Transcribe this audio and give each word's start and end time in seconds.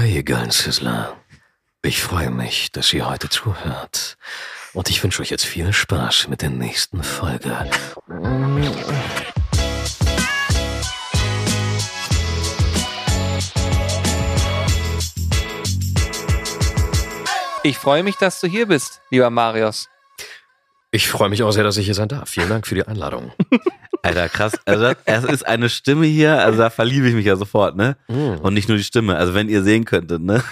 Hi, 0.00 0.14
ihr 0.14 0.22
geilen 0.22 0.50
Sizzler. 0.50 1.14
Ich 1.82 2.02
freue 2.02 2.30
mich, 2.30 2.72
dass 2.72 2.90
ihr 2.94 3.06
heute 3.06 3.28
zuhört. 3.28 4.16
Und 4.72 4.88
ich 4.88 5.04
wünsche 5.04 5.20
euch 5.20 5.28
jetzt 5.28 5.44
viel 5.44 5.74
Spaß 5.74 6.28
mit 6.28 6.40
der 6.40 6.48
nächsten 6.48 7.02
Folge. 7.02 7.54
Ich 17.62 17.76
freue 17.76 18.02
mich, 18.02 18.16
dass 18.16 18.40
du 18.40 18.46
hier 18.46 18.68
bist, 18.68 19.02
lieber 19.10 19.28
Marius. 19.28 19.90
Ich 20.92 21.08
freue 21.08 21.28
mich 21.28 21.42
auch 21.42 21.52
sehr, 21.52 21.62
dass 21.62 21.76
ich 21.76 21.84
hier 21.84 21.94
sein 21.94 22.08
darf. 22.08 22.30
Vielen 22.30 22.48
Dank 22.48 22.66
für 22.66 22.74
die 22.74 22.86
Einladung. 22.86 23.32
Alter, 24.02 24.28
krass. 24.28 24.52
Also, 24.64 24.92
es 25.04 25.24
ist 25.24 25.46
eine 25.46 25.68
Stimme 25.68 26.06
hier, 26.06 26.42
also 26.42 26.58
da 26.58 26.70
verliebe 26.70 27.06
ich 27.06 27.14
mich 27.14 27.26
ja 27.26 27.36
sofort, 27.36 27.76
ne? 27.76 27.96
Und 28.08 28.54
nicht 28.54 28.68
nur 28.68 28.78
die 28.78 28.84
Stimme. 28.84 29.16
Also, 29.16 29.34
wenn 29.34 29.48
ihr 29.48 29.62
sehen 29.62 29.84
könntet, 29.84 30.22
ne? 30.22 30.42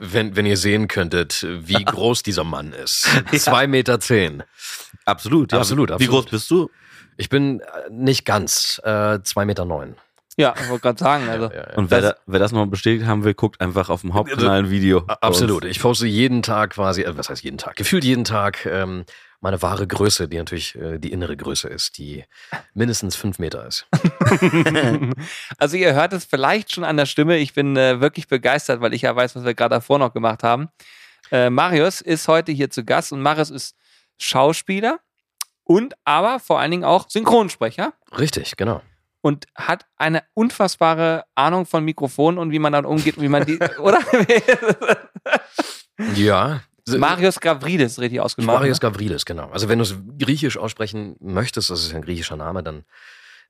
wenn, 0.00 0.34
wenn 0.34 0.46
ihr 0.46 0.56
sehen 0.56 0.88
könntet, 0.88 1.46
wie 1.60 1.84
groß 1.84 2.22
dieser 2.22 2.44
Mann 2.44 2.72
ist. 2.72 3.06
Zwei 3.32 3.66
Meter 3.66 4.00
zehn. 4.00 4.42
Absolut, 5.04 5.52
ja. 5.52 5.58
Absolut, 5.58 5.90
Wie 5.90 5.94
absolut. 5.94 6.22
groß 6.22 6.30
bist 6.30 6.50
du? 6.50 6.70
Ich 7.16 7.28
bin 7.28 7.60
äh, 7.60 7.64
nicht 7.90 8.24
ganz, 8.24 8.80
äh, 8.82 9.20
zwei 9.22 9.44
Meter 9.44 9.64
neun. 9.64 9.96
Ja, 10.36 10.54
ich 10.60 10.68
wollte 10.68 10.82
gerade 10.82 10.98
sagen, 10.98 11.28
also. 11.28 11.44
Ja, 11.54 11.68
ja. 11.70 11.76
Und 11.76 11.90
wer, 11.90 12.00
da, 12.00 12.14
wer 12.26 12.40
das 12.40 12.52
noch 12.52 12.66
bestätigt 12.66 13.06
haben 13.06 13.24
will, 13.24 13.34
guckt 13.34 13.60
einfach 13.60 13.88
auf 13.88 14.00
dem 14.00 14.14
Hauptkanal 14.14 14.60
ein 14.60 14.70
Video. 14.70 15.04
Absolut. 15.06 15.64
Ich 15.64 15.80
poste 15.80 16.06
jeden 16.06 16.42
Tag 16.42 16.70
quasi, 16.70 17.02
äh, 17.02 17.16
was 17.16 17.28
heißt 17.28 17.44
jeden 17.44 17.58
Tag? 17.58 17.76
Gefühlt 17.76 18.04
jeden 18.04 18.24
Tag 18.24 18.66
ähm, 18.66 19.04
meine 19.44 19.60
wahre 19.60 19.86
Größe, 19.86 20.26
die 20.26 20.38
natürlich 20.38 20.74
äh, 20.74 20.98
die 20.98 21.12
innere 21.12 21.36
Größe 21.36 21.68
ist, 21.68 21.98
die 21.98 22.24
mindestens 22.72 23.14
fünf 23.14 23.38
Meter 23.38 23.66
ist. 23.66 23.86
Also 25.58 25.76
ihr 25.76 25.94
hört 25.94 26.12
es 26.12 26.24
vielleicht 26.24 26.72
schon 26.72 26.82
an 26.82 26.96
der 26.96 27.06
Stimme. 27.06 27.36
Ich 27.36 27.52
bin 27.52 27.76
äh, 27.76 28.00
wirklich 28.00 28.26
begeistert, 28.26 28.80
weil 28.80 28.94
ich 28.94 29.02
ja 29.02 29.14
weiß, 29.14 29.36
was 29.36 29.44
wir 29.44 29.54
gerade 29.54 29.74
davor 29.74 29.98
noch 29.98 30.12
gemacht 30.12 30.42
haben. 30.42 30.70
Äh, 31.30 31.50
Marius 31.50 32.00
ist 32.00 32.26
heute 32.26 32.52
hier 32.52 32.70
zu 32.70 32.84
Gast 32.84 33.12
und 33.12 33.20
Marius 33.20 33.50
ist 33.50 33.76
Schauspieler 34.18 34.98
und 35.62 35.94
aber 36.04 36.40
vor 36.40 36.58
allen 36.58 36.70
Dingen 36.70 36.84
auch 36.84 37.08
Synchronsprecher 37.08 37.92
Richtig, 38.18 38.56
genau. 38.56 38.80
und 39.20 39.46
hat 39.54 39.84
eine 39.96 40.22
unfassbare 40.32 41.24
Ahnung 41.34 41.66
von 41.66 41.84
Mikrofonen 41.84 42.38
und 42.38 42.50
wie 42.50 42.58
man 42.58 42.72
dann 42.72 42.86
umgeht 42.86 43.18
und 43.18 43.22
wie 43.22 43.28
man 43.28 43.44
die, 43.44 43.58
oder? 43.78 44.00
Ja. 46.14 46.62
Marius 46.88 47.40
Gavridis, 47.40 47.98
richtig 47.98 48.20
ausgesprochen. 48.20 48.56
Marius 48.58 48.80
Gavrilis, 48.80 49.24
genau. 49.24 49.48
Also 49.50 49.68
wenn 49.68 49.78
du 49.78 49.84
es 49.84 49.94
griechisch 50.18 50.56
aussprechen 50.58 51.16
möchtest, 51.20 51.70
das 51.70 51.80
ist 51.82 51.90
ja 51.92 51.96
ein 51.96 52.02
griechischer 52.02 52.36
Name, 52.36 52.62
dann 52.62 52.84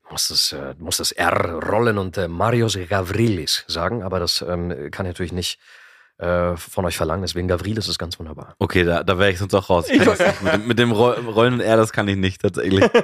muss 0.09 0.27
das, 0.29 0.51
äh, 0.53 0.75
muss 0.77 0.97
das 0.97 1.11
R 1.11 1.59
rollen 1.63 1.97
und 1.97 2.17
äh, 2.17 2.27
Marius 2.27 2.77
Gavrilis 2.89 3.63
sagen, 3.67 4.03
aber 4.03 4.19
das 4.19 4.41
ähm, 4.47 4.69
kann 4.91 5.05
ich 5.05 5.09
natürlich 5.11 5.33
nicht 5.33 5.59
äh, 6.17 6.55
von 6.55 6.85
euch 6.85 6.95
verlangen, 6.95 7.23
deswegen 7.23 7.47
Gavrilis 7.47 7.87
ist 7.89 7.99
ganz 7.99 8.17
wunderbar. 8.19 8.55
Okay, 8.59 8.83
da, 8.83 9.03
da 9.03 9.17
wäre 9.19 9.31
ich 9.31 9.39
sonst 9.39 9.53
auch 9.53 9.69
raus. 9.69 9.87
Mit, 9.89 10.53
dem, 10.53 10.67
mit 10.67 10.79
dem 10.79 10.91
Roll- 10.91 11.15
Rollen 11.27 11.55
und 11.55 11.59
R, 11.59 11.75
das 11.75 11.91
kann 11.91 12.07
ich 12.07 12.15
nicht 12.17 12.41
tatsächlich. 12.41 12.89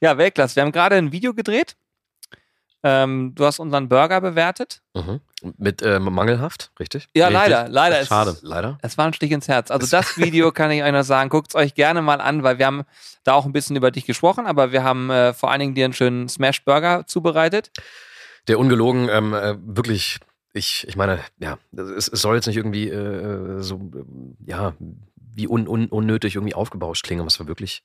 Ja, 0.00 0.18
Weltklasse. 0.18 0.56
Wir 0.56 0.64
haben 0.64 0.72
gerade 0.72 0.96
ein 0.96 1.12
Video 1.12 1.32
gedreht. 1.32 1.76
Ähm, 2.86 3.32
du 3.34 3.46
hast 3.46 3.58
unseren 3.60 3.88
Burger 3.88 4.20
bewertet. 4.20 4.82
Mhm. 4.94 5.20
Mit 5.58 5.80
äh, 5.82 5.98
mangelhaft, 5.98 6.70
richtig? 6.78 7.08
Ja, 7.14 7.28
Richtig. 7.28 7.42
leider, 7.48 7.68
leider. 7.68 8.00
Es- 8.00 8.08
Schade. 8.08 8.36
Leider. 8.42 8.78
Es 8.82 8.96
war 8.98 9.06
ein 9.06 9.14
Stich 9.14 9.30
ins 9.32 9.48
Herz. 9.48 9.70
Also 9.70 9.86
das 9.86 10.16
Video 10.18 10.52
kann 10.52 10.70
ich 10.70 10.82
euch 10.82 10.92
noch 10.92 11.02
sagen. 11.02 11.30
Guckt 11.30 11.48
es 11.48 11.54
euch 11.54 11.74
gerne 11.74 12.02
mal 12.02 12.20
an, 12.20 12.42
weil 12.42 12.58
wir 12.58 12.66
haben 12.66 12.84
da 13.24 13.32
auch 13.32 13.46
ein 13.46 13.52
bisschen 13.52 13.74
über 13.76 13.90
dich 13.90 14.04
gesprochen, 14.06 14.46
aber 14.46 14.70
wir 14.72 14.84
haben 14.84 15.08
äh, 15.10 15.32
vor 15.32 15.50
allen 15.50 15.60
Dingen 15.60 15.74
dir 15.74 15.86
einen 15.86 15.94
schönen 15.94 16.28
Smash 16.28 16.62
Burger 16.64 17.06
zubereitet. 17.06 17.70
Der 18.48 18.58
ungelogen, 18.58 19.08
ähm, 19.10 19.32
äh, 19.34 19.54
wirklich, 19.60 20.18
ich, 20.52 20.86
ich 20.86 20.96
meine, 20.96 21.20
ja, 21.38 21.58
es, 21.76 22.08
es 22.08 22.20
soll 22.20 22.36
jetzt 22.36 22.46
nicht 22.46 22.56
irgendwie 22.58 22.88
äh, 22.90 23.60
so, 23.60 23.76
ähm, 23.76 24.36
ja, 24.44 24.74
wie 25.16 25.48
un, 25.48 25.66
un, 25.66 25.86
unnötig 25.88 26.34
irgendwie 26.36 26.54
aufgebauscht 26.54 27.04
klingen, 27.04 27.20
aber 27.20 27.28
es 27.28 27.40
war 27.40 27.46
wirklich 27.48 27.82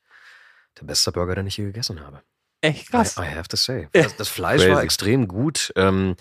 der 0.80 0.86
beste 0.86 1.12
Burger, 1.14 1.36
den 1.36 1.48
ich 1.48 1.56
je 1.58 1.66
gegessen 1.66 2.02
habe. 2.06 2.22
Echt 2.62 2.90
I, 2.90 2.92
krass. 2.92 3.18
I 3.18 3.36
have 3.36 3.48
to 3.50 3.58
say. 3.58 3.88
Das, 3.92 4.16
das 4.16 4.28
Fleisch 4.28 4.62
Crazy. 4.62 4.74
war 4.74 4.84
extrem 4.84 5.28
gut. 5.28 5.72
Ähm, 5.76 6.16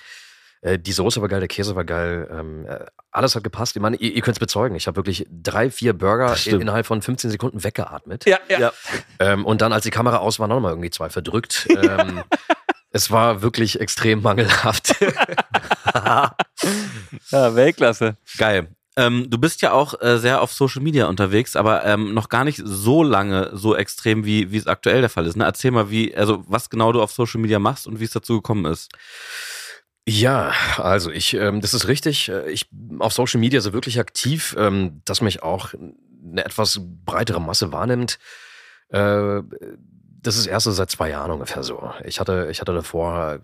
äh, 0.61 0.79
die 0.79 0.93
Soße 0.93 1.21
war 1.21 1.29
geil, 1.29 1.41
der 1.41 1.49
Käse 1.49 1.77
war 1.77 1.85
geil. 1.85 2.29
Ähm, 2.31 2.67
äh, 2.67 2.85
alles 3.11 3.35
hat 3.35 3.45
gepasst. 3.45 3.77
Ich 3.77 3.83
meine, 3.83 3.97
ihr, 3.97 4.13
ihr 4.13 4.23
könnt 4.23 4.37
es 4.37 4.41
bezeugen. 4.41 4.77
Ich 4.77 4.87
habe 4.87 4.97
wirklich 4.97 5.27
drei, 5.31 5.71
vier 5.71 5.93
Burger 5.93 6.37
innerhalb 6.47 6.87
von 6.87 7.03
15 7.03 7.31
Sekunden 7.31 7.65
weggeatmet. 7.65 8.27
Ja, 8.27 8.39
ja. 8.49 8.59
Ja. 8.59 8.73
Ähm, 9.21 9.45
und 9.45 9.61
dann, 9.61 9.73
als 9.73 9.85
die 9.85 9.91
Kamera 9.91 10.19
aus 10.19 10.39
war, 10.39 10.49
noch 10.49 10.61
mal 10.61 10.71
irgendwie 10.71 10.91
zwei 10.91 11.09
verdrückt. 11.11 11.69
Ähm, 11.71 12.23
es 12.91 13.11
war 13.11 13.43
wirklich 13.43 13.81
extrem 13.81 14.23
mangelhaft. 14.23 14.95
ja 15.95 16.35
Weltklasse. 17.31 18.17
Geil. 18.37 18.69
Ähm, 18.99 19.31
du 19.31 19.39
bist 19.39 19.63
ja 19.63 19.71
auch 19.71 20.01
äh, 20.03 20.19
sehr 20.19 20.43
auf 20.43 20.53
Social 20.53 20.83
Media 20.83 21.07
unterwegs, 21.07 21.55
aber 21.55 21.85
ähm, 21.85 22.15
noch 22.15 22.29
gar 22.29 22.43
nicht 22.43 22.61
so 22.65 23.05
lange 23.05 23.51
so 23.53 23.77
extrem, 23.77 24.25
wie, 24.25 24.51
wie 24.51 24.57
es 24.57 24.67
aktuell 24.67 25.01
der 25.03 25.09
Fall 25.09 25.25
ist. 25.27 25.37
Ne? 25.37 25.45
Erzähl 25.45 25.71
mal, 25.71 25.89
wie, 25.89 26.17
also 26.17 26.43
was 26.49 26.69
genau 26.69 26.91
du 26.91 27.01
auf 27.01 27.13
Social 27.13 27.41
Media 27.41 27.61
machst 27.61 27.87
und 27.87 28.01
wie 28.01 28.05
es 28.05 28.11
dazu 28.11 28.35
gekommen 28.35 28.65
ist. 28.65 28.91
Ja, 30.09 30.53
also 30.79 31.13
ich, 31.13 31.35
ähm, 31.35 31.61
das 31.61 31.75
ist 31.75 31.87
richtig. 31.87 32.29
Äh, 32.29 32.51
Ich 32.51 32.67
auf 32.99 33.13
Social 33.13 33.39
Media 33.39 33.61
so 33.61 33.73
wirklich 33.73 34.01
aktiv, 34.01 34.57
ähm, 34.59 35.01
dass 35.05 35.21
mich 35.21 35.45
auch 35.45 35.75
eine 35.75 36.45
etwas 36.45 36.81
breitere 37.05 37.41
Masse 37.41 37.71
wahrnimmt. 37.71 38.19
Äh, 38.89 39.43
das 40.21 40.37
ist 40.37 40.47
erst 40.47 40.65
so 40.65 40.73
seit 40.73 40.91
zwei 40.91 41.11
Jahren 41.11 41.31
ungefähr 41.31 41.63
so. 41.63 41.93
Ich 42.05 42.19
hatte, 42.19 42.49
ich 42.51 42.61
hatte 42.61 42.73
davor, 42.73 43.39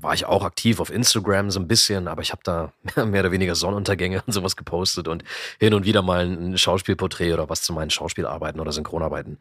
war 0.00 0.14
ich 0.14 0.24
auch 0.24 0.42
aktiv 0.42 0.80
auf 0.80 0.90
Instagram 0.90 1.50
so 1.50 1.60
ein 1.60 1.68
bisschen, 1.68 2.08
aber 2.08 2.22
ich 2.22 2.32
habe 2.32 2.42
da 2.44 2.72
mehr 3.04 3.20
oder 3.20 3.32
weniger 3.32 3.54
Sonnenuntergänge 3.54 4.22
und 4.26 4.32
sowas 4.32 4.56
gepostet 4.56 5.08
und 5.08 5.24
hin 5.58 5.74
und 5.74 5.84
wieder 5.84 6.02
mal 6.02 6.26
ein 6.26 6.56
Schauspielporträt 6.56 7.34
oder 7.34 7.48
was 7.50 7.62
zu 7.62 7.72
meinen 7.72 7.90
Schauspielarbeiten 7.90 8.60
oder 8.60 8.72
Synchronarbeiten. 8.72 9.38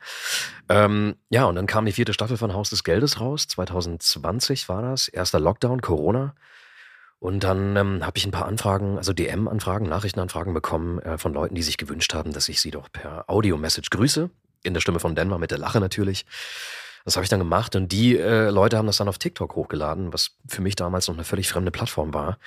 Ähm, 0.69 1.16
ja, 1.29 1.45
und 1.45 1.55
dann 1.55 1.67
kam 1.67 1.85
die 1.85 1.94
vierte 1.94 2.13
Staffel 2.13 2.38
von 2.38 2.53
Haus 2.53 2.69
des 2.69 2.83
Geldes 2.83 3.21
raus. 3.21 3.47
2020 3.47 4.67
war 4.67 4.81
das. 4.81 5.07
Erster 5.07 5.39
Lockdown, 5.39 5.81
Corona. 5.81 6.35
Und 7.19 7.45
dann 7.45 7.77
ähm, 7.77 8.05
habe 8.05 8.17
ich 8.17 8.25
ein 8.25 8.31
paar 8.31 8.47
Anfragen, 8.47 8.97
also 8.97 9.13
DM-Anfragen, 9.13 9.88
Nachrichtenanfragen 9.88 10.53
bekommen 10.53 11.00
äh, 11.00 11.17
von 11.17 11.33
Leuten, 11.33 11.55
die 11.55 11.63
sich 11.63 11.77
gewünscht 11.77 12.13
haben, 12.13 12.33
dass 12.33 12.50
ich 12.50 12.59
sie 12.59 12.71
doch 12.71 12.91
per 12.91 13.29
Audio-Message 13.29 13.89
grüße. 13.91 14.29
In 14.63 14.74
der 14.74 14.81
Stimme 14.81 15.00
von 15.00 15.16
Denver 15.16 15.38
mit 15.38 15.51
der 15.51 15.57
Lache 15.57 15.79
natürlich. 15.79 16.25
Das 17.06 17.16
habe 17.16 17.24
ich 17.24 17.29
dann 17.29 17.40
gemacht 17.40 17.75
und 17.75 17.91
die 17.91 18.18
äh, 18.18 18.50
Leute 18.50 18.78
haben 18.78 18.85
das 18.88 18.97
dann 18.97 19.09
auf 19.09 19.18
TikTok 19.18 19.56
hochgeladen, 19.56 20.13
was 20.13 20.38
für 20.47 20.62
mich 20.62 20.75
damals 20.75 21.07
noch 21.07 21.16
eine 21.16 21.25
völlig 21.25 21.50
fremde 21.50 21.72
Plattform 21.72 22.13
war. 22.13 22.38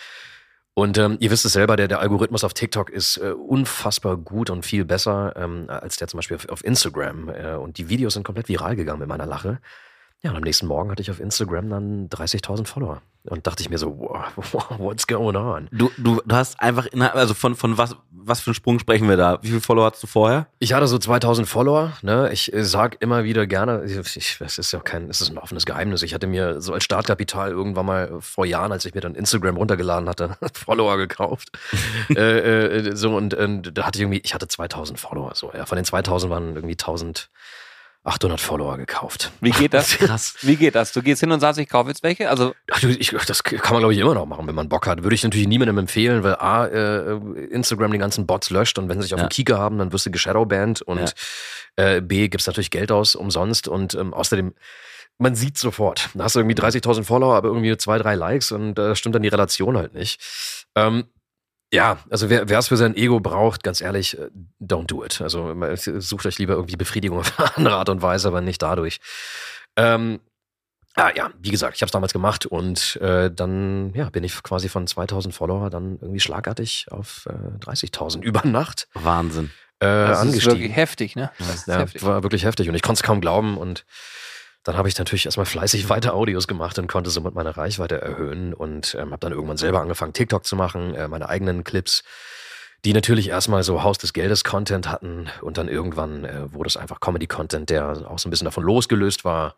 Und 0.72 0.99
ähm, 0.99 1.16
ihr 1.21 1.31
wisst 1.31 1.47
es 1.47 1.54
selber, 1.54 1.77
der, 1.77 1.88
der 1.88 2.00
Algorithmus 2.00 2.44
auf 2.44 2.53
TikTok 2.53 2.91
ist 2.91 3.16
äh, 3.16 3.31
unfassbar 3.31 4.19
gut 4.19 4.50
und 4.50 4.65
viel 4.65 4.84
besser 4.84 5.34
ähm, 5.37 5.66
als 5.69 5.97
der 5.97 6.09
zum 6.09 6.19
Beispiel 6.19 6.37
auf, 6.37 6.49
auf 6.50 6.65
Instagram. 6.65 7.31
Äh, 7.31 7.54
und 7.54 7.78
die 7.78 7.88
Videos 7.88 8.15
sind 8.15 8.25
komplett 8.25 8.48
viral 8.48 8.77
gegangen 8.77 8.98
mit 8.98 9.09
meiner 9.09 9.25
Lache. 9.25 9.59
Ja, 10.26 10.32
und 10.32 10.38
am 10.38 10.42
nächsten 10.42 10.66
Morgen 10.66 10.91
hatte 10.91 11.00
ich 11.00 11.09
auf 11.12 11.20
Instagram 11.20 11.70
dann 11.70 12.09
30.000 12.09 12.66
Follower. 12.66 13.00
Und 13.28 13.47
dachte 13.47 13.62
ich 13.62 13.70
mir 13.70 13.78
so, 13.78 13.97
wow, 13.97 14.25
what's 14.78 15.06
going 15.06 15.37
on? 15.37 15.69
Du, 15.70 15.88
du, 15.98 16.20
du 16.26 16.34
hast 16.34 16.59
einfach, 16.59 16.87
innerhalb, 16.87 17.14
also 17.14 17.32
von, 17.32 17.54
von 17.54 17.78
was, 17.78 17.94
was 18.10 18.41
für 18.41 18.50
einen 18.50 18.56
Sprung 18.56 18.81
sprechen 18.81 19.09
wir 19.09 19.16
da? 19.16 19.38
Wie 19.42 19.48
viele 19.48 19.60
Follower 19.60 19.88
hast 19.88 20.03
du 20.03 20.09
vorher? 20.09 20.48
Ich 20.59 20.72
hatte 20.72 20.88
so 20.88 20.98
2000 20.98 21.47
Follower. 21.47 21.92
Ne? 22.03 22.32
Ich 22.32 22.53
äh, 22.53 22.65
sag 22.65 23.00
immer 23.00 23.22
wieder 23.22 23.47
gerne, 23.47 23.84
ich, 23.84 24.41
es 24.41 24.59
ist 24.59 24.72
ja 24.72 24.81
kein, 24.81 25.09
es 25.09 25.20
ist 25.20 25.31
ein 25.31 25.38
offenes 25.38 25.65
Geheimnis. 25.65 26.03
Ich 26.03 26.12
hatte 26.12 26.26
mir 26.26 26.60
so 26.60 26.72
als 26.72 26.82
Startkapital 26.82 27.53
irgendwann 27.53 27.86
mal 27.86 28.20
vor 28.20 28.47
Jahren, 28.47 28.72
als 28.72 28.84
ich 28.84 28.97
mir 28.97 29.03
dann 29.03 29.15
Instagram 29.15 29.56
runtergeladen 29.56 30.09
hatte, 30.09 30.36
Follower 30.54 30.97
gekauft. 30.97 31.56
äh, 32.16 32.78
äh, 32.78 32.97
so 32.97 33.15
und, 33.15 33.32
und 33.34 33.78
da 33.78 33.86
hatte 33.86 33.98
ich 33.98 34.03
irgendwie, 34.03 34.22
ich 34.25 34.34
hatte 34.34 34.48
2000 34.48 34.98
Follower. 34.98 35.31
So, 35.36 35.53
ja, 35.54 35.66
von 35.66 35.76
den 35.76 35.84
2000 35.84 36.32
waren 36.32 36.56
irgendwie 36.56 36.76
1800 38.06 38.41
Follower 38.41 38.77
gekauft. 38.77 39.33
Wie 39.41 39.50
geht 39.50 39.75
das? 39.75 39.91
Krass. 39.99 40.37
Wie 40.43 40.55
geht 40.56 40.77
das? 40.77 40.93
Du 40.93 41.03
gehst 41.03 41.21
hin 41.21 41.33
und 41.33 41.41
sagst, 41.41 41.59
ich 41.59 41.69
kaufe 41.69 41.89
jetzt 41.89 42.03
welche? 42.05 42.31
Also, 42.31 42.55
Ach, 42.71 42.81
du, 42.81 42.89
ich, 42.89 43.11
das 43.27 43.43
kann 43.43 43.59
man, 43.72 43.81
glaube 43.81 43.94
ich, 43.94 43.99
immer 44.00 44.15
noch 44.15 44.27
machen, 44.27 44.47
wenn 44.47 44.55
man 44.55 44.69
Bock 44.69 44.87
hat. 44.87 45.03
Würde 45.03 45.15
ich 45.17 45.25
natürlich 45.25 45.49
niemandem 45.49 45.77
empfehlen, 45.78 46.22
weil 46.22 46.37
A, 46.37 46.66
äh, 46.66 47.16
Instagram 47.51 47.91
die 47.91 47.98
ganzen 47.98 48.25
Bots 48.27 48.51
löscht 48.51 48.78
und 48.78 48.89
wenn 48.89 48.98
sie 49.01 49.04
sich 49.09 49.15
auf 49.15 49.21
Ja. 49.21 49.27
den 49.27 49.30
Kieker 49.30 49.59
haben, 49.59 49.78
dann 49.78 49.92
wirst 49.92 50.07
du 50.07 50.10
geshadowbanned 50.13 50.83
und 50.83 51.15
äh, 51.75 52.01
B, 52.01 52.28
gibt's 52.28 52.47
natürlich 52.47 52.71
Geld 52.71 52.92
aus 52.92 53.16
umsonst 53.16 53.66
und 53.66 53.95
ähm, 53.95 54.15
außerdem, 54.15 54.54
man 55.19 55.34
sieht 55.34 55.59
sofort. 55.59 56.10
Da 56.15 56.25
hast 56.25 56.36
du 56.36 56.41
irgendwie 56.41 56.54
30.000 56.57 57.03
Follower, 57.04 57.34
aber 57.34 57.48
irgendwie 57.48 57.69
nur 57.69 57.78
zwei, 57.78 57.98
drei 57.98 58.15
Likes 58.15 58.53
und 58.53 58.75
da 58.75 58.95
stimmt 58.95 59.15
dann 59.15 59.22
die 59.22 59.28
Relation 59.28 59.77
halt 59.77 59.95
nicht. 59.95 60.21
Ähm, 60.77 61.04
ja, 61.72 61.98
also 62.10 62.30
wer 62.30 62.51
es 62.51 62.68
für 62.68 62.77
sein 62.77 62.97
Ego 62.97 63.21
braucht, 63.21 63.63
ganz 63.63 63.80
ehrlich, 63.80 64.18
äh, 64.18 64.28
don't 64.60 64.86
do 64.86 65.04
it. 65.04 65.21
Also 65.21 65.51
äh, 65.63 65.77
sucht 65.77 66.27
euch 66.27 66.39
lieber 66.39 66.54
irgendwie 66.54 66.77
Befriedigung 66.77 67.18
auf 67.21 67.39
eine 67.39 67.57
andere 67.57 67.77
Art 67.77 67.89
und 67.89 68.03
Weise, 68.03 68.28
aber 68.28 68.41
nicht 68.41 68.63
dadurch. 68.63 68.98
Ähm, 69.77 70.21
Ah 70.98 71.10
ja, 71.15 71.30
wie 71.39 71.51
gesagt, 71.51 71.77
ich 71.77 71.83
habe 71.83 71.89
es 71.89 71.92
damals 71.92 72.15
gemacht 72.15 72.47
und 72.47 72.97
äh, 73.03 73.30
dann 73.30 73.92
ja, 73.92 74.09
bin 74.09 74.24
ich 74.24 74.42
quasi 74.42 74.71
von 74.71 74.86
2000 74.86 75.34
Follower 75.34 75.68
dann 75.68 75.98
irgendwie 76.01 76.21
schlagartig 76.21 76.86
auf 76.91 77.28
äh, 77.28 77.59
30.000 77.63 78.22
über 78.22 78.41
Nacht 78.47 78.89
Wahnsinn. 78.95 79.51
äh, 79.80 79.84
das 79.86 80.21
ist 80.21 80.27
angestiegen. 80.28 80.59
wirklich 80.59 80.74
heftig, 80.77 81.15
ne? 81.15 81.30
Das 81.39 81.54
ist 81.54 81.68
ja, 81.68 81.80
heftig. 81.80 82.03
war 82.03 82.22
wirklich 82.22 82.47
heftig 82.47 82.71
und 82.71 82.74
ich 82.74 82.80
konnte 82.80 83.01
es 83.01 83.03
kaum 83.03 83.21
glauben 83.21 83.59
und 83.59 83.84
dann 84.66 84.77
habe 84.77 84.89
ich 84.89 84.98
natürlich 84.98 85.27
erstmal 85.27 85.47
fleißig 85.47 85.89
weiter 85.89 86.15
Audios 86.15 86.48
gemacht 86.48 86.78
und 86.78 86.89
konnte 86.89 87.10
somit 87.10 87.34
meine 87.34 87.57
Reichweite 87.57 88.01
erhöhen 88.01 88.53
und 88.53 88.97
ähm, 88.98 89.13
habe 89.13 89.21
dann 89.21 89.33
irgendwann 89.33 89.57
selber 89.57 89.80
angefangen, 89.80 90.13
TikTok 90.13 90.45
zu 90.45 90.57
machen, 90.57 90.95
äh, 90.95 91.09
meine 91.09 91.28
eigenen 91.28 91.65
Clips, 91.65 92.03
die 92.84 92.92
natürlich 92.92 93.28
erstmal 93.28 93.63
so 93.63 93.83
Haus 93.83 93.98
des 93.98 94.13
Geldes 94.13 94.45
Content 94.45 94.89
hatten 94.89 95.28
und 95.41 95.57
dann 95.59 95.68
irgendwann 95.68 96.24
äh, 96.24 96.53
wurde 96.53 96.68
es 96.68 96.77
einfach 96.77 97.01
Comedy 97.01 97.27
Content, 97.27 97.71
der 97.71 98.10
auch 98.10 98.18
so 98.18 98.28
ein 98.28 98.30
bisschen 98.30 98.45
davon 98.47 98.65
losgelöst 98.65 99.24
war. 99.24 99.57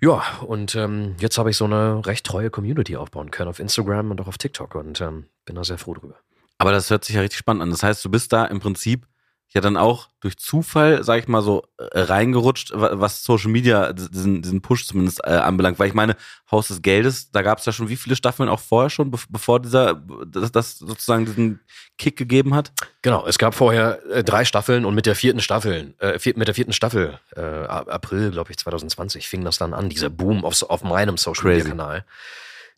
Ja, 0.00 0.22
und 0.46 0.74
ähm, 0.74 1.16
jetzt 1.18 1.38
habe 1.38 1.50
ich 1.50 1.56
so 1.56 1.64
eine 1.64 2.04
recht 2.06 2.26
treue 2.26 2.50
Community 2.50 2.96
aufbauen 2.96 3.30
können 3.30 3.48
auf 3.48 3.58
Instagram 3.58 4.10
und 4.10 4.20
auch 4.20 4.28
auf 4.28 4.38
TikTok 4.38 4.74
und 4.74 5.00
ähm, 5.00 5.26
bin 5.44 5.56
da 5.56 5.64
sehr 5.64 5.78
froh 5.78 5.94
drüber. 5.94 6.16
Aber 6.58 6.72
das 6.72 6.90
hört 6.90 7.04
sich 7.04 7.16
ja 7.16 7.20
richtig 7.20 7.38
spannend 7.38 7.62
an. 7.62 7.70
Das 7.70 7.82
heißt, 7.82 8.04
du 8.04 8.10
bist 8.10 8.32
da 8.32 8.44
im 8.44 8.60
Prinzip 8.60 9.06
ja 9.54 9.60
dann 9.60 9.76
auch 9.76 10.08
durch 10.20 10.36
Zufall, 10.36 11.04
sag 11.04 11.20
ich 11.20 11.28
mal 11.28 11.40
so, 11.40 11.62
äh, 11.78 12.00
reingerutscht, 12.00 12.72
was 12.74 13.22
Social 13.22 13.50
Media, 13.50 13.92
diesen, 13.92 14.42
diesen 14.42 14.60
Push 14.62 14.86
zumindest 14.86 15.20
äh, 15.24 15.30
anbelangt. 15.30 15.78
Weil 15.78 15.86
ich 15.86 15.94
meine, 15.94 16.16
Haus 16.50 16.68
des 16.68 16.82
Geldes, 16.82 17.30
da 17.30 17.42
gab 17.42 17.58
es 17.58 17.66
ja 17.66 17.72
schon 17.72 17.88
wie 17.88 17.96
viele 17.96 18.16
Staffeln 18.16 18.48
auch 18.48 18.58
vorher 18.58 18.90
schon, 18.90 19.12
be 19.12 19.18
bevor 19.28 19.60
dieser, 19.60 19.94
das, 20.26 20.50
das, 20.50 20.78
sozusagen 20.78 21.24
diesen 21.24 21.60
Kick 21.98 22.16
gegeben 22.16 22.52
hat? 22.52 22.72
Genau, 23.02 23.24
es 23.26 23.38
gab 23.38 23.54
vorher 23.54 24.04
äh, 24.10 24.24
drei 24.24 24.44
Staffeln 24.44 24.84
und 24.84 24.96
mit 24.96 25.06
der 25.06 25.14
vierten 25.14 25.40
Staffel, 25.40 25.94
äh, 25.98 26.18
vier, 26.18 26.34
mit 26.36 26.48
der 26.48 26.54
vierten 26.56 26.72
Staffel, 26.72 27.20
äh, 27.36 27.40
April, 27.40 28.32
glaube 28.32 28.50
ich, 28.50 28.56
2020, 28.56 29.28
fing 29.28 29.44
das 29.44 29.58
dann 29.58 29.72
an, 29.72 29.88
dieser 29.88 30.10
Boom 30.10 30.44
auf, 30.44 30.60
auf 30.62 30.82
meinem 30.82 31.16
Social 31.16 31.44
Media 31.44 31.68
Kanal. 31.68 32.04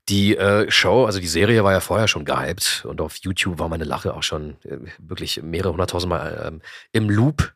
Die 0.09 0.37
äh, 0.37 0.71
Show, 0.71 1.05
also 1.05 1.19
die 1.19 1.27
Serie 1.27 1.65
war 1.65 1.73
ja 1.73 1.81
vorher 1.81 2.07
schon 2.07 2.25
gehypt 2.25 2.85
und 2.85 3.01
auf 3.01 3.17
YouTube 3.17 3.59
war 3.59 3.69
meine 3.69 3.85
Lache 3.85 4.15
auch 4.15 4.23
schon 4.23 4.57
äh, 4.63 4.79
wirklich 4.99 5.43
mehrere 5.43 5.73
hunderttausend 5.73 6.11
Mal 6.11 6.45
ähm, 6.47 6.63
im 6.93 7.11
Loop 7.11 7.53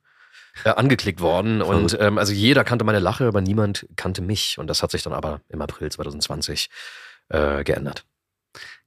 äh, 0.65 0.71
angeklickt 0.71 1.21
worden. 1.21 1.63
Und 1.63 1.97
ähm, 2.01 2.19
also 2.19 2.33
jeder 2.33 2.65
kannte 2.65 2.85
meine 2.85 2.99
Lache, 2.99 3.27
aber 3.27 3.41
niemand 3.41 3.87
kannte 3.97 4.23
mich. 4.23 4.59
Und 4.59 4.67
das 4.67 4.83
hat 4.83 4.91
sich 4.91 5.03
dann 5.03 5.13
aber 5.13 5.41
im 5.49 5.63
April 5.63 5.91
2020 5.91 6.71
äh, 7.29 7.65
geändert. 7.65 8.05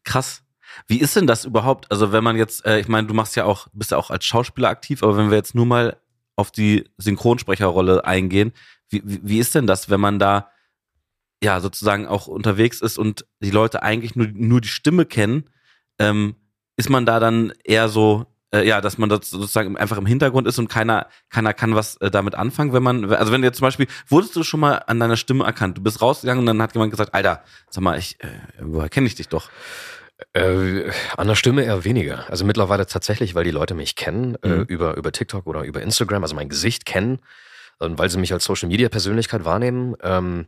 Krass. 0.04 0.44
Wie 0.88 1.00
ist 1.00 1.16
denn 1.16 1.28
das 1.28 1.46
überhaupt? 1.46 1.90
Also 1.92 2.12
wenn 2.12 2.24
man 2.24 2.36
jetzt, 2.36 2.66
äh, 2.66 2.80
ich 2.80 2.88
meine, 2.88 3.08
du 3.08 3.14
machst 3.14 3.36
ja 3.36 3.46
auch, 3.46 3.68
bist 3.74 3.92
ja 3.92 3.98
auch 3.98 4.10
als 4.10 4.26
Schauspieler 4.26 4.70
aktiv, 4.70 5.04
aber 5.04 5.18
wenn 5.18 5.30
wir 5.30 5.38
jetzt 5.38 5.56
nur 5.56 5.66
mal 5.66 5.98
auf 6.36 6.52
die 6.52 6.90
Synchronsprecherrolle 6.98 8.06
eingehen, 8.06 8.54
wie, 8.90 9.02
wie, 9.06 9.20
wie 9.24 9.40
ist 9.40 9.56
denn 9.56 9.68
das, 9.68 9.90
wenn 9.90 10.02
man 10.02 10.20
da 10.20 10.50
ja 11.44 11.60
sozusagen 11.60 12.08
auch 12.08 12.28
unterwegs 12.28 12.82
ist 12.82 12.98
und 12.98 13.26
die 13.40 13.52
Leute 13.52 13.84
eigentlich 13.84 14.16
nur, 14.16 14.28
nur 14.34 14.62
die 14.62 14.68
Stimme 14.68 15.06
kennen, 15.06 15.50
ähm, 16.00 16.36
ist 16.78 16.90
man 16.90 17.06
da 17.06 17.20
dann 17.20 17.54
eher 17.64 17.90
so, 17.90 18.26
äh, 18.54 18.68
ja, 18.68 18.82
dass 18.82 18.98
man 18.98 19.10
das 19.10 19.30
sozusagen 19.30 19.78
einfach 19.78 19.98
im 19.98 20.06
Hintergrund 20.06 20.48
ist 20.48 20.58
und 20.58 20.70
keiner, 20.70 21.08
keiner 21.30 21.54
kann 21.54 21.76
was 21.76 21.98
äh, 21.98 22.10
damit 22.10 22.36
anfangen, 22.36 22.74
wenn 22.74 22.84
man, 22.84 23.12
also 23.14 23.32
wenn 23.32 23.42
du 23.42 23.48
jetzt 23.48 23.58
zum 23.58 23.68
Beispiel, 23.68 23.88
wurdest 24.08 24.36
du 24.36 24.44
schon 24.44 24.60
mal 24.60 24.78
an 24.88 25.00
deiner 25.00 25.18
Stimme 25.18 25.44
erkannt? 25.44 25.78
Du 25.78 25.84
bist 25.84 26.02
rausgegangen 26.02 26.40
und 26.40 26.46
dann 26.46 26.62
hat 26.62 26.74
jemand 26.74 26.92
gesagt, 26.92 27.14
Alter, 27.14 27.44
sag 27.70 27.84
mal, 27.84 27.98
ich, 27.98 28.24
äh, 28.24 28.28
woher 28.60 28.90
kenne 28.90 29.08
ich 29.08 29.16
dich 29.16 29.28
doch? 29.28 29.50
Äh, 30.32 30.92
an 31.18 31.28
der 31.28 31.36
Stimme 31.36 31.64
eher 31.64 31.84
weniger. 31.84 32.30
Also 32.30 32.46
mittlerweile 32.46 32.86
tatsächlich, 32.86 33.36
weil 33.36 33.44
die 33.44 33.52
Leute 33.52 33.76
mich 33.76 33.96
kennen, 33.96 34.36
äh, 34.42 34.48
mhm. 34.48 34.62
äh, 34.62 34.66
über, 34.68 34.96
über 34.96 35.12
TikTok 35.12 35.46
oder 35.48 35.64
über 35.64 35.82
Instagram, 35.82 36.24
also 36.24 36.36
mein 36.36 36.50
Gesicht 36.50 36.86
kennen, 36.86 37.20
und 37.80 37.98
weil 37.98 38.10
sie 38.10 38.20
mich 38.20 38.32
als 38.32 38.46
Social 38.46 38.70
Media 38.70 38.90
Persönlichkeit 38.90 39.46
wahrnehmen. 39.46 39.96
Ähm, 40.02 40.46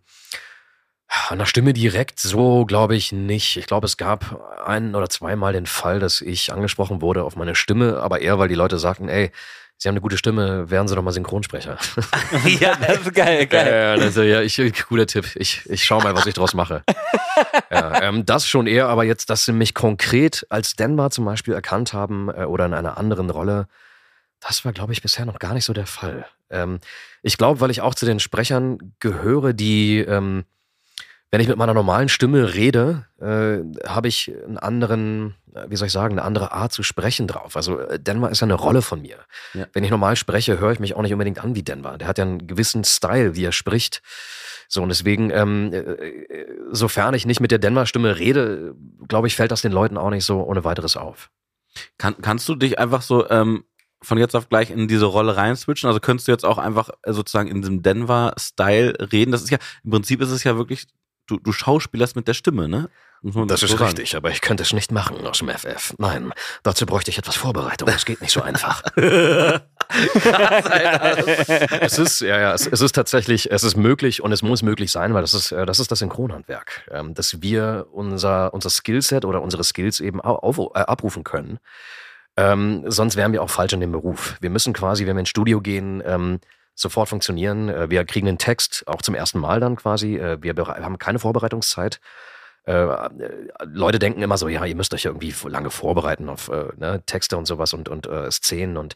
an 1.08 1.40
der 1.40 1.46
Stimme 1.46 1.74
direkt 1.74 2.20
so 2.20 2.66
glaube 2.66 2.96
ich 2.96 3.12
nicht. 3.12 3.58
Ich 3.58 3.68
glaube, 3.68 3.86
es 3.86 3.98
gab 3.98 4.60
ein 4.66 4.96
oder 4.96 5.10
zweimal 5.10 5.54
den 5.54 5.66
Fall, 5.66 6.00
dass 6.00 6.22
ich 6.22 6.52
angesprochen 6.52 7.02
wurde 7.02 7.24
auf 7.24 7.36
meine 7.36 7.56
Stimme, 7.56 8.00
aber 8.00 8.22
eher, 8.22 8.40
weil 8.40 8.48
die 8.48 8.56
Leute 8.56 8.80
sagten, 8.80 9.10
ey, 9.10 9.32
Sie 9.78 9.90
haben 9.90 9.94
eine 9.94 10.02
gute 10.02 10.18
Stimme, 10.18 10.70
werden 10.70 10.88
Sie 10.88 10.96
doch 10.96 11.04
mal 11.04 11.12
Synchronsprecher. 11.12 11.78
ja, 12.62 12.76
das 12.78 13.02
ist 13.02 13.14
geil, 13.14 13.46
geil. 13.46 13.98
Ja, 13.98 14.02
also, 14.02 14.22
ja 14.22 14.42
ich, 14.42 14.58
guter 14.88 15.06
Tipp. 15.06 15.26
Ich, 15.36 15.70
ich 15.70 15.84
schau 15.84 16.00
mal, 16.00 16.16
was 16.16 16.26
ich 16.26 16.34
draus 16.34 16.54
mache. 16.54 16.84
ja, 17.72 18.02
ähm, 18.04 18.26
das 18.26 18.48
schon 18.48 18.68
eher, 18.68 18.88
aber 18.88 19.04
jetzt, 19.04 19.30
dass 19.30 19.44
Sie 19.44 19.52
mich 19.52 19.74
konkret 19.74 20.46
als 20.50 20.78
Denver 20.78 21.10
zum 21.10 21.26
Beispiel 21.26 21.54
erkannt 21.54 21.92
haben 21.92 22.30
äh, 22.30 22.46
oder 22.46 22.66
in 22.66 22.74
einer 22.74 22.98
anderen 22.98 23.30
Rolle, 23.30 23.68
das 24.40 24.64
war, 24.64 24.72
glaube 24.72 24.94
ich, 24.94 25.02
bisher 25.02 25.26
noch 25.26 25.40
gar 25.40 25.54
nicht 25.54 25.66
so 25.66 25.74
der 25.74 25.88
Fall. 25.88 26.26
Ähm, 26.50 26.80
ich 27.22 27.38
glaube, 27.38 27.60
weil 27.60 27.72
ich 27.72 27.82
auch 27.82 27.96
zu 27.96 28.06
den 28.06 28.22
Sprechern 28.22 28.96
gehöre, 29.00 29.52
die 29.52 30.00
ähm, 30.00 30.46
wenn 31.36 31.42
ich 31.42 31.50
mit 31.50 31.58
meiner 31.58 31.74
normalen 31.74 32.08
Stimme 32.08 32.54
rede, 32.54 33.08
äh, 33.20 33.58
habe 33.86 34.08
ich 34.08 34.32
einen 34.48 34.58
anderen, 34.58 35.36
äh, 35.54 35.66
wie 35.68 35.76
soll 35.76 35.88
ich 35.88 35.92
sagen, 35.92 36.14
eine 36.14 36.26
andere 36.26 36.54
Art 36.54 36.72
zu 36.72 36.82
sprechen 36.82 37.28
drauf. 37.28 37.58
Also 37.58 37.78
äh, 37.78 38.00
Denver 38.00 38.32
ist 38.32 38.40
ja 38.40 38.46
eine 38.46 38.54
Rolle 38.54 38.82
von 38.82 39.02
mir. 39.02 39.18
Ja. 39.54 39.68
Wenn 39.74 39.84
ich 39.84 39.92
normal 39.92 40.16
spreche, 40.16 40.62
höre 40.62 40.72
ich 40.72 40.80
mich 40.80 40.96
auch 40.96 41.02
nicht 41.02 41.12
unbedingt 41.12 41.44
an 41.44 41.54
wie 41.54 41.62
Denver. 41.62 41.98
Der 41.98 42.08
hat 42.08 42.20
ja 42.20 42.24
einen 42.24 42.48
gewissen 42.48 42.86
Style, 42.86 43.36
wie 43.36 43.44
er 43.44 43.52
spricht. 43.52 44.02
So, 44.70 44.82
und 44.82 44.88
deswegen, 44.88 45.30
ähm, 45.30 45.74
äh, 45.74 46.46
sofern 46.72 47.14
ich 47.16 47.26
nicht 47.26 47.42
mit 47.42 47.52
der 47.52 47.60
Denver-Stimme 47.60 48.18
rede, 48.18 48.74
glaube 49.10 49.28
ich, 49.28 49.36
fällt 49.36 49.52
das 49.52 49.62
den 49.62 49.74
Leuten 49.74 49.98
auch 49.98 50.12
nicht 50.12 50.24
so 50.24 50.42
ohne 50.42 50.64
weiteres 50.64 50.96
auf. 50.96 51.32
Kann, 51.98 52.16
kannst 52.22 52.48
du 52.48 52.56
dich 52.56 52.80
einfach 52.80 53.02
so 53.02 53.30
ähm, 53.30 53.66
von 54.02 54.18
jetzt 54.18 54.38
auf 54.38 54.48
gleich 54.48 54.72
in 54.72 54.88
diese 54.88 55.08
Rolle 55.08 55.36
rein 55.36 55.58
switchen? 55.58 55.90
Also 55.90 56.00
könntest 56.00 56.30
du 56.30 56.32
jetzt 56.32 56.46
auch 56.46 56.60
einfach 56.60 56.92
sozusagen 57.06 57.50
in 57.50 57.60
diesem 57.60 57.84
Denver-Style 57.84 59.12
reden? 59.12 59.34
Das 59.34 59.44
ist 59.44 59.50
ja, 59.50 59.58
im 59.84 59.92
Prinzip 59.92 60.22
ist 60.22 60.32
es 60.32 60.46
ja 60.46 60.56
wirklich 60.56 60.88
du, 61.28 61.40
du 61.40 61.52
schauspielerst 61.52 62.16
mit 62.16 62.28
der 62.28 62.34
Stimme, 62.34 62.68
ne? 62.68 62.90
Das 63.48 63.64
ist 63.64 63.72
so 63.72 63.84
richtig, 63.84 64.16
aber 64.16 64.30
ich 64.30 64.40
könnte 64.42 64.62
es 64.62 64.72
nicht 64.72 64.92
machen 64.92 65.26
aus 65.26 65.40
dem 65.40 65.50
FF. 65.50 65.96
Nein, 65.98 66.32
dazu 66.62 66.86
bräuchte 66.86 67.10
ich 67.10 67.18
etwas 67.18 67.36
Vorbereitung. 67.36 67.90
Es 67.90 68.06
geht 68.06 68.22
nicht 68.22 68.32
so 68.32 68.44
einfach. 68.44 68.84
es 71.82 71.98
ist, 71.98 72.22
ja, 72.22 72.40
ja, 72.40 72.54
es, 72.54 72.68
es, 72.68 72.82
ist 72.82 72.92
tatsächlich, 72.94 73.50
es 73.52 73.64
ist 73.64 73.78
möglich 73.78 74.22
und 74.22 74.32
es 74.32 74.44
muss 74.44 74.62
möglich 74.62 74.92
sein, 74.92 75.16
weil 75.16 75.22
das 75.22 75.34
ist, 75.34 75.52
äh, 75.52 75.66
das 75.66 75.80
ist 75.80 75.92
das 75.92 75.98
Synchronhandwerk, 76.00 76.88
ähm, 76.92 77.16
dass 77.16 77.42
wir 77.42 77.88
unser, 77.92 78.54
unser 78.54 78.70
Skillset 78.70 79.26
oder 79.26 79.42
unsere 79.42 79.64
Skills 79.64 80.02
eben 80.02 80.22
auf, 80.22 80.60
äh, 80.60 80.80
abrufen 80.82 81.24
können. 81.24 81.58
Ähm, 82.38 82.84
sonst 82.86 83.16
wären 83.16 83.32
wir 83.32 83.42
auch 83.42 83.50
falsch 83.50 83.74
in 83.74 83.80
dem 83.80 83.92
Beruf. 83.92 84.36
Wir 84.40 84.52
müssen 84.52 84.74
quasi, 84.74 85.08
wenn 85.08 85.16
wir 85.16 85.22
ins 85.22 85.30
Studio 85.30 85.62
gehen, 85.62 86.04
ähm, 86.06 86.40
sofort 86.76 87.10
funktionieren. 87.10 87.70
Äh, 87.70 87.90
wir 87.90 88.06
kriegen 88.06 88.26
den 88.28 88.38
Text 88.38 88.84
auch 88.86 89.02
zum 89.02 89.16
ersten 89.16 89.40
Mal 89.40 89.60
dann 89.60 89.76
quasi. 89.76 90.18
Äh, 90.18 90.38
wir 90.42 90.54
haben 90.56 91.00
keine 91.00 91.20
Vorbereitungszeit. 91.20 92.00
Äh, 92.66 92.88
Leute 93.66 94.00
denken 94.00 94.22
immer 94.22 94.38
so, 94.38 94.48
ja, 94.48 94.66
ihr 94.66 94.76
müsst 94.76 94.94
euch 94.94 95.06
irgendwie 95.06 95.34
lange 95.48 95.70
vorbereiten 95.70 96.30
auf 96.30 96.50
ne, 96.78 97.04
Texte 97.06 97.38
und 97.38 97.46
sowas 97.46 97.74
und, 97.74 97.90
und 97.90 98.08
äh, 98.08 98.30
Szenen 98.32 98.78
und 98.78 98.96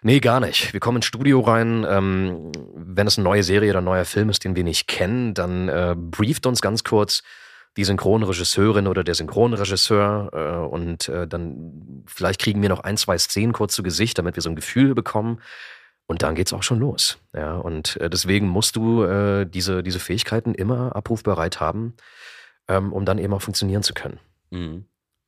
nee, 0.00 0.18
gar 0.18 0.40
nicht. 0.40 0.72
Wir 0.72 0.80
kommen 0.80 0.96
ins 0.96 1.06
Studio 1.06 1.40
rein, 1.40 1.86
ähm, 1.88 2.52
wenn 2.74 3.06
es 3.06 3.18
eine 3.18 3.24
neue 3.24 3.42
Serie 3.42 3.70
oder 3.70 3.82
ein 3.82 3.84
neuer 3.84 4.06
Film 4.06 4.30
ist, 4.30 4.44
den 4.44 4.56
wir 4.56 4.64
nicht 4.64 4.88
kennen, 4.88 5.34
dann 5.34 5.68
äh, 5.68 5.94
brieft 5.94 6.46
uns 6.46 6.62
ganz 6.62 6.84
kurz 6.84 7.22
die 7.76 7.84
Synchronregisseurin 7.84 8.86
oder 8.86 9.02
der 9.02 9.14
Synchronregisseur 9.14 10.30
äh, 10.32 10.66
und 10.66 11.08
äh, 11.08 11.26
dann 11.26 12.04
vielleicht 12.06 12.40
kriegen 12.40 12.60
wir 12.60 12.68
noch 12.68 12.80
ein, 12.80 12.96
zwei 12.96 13.16
Szenen 13.16 13.52
kurz 13.52 13.74
zu 13.74 13.82
Gesicht, 13.82 14.18
damit 14.18 14.36
wir 14.36 14.42
so 14.42 14.50
ein 14.50 14.56
Gefühl 14.56 14.94
bekommen. 14.94 15.40
Und 16.06 16.22
dann 16.22 16.34
geht's 16.34 16.52
auch 16.52 16.62
schon 16.62 16.80
los. 16.80 17.18
Ja, 17.34 17.56
und 17.56 17.96
äh, 18.00 18.10
deswegen 18.10 18.48
musst 18.48 18.76
du 18.76 19.04
äh, 19.04 19.46
diese, 19.46 19.82
diese 19.82 20.00
Fähigkeiten 20.00 20.54
immer 20.54 20.94
abrufbereit 20.94 21.60
haben, 21.60 21.94
ähm, 22.68 22.92
um 22.92 23.04
dann 23.04 23.18
eben 23.18 23.32
auch 23.32 23.42
funktionieren 23.42 23.82
zu 23.82 23.94
können. 23.94 24.18
Mhm. 24.50 24.84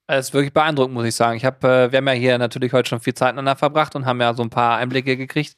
Das 0.06 0.28
ist 0.28 0.34
wirklich 0.34 0.52
beeindruckend, 0.52 0.94
muss 0.94 1.06
ich 1.06 1.14
sagen. 1.14 1.36
Ich 1.36 1.44
habe, 1.44 1.66
äh, 1.66 1.92
wir 1.92 1.96
haben 1.96 2.08
ja 2.08 2.12
hier 2.12 2.38
natürlich 2.38 2.72
heute 2.72 2.88
schon 2.88 3.00
viel 3.00 3.14
Zeit 3.14 3.34
miteinander 3.34 3.56
verbracht 3.56 3.96
und 3.96 4.04
haben 4.04 4.20
ja 4.20 4.34
so 4.34 4.42
ein 4.42 4.50
paar 4.50 4.76
Einblicke 4.76 5.16
gekriegt. 5.16 5.56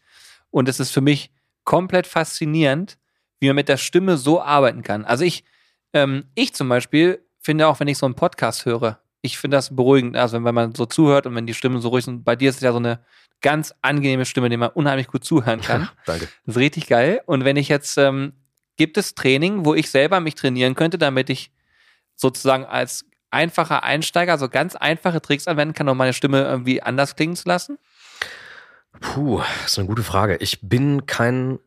Und 0.50 0.68
es 0.68 0.78
ist 0.78 0.92
für 0.92 1.00
mich 1.00 1.32
komplett 1.64 2.06
faszinierend, 2.06 2.96
wie 3.40 3.48
man 3.48 3.56
mit 3.56 3.68
der 3.68 3.76
Stimme 3.76 4.16
so 4.16 4.40
arbeiten 4.40 4.82
kann. 4.82 5.04
Also 5.04 5.24
ich, 5.24 5.44
ähm, 5.92 6.26
ich 6.34 6.54
zum 6.54 6.68
Beispiel 6.68 7.26
finde 7.40 7.66
auch, 7.66 7.80
wenn 7.80 7.88
ich 7.88 7.98
so 7.98 8.06
einen 8.06 8.14
Podcast 8.14 8.64
höre, 8.64 9.00
ich 9.26 9.38
finde 9.38 9.56
das 9.56 9.74
beruhigend, 9.74 10.16
also 10.16 10.42
wenn 10.42 10.54
man 10.54 10.74
so 10.74 10.86
zuhört 10.86 11.26
und 11.26 11.34
wenn 11.34 11.46
die 11.46 11.54
Stimmen 11.54 11.80
so 11.80 11.88
ruhig 11.88 12.04
sind. 12.04 12.24
Bei 12.24 12.36
dir 12.36 12.50
ist 12.50 12.56
es 12.56 12.62
ja 12.62 12.72
so 12.72 12.78
eine 12.78 13.00
ganz 13.42 13.74
angenehme 13.82 14.24
Stimme, 14.24 14.48
die 14.48 14.56
man 14.56 14.70
unheimlich 14.70 15.08
gut 15.08 15.24
zuhören 15.24 15.60
kann. 15.60 15.88
Danke. 16.06 16.28
Das 16.46 16.56
ist 16.56 16.60
richtig 16.60 16.86
geil. 16.86 17.20
Und 17.26 17.44
wenn 17.44 17.56
ich 17.56 17.68
jetzt, 17.68 17.98
ähm, 17.98 18.32
gibt 18.76 18.96
es 18.96 19.14
Training, 19.14 19.64
wo 19.64 19.74
ich 19.74 19.90
selber 19.90 20.20
mich 20.20 20.34
trainieren 20.34 20.74
könnte, 20.74 20.98
damit 20.98 21.28
ich 21.28 21.50
sozusagen 22.14 22.64
als 22.64 23.04
einfacher 23.30 23.82
Einsteiger 23.82 24.38
so 24.38 24.48
ganz 24.48 24.76
einfache 24.76 25.20
Tricks 25.20 25.46
anwenden 25.46 25.74
kann, 25.74 25.88
um 25.88 25.96
meine 25.98 26.12
Stimme 26.14 26.42
irgendwie 26.42 26.82
anders 26.82 27.16
klingen 27.16 27.36
zu 27.36 27.48
lassen? 27.48 27.78
Puh, 29.00 29.42
das 29.62 29.72
ist 29.72 29.78
eine 29.78 29.88
gute 29.88 30.02
Frage. 30.02 30.36
Ich 30.36 30.60
bin 30.62 31.04
kein 31.06 31.58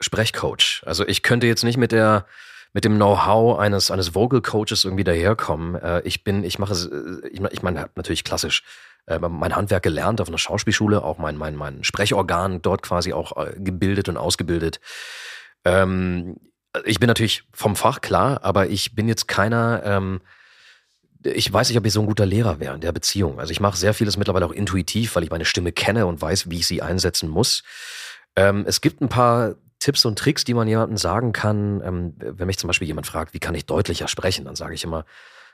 Sprechcoach. 0.00 0.82
Also 0.86 1.06
ich 1.06 1.22
könnte 1.22 1.46
jetzt 1.46 1.64
nicht 1.64 1.78
mit 1.78 1.90
der 1.90 2.26
mit 2.76 2.84
dem 2.84 2.96
Know-how 2.96 3.58
eines 3.58 3.90
eines 3.90 4.14
Vocal 4.14 4.42
Coaches 4.42 4.84
irgendwie 4.84 5.02
daherkommen. 5.02 5.76
Äh, 5.76 6.02
ich 6.02 6.24
bin, 6.24 6.44
ich 6.44 6.58
mache, 6.58 6.74
äh, 6.74 7.26
ich, 7.28 7.40
ich 7.40 7.62
meine 7.62 7.88
natürlich 7.94 8.22
klassisch 8.22 8.64
äh, 9.06 9.18
mein 9.18 9.56
Handwerk 9.56 9.82
gelernt 9.82 10.20
auf 10.20 10.28
einer 10.28 10.36
Schauspielschule, 10.36 11.02
auch 11.02 11.16
mein, 11.16 11.38
mein, 11.38 11.56
mein 11.56 11.84
Sprechorgan 11.84 12.60
dort 12.60 12.82
quasi 12.82 13.14
auch 13.14 13.34
äh, 13.38 13.54
gebildet 13.58 14.10
und 14.10 14.18
ausgebildet. 14.18 14.80
Ähm, 15.64 16.36
ich 16.84 17.00
bin 17.00 17.06
natürlich 17.06 17.44
vom 17.50 17.76
Fach 17.76 18.02
klar, 18.02 18.44
aber 18.44 18.68
ich 18.68 18.94
bin 18.94 19.08
jetzt 19.08 19.26
keiner, 19.26 19.80
ähm, 19.82 20.20
ich 21.24 21.50
weiß 21.50 21.70
nicht, 21.70 21.78
ob 21.78 21.86
ich 21.86 21.94
so 21.94 22.00
ein 22.00 22.06
guter 22.06 22.26
Lehrer 22.26 22.60
wäre 22.60 22.74
in 22.74 22.82
der 22.82 22.92
Beziehung. 22.92 23.40
Also 23.40 23.52
ich 23.52 23.60
mache 23.60 23.78
sehr 23.78 23.94
vieles 23.94 24.18
mittlerweile 24.18 24.44
auch 24.44 24.52
intuitiv, 24.52 25.16
weil 25.16 25.24
ich 25.24 25.30
meine 25.30 25.46
Stimme 25.46 25.72
kenne 25.72 26.04
und 26.04 26.20
weiß, 26.20 26.50
wie 26.50 26.58
ich 26.58 26.66
sie 26.66 26.82
einsetzen 26.82 27.30
muss. 27.30 27.62
Ähm, 28.36 28.64
es 28.66 28.82
gibt 28.82 29.00
ein 29.00 29.08
paar 29.08 29.54
Tipps 29.78 30.04
und 30.04 30.18
Tricks, 30.18 30.44
die 30.44 30.54
man 30.54 30.68
jemandem 30.68 30.96
sagen 30.96 31.32
kann. 31.32 31.82
Ähm, 31.84 32.14
wenn 32.18 32.46
mich 32.46 32.58
zum 32.58 32.68
Beispiel 32.68 32.88
jemand 32.88 33.06
fragt, 33.06 33.34
wie 33.34 33.38
kann 33.38 33.54
ich 33.54 33.66
deutlicher 33.66 34.08
sprechen, 34.08 34.44
dann 34.44 34.56
sage 34.56 34.74
ich 34.74 34.84
immer, 34.84 35.04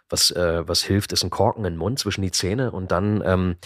was, 0.08 0.30
äh, 0.30 0.66
was 0.66 0.82
hilft, 0.82 1.12
ist 1.12 1.24
ein 1.24 1.30
Korken 1.30 1.64
den 1.64 1.76
Mund 1.76 1.98
zwischen 1.98 2.22
die 2.22 2.30
Zähne 2.30 2.70
und 2.70 2.92
dann 2.92 3.22
ähm, 3.24 3.56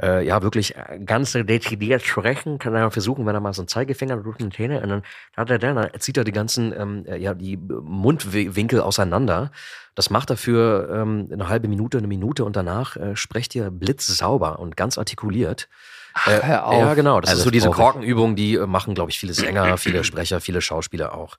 äh, 0.00 0.26
ja 0.26 0.42
wirklich 0.42 0.76
äh, 0.76 0.98
ganz 1.04 1.32
dezidiert 1.32 2.02
sprechen, 2.02 2.58
kann 2.58 2.74
er 2.74 2.90
versuchen, 2.90 3.24
wenn 3.26 3.34
er 3.34 3.40
mal 3.40 3.54
so 3.54 3.62
einen 3.62 3.68
Zeigefinger 3.68 4.16
durch 4.18 4.36
die 4.36 4.48
Zähne 4.50 4.80
und 4.80 4.88
dann 4.88 5.02
dann, 5.46 5.90
zieht 5.98 6.16
er 6.16 6.24
die 6.24 6.32
ganzen, 6.32 6.72
ähm, 6.78 7.04
äh, 7.06 7.16
ja, 7.16 7.34
die 7.34 7.56
Mundwinkel 7.56 8.80
auseinander. 8.80 9.50
Das 9.94 10.10
macht 10.10 10.30
er 10.30 10.36
für 10.36 10.90
ähm, 10.92 11.28
eine 11.32 11.48
halbe 11.48 11.68
Minute, 11.68 11.98
eine 11.98 12.08
Minute 12.08 12.44
und 12.44 12.56
danach 12.56 12.96
äh, 12.96 13.16
sprecht 13.16 13.54
ihr 13.54 13.70
blitzsauber 13.70 14.58
und 14.58 14.76
ganz 14.76 14.98
artikuliert. 14.98 15.68
Ach, 16.16 16.42
hör 16.42 16.66
auf. 16.66 16.80
Ja, 16.80 16.94
genau. 16.94 17.20
Das 17.20 17.30
Also 17.30 17.40
ist 17.40 17.44
so 17.44 17.50
diese. 17.50 17.70
Korkenübung, 17.70 18.36
die 18.36 18.54
äh, 18.54 18.66
machen, 18.66 18.94
glaube 18.94 19.10
ich, 19.10 19.18
viele 19.18 19.34
Sänger, 19.34 19.76
viele 19.78 20.02
Sprecher, 20.04 20.40
viele 20.40 20.60
Schauspieler 20.60 21.14
auch. 21.14 21.36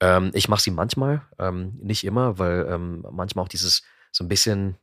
Ähm, 0.00 0.30
ich 0.34 0.48
mache 0.48 0.62
sie 0.62 0.70
manchmal, 0.70 1.22
ähm, 1.38 1.78
nicht 1.82 2.04
immer, 2.04 2.38
weil 2.38 2.66
ähm, 2.70 3.04
manchmal 3.10 3.44
auch 3.44 3.48
dieses 3.48 3.82
so 4.12 4.24
ein 4.24 4.28
bisschen 4.28 4.76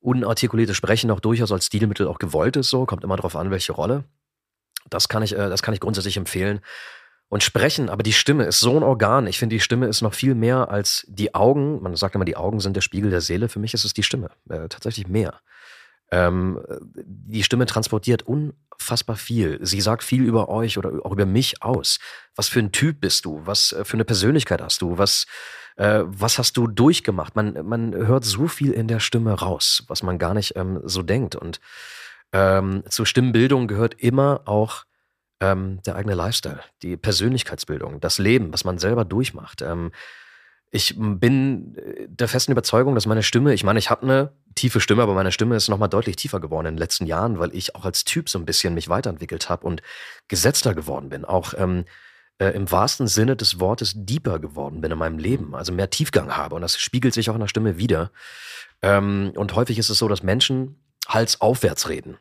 unartikulierte 0.00 0.74
Sprechen 0.74 1.10
auch 1.10 1.20
durchaus 1.20 1.52
als 1.52 1.66
Stilmittel 1.66 2.06
auch 2.06 2.18
gewollt 2.18 2.56
ist. 2.56 2.70
So 2.70 2.86
kommt 2.86 3.04
immer 3.04 3.16
darauf 3.16 3.36
an, 3.36 3.50
welche 3.50 3.72
Rolle. 3.72 4.04
Das 4.90 5.08
kann 5.08 5.22
ich, 5.22 5.32
äh, 5.32 5.48
das 5.48 5.62
kann 5.62 5.74
ich 5.74 5.80
grundsätzlich 5.80 6.16
empfehlen. 6.16 6.60
Und 7.30 7.42
sprechen, 7.42 7.90
aber 7.90 8.02
die 8.02 8.14
Stimme 8.14 8.44
ist 8.44 8.58
so 8.58 8.74
ein 8.74 8.82
Organ. 8.82 9.26
Ich 9.26 9.38
finde, 9.38 9.54
die 9.54 9.60
Stimme 9.60 9.86
ist 9.86 10.00
noch 10.00 10.14
viel 10.14 10.34
mehr 10.34 10.70
als 10.70 11.04
die 11.08 11.34
Augen. 11.34 11.82
Man 11.82 11.94
sagt 11.94 12.14
immer, 12.14 12.24
die 12.24 12.36
Augen 12.36 12.58
sind 12.58 12.74
der 12.74 12.80
Spiegel 12.80 13.10
der 13.10 13.20
Seele. 13.20 13.50
Für 13.50 13.58
mich 13.58 13.74
ist 13.74 13.84
es 13.84 13.92
die 13.92 14.02
Stimme. 14.02 14.30
Äh, 14.48 14.68
tatsächlich 14.68 15.08
mehr. 15.08 15.34
Ähm, 16.10 16.60
die 17.04 17.42
Stimme 17.42 17.66
transportiert 17.66 18.22
unfassbar 18.22 19.16
viel. 19.16 19.58
Sie 19.62 19.80
sagt 19.80 20.02
viel 20.02 20.24
über 20.24 20.48
euch 20.48 20.78
oder 20.78 21.04
auch 21.04 21.12
über 21.12 21.26
mich 21.26 21.62
aus. 21.62 21.98
Was 22.34 22.48
für 22.48 22.60
ein 22.60 22.72
Typ 22.72 23.00
bist 23.00 23.24
du? 23.24 23.42
Was 23.44 23.72
äh, 23.72 23.84
für 23.84 23.94
eine 23.94 24.04
Persönlichkeit 24.04 24.62
hast 24.62 24.80
du? 24.80 24.96
Was, 24.96 25.26
äh, 25.76 26.02
was 26.04 26.38
hast 26.38 26.56
du 26.56 26.66
durchgemacht? 26.66 27.36
Man, 27.36 27.66
man 27.66 27.94
hört 27.94 28.24
so 28.24 28.48
viel 28.48 28.72
in 28.72 28.88
der 28.88 29.00
Stimme 29.00 29.32
raus, 29.32 29.84
was 29.88 30.02
man 30.02 30.18
gar 30.18 30.34
nicht 30.34 30.56
ähm, 30.56 30.80
so 30.84 31.02
denkt. 31.02 31.36
Und 31.36 31.60
ähm, 32.32 32.82
zur 32.88 33.06
Stimmbildung 33.06 33.68
gehört 33.68 33.94
immer 34.00 34.42
auch 34.46 34.84
ähm, 35.40 35.80
der 35.86 35.96
eigene 35.96 36.14
Lifestyle, 36.14 36.60
die 36.82 36.96
Persönlichkeitsbildung, 36.96 38.00
das 38.00 38.18
Leben, 38.18 38.52
was 38.52 38.64
man 38.64 38.78
selber 38.78 39.04
durchmacht. 39.04 39.62
Ich 40.70 40.94
bin 40.98 41.76
äh, 41.76 42.06
der 42.08 42.28
festen 42.28 42.52
Überzeugung, 42.52 42.94
dass 42.94 43.06
meine 43.06 43.22
Stimme, 43.22 43.54
ich 43.54 43.64
meine, 43.64 43.78
ich 43.78 43.90
habe 43.90 44.02
eine 44.02 44.32
tiefe 44.54 44.80
Stimme, 44.80 45.02
aber 45.02 45.14
meine 45.14 45.32
Stimme 45.32 45.56
ist 45.56 45.68
nochmal 45.68 45.88
deutlich 45.88 46.16
tiefer 46.16 46.40
geworden 46.40 46.66
in 46.66 46.74
den 46.74 46.78
letzten 46.78 47.06
Jahren, 47.06 47.38
weil 47.38 47.54
ich 47.54 47.74
auch 47.74 47.84
als 47.84 48.04
Typ 48.04 48.28
so 48.28 48.38
ein 48.38 48.44
bisschen 48.44 48.74
mich 48.74 48.88
weiterentwickelt 48.88 49.48
habe 49.48 49.66
und 49.66 49.82
gesetzter 50.28 50.74
geworden 50.74 51.08
bin. 51.08 51.24
Auch 51.24 51.54
ähm, 51.56 51.84
äh, 52.38 52.50
im 52.50 52.70
wahrsten 52.70 53.06
Sinne 53.06 53.36
des 53.36 53.60
Wortes 53.60 53.94
deeper 53.96 54.38
geworden 54.38 54.80
bin 54.80 54.92
in 54.92 54.98
meinem 54.98 55.18
Leben, 55.18 55.54
also 55.54 55.72
mehr 55.72 55.90
Tiefgang 55.90 56.36
habe. 56.36 56.54
Und 56.54 56.62
das 56.62 56.78
spiegelt 56.78 57.14
sich 57.14 57.30
auch 57.30 57.34
in 57.34 57.40
der 57.40 57.48
Stimme 57.48 57.78
wieder. 57.78 58.10
Ähm, 58.82 59.32
und 59.36 59.54
häufig 59.54 59.78
ist 59.78 59.90
es 59.90 59.98
so, 59.98 60.08
dass 60.08 60.22
Menschen 60.22 60.76
Hals 61.08 61.40
aufwärts 61.40 61.88
reden 61.88 62.18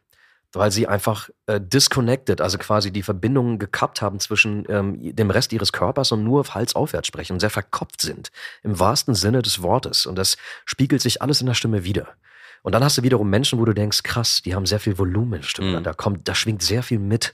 weil 0.57 0.71
sie 0.71 0.87
einfach 0.87 1.29
äh, 1.45 1.59
disconnected, 1.61 2.41
also 2.41 2.57
quasi 2.57 2.91
die 2.91 3.03
Verbindungen 3.03 3.59
gekappt 3.59 4.01
haben 4.01 4.19
zwischen 4.19 4.65
ähm, 4.69 5.15
dem 5.15 5.29
Rest 5.29 5.53
ihres 5.53 5.71
Körpers 5.71 6.11
und 6.11 6.23
nur 6.23 6.41
auf 6.41 6.55
Hals 6.55 6.75
aufwärts 6.75 7.07
sprechen 7.07 7.33
und 7.33 7.39
sehr 7.39 7.49
verkopft 7.49 8.01
sind, 8.01 8.29
im 8.63 8.79
wahrsten 8.79 9.15
Sinne 9.15 9.41
des 9.41 9.61
Wortes. 9.61 10.05
Und 10.05 10.15
das 10.17 10.37
spiegelt 10.65 11.01
sich 11.01 11.21
alles 11.21 11.41
in 11.41 11.47
der 11.47 11.53
Stimme 11.53 11.83
wieder. 11.83 12.07
Und 12.63 12.73
dann 12.73 12.83
hast 12.83 12.97
du 12.97 13.03
wiederum 13.03 13.29
Menschen, 13.29 13.59
wo 13.59 13.65
du 13.65 13.73
denkst, 13.73 14.03
krass, 14.03 14.41
die 14.43 14.55
haben 14.55 14.65
sehr 14.65 14.79
viel 14.79 14.97
Volumen 14.97 15.33
in 15.33 15.41
der 15.41 15.47
Stimme, 15.47 15.79
Mhm. 15.79 15.83
da 15.83 15.93
kommt, 15.93 16.27
da 16.27 16.35
schwingt 16.35 16.61
sehr 16.61 16.83
viel 16.83 16.99
mit. 16.99 17.33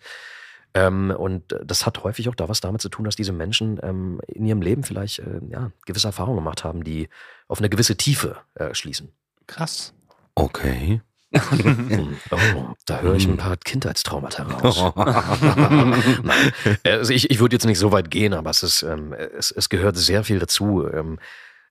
Ähm, 0.76 1.14
und 1.18 1.56
das 1.64 1.86
hat 1.86 2.04
häufig 2.04 2.30
auch 2.30 2.36
da 2.36 2.50
was 2.50 2.60
damit 2.60 2.82
zu 2.82 2.90
tun, 2.90 3.06
dass 3.06 3.16
diese 3.16 3.32
Menschen 3.32 3.80
ähm, 3.84 4.20
in 4.28 4.46
ihrem 4.46 4.62
Leben 4.62 4.84
vielleicht 4.84 5.20
äh, 5.20 5.40
ja, 5.50 5.72
gewisse 5.86 6.08
Erfahrungen 6.08 6.38
gemacht 6.38 6.64
haben, 6.64 6.84
die 6.84 7.10
auf 7.48 7.60
eine 7.60 7.70
gewisse 7.70 7.96
Tiefe 7.96 8.38
äh, 8.56 8.74
schließen. 8.74 9.12
Krass. 9.48 9.94
Okay. 10.36 11.02
Hm, 11.34 12.18
Oh, 12.32 12.74
da 12.86 13.00
höre 13.02 13.16
ich 13.16 13.28
ein 13.28 13.38
paar 13.38 13.58
Kindheitstraumata 13.58 14.44
raus. 14.44 14.94
Also 16.86 17.14
ich, 17.14 17.30
ich 17.32 17.40
würde 17.40 17.56
jetzt 17.56 17.66
nicht 17.66 17.80
so 17.80 17.92
weit 17.92 18.12
gehen, 18.12 18.34
aber 18.34 18.50
es 18.50 18.64
ist, 18.64 18.84
ähm, 18.84 19.14
es, 19.14 19.52
es 19.52 19.70
gehört 19.70 19.98
sehr 19.98 20.24
viel 20.24 20.40
dazu. 20.40 20.88
Ähm, 20.92 21.20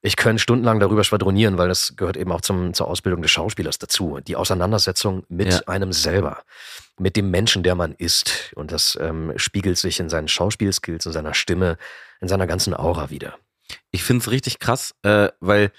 ich 0.04 0.16
könnte 0.16 0.42
stundenlang 0.42 0.80
darüber 0.80 1.04
schwadronieren, 1.04 1.58
weil 1.58 1.68
das 1.68 1.94
gehört 1.96 2.16
eben 2.16 2.32
auch 2.32 2.40
zum, 2.40 2.74
zur 2.74 2.88
Ausbildung 2.88 3.22
des 3.22 3.30
Schauspielers 3.30 3.78
dazu. 3.78 4.18
Die 4.26 4.34
Auseinandersetzung 4.36 5.24
mit 5.28 5.52
Ja. 5.52 5.60
einem 5.66 5.92
selber, 5.92 6.42
mit 6.98 7.16
dem 7.16 7.30
Menschen, 7.30 7.62
der 7.62 7.76
man 7.76 7.92
ist. 7.92 8.50
Und 8.56 8.72
das 8.72 8.98
ähm, 9.00 9.32
spiegelt 9.36 9.78
sich 9.78 10.00
in 10.00 10.08
seinen 10.08 10.26
Schauspielskills, 10.28 11.06
in 11.06 11.12
seiner 11.12 11.34
Stimme, 11.34 11.78
in 12.20 12.26
seiner 12.28 12.48
ganzen 12.48 12.74
Aura 12.74 13.10
wieder. 13.10 13.38
Ich 13.92 14.02
finde 14.02 14.22
es 14.22 14.30
richtig 14.30 14.58
krass, 14.58 14.92
äh, 15.02 15.28
weil 15.40 15.70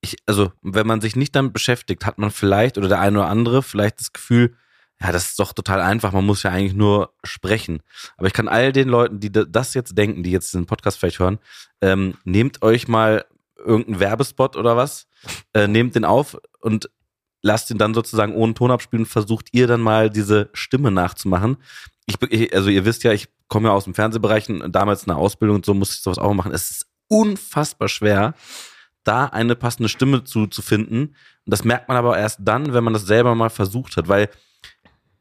ich, 0.00 0.16
also, 0.26 0.52
wenn 0.62 0.86
man 0.86 1.00
sich 1.00 1.16
nicht 1.16 1.34
damit 1.34 1.52
beschäftigt, 1.52 2.06
hat 2.06 2.18
man 2.18 2.30
vielleicht 2.30 2.78
oder 2.78 2.88
der 2.88 3.00
eine 3.00 3.18
oder 3.18 3.28
andere 3.28 3.62
vielleicht 3.62 4.00
das 4.00 4.12
Gefühl, 4.12 4.54
ja, 5.00 5.12
das 5.12 5.26
ist 5.26 5.38
doch 5.38 5.52
total 5.52 5.80
einfach, 5.80 6.12
man 6.12 6.26
muss 6.26 6.42
ja 6.42 6.50
eigentlich 6.50 6.74
nur 6.74 7.12
sprechen. 7.24 7.82
Aber 8.16 8.26
ich 8.26 8.32
kann 8.32 8.48
all 8.48 8.72
den 8.72 8.88
Leuten, 8.88 9.20
die 9.20 9.30
da- 9.30 9.44
das 9.44 9.74
jetzt 9.74 9.96
denken, 9.96 10.22
die 10.24 10.32
jetzt 10.32 10.54
den 10.54 10.66
Podcast 10.66 10.98
vielleicht 10.98 11.20
hören, 11.20 11.38
ähm, 11.80 12.14
nehmt 12.24 12.62
euch 12.62 12.88
mal 12.88 13.24
irgendeinen 13.56 14.00
Werbespot 14.00 14.56
oder 14.56 14.76
was, 14.76 15.06
äh, 15.52 15.68
nehmt 15.68 15.94
den 15.94 16.04
auf 16.04 16.36
und 16.60 16.90
lasst 17.42 17.70
ihn 17.70 17.78
dann 17.78 17.94
sozusagen 17.94 18.34
ohne 18.34 18.54
Ton 18.54 18.70
abspielen 18.72 19.04
und 19.04 19.10
versucht 19.10 19.48
ihr 19.52 19.66
dann 19.68 19.80
mal 19.80 20.10
diese 20.10 20.50
Stimme 20.52 20.90
nachzumachen. 20.90 21.56
Ich, 22.06 22.54
also 22.54 22.68
ihr 22.70 22.84
wisst 22.84 23.04
ja, 23.04 23.12
ich 23.12 23.28
komme 23.48 23.68
ja 23.68 23.74
aus 23.74 23.84
dem 23.84 23.94
Fernsehbereich 23.94 24.48
und 24.48 24.72
damals 24.72 25.02
in 25.02 25.08
der 25.10 25.16
Ausbildung 25.18 25.56
und 25.56 25.66
so 25.66 25.74
musste 25.74 25.94
ich 25.94 26.02
sowas 26.02 26.18
auch 26.18 26.34
machen. 26.34 26.52
Es 26.52 26.70
ist 26.70 26.86
unfassbar 27.08 27.88
schwer, 27.88 28.34
da 29.08 29.24
eine 29.26 29.56
passende 29.56 29.88
Stimme 29.88 30.22
zu, 30.24 30.46
zu 30.46 30.62
finden. 30.62 31.00
Und 31.08 31.14
das 31.46 31.64
merkt 31.64 31.88
man 31.88 31.96
aber 31.96 32.18
erst 32.18 32.40
dann, 32.42 32.72
wenn 32.74 32.84
man 32.84 32.92
das 32.92 33.06
selber 33.06 33.34
mal 33.34 33.50
versucht 33.50 33.96
hat, 33.96 34.08
weil 34.08 34.28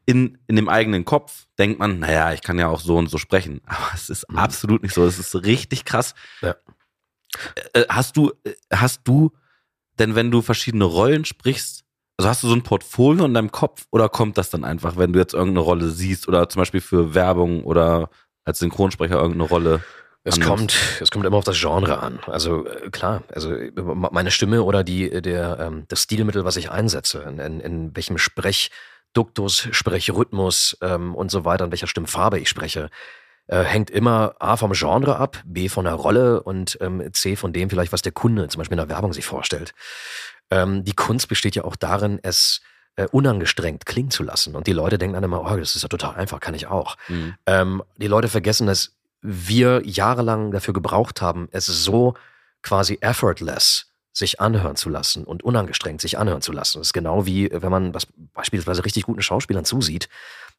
in, 0.06 0.38
in 0.48 0.56
dem 0.56 0.70
eigenen 0.70 1.06
Kopf 1.06 1.48
denkt 1.58 1.80
man, 1.80 2.00
naja, 2.00 2.34
ich 2.34 2.42
kann 2.42 2.60
ja 2.60 2.68
auch 2.68 2.80
so 2.80 2.98
und 2.98 3.10
so 3.10 3.18
sprechen. 3.18 3.62
Aber 3.66 3.90
es 3.94 4.10
ist 4.10 4.30
Mhm. 4.32 4.38
absolut 4.38 4.84
nicht 4.84 4.94
so. 4.94 5.06
Es 5.06 5.20
ist 5.20 5.36
richtig 5.44 5.84
krass. 5.86 6.14
Ja. 6.42 6.56
Äh, 7.74 7.84
hast 7.90 8.16
du, 8.16 8.32
äh, 8.44 8.54
hast 8.74 9.02
du 9.06 9.32
denn, 10.00 10.16
wenn 10.16 10.32
du 10.32 10.42
verschiedene 10.42 10.86
Rollen 10.86 11.26
sprichst, 11.26 11.84
also 12.18 12.30
hast 12.30 12.42
du 12.44 12.48
so 12.48 12.56
ein 12.56 12.64
Portfolio 12.64 13.26
in 13.26 13.34
deinem 13.34 13.52
Kopf 13.52 13.86
oder 13.92 14.10
kommt 14.10 14.38
das 14.38 14.50
dann 14.50 14.64
einfach, 14.64 14.96
wenn 14.98 15.14
du 15.14 15.20
jetzt 15.20 15.34
irgendeine 15.34 15.60
Rolle 15.66 15.90
siehst 15.90 16.28
oder 16.28 16.50
zum 16.50 16.62
Beispiel 16.62 16.82
für 16.82 17.14
Werbung 17.14 17.64
oder 17.64 18.10
als 18.46 18.60
Synchronsprecher 18.60 19.16
irgendeine 19.16 19.50
Rolle? 19.50 19.84
Es 20.28 20.34
Anders. 20.34 20.48
kommt, 20.50 20.78
es 21.00 21.10
kommt 21.10 21.26
immer 21.26 21.38
auf 21.38 21.46
das 21.46 21.58
Genre 21.58 22.00
an. 22.00 22.20
Also 22.28 22.68
äh, 22.68 22.90
klar, 22.90 23.24
also 23.34 23.54
äh, 23.54 23.72
meine 23.78 24.30
Stimme 24.30 24.62
oder 24.64 24.84
die, 24.84 25.22
der, 25.22 25.58
ähm, 25.58 25.86
das 25.88 26.04
Stilmittel, 26.04 26.44
was 26.44 26.58
ich 26.58 26.70
einsetze, 26.70 27.20
in, 27.22 27.40
in, 27.40 27.60
in 27.62 27.96
welchem 27.96 28.18
Sprechduktus, 28.18 29.70
Sprechrhythmus 29.72 30.78
ähm, 30.82 31.16
und 31.16 31.32
so 31.32 31.46
weiter, 31.46 31.64
in 31.64 31.72
welcher 31.72 31.88
Stimmfarbe 31.88 32.40
ich 32.40 32.50
spreche, 32.50 32.90
äh, 33.48 33.64
hängt 33.64 33.90
immer 33.90 34.36
A 34.40 34.58
vom 34.58 34.74
Genre 34.74 35.16
ab, 35.16 35.42
B 35.46 35.70
von 35.70 35.86
der 35.86 35.94
Rolle 35.94 36.44
und 36.44 36.78
ähm, 36.82 37.02
C 37.14 37.38
von 37.38 37.54
dem 37.54 37.70
vielleicht, 37.70 37.94
was 37.94 38.02
der 38.02 38.12
Kunde 38.12 38.50
zum 38.50 38.60
Beispiel 38.60 38.78
in 38.78 38.86
der 38.86 38.94
Werbung 38.94 39.14
sich 39.14 39.26
vorstellt. 39.26 39.74
Ähm, 40.52 40.84
die 40.84 40.94
Kunst 40.94 41.30
besteht 41.30 41.56
ja 41.56 41.64
auch 41.64 41.78
darin, 41.78 42.20
es 42.22 42.60
äh, 42.98 43.08
unangestrengt 43.12 43.86
klingen 43.86 44.12
zu 44.12 44.24
lassen. 44.24 44.56
Und 44.56 44.68
die 44.68 44.74
Leute 44.74 44.98
denken 44.98 45.14
dann 45.14 45.24
immer, 45.24 45.50
oh, 45.50 45.56
das 45.56 45.78
ist 45.78 45.84
ja 45.84 45.88
total 45.88 46.16
einfach, 46.16 46.42
kann 46.42 46.54
ich 46.54 46.68
auch. 46.68 46.98
Mhm. 47.08 47.36
Ähm, 47.46 47.84
die 47.96 48.08
Leute 48.08 48.28
vergessen, 48.28 48.68
dass 48.68 48.97
wir 49.30 49.82
jahrelang 49.86 50.52
dafür 50.52 50.74
gebraucht 50.74 51.22
haben, 51.22 51.50
es 51.52 51.66
so 51.66 52.14
quasi 52.62 52.98
effortless 53.02 53.92
sich 54.14 54.40
anhören 54.40 54.76
zu 54.76 54.90
lassen 54.90 55.26
und 55.26 55.44
unangestrengt 55.44 56.02
sich 56.02 56.18
anhören 56.18 56.42
zu 56.42 56.52
lassen. 56.52 56.80
Das 56.80 56.88
ist 56.88 56.94
genau 56.94 57.26
wie, 57.26 57.50
wenn 57.52 57.70
man 57.70 57.94
was 57.94 58.08
beispielsweise 58.34 58.84
richtig 58.84 59.04
guten 59.04 59.22
Schauspielern 59.22 59.66
zusieht. 59.66 60.10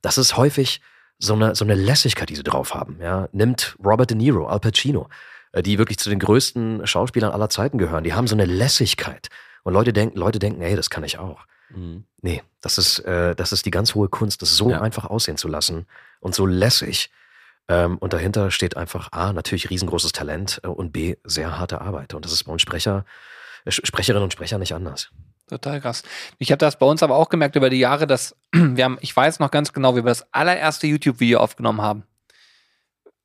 Das 0.03 0.17
ist 0.19 0.37
häufig 0.37 0.81
so 1.19 1.33
eine, 1.35 1.57
so 1.57 1.65
eine 1.65 1.75
Lässigkeit, 1.75 2.29
die 2.29 2.37
sie 2.37 2.45
drauf 2.45 2.75
haben. 2.75 2.99
Ja? 3.01 3.29
Nimmt 3.33 3.77
Robert 3.85 4.11
De 4.11 4.17
Niro, 4.17 4.47
Al 4.47 4.61
Pacino, 4.61 5.09
äh, 5.53 5.63
die 5.63 5.79
wirklich 5.79 5.99
zu 5.99 6.09
den 6.11 6.21
größten 6.21 6.87
Schauspielern 6.87 7.33
aller 7.33 7.49
Zeiten 7.49 7.79
gehören. 7.79 8.05
Die 8.05 8.15
haben 8.15 8.29
so 8.29 8.37
eine 8.37 8.45
Lässigkeit. 8.45 9.29
Und 9.65 9.73
Leute 9.73 9.93
denken, 9.93 10.17
Leute 10.17 10.39
denken, 10.39 10.63
ey, 10.63 10.77
das 10.77 10.89
kann 10.91 11.03
ich 11.03 11.19
auch. 11.19 11.41
Mhm. 11.71 12.05
Nee, 12.23 12.43
das 12.61 12.79
ist, 12.79 13.01
äh, 13.01 13.35
das 13.35 13.51
ist 13.53 13.67
die 13.67 13.73
ganz 13.73 13.95
hohe 13.97 14.09
Kunst, 14.09 14.41
das 14.43 14.57
so 14.57 14.71
Ja. 14.71 14.81
einfach 14.81 15.07
aussehen 15.07 15.37
zu 15.37 15.49
lassen 15.49 15.87
und 16.21 16.35
so 16.35 16.47
lässig. 16.47 17.11
Ähm, 17.69 17.99
und 17.99 18.13
dahinter 18.13 18.51
steht 18.51 18.77
einfach 18.77 19.13
A, 19.13 19.33
natürlich 19.33 19.71
riesengroßes 19.71 20.13
Talent 20.13 20.61
äh, 20.65 20.69
und 20.69 20.93
B, 20.93 21.17
sehr 21.25 21.59
harte 21.59 21.81
Arbeit. 21.81 22.15
Und 22.15 22.25
das 22.25 22.33
ist 22.33 22.45
bei 22.45 22.53
uns 22.53 22.63
Sprecher, 22.63 23.05
äh, 23.65 23.71
Sprecherinnen 23.71 24.25
und 24.25 24.33
Sprecher 24.33 24.59
nicht 24.59 24.75
anders. 24.75 25.11
Total 25.49 25.81
krass. 25.81 26.03
Ich 26.39 26.51
habe 26.51 26.59
das 26.59 26.79
bei 26.79 26.87
uns 26.87 27.03
aber 27.03 27.17
auch 27.17 27.29
gemerkt 27.29 27.57
über 27.57 27.71
die 27.71 27.79
Jahre, 27.79 28.07
dass 28.07 28.37
wir 28.53 28.85
haben, 28.85 28.99
ich 29.01 29.15
weiß 29.15 29.39
noch 29.39 29.51
ganz 29.51 29.73
genau, 29.73 29.95
wie 29.95 30.05
wir 30.05 30.11
das 30.11 30.33
allererste 30.33 30.87
YouTube-Video 30.87 31.39
aufgenommen 31.39 31.83
haben. 31.83 32.05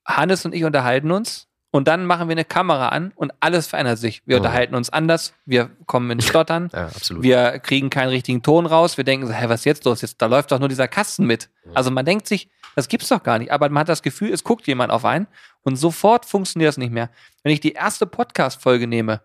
Hannes 0.05 0.45
und 0.45 0.53
ich 0.53 0.65
unterhalten 0.65 1.11
uns 1.11 1.47
und 1.73 1.87
dann 1.87 2.05
machen 2.05 2.27
wir 2.29 2.33
eine 2.33 2.45
Kamera 2.45 2.89
an 2.89 3.11
und 3.15 3.33
alles 3.39 3.65
verändert 3.67 3.97
sich. 3.97 4.21
Wir 4.25 4.37
Mhm. 4.37 4.43
unterhalten 4.45 4.75
uns 4.75 4.89
anders, 4.91 5.33
wir 5.45 5.71
kommen 5.87 6.09
ins 6.11 6.25
Stottern, 6.27 6.69
Ja, 6.73 6.85
absolut. 6.85 7.23
wir 7.23 7.59
kriegen 7.59 7.89
keinen 7.89 8.09
richtigen 8.09 8.41
Ton 8.43 8.65
raus, 8.67 8.95
wir 8.95 9.03
denken 9.03 9.25
so, 9.27 9.33
hä, 9.33 9.45
was 9.49 9.61
ist 9.61 9.65
jetzt 9.65 9.83
los? 9.85 10.01
Jetzt, 10.01 10.21
da 10.21 10.27
läuft 10.27 10.51
doch 10.51 10.59
nur 10.59 10.69
dieser 10.69 10.87
Kasten 10.87 11.25
mit. 11.25 11.49
Also 11.73 11.89
man 11.91 12.05
denkt 12.05 12.27
sich, 12.27 12.49
das 12.75 12.87
gibt's 12.87 13.09
doch 13.09 13.21
gar 13.23 13.39
nicht, 13.39 13.51
aber 13.51 13.67
man 13.69 13.81
hat 13.81 13.89
das 13.89 14.01
Gefühl, 14.03 14.31
es 14.31 14.43
guckt 14.43 14.67
jemand 14.67 14.91
auf 14.91 15.03
einen 15.03 15.27
und 15.63 15.75
sofort 15.75 16.25
funktioniert 16.25 16.69
das 16.69 16.77
nicht 16.77 16.93
mehr. 16.93 17.09
Wenn 17.43 17.51
ich 17.51 17.59
die 17.59 17.73
erste 17.73 18.05
Podcast-Folge 18.05 18.87
nehme, 18.87 19.21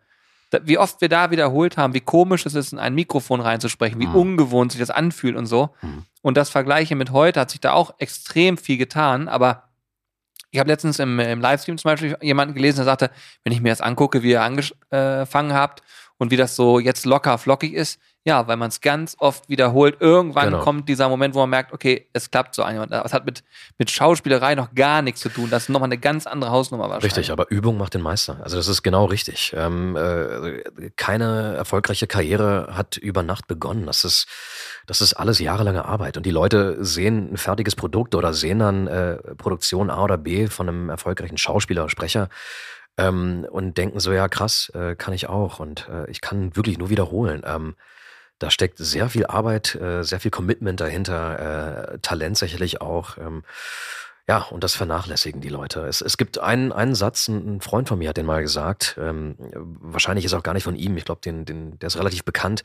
wie 0.63 0.79
oft 0.79 1.03
wir 1.03 1.11
da 1.11 1.31
wiederholt 1.31 1.77
haben, 1.77 1.93
wie 1.93 2.01
komisch 2.01 2.47
es 2.47 2.55
ist, 2.55 2.73
in 2.73 2.79
ein 2.79 2.95
Mikrofon 2.95 3.41
reinzusprechen, 3.43 4.01
wie 4.01 4.07
Mhm. 4.07 4.15
ungewohnt 4.15 4.73
sich 4.73 4.81
das 4.81 4.89
anfühlt 4.91 5.37
und 5.37 5.45
so. 5.45 5.69
Mhm. 5.83 6.05
Und 6.23 6.37
das 6.39 6.49
Vergleiche 6.49 6.95
mit 6.97 7.11
heute 7.13 7.41
hat 7.41 7.51
sich 7.51 7.61
da 7.61 7.73
auch 7.73 7.95
extrem 7.99 8.57
viel 8.57 8.79
getan, 8.79 9.29
aber 9.29 9.65
ich 10.51 10.59
habe 10.59 10.71
letztens 10.71 10.99
im, 10.99 11.19
im 11.21 11.41
Livestream 11.41 11.79
zum 11.79 11.91
Beispiel 11.91 12.17
jemanden 12.21 12.55
gelesen, 12.55 12.77
der 12.79 12.85
sagte, 12.85 13.11
wenn 13.45 13.53
ich 13.53 13.61
mir 13.61 13.71
das 13.71 13.81
angucke, 13.81 14.23
wie 14.23 14.31
ihr 14.31 14.43
angefangen 14.43 15.53
habt 15.53 15.83
und 16.19 16.31
wie 16.31 16.37
das 16.37 16.57
so 16.57 16.79
jetzt 16.79 17.05
locker 17.05 17.39
flockig 17.39 17.73
ist, 17.75 18.01
ja, 18.29 18.47
weil 18.47 18.59
man 18.59 18.69
es 18.69 18.83
ganz 18.83 19.17
oft 19.19 19.49
wiederholt. 19.49 19.97
Irgendwann 20.01 20.51
Genau. 20.51 20.63
kommt 20.63 20.87
dieser 20.87 21.09
Moment, 21.09 21.35
wo 21.35 21.39
man 21.41 21.49
merkt, 21.49 21.73
okay, 21.73 22.09
es 22.13 22.31
klappt 22.31 22.55
so 22.55 22.63
ein. 22.63 22.77
Das 22.91 23.15
hat 23.15 23.25
mit, 23.25 23.43
mit 23.79 23.91
Schauspielerei 23.91 24.55
noch 24.55 24.75
gar 24.75 25.01
nichts 25.01 25.23
zu 25.23 25.31
tun. 25.31 25.49
Das 25.49 25.63
ist 25.63 25.69
nochmal 25.71 25.87
eine 25.89 25.97
ganz 25.97 26.27
andere 26.27 26.51
Hausnummer 26.51 26.85
wahrscheinlich. 26.85 27.17
Richtig, 27.17 27.33
aber 27.33 27.51
Übung 27.51 27.79
macht 27.79 27.95
den 27.95 28.03
Meister. 28.03 28.39
Also 28.43 28.59
das 28.59 28.69
ist 28.69 28.83
genau 28.83 29.07
richtig. 29.07 29.55
Ähm, 29.57 29.97
äh, 29.97 30.91
keine 30.97 31.55
erfolgreiche 31.57 32.07
Karriere 32.07 32.69
hat 32.77 32.99
über 32.99 33.23
Nacht 33.23 33.47
begonnen. 33.47 33.87
Das 33.87 34.05
ist, 34.05 34.27
das 34.87 35.01
ist 35.01 35.15
alles 35.15 35.39
jahrelange 35.39 35.87
Arbeit. 35.87 36.19
Und 36.19 36.27
die 36.27 36.31
Leute 36.31 36.85
sehen 36.85 37.33
ein 37.33 37.37
fertiges 37.39 37.77
Produkt 37.77 38.15
oder 38.15 38.35
sehen 38.35 38.59
dann 38.59 38.89
äh, 38.89 39.17
Produktion 39.37 39.89
A 39.89 40.05
oder 40.05 40.19
B 40.19 40.49
von 40.49 40.69
einem 40.69 40.91
erfolgreichen 40.91 41.39
Schauspieler 41.39 41.85
oder 41.85 41.91
Sprecher 41.91 42.29
ähm, 42.99 43.47
und 43.51 43.79
denken 43.79 44.01
so, 44.01 44.13
ja 44.13 44.29
krass, 44.29 44.71
äh, 44.75 44.97
kann 44.97 45.15
ich 45.15 45.31
auch. 45.31 45.61
Und 45.61 45.89
äh, 45.89 46.11
ich 46.11 46.21
kann 46.21 46.57
wirklich 46.57 46.77
nur 46.77 46.91
wiederholen. 46.91 47.43
Da 48.39 48.51
steckt 48.51 48.79
sehr 48.79 49.09
viel 49.09 49.27
Arbeit, 49.27 49.75
äh, 49.75 50.03
sehr 50.05 50.21
viel 50.21 50.31
Commitment 50.31 50.81
dahinter, 50.81 51.95
äh, 51.95 51.99
Talent 51.99 52.39
sicherlich 52.39 52.81
auch. 52.81 53.19
Ähm, 53.19 53.43
ja, 54.29 54.43
und 54.43 54.63
das 54.63 54.75
vernachlässigen 54.75 55.41
die 55.41 55.49
Leute. 55.49 55.87
Es, 55.87 56.03
es 56.03 56.19
gibt 56.19 56.39
einen, 56.39 56.71
einen 56.71 56.95
Satz, 56.95 57.29
ein 57.29 57.57
ein 57.57 57.61
Freund 57.63 57.89
von 57.89 57.99
mir 57.99 58.11
hat 58.11 58.19
den 58.19 58.27
mal 58.27 58.43
gesagt, 58.43 58.97
ähm, 59.01 59.37
wahrscheinlich 59.81 60.25
ist 60.25 60.35
auch 60.35 60.43
gar 60.43 60.53
nicht 60.53 60.65
von 60.65 60.77
ihm, 60.77 60.97
ich 60.99 61.07
glaube, 61.07 61.23
den, 61.23 61.47
den, 61.47 61.79
der 61.79 61.87
ist 61.87 61.99
relativ 61.99 62.25
bekannt. 62.25 62.63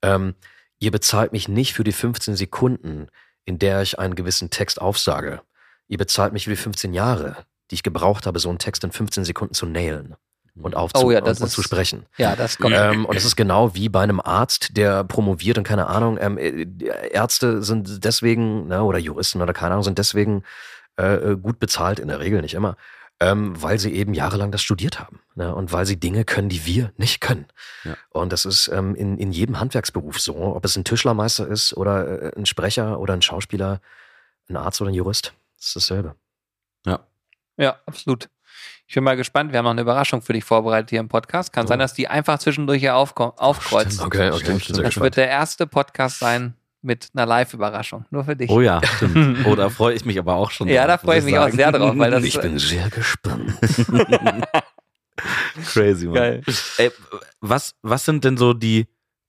Ähm, 0.00 0.34
ihr 0.78 0.90
bezahlt 0.90 1.32
mich 1.32 1.48
nicht 1.48 1.74
für 1.74 1.84
die 1.84 1.92
15 1.92 2.34
Sekunden, 2.34 3.08
in 3.44 3.58
der 3.58 3.82
ich 3.82 3.98
einen 3.98 4.14
gewissen 4.14 4.50
Text 4.50 4.80
aufsage. 4.80 5.42
Ihr 5.86 5.98
bezahlt 5.98 6.32
mich 6.32 6.44
für 6.44 6.50
die 6.50 6.56
15 6.56 6.94
Jahre, 6.94 7.44
die 7.70 7.74
ich 7.74 7.82
gebraucht 7.82 8.26
habe, 8.26 8.38
so 8.38 8.48
einen 8.48 8.58
Text 8.58 8.82
in 8.82 8.92
15 8.92 9.24
Sekunden 9.24 9.54
zu 9.54 9.66
nailen 9.66 10.16
und 10.60 10.76
aufzu 10.76 11.06
Oh 11.06 11.10
ja, 11.10 11.20
das 11.20 11.38
und, 11.38 11.44
und 11.44 11.48
ist- 11.48 11.54
zu 11.54 11.62
sprechen. 11.62 12.06
Ja, 12.18 12.36
das 12.36 12.58
kommt. 12.58 12.74
Ähm, 12.76 13.06
und 13.06 13.16
es 13.16 13.24
ist 13.24 13.36
genau 13.36 13.74
wie 13.74 13.88
bei 13.88 14.02
einem 14.02 14.20
Arzt, 14.20 14.76
der 14.76 15.04
promoviert 15.04 15.56
und 15.58 15.64
keine 15.64 15.86
Ahnung, 15.86 16.18
ähm, 16.20 16.36
äh, 16.38 16.66
Ärzte 17.10 17.62
sind 17.62 18.04
deswegen, 18.04 18.68
ne, 18.68 18.82
oder 18.82 18.98
Juristen 18.98 19.40
oder 19.40 19.52
keine 19.52 19.72
Ahnung, 19.72 19.84
sind 19.84 19.98
deswegen 19.98 20.44
äh, 20.98 21.14
äh, 21.14 21.36
gut 21.36 21.58
bezahlt, 21.58 21.98
in 21.98 22.08
der 22.08 22.20
Regel 22.20 22.42
nicht 22.42 22.52
immer, 22.54 22.76
ähm, 23.18 23.60
weil 23.62 23.78
sie 23.78 23.92
eben 23.94 24.12
jahrelang 24.14 24.50
das 24.52 24.62
studiert 24.62 25.00
haben. 25.00 25.20
Ne, 25.34 25.54
und 25.54 25.72
weil 25.72 25.86
sie 25.86 25.98
Dinge 25.98 26.24
können, 26.26 26.50
die 26.50 26.66
wir 26.66 26.92
nicht 26.98 27.20
können. 27.22 27.46
Ja. 27.84 27.96
Und 28.10 28.32
das 28.32 28.44
ist 28.44 28.68
ähm, 28.68 28.94
in, 28.94 29.16
in 29.16 29.32
jedem 29.32 29.58
Handwerksberuf 29.58 30.20
so, 30.20 30.36
ob 30.36 30.64
es 30.66 30.76
ein 30.76 30.84
Tischlermeister 30.84 31.48
ist 31.48 31.74
oder 31.74 32.34
äh, 32.34 32.38
ein 32.38 32.44
Sprecher 32.46 33.00
oder 33.00 33.14
ein 33.14 33.22
Schauspieler, 33.22 33.80
ein 34.50 34.56
Arzt 34.58 34.82
oder 34.82 34.90
ein 34.90 34.94
Jurist. 34.94 35.32
Das 35.56 35.68
ist 35.68 35.76
dasselbe. 35.76 36.14
Ja, 37.58 37.78
absolut. 37.86 38.28
Ich 38.86 38.94
bin 38.94 39.04
mal 39.04 39.16
gespannt. 39.16 39.52
Wir 39.52 39.58
haben 39.58 39.64
noch 39.64 39.70
eine 39.70 39.80
Überraschung 39.80 40.20
für 40.22 40.32
dich 40.34 40.44
vorbereitet 40.44 40.90
hier 40.90 41.00
im 41.00 41.08
Podcast. 41.08 41.52
Kann 41.52 41.64
Oh. 41.64 41.68
sein, 41.68 41.78
dass 41.78 41.94
die 41.94 42.08
einfach 42.08 42.38
zwischendurch 42.38 42.80
hier 42.80 42.94
aufko- 42.94 43.36
aufkreuzt. 43.38 44.00
Okay, 44.02 44.30
okay, 44.30 44.58
Stimmt, 44.60 44.84
Das 44.84 45.00
wird 45.00 45.16
der 45.16 45.28
erste 45.28 45.66
Podcast 45.66 46.18
sein 46.18 46.54
mit 46.82 47.08
einer 47.14 47.24
Live-Überraschung. 47.26 48.04
Nur 48.10 48.24
für 48.24 48.36
dich. 48.36 48.50
Oh 48.50 48.60
ja, 48.60 48.80
stimmt. 48.96 49.38
Oh, 49.46 49.54
da 49.54 49.70
freue 49.70 49.94
ich 49.94 50.04
mich 50.04 50.18
aber 50.18 50.34
auch 50.34 50.50
schon. 50.50 50.68
Ja, 50.68 50.86
da 50.86 50.96
drauf, 50.96 51.02
freue 51.06 51.18
ich 51.20 51.24
mich 51.24 51.38
auch 51.38 51.44
sagen. 51.44 51.56
sehr 51.56 51.72
drauf, 51.72 51.96
weil 51.96 52.10
das 52.10 52.24
Ich 52.24 52.38
bin 52.40 52.58
sehr 52.58 52.90
gespannt. 52.90 53.54
Crazy, 55.72 56.06
Mann. 56.06 56.14
geil. 56.14 56.42
Ey, 56.78 56.90
was, 57.40 57.74
was 57.82 58.04
sind 58.04 58.24
denn 58.24 58.36
so 58.36 58.52
die 58.54 58.88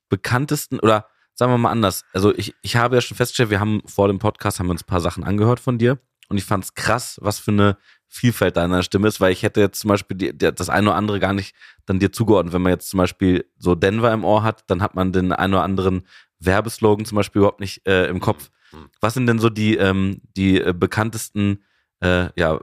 bekanntesten 0.10 0.80
oder 0.80 1.08
sagen 1.36 1.52
wir 1.52 1.58
mal 1.58 1.72
anders? 1.72 2.04
Also 2.14 2.34
ich, 2.36 2.56
ich 2.62 2.76
habe 2.76 2.96
ja 2.96 3.02
schon 3.02 3.18
festgestellt, 3.18 3.50
wir 3.50 3.60
haben 3.60 3.82
vor 3.86 4.08
dem 4.08 4.20
Podcast 4.20 4.60
haben 4.60 4.68
wir 4.68 4.72
uns 4.72 4.84
ein 4.84 4.88
paar 4.88 5.02
Sachen 5.02 5.24
angehört 5.24 5.60
von 5.60 5.78
dir 5.78 6.00
und 6.30 6.38
ich 6.38 6.46
fand 6.46 6.64
es 6.64 6.74
krass, 6.74 7.20
was 7.22 7.40
für 7.40 7.52
eine 7.52 7.78
Vielfalt 8.16 8.58
deiner 8.58 8.84
Stimme 8.84 9.08
ist, 9.08 9.20
weil 9.20 9.32
ich 9.32 9.42
hätte 9.42 9.60
jetzt 9.60 9.80
zum 9.80 9.88
Beispiel 9.88 10.16
die, 10.16 10.38
der, 10.38 10.52
das 10.52 10.70
eine 10.70 10.90
oder 10.90 10.96
andere 10.96 11.20
gar 11.20 11.34
nicht 11.34 11.56
dann 11.88 11.98
dir 11.98 12.12
zugeordnet. 12.12 12.54
Wenn 12.54 12.62
man 12.62 12.72
jetzt 12.72 12.92
zum 12.92 13.00
Beispiel 13.00 13.50
so 13.58 13.74
Denver 13.74 14.14
im 14.14 14.24
Ohr 14.24 14.44
hat, 14.44 14.64
dann 14.68 14.84
hat 14.84 14.94
man 14.94 15.12
den 15.12 15.32
einen 15.32 15.56
oder 15.56 15.64
anderen 15.64 16.06
Werbeslogan 16.40 17.06
zum 17.06 17.16
Beispiel 17.16 17.40
überhaupt 17.40 17.60
nicht 17.60 17.88
äh, 17.88 18.06
im 18.06 18.20
Kopf. 18.20 18.52
Mhm. 18.72 18.90
Was 19.02 19.16
sind 19.16 19.26
denn 19.26 19.40
so 19.40 19.50
die, 19.50 19.78
ähm, 19.78 20.22
die 20.38 20.62
äh, 20.62 20.76
bekanntesten 20.78 21.64
äh, 22.02 22.30
ja, 22.36 22.60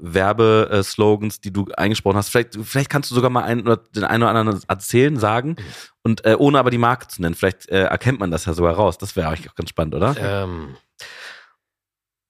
Werbeslogans, 0.00 1.42
die 1.42 1.52
du 1.52 1.66
eingesprochen 1.76 2.16
hast? 2.16 2.30
Vielleicht, 2.30 2.56
vielleicht 2.62 2.88
kannst 2.88 3.10
du 3.10 3.14
sogar 3.14 3.28
mal 3.28 3.44
einen 3.44 3.60
oder 3.60 3.76
den 3.76 4.04
einen 4.04 4.22
oder 4.22 4.34
anderen 4.34 4.62
erzählen, 4.68 5.18
sagen 5.18 5.56
und 6.02 6.24
äh, 6.24 6.34
ohne 6.38 6.58
aber 6.58 6.70
die 6.70 6.78
Marke 6.78 7.08
zu 7.08 7.20
nennen. 7.20 7.34
Vielleicht 7.34 7.68
äh, 7.68 7.82
erkennt 7.82 8.20
man 8.20 8.30
das 8.30 8.46
ja 8.46 8.54
sogar 8.54 8.74
raus. 8.74 8.96
Das 8.96 9.16
wäre 9.16 9.28
eigentlich 9.28 9.50
auch 9.50 9.54
ganz 9.54 9.68
spannend, 9.68 9.94
oder? 9.94 10.16
Ähm, 10.18 10.76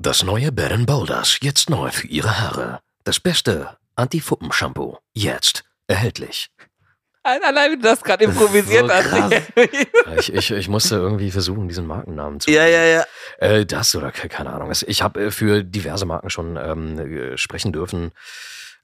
das 0.05 0.23
neue 0.23 0.53
Bed 0.53 0.87
Boulders, 0.87 1.39
jetzt 1.41 1.71
neu 1.71 1.91
für 1.91 2.07
Ihre 2.07 2.39
Haare. 2.39 2.81
Das 3.05 3.21
beste 3.21 3.77
Anti-Fuppen-Shampoo, 3.97 4.99
jetzt 5.15 5.65
erhältlich. 5.87 6.49
Allein, 7.23 7.73
wie 7.73 7.77
du 7.77 7.83
das 7.83 8.03
gerade 8.03 8.25
improvisiert 8.25 8.87
so 8.87 8.93
hast. 8.95 9.33
Ich, 10.19 10.33
ich, 10.35 10.51
ich 10.51 10.69
musste 10.69 10.97
irgendwie 10.97 11.31
versuchen, 11.31 11.69
diesen 11.69 11.87
Markennamen 11.87 12.39
zu 12.39 12.51
ja. 12.87 13.05
Äh, 13.39 13.65
das 13.65 13.95
oder 13.97 14.13
ke- 14.13 14.29
keine 14.29 14.53
Ahnung. 14.53 14.71
Ich 14.87 15.03
habe 15.03 15.25
äh, 15.25 15.31
für 15.31 15.65
diverse 15.65 16.05
Marken 16.05 16.29
schon 16.29 16.59
ähm, 16.59 16.99
äh, 16.99 17.39
sprechen 17.39 17.73
dürfen. 17.73 18.13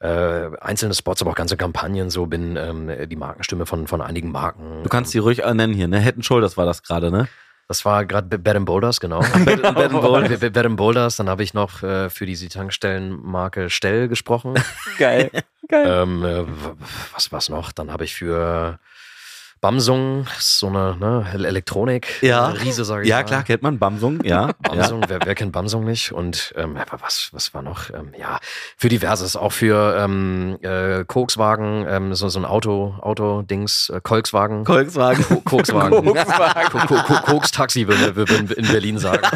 Äh, 0.00 0.48
einzelne 0.60 0.94
Spots, 0.94 1.20
aber 1.20 1.32
auch 1.32 1.34
ganze 1.36 1.58
Kampagnen. 1.58 2.08
So 2.08 2.24
bin 2.24 2.56
ähm, 2.56 2.90
die 3.10 3.16
Markenstimme 3.16 3.66
von, 3.66 3.86
von 3.86 4.00
einigen 4.00 4.32
Marken. 4.32 4.82
Du 4.82 4.88
kannst 4.88 5.12
die 5.12 5.18
ruhig 5.18 5.38
nennen 5.44 5.74
hier, 5.74 5.88
ne? 5.88 6.00
Head 6.00 6.24
Shoulders 6.24 6.56
war 6.56 6.64
das 6.64 6.82
gerade, 6.82 7.10
ne? 7.10 7.28
Das 7.70 7.84
war 7.84 8.04
gerade 8.04 8.36
Bed 8.36 8.56
and 8.56 8.66
Boulders, 8.66 8.98
genau. 8.98 9.20
Bed 9.44 9.64
and 9.64 9.92
Boulders. 9.92 10.40
Bed 10.40 10.52
Bed 10.52 10.66
and 10.66 10.76
Boulders. 10.76 11.14
Dann 11.18 11.28
habe 11.28 11.44
ich 11.44 11.54
noch 11.54 11.84
äh, 11.84 12.10
für 12.10 12.26
diese 12.26 12.48
Tankstellenmarke 12.48 13.70
Stell 13.70 14.08
gesprochen. 14.08 14.54
Geil. 14.98 15.30
Geil. 15.68 15.86
ähm, 15.88 16.24
äh, 16.24 16.44
was 17.14 17.30
was 17.30 17.48
noch? 17.48 17.70
Dann 17.70 17.92
habe 17.92 18.02
ich 18.02 18.16
für 18.16 18.80
Bamsung, 19.60 20.26
so 20.38 20.68
eine 20.68 20.96
ne, 20.98 21.26
Elektronik, 21.34 22.22
Ja. 22.22 22.48
Riese, 22.48 22.82
sage 22.86 23.02
ich 23.02 23.08
Ja, 23.10 23.16
mal. 23.18 23.24
klar, 23.24 23.42
kennt 23.42 23.62
man. 23.62 23.78
Bamsung, 23.78 24.22
ja. 24.24 24.46
ja. 24.46 24.52
Bamsung, 24.62 25.02
wer, 25.06 25.18
wer 25.22 25.34
kennt 25.34 25.52
Bamsung 25.52 25.84
nicht? 25.84 26.12
Und 26.12 26.54
ähm, 26.56 26.78
was, 26.98 27.28
was 27.32 27.52
war 27.52 27.60
noch? 27.60 27.90
Ähm, 27.90 28.12
ja, 28.18 28.38
für 28.78 28.88
diverses, 28.88 29.36
auch 29.36 29.52
für 29.52 29.96
ähm, 29.98 30.56
äh, 30.62 31.04
Kokswagen, 31.04 31.84
ähm, 31.86 32.14
so, 32.14 32.30
so 32.30 32.38
ein 32.38 32.46
Auto, 32.46 32.94
Auto-Dings, 33.02 33.90
äh, 33.90 34.00
Kolkswagen. 34.02 34.64
Volkswagen. 34.64 35.22
Ko- 35.24 35.42
Kokswagen. 35.44 36.06
Kokswagen. 36.06 36.70
Ko- 36.70 36.86
Ko- 36.86 37.02
Ko- 37.02 37.20
Koks-Taxi 37.26 37.86
würden 37.86 38.16
wir 38.16 38.30
in 38.38 38.46
in 38.50 38.66
Berlin 38.66 38.98
sagen. 38.98 39.26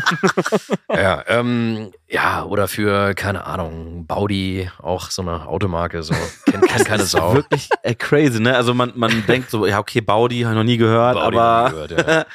ja, 0.88 1.22
ähm, 1.26 1.90
ja, 2.06 2.44
oder 2.44 2.68
für, 2.68 3.14
keine 3.14 3.46
Ahnung, 3.46 4.06
Baudi, 4.06 4.70
auch 4.78 5.10
so 5.10 5.22
eine 5.22 5.48
Automarke, 5.48 6.02
so, 6.02 6.14
kennt, 6.44 6.68
kennt 6.68 6.84
keine 6.84 7.04
Sau. 7.04 7.34
Wirklich 7.34 7.68
äh, 7.82 7.94
crazy, 7.94 8.40
ne? 8.40 8.54
Also 8.54 8.74
man, 8.74 8.92
man 8.94 9.24
denkt 9.28 9.50
so, 9.50 9.66
ja, 9.66 9.78
okay, 9.78 10.00
Baudi, 10.00 10.42
habe 10.42 10.52
ich 10.52 10.56
noch 10.58 10.64
nie 10.64 10.76
gehört, 10.76 11.14
Baudi 11.14 11.36
aber 11.36 11.70
nie 11.70 11.88
gehört, 11.88 12.26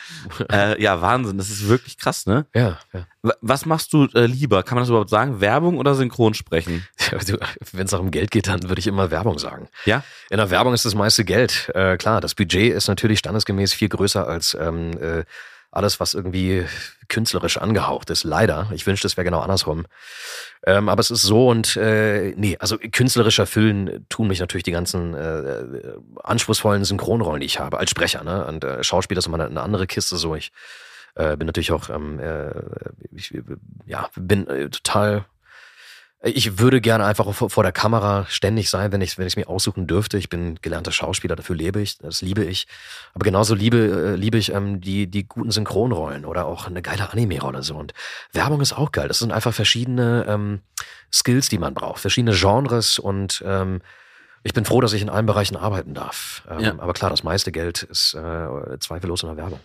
äh, 0.51 0.81
ja, 0.81 1.01
Wahnsinn, 1.01 1.37
das 1.37 1.49
ist 1.49 1.67
wirklich 1.67 1.97
krass, 1.97 2.25
ne? 2.25 2.45
ja, 2.53 2.79
ja. 2.93 3.05
Was 3.41 3.65
machst 3.65 3.91
du 3.91 4.05
äh, 4.13 4.27
lieber? 4.27 4.63
Kann 4.63 4.75
man 4.75 4.83
das 4.83 4.89
überhaupt 4.89 5.09
sagen? 5.09 5.41
Werbung 5.41 5.77
oder 5.77 5.93
Synchronsprechen? 5.93 6.87
Wenn 7.73 7.85
es 7.85 7.93
auch 7.93 7.99
um 7.99 8.11
Geld 8.11 8.31
geht, 8.31 8.47
dann 8.47 8.63
würde 8.69 8.79
ich 8.79 8.87
immer 8.87 9.11
Werbung 9.11 9.39
sagen. 9.39 9.67
Ja? 9.83 10.03
In 10.29 10.37
der 10.37 10.49
Werbung 10.49 10.73
ist 10.73 10.85
das 10.85 10.95
meiste 10.95 11.25
Geld. 11.25 11.69
Äh, 11.75 11.97
klar, 11.97 12.21
das 12.21 12.33
Budget 12.33 12.73
ist 12.73 12.87
natürlich 12.87 13.19
standesgemäß 13.19 13.73
viel 13.73 13.89
größer 13.89 14.25
als 14.25 14.55
ähm, 14.57 14.91
äh, 15.01 15.25
alles, 15.71 15.99
was 15.99 16.13
irgendwie 16.13 16.65
künstlerisch 17.07 17.57
angehaucht 17.57 18.09
ist. 18.09 18.23
Leider. 18.23 18.69
Ich 18.73 18.85
wünschte, 18.87 19.07
es 19.07 19.17
wäre 19.17 19.25
genau 19.25 19.39
andersrum. 19.39 19.85
Ähm, 20.65 20.89
aber 20.89 20.99
es 20.99 21.11
ist 21.11 21.21
so 21.21 21.49
und 21.49 21.75
äh, 21.77 22.33
nee, 22.35 22.57
also 22.59 22.77
künstlerisch 22.77 23.39
erfüllen 23.39 24.05
tun 24.09 24.27
mich 24.27 24.39
natürlich 24.39 24.63
die 24.63 24.71
ganzen 24.71 25.13
äh, 25.13 25.39
äh, 25.39 25.97
anspruchsvollen 26.23 26.85
Synchronrollen, 26.85 27.39
die 27.39 27.45
ich 27.45 27.59
habe 27.59 27.77
als 27.77 27.91
Sprecher. 27.91 28.23
Ne? 28.23 28.45
Und 28.45 28.63
äh, 28.63 28.83
Schauspieler 28.83 29.19
ist 29.19 29.27
immer 29.27 29.39
eine, 29.39 29.61
andere 29.61 29.87
Kiste. 29.87 30.17
So 30.17 30.35
ich 30.35 30.51
äh, 31.15 31.37
bin 31.37 31.47
natürlich 31.47 31.71
auch, 31.71 31.89
ähm, 31.89 32.19
äh, 32.19 32.51
ich, 33.11 33.33
ja, 33.85 34.09
bin 34.15 34.47
äh, 34.47 34.69
total 34.69 35.25
Ich 36.21 36.59
würde 36.59 36.81
gerne 36.81 37.05
einfach 37.05 37.33
vor, 37.33 37.63
der 37.63 37.71
Kamera 37.71 38.25
ständig 38.27 38.69
sein, 38.69 38.91
wenn 38.91 38.99
ich 38.99 39.17
wenn 39.17 39.25
ich 39.25 39.37
mir 39.37 39.47
aussuchen 39.47 39.87
dürfte. 39.87 40.17
Ich 40.17 40.27
bin 40.27 40.55
gelernter 40.61 40.91
Schauspieler, 40.91 41.37
dafür 41.37 41.55
lebe 41.55 41.79
ich, 41.79 41.97
das 41.97 42.21
liebe 42.21 42.43
ich. 42.43 42.67
Aber 43.13 43.23
genauso 43.23 43.55
liebe 43.55 43.77
äh, 43.77 44.15
liebe 44.15 44.37
ich 44.37 44.51
ähm, 44.51 44.81
die 44.81 45.07
die 45.07 45.25
guten 45.25 45.51
Synchronrollen 45.51 46.25
oder 46.25 46.45
auch 46.45 46.67
eine 46.67 46.81
geile 46.81 47.09
Anime-Rolle 47.09 47.63
so. 47.63 47.75
Und 47.77 47.93
Werbung 48.33 48.59
ist 48.59 48.73
auch 48.73 48.91
geil. 48.91 49.07
Das 49.07 49.19
sind 49.19 49.31
einfach 49.31 49.53
verschiedene 49.53 50.25
ähm, 50.27 50.59
Skills, 51.13 51.47
die 51.47 51.57
man 51.57 51.73
braucht, 51.73 52.01
verschiedene 52.01 52.35
Genres 52.35 52.99
und 52.99 53.41
ähm, 53.45 53.81
ich 54.43 54.53
bin 54.53 54.65
froh, 54.65 54.81
dass 54.81 54.93
ich 54.93 55.01
in 55.01 55.09
allen 55.09 55.25
Bereichen 55.25 55.55
arbeiten 55.55 55.93
darf. 55.93 56.43
Ähm, 56.49 56.59
ja. 56.59 56.71
Aber 56.79 56.93
klar, 56.93 57.09
das 57.09 57.23
meiste 57.23 57.51
Geld 57.51 57.83
ist 57.83 58.13
äh, 58.13 58.79
zweifellos 58.79 59.23
in 59.23 59.29
der 59.29 59.37
Werbung. 59.37 59.59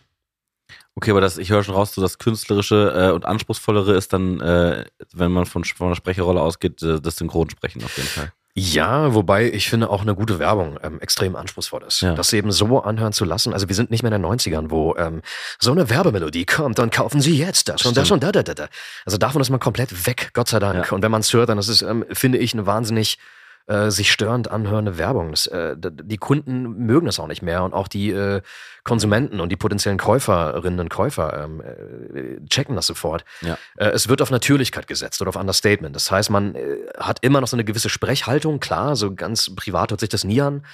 Okay, 0.96 1.10
aber 1.10 1.20
das, 1.20 1.38
ich 1.38 1.50
höre 1.50 1.64
schon 1.64 1.74
raus, 1.74 1.92
so 1.92 2.00
das 2.00 2.18
Künstlerische 2.18 2.92
äh, 2.96 3.12
und 3.12 3.24
Anspruchsvollere 3.24 3.94
ist 3.94 4.12
dann, 4.12 4.40
äh, 4.40 4.84
wenn 5.12 5.32
man 5.32 5.44
von, 5.44 5.64
von 5.64 5.88
einer 5.88 5.96
Sprecherrolle 5.96 6.40
ausgeht, 6.40 6.82
äh, 6.82 7.00
das 7.00 7.16
Synchronsprechen 7.16 7.82
auf 7.82 7.96
jeden 7.96 8.08
Fall. 8.08 8.32
Ja, 8.56 9.12
wobei 9.14 9.50
ich 9.50 9.68
finde 9.68 9.90
auch 9.90 10.02
eine 10.02 10.14
gute 10.14 10.38
Werbung 10.38 10.78
ähm, 10.80 11.00
extrem 11.00 11.34
anspruchsvoll 11.34 11.82
ist. 11.82 12.02
Ja. 12.02 12.14
Das 12.14 12.32
eben 12.32 12.52
so 12.52 12.80
anhören 12.80 13.12
zu 13.12 13.24
lassen. 13.24 13.52
Also 13.52 13.68
wir 13.68 13.74
sind 13.74 13.90
nicht 13.90 14.04
mehr 14.04 14.12
in 14.12 14.22
den 14.22 14.30
90ern, 14.30 14.70
wo 14.70 14.94
ähm, 14.96 15.22
so 15.58 15.72
eine 15.72 15.90
Werbemelodie 15.90 16.46
kommt 16.46 16.78
und 16.78 16.92
kaufen 16.92 17.20
Sie 17.20 17.36
jetzt 17.36 17.68
das 17.68 17.84
und 17.84 17.96
das 17.96 18.12
und 18.12 18.22
da, 18.22 18.30
da, 18.30 18.44
da, 18.44 18.54
da. 18.54 18.68
Also 19.04 19.18
davon 19.18 19.42
ist 19.42 19.50
man 19.50 19.58
komplett 19.58 20.06
weg, 20.06 20.30
Gott 20.34 20.48
sei 20.48 20.60
Dank. 20.60 20.86
Ja. 20.86 20.92
Und 20.92 21.02
wenn 21.02 21.10
man 21.10 21.22
es 21.22 21.32
hört, 21.32 21.48
dann 21.48 21.58
ist 21.58 21.66
es, 21.66 21.82
ähm, 21.82 22.04
finde 22.12 22.38
ich, 22.38 22.52
eine 22.52 22.64
wahnsinnig 22.64 23.18
äh, 23.66 23.90
sich 23.90 24.12
störend 24.12 24.50
anhörende 24.50 24.98
Werbung. 24.98 25.30
Das, 25.30 25.46
äh, 25.46 25.74
die 25.78 26.18
Kunden 26.18 26.84
mögen 26.84 27.06
das 27.06 27.18
auch 27.18 27.26
nicht 27.26 27.42
mehr 27.42 27.64
und 27.64 27.72
auch 27.72 27.88
die 27.88 28.10
äh, 28.10 28.42
Konsumenten 28.82 29.40
und 29.40 29.50
die 29.50 29.56
potenziellen 29.56 29.98
Käuferinnen 29.98 30.80
und 30.80 30.90
Käufer 30.90 31.44
ähm, 31.44 31.62
äh, 31.62 32.46
checken 32.46 32.76
das 32.76 32.86
sofort. 32.86 33.24
Ja. 33.40 33.56
Äh, 33.76 33.86
es 33.90 34.08
wird 34.08 34.20
auf 34.20 34.30
Natürlichkeit 34.30 34.86
gesetzt 34.86 35.22
oder 35.22 35.30
auf 35.30 35.36
Understatement. 35.36 35.96
Das 35.96 36.10
heißt, 36.10 36.28
man 36.28 36.54
äh, 36.54 36.76
hat 36.98 37.20
immer 37.22 37.40
noch 37.40 37.48
so 37.48 37.56
eine 37.56 37.64
gewisse 37.64 37.88
Sprechhaltung, 37.88 38.60
klar, 38.60 38.96
so 38.96 39.14
ganz 39.14 39.54
privat 39.54 39.90
hört 39.90 40.00
sich 40.00 40.10
das 40.10 40.24
nie 40.24 40.42
an. 40.42 40.64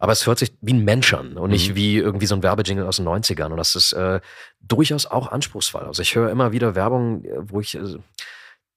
Aber 0.00 0.12
es 0.12 0.26
hört 0.26 0.38
sich 0.38 0.52
wie 0.62 0.72
ein 0.72 0.82
Mensch 0.82 1.12
an 1.12 1.34
und 1.34 1.50
nicht 1.50 1.70
mhm. 1.70 1.74
wie 1.76 1.98
irgendwie 1.98 2.26
so 2.26 2.34
ein 2.34 2.42
Werbejingle 2.42 2.88
aus 2.88 2.96
den 2.96 3.06
90ern. 3.06 3.50
Und 3.50 3.58
das 3.58 3.76
ist 3.76 3.92
äh, 3.92 4.20
durchaus 4.60 5.04
auch 5.04 5.30
anspruchsvoll. 5.30 5.82
Also 5.82 6.00
ich 6.00 6.16
höre 6.16 6.30
immer 6.30 6.52
wieder 6.52 6.74
Werbung, 6.74 7.22
wo 7.36 7.60
ich 7.60 7.76
äh, 7.76 7.98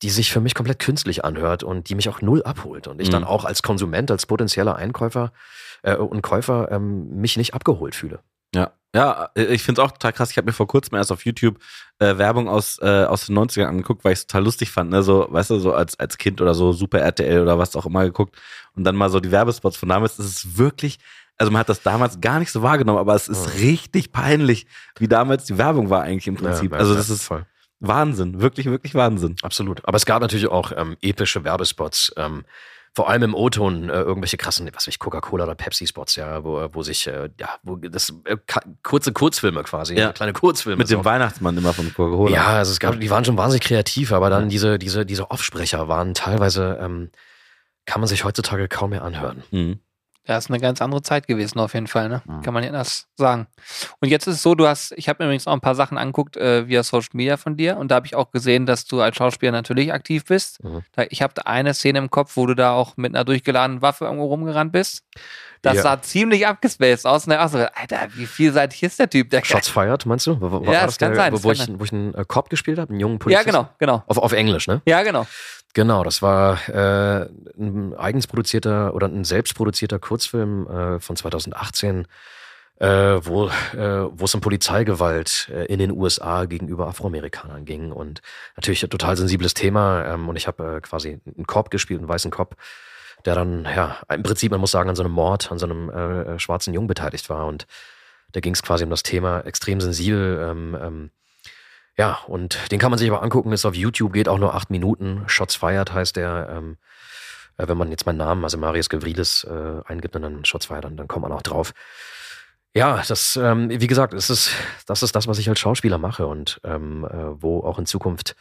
die 0.02 0.10
sich 0.10 0.32
für 0.32 0.42
mich 0.42 0.56
komplett 0.56 0.80
künstlich 0.80 1.24
anhört 1.24 1.64
und 1.64 1.90
die 1.90 1.96
mich 1.96 2.10
auch 2.10 2.22
null 2.22 2.44
abholt 2.44 2.88
und 2.88 3.00
ich 3.00 3.08
mhm. 3.08 3.14
dann 3.14 3.24
auch 3.24 3.46
als 3.46 3.64
Konsument, 3.64 4.12
als 4.12 4.26
potenzieller 4.26 4.76
Einkäufer 4.76 5.32
äh, 5.84 5.96
und 5.96 6.22
Käufer 6.22 6.72
ähm, 6.72 7.16
mich 7.16 7.38
nicht 7.38 7.54
abgeholt 7.54 7.96
fühle. 7.96 8.20
Ja, 8.54 8.72
ja, 8.96 9.30
ich 9.34 9.64
finde 9.64 9.82
es 9.82 9.88
auch 9.88 9.92
total 9.92 10.14
krass. 10.14 10.30
Ich 10.30 10.38
habe 10.38 10.46
mir 10.46 10.54
vor 10.54 10.68
kurzem 10.68 10.96
erst 10.96 11.12
auf 11.12 11.26
YouTube 11.26 11.58
äh, 11.98 12.18
Werbung 12.18 12.48
aus, 12.48 12.78
äh, 12.80 13.06
aus 13.06 13.26
den 13.26 13.38
90ern 13.38 13.66
angeguckt, 13.66 14.04
weil 14.04 14.14
ich 14.14 14.20
es 14.20 14.28
total 14.28 14.44
lustig 14.44 14.70
fand. 14.70 14.92
Ne? 14.92 15.02
So, 15.02 15.26
weißt 15.30 15.50
du, 15.50 15.60
so 15.60 15.74
als, 15.74 16.00
als 16.00 16.20
Kind 16.20 16.42
oder 16.42 16.54
so 16.54 16.74
Super 16.74 17.00
RTL 17.00 17.42
oder 17.42 17.58
was 17.58 17.76
auch 17.76 17.88
immer 17.88 18.04
geguckt 18.04 18.40
und 18.76 18.84
dann 18.84 18.96
mal 18.96 19.10
so 19.10 19.20
die 19.20 19.32
Werbespots 19.32 19.78
von 19.78 19.90
damals. 19.90 20.18
Das 20.18 20.28
ist 20.28 20.60
wirklich, 20.60 21.00
also 21.40 21.52
man 21.52 21.62
hat 21.62 21.70
das 21.70 21.82
damals 21.82 22.22
gar 22.22 22.38
nicht 22.38 22.52
so 22.52 22.62
wahrgenommen, 22.62 23.00
aber 23.00 23.16
es 23.16 23.28
ist 23.28 23.48
ja. 23.48 23.54
richtig 23.62 24.12
peinlich, 24.12 24.68
wie 25.00 25.08
damals 25.08 25.46
die 25.46 25.58
Werbung 25.58 25.90
war 25.90 26.04
eigentlich 26.04 26.28
im 26.28 26.36
Prinzip. 26.36 26.72
Ja, 26.72 26.78
also 26.78 26.94
das 26.94 27.10
ist 27.10 27.24
voll. 27.24 27.48
Wahnsinn, 27.84 28.42
wirklich, 28.42 28.66
wirklich 28.66 28.96
Wahnsinn. 28.96 29.36
Absolut. 29.42 29.86
Aber 29.86 29.98
es 29.98 30.06
gab 30.06 30.22
natürlich 30.22 30.48
auch 30.48 30.72
ähm, 30.76 30.96
epische 31.02 31.44
Werbespots, 31.44 32.14
ähm, 32.18 32.46
vor 32.96 33.10
allem 33.10 33.24
im 33.24 33.36
O-Ton 33.36 33.90
äh, 33.90 33.94
irgendwelche 33.94 34.38
krassen, 34.38 34.68
was 34.68 34.76
weiß 34.76 34.88
ich, 34.88 35.00
Coca-Cola 35.00 35.46
oder 35.46 35.56
Pepsi-Spots, 35.56 36.16
ja, 36.16 36.44
wo, 36.44 36.68
wo 36.74 36.84
sich, 36.84 37.08
äh, 37.08 37.30
ja, 37.40 37.50
wo 37.64 37.76
das 37.76 38.14
äh, 38.26 38.38
kurze 38.84 39.12
Kurzfilme 39.12 39.64
quasi, 39.64 39.96
ja. 39.96 40.14
kleine 40.14 40.32
Kurzfilme. 40.32 40.78
Mit 40.78 40.90
dem 40.90 41.00
auch. 41.00 41.06
Weihnachtsmann 41.06 41.58
immer 41.58 41.74
von 41.74 41.92
Coca-Cola. 41.94 42.34
Ja, 42.34 42.48
also 42.48 42.72
es 42.72 42.80
gab, 42.80 43.00
die 43.00 43.10
waren 43.10 43.26
schon 43.26 43.36
wahnsinnig 43.36 43.64
kreativ, 43.64 44.12
aber 44.12 44.30
dann 44.30 44.44
ja. 44.44 44.50
diese, 44.50 44.80
diese, 44.80 45.06
diese 45.06 45.32
Offsprecher 45.32 45.88
waren 45.88 46.14
teilweise, 46.14 46.78
ähm, 46.80 47.10
kann 47.86 48.00
man 48.00 48.08
sich 48.08 48.24
heutzutage 48.24 48.68
kaum 48.68 48.92
mehr 48.92 49.04
anhören. 49.04 49.44
Mhm. 49.52 49.80
Ja, 50.26 50.38
ist 50.38 50.50
eine 50.50 50.60
ganz 50.60 50.82
andere 50.82 51.02
Zeit 51.02 51.28
gewesen, 51.28 51.60
auf 51.60 51.74
jeden 51.74 51.88
Fall, 51.88 52.08
ne? 52.08 52.22
Mhm. 52.26 52.42
Kann 52.44 52.54
man 52.54 52.62
nicht 52.62 52.70
anders 52.70 53.08
sagen. 53.18 53.48
Und 54.00 54.08
jetzt 54.08 54.26
ist 54.26 54.36
es 54.36 54.42
so, 54.42 54.56
du 54.56 54.68
hast, 54.68 54.94
ich 54.96 55.10
habe 55.10 55.22
mir 55.22 55.28
übrigens 55.28 55.48
auch 55.48 55.54
ein 55.54 55.60
paar 55.60 55.76
Sachen 55.76 55.98
anguckt 55.98 56.38
äh, 56.38 56.66
via 56.68 56.82
Social 56.84 57.10
Media 57.12 57.36
von 57.36 57.58
dir 57.58 57.76
und 57.76 57.92
da 57.92 57.96
habe 57.96 58.08
ich 58.08 58.16
auch 58.16 58.32
gesehen, 58.32 58.66
dass 58.66 58.86
du 58.86 59.02
als 59.02 59.18
Schauspieler 59.18 59.52
natürlich 59.52 59.92
aktiv 59.92 60.24
bist. 60.24 60.64
Mhm. 60.64 60.84
Da, 60.94 61.04
ich 61.10 61.22
habe 61.22 61.46
eine 61.46 61.74
Szene 61.74 62.00
im 62.00 62.10
Kopf, 62.10 62.38
wo 62.38 62.46
du 62.46 62.56
da 62.56 62.72
auch 62.72 62.96
mit 62.96 63.14
einer 63.14 63.26
durchgeladenen 63.26 63.82
Waffe 63.82 64.06
irgendwo 64.06 64.28
rumgerannt 64.28 64.72
bist. 64.72 65.04
Das 65.62 65.78
ja. 65.78 65.82
sah 65.82 66.02
ziemlich 66.02 66.46
abgespaced 66.46 67.06
aus. 67.06 67.26
Und 67.26 67.38
ne? 67.38 67.48
so, 67.48 67.58
Alter, 67.58 68.10
wie 68.16 68.26
vielseitig 68.26 68.84
ist 68.84 69.00
der 69.00 69.10
Typ? 69.10 69.30
Der 69.30 69.46
Shots 69.46 69.70
fired, 69.70 70.06
meinst 70.06 70.28
du? 70.28 70.40
War, 70.42 70.52
war 70.52 70.62
ja, 70.74 70.86
das, 70.86 70.98
das 70.98 70.98
kann 70.98 71.14
der, 71.14 71.22
sein. 71.22 71.34
Wo, 71.34 71.44
wo, 71.44 71.52
ich, 71.52 71.68
wo 71.80 71.84
ich 71.86 71.94
einen 71.94 72.14
äh, 72.14 72.26
Cop 72.28 72.50
gespielt 72.50 72.80
habe, 72.80 72.90
einen 72.90 73.00
jungen 73.00 73.18
Polizisten? 73.18 73.50
Ja, 73.50 73.60
genau, 73.60 73.70
genau. 73.78 74.04
Auf, 74.08 74.18
auf 74.18 74.34
Englisch, 74.34 74.68
ne? 74.68 74.82
Ja, 74.86 75.04
genau. 75.04 75.26
Genau, 75.74 76.04
das 76.04 76.22
war 76.22 76.70
äh, 76.70 77.28
ein 77.58 77.96
eigens 77.96 78.28
produzierter 78.28 78.94
oder 78.94 79.08
ein 79.08 79.24
selbstproduzierter 79.24 79.98
Kurzfilm 79.98 80.68
äh, 80.68 81.00
von 81.00 81.16
2018, 81.16 82.08
äh, 82.80 82.88
wo, 82.88 83.48
äh, 83.48 84.08
wo 84.12 84.26
es 84.26 84.36
um 84.36 84.42
Polizeigewalt 84.42 85.50
äh, 85.52 85.66
in 85.66 85.80
den 85.80 85.92
USA 85.92 86.46
gegenüber 86.46 86.88
Afroamerikanern 86.88 87.66
ging. 87.66 87.92
Und 87.92 88.22
natürlich 88.56 88.84
ein 88.84 88.92
total 88.92 89.18
sensibles 89.18 89.56
Thema. 89.56 90.06
Ähm, 90.06 90.30
und 90.30 90.36
ich 90.36 90.46
habe 90.46 90.76
äh, 90.78 90.82
quasi 90.82 91.20
einen 91.26 91.48
Korb 91.48 91.72
gespielt, 91.72 92.02
einen 92.02 92.10
weißen 92.10 92.30
Korb, 92.30 92.56
der 93.26 93.34
dann, 93.34 93.64
ja, 93.64 93.98
im 94.14 94.22
Prinzip, 94.22 94.52
man 94.52 94.60
muss 94.60 94.72
sagen, 94.72 94.90
an 94.90 94.96
so 94.96 95.04
einem 95.04 95.14
Mord, 95.14 95.52
an 95.52 95.58
so 95.58 95.66
einem 95.66 96.40
schwarzen 96.40 96.74
Jungen 96.74 96.88
beteiligt 96.88 97.30
war. 97.30 97.48
Und 97.48 97.68
da 98.34 98.42
ging 98.42 98.54
es 98.54 98.62
quasi 98.62 98.84
um 98.84 98.90
das 98.90 99.02
Thema 99.02 99.42
extrem 99.42 99.80
sensibel. 99.80 100.46
Ähm, 100.52 100.78
ähm, 100.80 101.12
ja, 101.98 102.20
und 102.28 102.72
den 102.72 102.80
kann 102.80 102.92
man 102.92 102.98
sich 102.98 103.10
aber 103.10 103.22
angucken, 103.22 103.52
ist 103.52 103.66
auf 103.66 103.76
YouTube, 103.76 104.14
geht 104.14 104.28
auch 104.28 104.40
nur 104.40 104.56
acht 104.56 104.70
Minuten. 104.70 105.24
Shots 105.28 105.56
Fired 105.56 105.94
heißt 105.94 106.16
der. 106.16 106.50
Ähm, 106.50 106.78
äh, 107.58 107.68
wenn 107.68 107.78
man 107.78 107.92
jetzt 107.92 108.06
meinen 108.06 108.18
Namen, 108.18 108.44
also 108.44 108.58
Marius 108.58 108.90
Gavrilis, 108.90 109.44
äh, 109.44 109.82
eingibt 109.86 110.16
und 110.16 110.24
dann 110.24 110.46
Shots 110.46 110.66
Fired, 110.66 110.86
dann, 110.86 110.98
dann 110.98 111.08
kommt 111.08 111.24
man 111.24 111.32
auch 111.32 111.44
drauf. 111.44 111.74
Ja, 112.76 113.04
das, 113.08 113.36
ähm, 113.36 113.70
wie 113.70 113.88
gesagt, 113.88 114.14
das 114.14 114.32
ist, 114.32 114.52
das 114.88 115.04
ist 115.04 115.16
das, 115.16 115.28
was 115.28 115.38
ich 115.38 115.48
als 115.48 115.60
Schauspieler 115.60 116.00
mache 116.00 116.26
und 116.26 116.60
ähm, 116.64 117.06
äh, 117.06 117.42
wo 117.42 117.60
auch 117.60 117.78
in 117.78 117.86
Zukunft, 117.86 118.36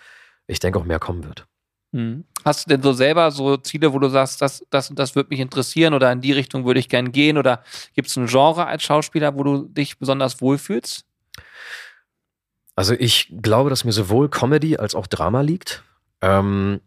ich 0.47 0.59
denke, 0.59 0.79
auch 0.79 0.85
mehr 0.85 0.99
kommen 0.99 1.25
wird. 1.25 1.47
Mhm. 1.93 2.25
Hast 2.43 2.65
du 2.65 2.71
denn 2.71 2.83
so 2.83 2.95
selber 2.95 3.31
so 3.31 3.59
Ziele, 3.59 3.93
wo 3.93 3.99
du 3.99 4.09
sagst, 4.09 4.41
das, 4.41 4.65
das, 4.71 4.91
das 4.95 5.15
würde 5.15 5.29
mich 5.29 5.41
interessieren 5.41 5.93
oder 5.93 6.11
in 6.11 6.23
die 6.23 6.33
Richtung 6.33 6.65
würde 6.65 6.81
ich 6.81 6.88
gern 6.88 7.12
gehen? 7.12 7.37
Oder 7.37 7.62
gibt 7.95 8.09
es 8.09 8.17
ein 8.17 8.27
Genre 8.27 8.67
als 8.67 8.83
Schauspieler, 8.83 9.35
wo 9.37 9.43
du 9.43 9.69
dich 9.69 9.99
besonders 9.99 10.41
wohlfühlst? 10.41 11.05
Also 12.83 12.95
ich 12.99 13.33
glaube, 13.40 13.71
dass 13.71 13.85
mir 13.85 13.92
sowohl 13.92 14.29
Comedy 14.29 14.77
als 14.77 14.97
auch 14.97 15.07
Drama 15.07 15.42
liegt. 15.42 15.85
Ähm, 16.21 16.81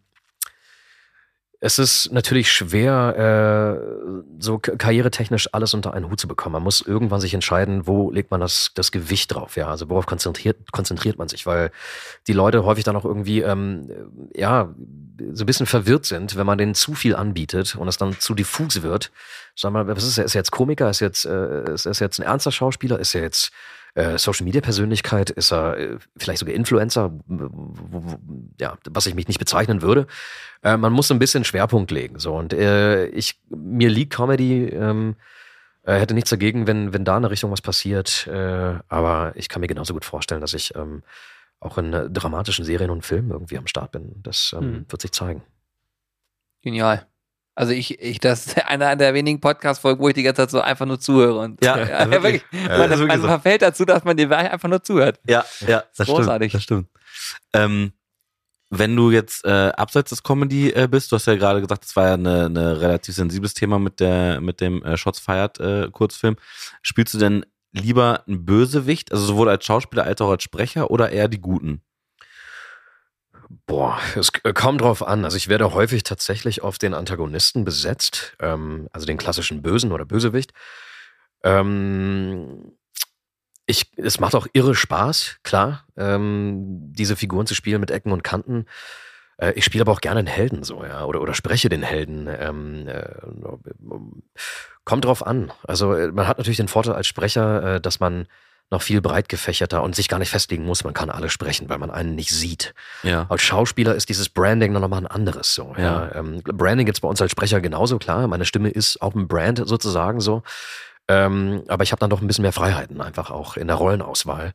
es 1.61 1.79
ist 1.79 2.11
natürlich 2.11 2.51
schwer, 2.51 3.79
äh, 3.79 4.35
so 4.37 4.59
karrieretechnisch 4.59 5.53
alles 5.53 5.73
unter 5.73 5.93
einen 5.93 6.09
Hut 6.09 6.19
zu 6.19 6.27
bekommen. 6.27 6.51
Man 6.51 6.63
muss 6.63 6.81
irgendwann 6.81 7.21
sich 7.21 7.33
entscheiden, 7.33 7.87
wo 7.87 8.11
legt 8.11 8.29
man 8.29 8.41
das, 8.41 8.71
das 8.75 8.91
Gewicht 8.91 9.33
drauf, 9.33 9.55
ja. 9.55 9.69
Also 9.69 9.87
worauf 9.87 10.05
konzentriert, 10.05 10.73
konzentriert 10.73 11.17
man 11.17 11.29
sich, 11.29 11.45
weil 11.45 11.71
die 12.27 12.33
Leute 12.33 12.65
häufig 12.65 12.83
dann 12.83 12.97
auch 12.97 13.05
irgendwie, 13.05 13.39
ähm, 13.39 13.89
ja, 14.35 14.75
so 15.31 15.43
ein 15.43 15.45
bisschen 15.45 15.65
verwirrt 15.65 16.05
sind, 16.05 16.35
wenn 16.35 16.45
man 16.45 16.57
denen 16.57 16.75
zu 16.75 16.93
viel 16.93 17.15
anbietet 17.15 17.77
und 17.77 17.87
es 17.87 17.95
dann 17.95 18.19
zu 18.19 18.35
diffus 18.35 18.81
wird. 18.81 19.13
Sag 19.55 19.71
mal, 19.71 19.87
was 19.87 20.03
ist 20.03 20.17
er? 20.17 20.25
Ist 20.25 20.35
er 20.35 20.39
jetzt 20.39 20.51
Komiker? 20.51 20.89
Ist 20.89 21.01
er 21.01 21.07
jetzt, 21.07 21.23
äh, 21.23 21.73
ist 21.73 21.85
er 21.85 21.93
jetzt 22.01 22.19
ein 22.19 22.23
ernster 22.23 22.51
Schauspieler? 22.51 22.99
Ist 22.99 23.15
er 23.15 23.21
jetzt 23.21 23.53
äh, 23.95 24.17
Social 24.17 24.45
Media 24.45 24.61
Persönlichkeit? 24.61 25.29
Ist 25.29 25.51
er 25.51 25.77
äh, 25.77 25.97
vielleicht 26.15 26.39
sogar 26.39 26.53
Influencer? 26.53 27.11
Ja, 28.59 28.77
was 28.89 29.07
ich 29.07 29.15
mich 29.15 29.27
nicht 29.27 29.39
bezeichnen 29.39 29.81
würde. 29.81 30.07
Äh, 30.63 30.77
man 30.77 30.93
muss 30.93 31.11
ein 31.11 31.19
bisschen 31.19 31.43
Schwerpunkt 31.43 31.91
legen. 31.91 32.19
So 32.19 32.35
und 32.35 32.53
äh, 32.53 33.07
ich 33.07 33.39
mir 33.49 33.89
liegt 33.89 34.13
Comedy. 34.13 34.65
Ähm, 34.67 35.15
äh, 35.83 35.99
hätte 35.99 36.13
nichts 36.13 36.29
dagegen, 36.29 36.67
wenn 36.67 36.93
wenn 36.93 37.05
da 37.05 37.15
in 37.17 37.23
der 37.23 37.31
Richtung 37.31 37.51
was 37.51 37.61
passiert. 37.61 38.27
Äh, 38.27 38.79
aber 38.87 39.33
ich 39.35 39.49
kann 39.49 39.61
mir 39.61 39.67
genauso 39.67 39.93
gut 39.93 40.05
vorstellen, 40.05 40.41
dass 40.41 40.53
ich 40.53 40.75
ähm, 40.75 41.03
auch 41.59 41.77
in 41.77 41.91
dramatischen 41.91 42.65
Serien 42.65 42.89
und 42.89 43.05
Filmen 43.05 43.31
irgendwie 43.31 43.57
am 43.57 43.67
Start 43.67 43.91
bin. 43.91 44.21
Das 44.21 44.53
ähm, 44.53 44.61
hm. 44.61 44.85
wird 44.89 45.01
sich 45.01 45.11
zeigen. 45.11 45.43
Genial. 46.61 47.07
Also 47.55 47.71
ich, 47.71 47.99
ich, 48.01 48.19
das 48.19 48.47
ist 48.47 48.57
einer 48.67 48.95
der 48.95 49.13
wenigen 49.13 49.39
Podcast-Folgen, 49.39 50.01
wo 50.01 50.09
ich 50.09 50.13
die 50.13 50.23
ganze 50.23 50.43
Zeit 50.43 50.51
so 50.51 50.61
einfach 50.61 50.85
nur 50.85 50.99
zuhöre. 50.99 51.39
Und 51.39 51.63
ja, 51.63 51.77
ja, 51.79 51.87
ja 51.87 52.11
wirklich. 52.11 52.43
Ja, 52.51 52.77
man, 52.77 52.89
wirklich 52.89 53.07
man 53.07 53.21
so. 53.21 53.27
verfällt 53.27 53.61
dazu, 53.61 53.85
dass 53.85 54.03
man 54.03 54.17
dir 54.17 54.29
einfach 54.31 54.69
nur 54.69 54.83
zuhört. 54.83 55.19
Ja, 55.27 55.45
ja, 55.65 55.83
das 55.95 56.07
Großartig. 56.07 56.49
stimmt. 56.49 56.53
Das 56.53 56.63
stimmt. 56.63 56.87
Ähm, 57.53 57.93
wenn 58.69 58.95
du 58.95 59.11
jetzt 59.11 59.45
äh, 59.45 59.71
abseits 59.77 60.09
des 60.09 60.23
Comedy 60.23 60.71
äh, 60.71 60.87
bist, 60.89 61.11
du 61.11 61.15
hast 61.15 61.27
ja 61.27 61.35
gerade 61.35 61.61
gesagt, 61.61 61.85
das 61.85 61.95
war 61.95 62.07
ja 62.07 62.13
eine, 62.15 62.45
eine 62.45 62.81
relativ 62.81 63.15
sensibles 63.15 63.53
Thema 63.53 63.79
mit 63.79 63.99
der 63.99 64.41
mit 64.41 64.59
dem 64.59 64.83
äh, 64.83 64.97
Shots 64.97 65.19
Fired 65.19 65.59
äh, 65.59 65.89
Kurzfilm. 65.91 66.35
Spielst 66.81 67.13
du 67.13 67.19
denn 67.19 67.45
lieber 67.71 68.23
einen 68.27 68.45
Bösewicht, 68.45 69.11
also 69.11 69.25
sowohl 69.25 69.49
als 69.49 69.65
Schauspieler 69.65 70.03
als 70.03 70.19
auch 70.21 70.29
als 70.29 70.43
Sprecher, 70.43 70.91
oder 70.91 71.11
eher 71.11 71.27
die 71.27 71.41
Guten? 71.41 71.81
Boah, 73.67 73.99
es 74.15 74.31
kommt 74.53 74.81
drauf 74.81 75.05
an. 75.05 75.25
Also 75.25 75.37
ich 75.37 75.47
werde 75.47 75.73
häufig 75.73 76.03
tatsächlich 76.03 76.63
auf 76.63 76.77
den 76.77 76.93
Antagonisten 76.93 77.63
besetzt, 77.63 78.35
ähm, 78.39 78.87
also 78.91 79.05
den 79.05 79.17
klassischen 79.17 79.61
Bösen 79.61 79.91
oder 79.91 80.05
Bösewicht. 80.05 80.51
Ähm, 81.43 82.73
ich, 83.65 83.91
es 83.97 84.19
macht 84.19 84.35
auch 84.35 84.47
irre 84.53 84.75
Spaß, 84.75 85.37
klar, 85.43 85.85
ähm, 85.97 86.93
diese 86.93 87.15
Figuren 87.15 87.47
zu 87.47 87.55
spielen 87.55 87.81
mit 87.81 87.91
Ecken 87.91 88.11
und 88.11 88.23
Kanten. 88.23 88.65
Äh, 89.37 89.53
ich 89.53 89.65
spiele 89.65 89.83
aber 89.83 89.91
auch 89.91 90.01
gerne 90.01 90.19
einen 90.19 90.27
Helden 90.27 90.63
so, 90.63 90.83
ja, 90.83 91.05
oder, 91.05 91.21
oder 91.21 91.33
spreche 91.33 91.69
den 91.69 91.83
Helden. 91.83 92.27
Ähm, 92.27 92.87
äh, 92.87 93.03
kommt 94.85 95.05
drauf 95.05 95.25
an. 95.25 95.51
Also 95.63 95.93
äh, 95.93 96.11
man 96.11 96.27
hat 96.27 96.37
natürlich 96.37 96.57
den 96.57 96.67
Vorteil 96.67 96.93
als 96.93 97.07
Sprecher, 97.07 97.75
äh, 97.75 97.81
dass 97.81 97.99
man 97.99 98.27
noch 98.71 98.81
viel 98.81 99.01
breit 99.01 99.29
gefächerter 99.29 99.83
und 99.83 99.95
sich 99.95 100.09
gar 100.09 100.19
nicht 100.19 100.29
festlegen 100.29 100.65
muss. 100.65 100.83
Man 100.83 100.93
kann 100.93 101.09
alle 101.09 101.29
sprechen, 101.29 101.69
weil 101.69 101.77
man 101.77 101.91
einen 101.91 102.15
nicht 102.15 102.31
sieht. 102.31 102.73
Ja. 103.03 103.27
Als 103.29 103.41
Schauspieler 103.43 103.95
ist 103.95 104.09
dieses 104.09 104.29
Branding 104.29 104.73
noch 104.73 104.87
mal 104.87 104.97
ein 104.97 105.07
anderes. 105.07 105.53
So, 105.53 105.73
ja. 105.77 105.83
Ja. 105.83 106.15
Ähm, 106.15 106.41
Branding 106.43 106.85
gibt's 106.85 107.01
bei 107.01 107.07
uns 107.07 107.21
als 107.21 107.31
Sprecher 107.31 107.61
genauso 107.61 107.99
klar. 107.99 108.27
Meine 108.27 108.45
Stimme 108.45 108.69
ist 108.69 109.01
auch 109.01 109.13
ein 109.13 109.27
Brand 109.27 109.61
sozusagen 109.65 110.19
so. 110.19 110.41
Ähm, 111.07 111.63
aber 111.67 111.83
ich 111.83 111.91
habe 111.91 111.99
dann 111.99 112.09
doch 112.09 112.21
ein 112.21 112.27
bisschen 112.27 112.41
mehr 112.41 112.51
Freiheiten 112.51 112.99
einfach 113.01 113.29
auch 113.29 113.57
in 113.57 113.67
der 113.67 113.75
Rollenauswahl. 113.75 114.53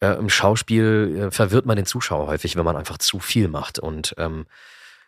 Äh, 0.00 0.18
Im 0.18 0.28
Schauspiel 0.28 1.28
äh, 1.28 1.30
verwirrt 1.30 1.66
man 1.66 1.76
den 1.76 1.86
Zuschauer 1.86 2.26
häufig, 2.26 2.56
wenn 2.56 2.64
man 2.64 2.76
einfach 2.76 2.98
zu 2.98 3.18
viel 3.18 3.48
macht. 3.48 3.78
Und 3.78 4.14
ähm, 4.18 4.46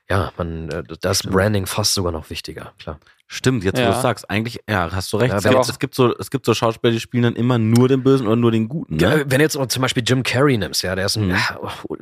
ja, 0.08 0.32
man, 0.38 0.70
äh, 0.70 0.82
das. 1.00 1.22
Branding 1.22 1.66
fast 1.66 1.94
sogar 1.94 2.12
noch 2.12 2.30
wichtiger, 2.30 2.72
klar. 2.78 2.98
Stimmt, 3.34 3.64
jetzt 3.64 3.78
wo 3.78 3.82
Ja. 3.82 3.92
du 3.94 4.00
sagst, 4.02 4.28
eigentlich, 4.28 4.60
ja, 4.68 4.90
hast 4.92 5.10
du 5.10 5.16
recht. 5.16 5.30
Ja, 5.32 5.38
es, 5.38 5.44
gibt, 5.44 5.68
es, 5.70 5.78
gibt 5.78 5.94
so, 5.94 6.14
es 6.18 6.30
gibt 6.30 6.44
so 6.44 6.52
Schauspieler, 6.52 6.92
die 6.92 7.00
spielen 7.00 7.22
dann 7.22 7.34
immer 7.34 7.56
nur 7.56 7.88
den 7.88 8.02
Bösen 8.02 8.26
oder 8.26 8.36
nur 8.36 8.50
den 8.52 8.68
Guten. 8.68 8.98
Ja, 8.98 9.16
Ne? 9.16 9.24
wenn 9.26 9.38
du 9.38 9.44
jetzt 9.44 9.54
zum 9.70 9.80
Beispiel 9.80 10.02
Jim 10.06 10.22
Carrey 10.22 10.58
nimmst, 10.58 10.82
ja, 10.82 10.94
der 10.94 11.06
ist 11.06 11.16
ein, 11.16 11.28
Mhm. 11.28 11.36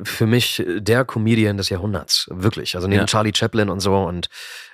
für 0.03 0.25
mich 0.27 0.61
der 0.67 1.05
Comedian 1.05 1.55
des 1.55 1.69
Jahrhunderts, 1.69 2.27
wirklich. 2.31 2.75
Also 2.75 2.89
neben 2.89 2.99
Ja. 3.01 3.05
Charlie 3.05 3.31
Chaplin 3.33 3.69
und 3.69 3.79
so 3.79 3.95
und 3.95 4.27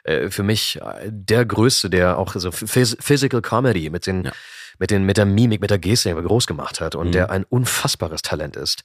äh, 0.03 0.31
für 0.31 0.41
mich 0.41 0.81
äh, 0.81 1.09
der 1.11 1.45
Größte, 1.45 1.91
der 1.91 2.17
auch 2.17 2.33
so 2.33 2.49
Phys 2.51 2.97
Physical 2.99 3.43
Comedy 3.43 3.91
mit 3.91 4.07
den, 4.07 4.31
mit 4.79 4.89
den, 4.89 5.03
mit 5.03 5.17
der 5.17 5.25
Mimik, 5.25 5.61
mit 5.61 5.69
der 5.69 5.77
Geste 5.77 6.15
groß 6.15 6.47
gemacht 6.47 6.81
hat 6.81 6.95
und 6.95 7.09
Mhm. 7.09 7.11
der 7.11 7.29
ein 7.29 7.43
unfassbares 7.43 8.23
Talent 8.23 8.55
ist. 8.55 8.83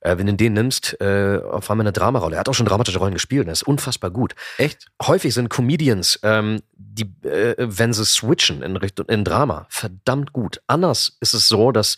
Äh, 0.00 0.18
wenn 0.18 0.26
du 0.26 0.34
den 0.34 0.52
nimmst, 0.52 1.00
äh, 1.00 1.40
auf 1.42 1.70
einmal 1.70 1.84
eine 1.84 1.92
Dramarolle. 1.92 2.36
Er 2.36 2.40
hat 2.40 2.48
auch 2.48 2.54
schon 2.54 2.66
dramatische 2.66 2.98
Rollen 2.98 3.14
gespielt 3.14 3.42
und 3.42 3.48
er 3.48 3.52
ist 3.52 3.62
unfassbar 3.62 4.10
gut 4.10 4.34
Echt? 4.58 4.86
häufig 5.02 5.34
sind 5.34 5.48
Comedians, 5.48 6.18
ähm, 6.22 6.60
die, 6.72 7.10
äh, 7.26 7.54
wenn 7.58 7.92
sie 7.92 8.04
switchen 8.04 8.62
in 8.62 8.76
Richtung 8.76 9.06
in 9.06 9.24
Drama, 9.24 9.66
verdammt 9.68 10.32
gut. 10.32 10.60
Anders 10.66 11.16
ist 11.20 11.34
es 11.34 11.48
so, 11.48 11.72
dass 11.72 11.96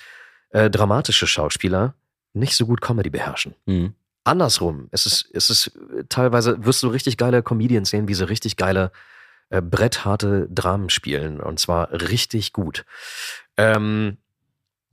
äh, 0.50 0.70
dramatische 0.70 1.26
Schauspieler 1.26 1.94
nicht 2.32 2.56
so 2.56 2.66
gut 2.66 2.80
Comedy 2.80 3.11
beherrschen. 3.11 3.54
Mhm. 3.66 3.94
Andersrum 4.24 4.88
es, 4.92 5.06
ist 5.06 5.50
es 5.50 5.66
äh, 5.68 6.04
teilweise, 6.08 6.64
wirst 6.64 6.82
du 6.82 6.88
richtig 6.88 7.16
geile 7.16 7.42
Comedians 7.42 7.90
sehen, 7.90 8.08
wie 8.08 8.14
sie 8.14 8.28
richtig 8.28 8.56
geile 8.56 8.92
äh, 9.50 9.62
brettharte 9.62 10.46
Dramen 10.50 10.90
spielen. 10.90 11.40
Und 11.40 11.58
zwar 11.58 11.90
richtig 11.92 12.52
gut. 12.52 12.84
Ähm, 13.56 14.18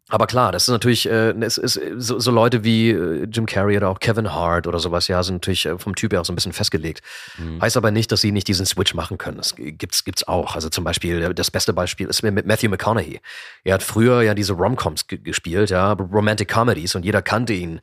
aber 0.09 0.27
klar, 0.27 0.51
das 0.51 0.63
ist 0.63 0.69
natürlich, 0.69 1.09
äh, 1.09 1.31
es 1.41 1.57
ist 1.57 1.79
so, 1.97 2.19
so 2.19 2.31
Leute 2.31 2.63
wie 2.63 2.91
äh, 2.91 3.25
Jim 3.25 3.45
Carrey 3.45 3.75
oder 3.77 3.89
auch 3.89 3.99
Kevin 3.99 4.31
Hart 4.31 4.67
oder 4.67 4.79
sowas, 4.79 5.07
ja, 5.07 5.23
sind 5.23 5.35
natürlich 5.35 5.65
äh, 5.65 5.77
vom 5.79 5.95
Typ 5.95 6.13
her 6.13 6.21
auch 6.21 6.25
so 6.25 6.31
ein 6.31 6.35
bisschen 6.35 6.53
festgelegt. 6.53 7.01
Mhm. 7.37 7.61
Heißt 7.61 7.75
aber 7.75 7.89
nicht, 7.91 8.11
dass 8.11 8.21
sie 8.21 8.31
nicht 8.31 8.47
diesen 8.47 8.65
Switch 8.65 8.93
machen 8.93 9.17
können. 9.17 9.37
Das 9.37 9.55
gibt's, 9.57 10.03
gibt's 10.03 10.27
auch. 10.27 10.55
Also 10.55 10.69
zum 10.69 10.83
Beispiel, 10.83 11.21
äh, 11.23 11.33
das 11.33 11.49
beste 11.49 11.73
Beispiel 11.73 12.07
ist 12.07 12.21
mit 12.21 12.45
Matthew 12.45 12.69
McConaughey. 12.69 13.19
Er 13.63 13.73
hat 13.73 13.83
früher 13.83 14.21
ja 14.21 14.35
diese 14.35 14.53
Romcoms 14.53 15.07
ge- 15.07 15.19
gespielt, 15.19 15.71
ja, 15.71 15.93
Romantic 15.93 16.49
Comedies 16.49 16.93
und 16.95 17.03
jeder 17.03 17.21
kannte 17.21 17.53
ihn 17.53 17.81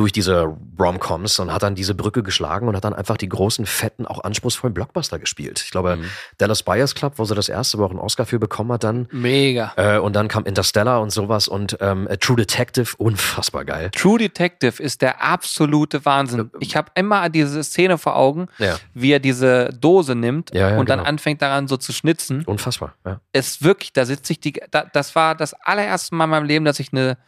durch 0.00 0.12
diese 0.12 0.56
Romcoms 0.78 1.38
und 1.40 1.52
hat 1.52 1.62
dann 1.62 1.74
diese 1.74 1.94
Brücke 1.94 2.22
geschlagen 2.22 2.68
und 2.68 2.74
hat 2.74 2.84
dann 2.84 2.94
einfach 2.94 3.18
die 3.18 3.28
großen, 3.28 3.66
fetten, 3.66 4.06
auch 4.06 4.24
anspruchsvollen 4.24 4.72
Blockbuster 4.72 5.18
gespielt. 5.18 5.60
Ich 5.62 5.70
glaube, 5.70 5.96
Mhm. 5.96 6.04
Dallas 6.38 6.62
Buyers 6.62 6.94
Club, 6.94 7.14
wo 7.16 7.24
sie 7.26 7.34
das 7.34 7.50
erste 7.50 7.76
Mal 7.76 7.84
auch 7.84 7.90
einen 7.90 7.98
Oscar 7.98 8.24
für 8.24 8.38
bekommen 8.38 8.72
hat 8.72 8.82
dann. 8.84 9.08
Mega. 9.12 9.74
Äh, 9.76 9.98
und 9.98 10.16
dann 10.16 10.28
kam 10.28 10.44
Interstellar 10.46 11.02
und 11.02 11.10
sowas 11.10 11.48
und 11.48 11.76
ähm, 11.80 12.08
True 12.20 12.36
Detective, 12.36 12.94
unfassbar 12.96 13.66
geil. 13.66 13.90
True 13.94 14.16
Detective 14.18 14.82
ist 14.82 15.02
der 15.02 15.22
absolute 15.22 16.02
Wahnsinn. 16.06 16.50
Ich 16.60 16.76
habe 16.76 16.90
immer 16.94 17.28
diese 17.28 17.62
Szene 17.62 17.98
vor 17.98 18.16
Augen, 18.16 18.46
Ja, 18.56 18.78
wie 18.94 19.12
er 19.12 19.18
diese 19.20 19.68
Dose 19.78 20.14
nimmt 20.14 20.54
Ja, 20.54 20.70
ja, 20.70 20.78
und 20.78 20.88
dann 20.88 21.00
genau. 21.00 21.08
anfängt 21.10 21.42
daran 21.42 21.68
so 21.68 21.76
zu 21.76 21.92
schnitzen. 21.92 22.42
unfassbar. 22.46 22.94
Ja. 23.04 23.20
Es 23.32 23.62
wirklich, 23.62 23.92
da 23.92 24.06
sitze 24.06 24.32
ich 24.32 24.40
die, 24.40 24.54
da, 24.70 24.84
das 24.90 25.14
war 25.14 25.34
das 25.34 25.52
allererste 25.52 26.14
Mal 26.14 26.24
in 26.24 26.30
meinem 26.30 26.46
Leben, 26.46 26.64
dass 26.64 26.80
ich 26.80 26.90
eine, 26.92 27.18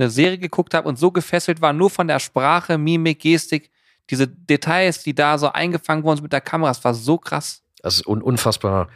eine 0.00 0.10
Serie 0.10 0.38
geguckt 0.38 0.74
habe 0.74 0.88
und 0.88 0.98
so 0.98 1.10
gefesselt 1.10 1.60
war, 1.60 1.72
nur 1.72 1.90
von 1.90 2.08
der 2.08 2.18
Sprache, 2.18 2.78
Mimik, 2.78 3.20
Gestik, 3.20 3.70
diese 4.08 4.26
Details, 4.26 5.02
die 5.02 5.14
da 5.14 5.38
so 5.38 5.52
eingefangen 5.52 6.02
wurden 6.04 6.22
mit 6.22 6.32
der 6.32 6.40
Kamera, 6.40 6.70
das 6.70 6.82
war 6.84 6.94
so 6.94 7.18
krass. 7.18 7.62
Das 7.82 7.96
ist 7.96 8.06
un 8.06 8.22
unfassbar 8.22 8.88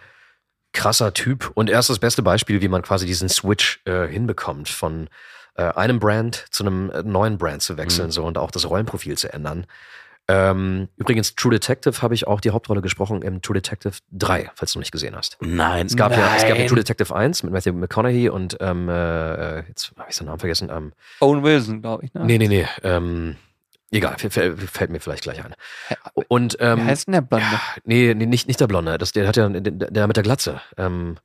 krasser 0.73 1.15
Typ. 1.15 1.51
Und 1.55 1.71
er 1.71 1.79
ist 1.79 1.89
das 1.89 2.01
beste 2.01 2.23
Beispiel, 2.23 2.61
wie 2.61 2.69
man 2.69 2.83
quasi 2.83 3.07
diesen 3.07 3.29
Switch 3.29 3.81
äh, 3.85 4.07
hinbekommt, 4.09 4.69
von 4.69 5.09
äh, 5.55 5.63
einem 5.63 6.01
Brand 6.01 6.47
zu 6.51 6.65
einem 6.65 6.91
äh, 6.91 7.03
neuen 7.03 7.39
Brand 7.39 7.63
zu 7.63 7.77
wechseln 7.77 8.09
Mhm. 8.09 8.13
so 8.13 8.25
und 8.25 8.39
auch 8.39 8.51
das 8.51 8.69
Rollenprofil 8.69 9.17
zu 9.17 9.33
ändern. 9.33 9.67
Ähm, 10.27 10.89
übrigens, 10.97 11.35
True 11.35 11.53
Detective 11.53 12.01
habe 12.01 12.15
ich 12.15 12.27
auch 12.27 12.41
die 12.41 12.51
Hauptrolle 12.51 12.81
gesprochen 12.81 13.21
im 13.23 13.43
True 13.43 13.55
Detective 13.55 13.95
3, 14.13 14.51
falls 14.55 14.73
du 14.73 14.79
nicht 14.79 14.93
gesehen 14.93 15.15
hast. 15.15 15.37
Nein. 15.41 15.87
Es 15.87 15.97
gab 15.97 16.13
ja, 16.13 16.35
es 16.37 16.43
gab 16.43 16.51
ja 16.51 16.59
Nein. 16.59 16.69
True 16.69 16.79
Detective 16.79 17.15
1 17.15 17.43
mit 17.43 17.53
Matthew 17.53 17.75
McConaughey 17.75 18.31
und 18.31 18.57
ähm, 18.61 18.89
äh, 18.89 19.67
jetzt 19.69 19.93
habe 19.99 20.09
ich 20.09 20.17
seinen 20.17 20.29
Namen 20.29 20.39
vergessen. 20.39 20.71
Ähm, 20.71 20.93
Owen 21.21 21.43
Wilson, 21.43 21.83
glaube 21.83 22.07
ich. 22.07 22.15
Ne? 22.15 22.25
Nee, 22.25 22.39
nee, 22.39 22.49
nee. 22.49 22.67
Ähm, 22.83 23.37
egal, 23.91 24.17
fällt, 24.19 24.91
mir 24.91 25.01
vielleicht 25.01 25.25
gleich 25.25 25.45
ein. 25.45 25.55
Und 26.29 26.57
ähm, 26.61 26.79
Wie 26.79 26.85
heißt 26.85 27.07
denn 27.07 27.13
der 27.13 27.21
Blonde? 27.21 27.47
ja, 27.53 27.61
nee, 27.85 28.15
nee, 28.15 28.27
nicht, 28.27 28.49
nicht 28.49 28.61
der 28.61 28.67
Blonde. 28.67 28.97
Das, 28.97 29.13
der 29.13 29.29
hat 29.29 29.37
ja, 29.37 29.49
der, 29.49 29.91
der 29.91 30.07
mit 30.07 30.17
der 30.17 30.23
Glatze. 30.23 30.63
Ähm, 30.79 31.17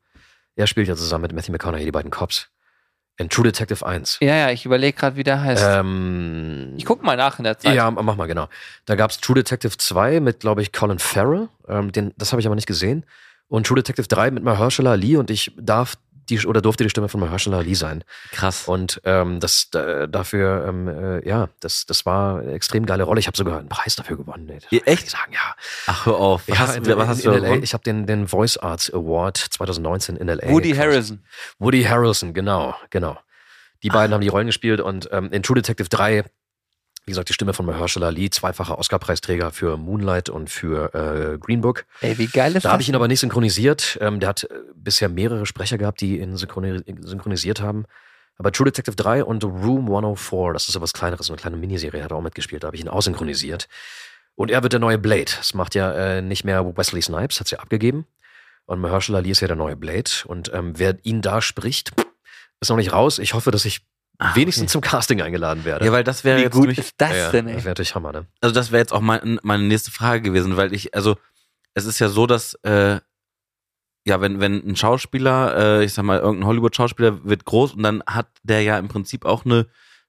er 0.57 0.67
spielt 0.67 0.89
ja 0.89 0.95
zusammen 0.95 1.21
mit 1.21 1.33
Matthew 1.33 1.53
McConaughey, 1.53 1.85
die 1.85 1.91
beiden 1.91 2.12
Cops. 2.12 2.49
In 3.19 3.27
True 3.27 3.43
Detective 3.43 3.86
1. 3.86 4.19
Ja, 4.21 4.34
ja, 4.34 4.49
ich 4.49 4.65
überlege 4.65 4.97
gerade, 4.97 5.17
wie 5.17 5.23
der 5.23 5.41
heißt. 5.41 5.63
Ähm, 5.67 6.73
ich 6.77 6.86
guck 6.86 7.03
mal 7.03 7.17
nach 7.17 7.38
in 7.38 7.43
der 7.43 7.60
Zeit. 7.60 7.75
Ja, 7.75 7.91
mach 7.91 8.15
mal, 8.15 8.27
genau. 8.27 8.47
Da 8.86 8.95
gab's 8.95 9.19
True 9.19 9.36
Detective 9.36 9.75
2 9.77 10.21
mit, 10.21 10.39
glaube 10.39 10.62
ich, 10.62 10.71
Colin 10.71 10.99
Farrell. 10.99 11.49
Ähm, 11.67 11.91
den, 11.91 12.13
das 12.17 12.32
habe 12.32 12.39
ich 12.39 12.45
aber 12.45 12.55
nicht 12.55 12.65
gesehen. 12.65 13.05
Und 13.49 13.67
True 13.67 13.75
Detective 13.75 14.08
3 14.08 14.32
mit 14.32 14.43
Mahershala 14.43 14.91
Ali 14.91 15.17
und 15.17 15.29
ich 15.29 15.51
darf 15.60 15.95
die 16.29 16.45
oder 16.45 16.61
durfte 16.61 16.83
die 16.83 16.89
Stimme 16.89 17.09
von 17.09 17.19
Mahershala 17.19 17.57
Ali 17.57 17.75
sein. 17.75 18.03
Krass. 18.31 18.67
Und 18.67 19.01
ähm, 19.03 19.39
das 19.39 19.69
da, 19.71 20.07
dafür, 20.07 20.65
ähm, 20.67 20.87
äh, 20.87 21.27
ja, 21.27 21.49
das, 21.59 21.85
das 21.85 22.05
war 22.05 22.39
eine 22.39 22.53
extrem 22.53 22.85
geile 22.85 23.03
Rolle. 23.03 23.19
Ich 23.19 23.27
habe 23.27 23.37
sogar 23.37 23.59
einen 23.59 23.69
Preis 23.69 23.95
dafür 23.95 24.17
gewonnen. 24.17 24.59
Ja, 24.69 24.79
echt? 24.85 25.09
sagen, 25.09 25.33
ja. 25.33 25.55
Ach, 25.87 26.05
hör 26.05 26.15
auf. 26.17 26.47
Was 26.47 26.57
ja, 26.57 26.67
hast, 26.67 26.77
in, 26.77 26.97
was 26.97 27.07
hast 27.07 27.25
in, 27.25 27.31
du 27.31 27.37
in 27.37 27.43
LA? 27.43 27.63
Ich 27.63 27.73
habe 27.73 27.83
den, 27.83 28.05
den 28.05 28.27
Voice 28.27 28.57
Arts 28.57 28.93
Award 28.93 29.37
2019 29.37 30.15
in 30.17 30.27
LA. 30.27 30.49
Woody. 30.49 30.73
Harrison. 30.73 31.23
Woody 31.57 31.83
Harrelson, 31.83 32.33
genau, 32.33 32.75
genau. 32.89 33.17
Die 33.83 33.89
beiden 33.89 34.13
haben 34.13 34.21
die 34.21 34.27
Rollen 34.27 34.47
gespielt 34.47 34.81
und 34.81 35.09
ähm, 35.11 35.31
in 35.31 35.41
True 35.41 35.55
Detective 35.55 35.87
3, 35.87 36.25
wie 37.05 37.12
gesagt, 37.12 37.29
die 37.29 37.33
Stimme 37.33 37.53
von 37.53 37.65
Mahershala 37.65 38.07
Ali, 38.07 38.29
zweifacher 38.29 38.77
Oscar-Preisträger 38.77 39.51
für 39.51 39.77
Moonlight 39.77 40.29
und 40.29 40.49
für 40.49 40.93
äh, 40.93 41.38
Green 41.39 41.62
Book. 41.62 41.85
Ey, 42.01 42.17
wie 42.17 42.27
geil 42.27 42.55
ist 42.55 42.65
Da 42.65 42.71
habe 42.71 42.81
ich 42.81 42.89
ihn 42.89 42.95
aber 42.95 43.07
nicht 43.07 43.19
synchronisiert. 43.19 43.97
Ähm, 44.01 44.19
der 44.19 44.29
hat 44.29 44.43
äh, 44.43 44.55
bisher 44.75 45.09
mehrere 45.09 45.45
Sprecher 45.45 45.77
gehabt, 45.77 46.01
die 46.01 46.19
ihn 46.19 46.38
synchroni 46.38 46.83
synchronisiert 47.01 47.62
haben. 47.62 47.85
Aber 48.38 48.51
True 48.51 48.65
Detective 48.65 48.95
3 48.95 49.23
und 49.23 49.43
Room 49.43 49.88
104, 49.88 50.53
das 50.53 50.67
ist 50.67 50.73
so 50.73 50.81
was 50.81 50.93
Kleineres, 50.93 51.29
eine 51.29 51.38
kleine 51.38 51.57
Miniserie, 51.57 52.03
hat 52.03 52.12
er 52.12 52.17
auch 52.17 52.21
mitgespielt. 52.21 52.63
Da 52.63 52.67
habe 52.67 52.77
ich 52.77 52.81
ihn 52.81 52.89
aussynchronisiert. 52.89 53.67
Und 54.35 54.51
er 54.51 54.63
wird 54.63 54.71
der 54.71 54.79
neue 54.79 54.97
Blade. 54.97 55.31
Das 55.38 55.53
macht 55.53 55.75
ja 55.75 55.91
äh, 55.91 56.21
nicht 56.21 56.45
mehr 56.45 56.65
Wesley 56.77 57.01
Snipes, 57.01 57.39
hat 57.39 57.47
sie 57.49 57.59
abgegeben. 57.59 58.05
Und 58.65 58.79
Mahershala 58.79 59.17
Ali 59.17 59.31
ist 59.31 59.41
ja 59.41 59.47
der 59.47 59.57
neue 59.57 59.75
Blade. 59.75 60.12
Und 60.25 60.51
ähm, 60.53 60.73
wer 60.77 60.97
ihn 61.03 61.21
da 61.21 61.41
spricht, 61.41 61.91
ist 62.62 62.69
noch 62.69 62.77
nicht 62.77 62.93
raus. 62.93 63.19
Ich 63.19 63.33
hoffe, 63.33 63.51
dass 63.51 63.65
ich 63.65 63.81
Ah, 64.21 64.36
wenigstens 64.36 64.63
okay. 64.63 64.71
zum 64.73 64.82
Casting 64.82 65.21
eingeladen 65.21 65.63
werde. 65.65 65.86
Ja, 65.86 65.91
weil 65.93 66.03
das 66.03 66.23
wäre 66.25 66.39
wie 66.39 66.43
jetzt 66.43 66.53
gut 66.53 66.62
nämlich, 66.63 66.77
ist 66.79 66.95
das 66.97 67.10
Ja, 67.12 67.15
ja, 67.17 67.32
denn, 67.32 67.45
das 67.45 67.53
ey? 67.55 67.60
wäre 67.63 67.69
natürlich 67.69 67.95
Hammer, 67.95 68.12
ne? 68.12 68.27
also 68.41 68.53
das 68.53 68.71
wäre 68.71 68.82
jetzt 68.82 68.91
auch 68.91 68.99
mein, 69.01 69.39
meine 69.43 69.63
nächste 69.63 69.91
Frage 69.91 70.21
gewesen, 70.21 70.58
weil 70.58 70.73
ich, 70.73 70.93
also 70.93 71.15
es 71.73 71.86
ist 71.86 71.99
ja 71.99 72.10
so, 72.10 72.27
dass 72.27 72.53
äh, 72.63 72.99
ja, 74.05 74.21
wenn, 74.21 74.39
wenn 74.39 74.65
ein 74.67 74.75
Schauspieler, 74.75 75.79
äh, 75.79 75.86
ich 75.86 75.93
sag 75.93 76.03
mal, 76.03 76.19
irgendein 76.19 76.47
Hollywood-Schauspieler 76.47 77.23
wird 77.25 77.45
groß 77.45 77.73
und 77.73 77.84
dann 77.84 78.03
hat 78.08 78.27
der 78.43 78.62
ja 78.63 78.77
im 78.77 78.88
Prinzip 78.88 79.23
auch 79.25 79.45
eine 79.45 79.67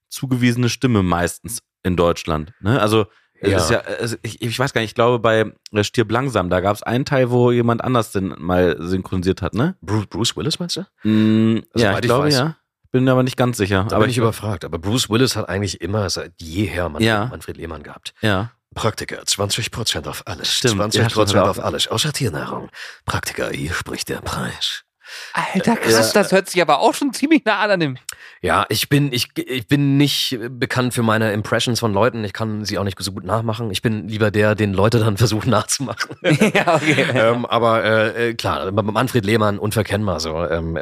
zugewiesene 0.08 0.68
Stimme 0.68 1.02
meistens 1.02 1.62
in 1.82 1.96
Deutschland. 1.96 2.52
Ne? 2.60 2.80
Also 2.80 3.06
es 3.40 3.50
Ja. 3.50 3.58
ist 3.58 3.70
ja, 3.70 3.82
ich, 4.22 4.42
ich 4.42 4.58
weiß 4.58 4.72
gar 4.72 4.80
nicht, 4.80 4.90
ich 4.90 4.94
glaube 4.94 5.18
bei 5.18 5.52
äh, 5.72 5.84
Stirb 5.84 6.10
langsam, 6.10 6.50
da 6.50 6.60
gab 6.60 6.74
es 6.76 6.82
einen 6.82 7.04
Teil, 7.04 7.30
wo 7.30 7.50
jemand 7.52 7.82
anders 7.84 8.12
den 8.12 8.34
mal 8.38 8.76
synchronisiert 8.80 9.40
hat, 9.42 9.54
ne? 9.54 9.76
Bruce, 9.82 10.06
Bruce 10.08 10.36
Willis, 10.36 10.58
meinst 10.58 10.76
du? 10.76 10.80
Mm, 11.08 11.62
Also, 11.72 11.84
ja, 11.86 11.92
ich 11.92 11.98
ich 11.98 12.02
glaube 12.04 12.24
weiß. 12.24 12.34
ja. 12.34 12.56
Bin 12.92 13.08
aber 13.08 13.22
nicht 13.22 13.36
ganz 13.36 13.56
sicher. 13.56 13.86
Da 13.88 13.96
aber 13.96 14.04
bin 14.04 14.10
ich 14.10 14.18
überfragt. 14.18 14.64
Aber 14.64 14.78
Bruce 14.78 15.08
Willis 15.10 15.36
hat 15.36 15.48
eigentlich 15.48 15.80
immer 15.80 16.10
seit 16.10 16.32
jeher 16.40 16.88
Manfred, 16.88 17.06
Ja. 17.06 17.26
Manfred 17.26 17.56
Lehmann 17.56 17.82
gehabt. 17.82 18.14
Ja. 18.20 18.50
Praktiker, 18.74 19.20
20% 19.22 20.06
auf 20.06 20.22
alles. 20.26 20.52
Stimmt, 20.52 20.80
20% 20.80 20.96
ja, 20.96 21.10
stimmt, 21.10 21.34
hör 21.34 21.50
auf 21.50 21.58
alles, 21.58 21.88
außer 21.88 22.12
Tiernahrung. 22.12 22.68
Praktiker, 23.04 23.50
hier 23.50 23.72
spricht 23.74 24.08
der 24.08 24.20
Preis. 24.20 24.84
Alter, 25.32 25.76
krass, 25.76 26.12
das 26.12 26.32
hört 26.32 26.48
sich 26.48 26.60
aber 26.60 26.80
auch 26.80 26.94
schon 26.94 27.12
ziemlich 27.12 27.44
nah 27.44 27.58
an 27.60 27.80
dem. 27.80 27.98
Ja, 28.42 28.66
ich 28.68 28.88
bin, 28.88 29.12
ich, 29.12 29.28
ich 29.36 29.66
bin 29.68 29.96
nicht 29.96 30.38
bekannt 30.50 30.94
für 30.94 31.02
meine 31.02 31.32
Impressions 31.32 31.80
von 31.80 31.92
Leuten. 31.92 32.24
Ich 32.24 32.32
kann 32.32 32.64
sie 32.64 32.78
auch 32.78 32.84
nicht 32.84 33.00
so 33.00 33.12
gut 33.12 33.24
nachmachen. 33.24 33.70
Ich 33.70 33.82
bin 33.82 34.08
lieber 34.08 34.30
der, 34.30 34.54
den 34.54 34.72
Leute 34.72 34.98
dann 34.98 35.16
versuchen 35.18 35.50
nachzumachen. 35.50 36.16
ja, 36.22 36.74
okay. 36.74 37.06
ähm, 37.14 37.46
aber 37.46 37.84
äh, 37.84 38.34
klar, 38.34 38.70
Manfred 38.72 39.24
Lehmann 39.24 39.58
unverkennbar 39.58 40.20
so. 40.20 40.44
Ähm, 40.44 40.76
äh, 40.76 40.80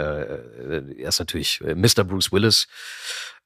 er 0.99 1.09
ist 1.09 1.19
natürlich 1.19 1.61
äh, 1.63 1.75
Mr. 1.75 2.05
Bruce 2.05 2.33
Willis. 2.33 2.69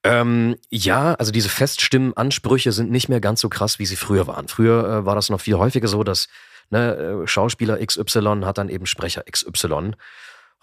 Ähm, 0.04 0.56
ja, 0.70 1.14
also 1.14 1.30
diese 1.30 1.48
Feststimmenansprüche 1.48 2.72
sind 2.72 2.90
nicht 2.90 3.08
mehr 3.08 3.20
ganz 3.20 3.40
so 3.40 3.48
krass, 3.48 3.78
wie 3.78 3.86
sie 3.86 3.96
früher 3.96 4.26
waren. 4.26 4.48
Früher 4.48 4.84
äh, 4.84 5.06
war 5.06 5.14
das 5.14 5.30
noch 5.30 5.40
viel 5.40 5.54
häufiger 5.54 5.86
so, 5.86 6.02
dass 6.02 6.28
ne, 6.70 7.22
äh, 7.22 7.26
Schauspieler 7.26 7.84
XY 7.84 8.42
hat 8.44 8.58
dann 8.58 8.68
eben 8.68 8.86
Sprecher 8.86 9.22
XY. 9.30 9.92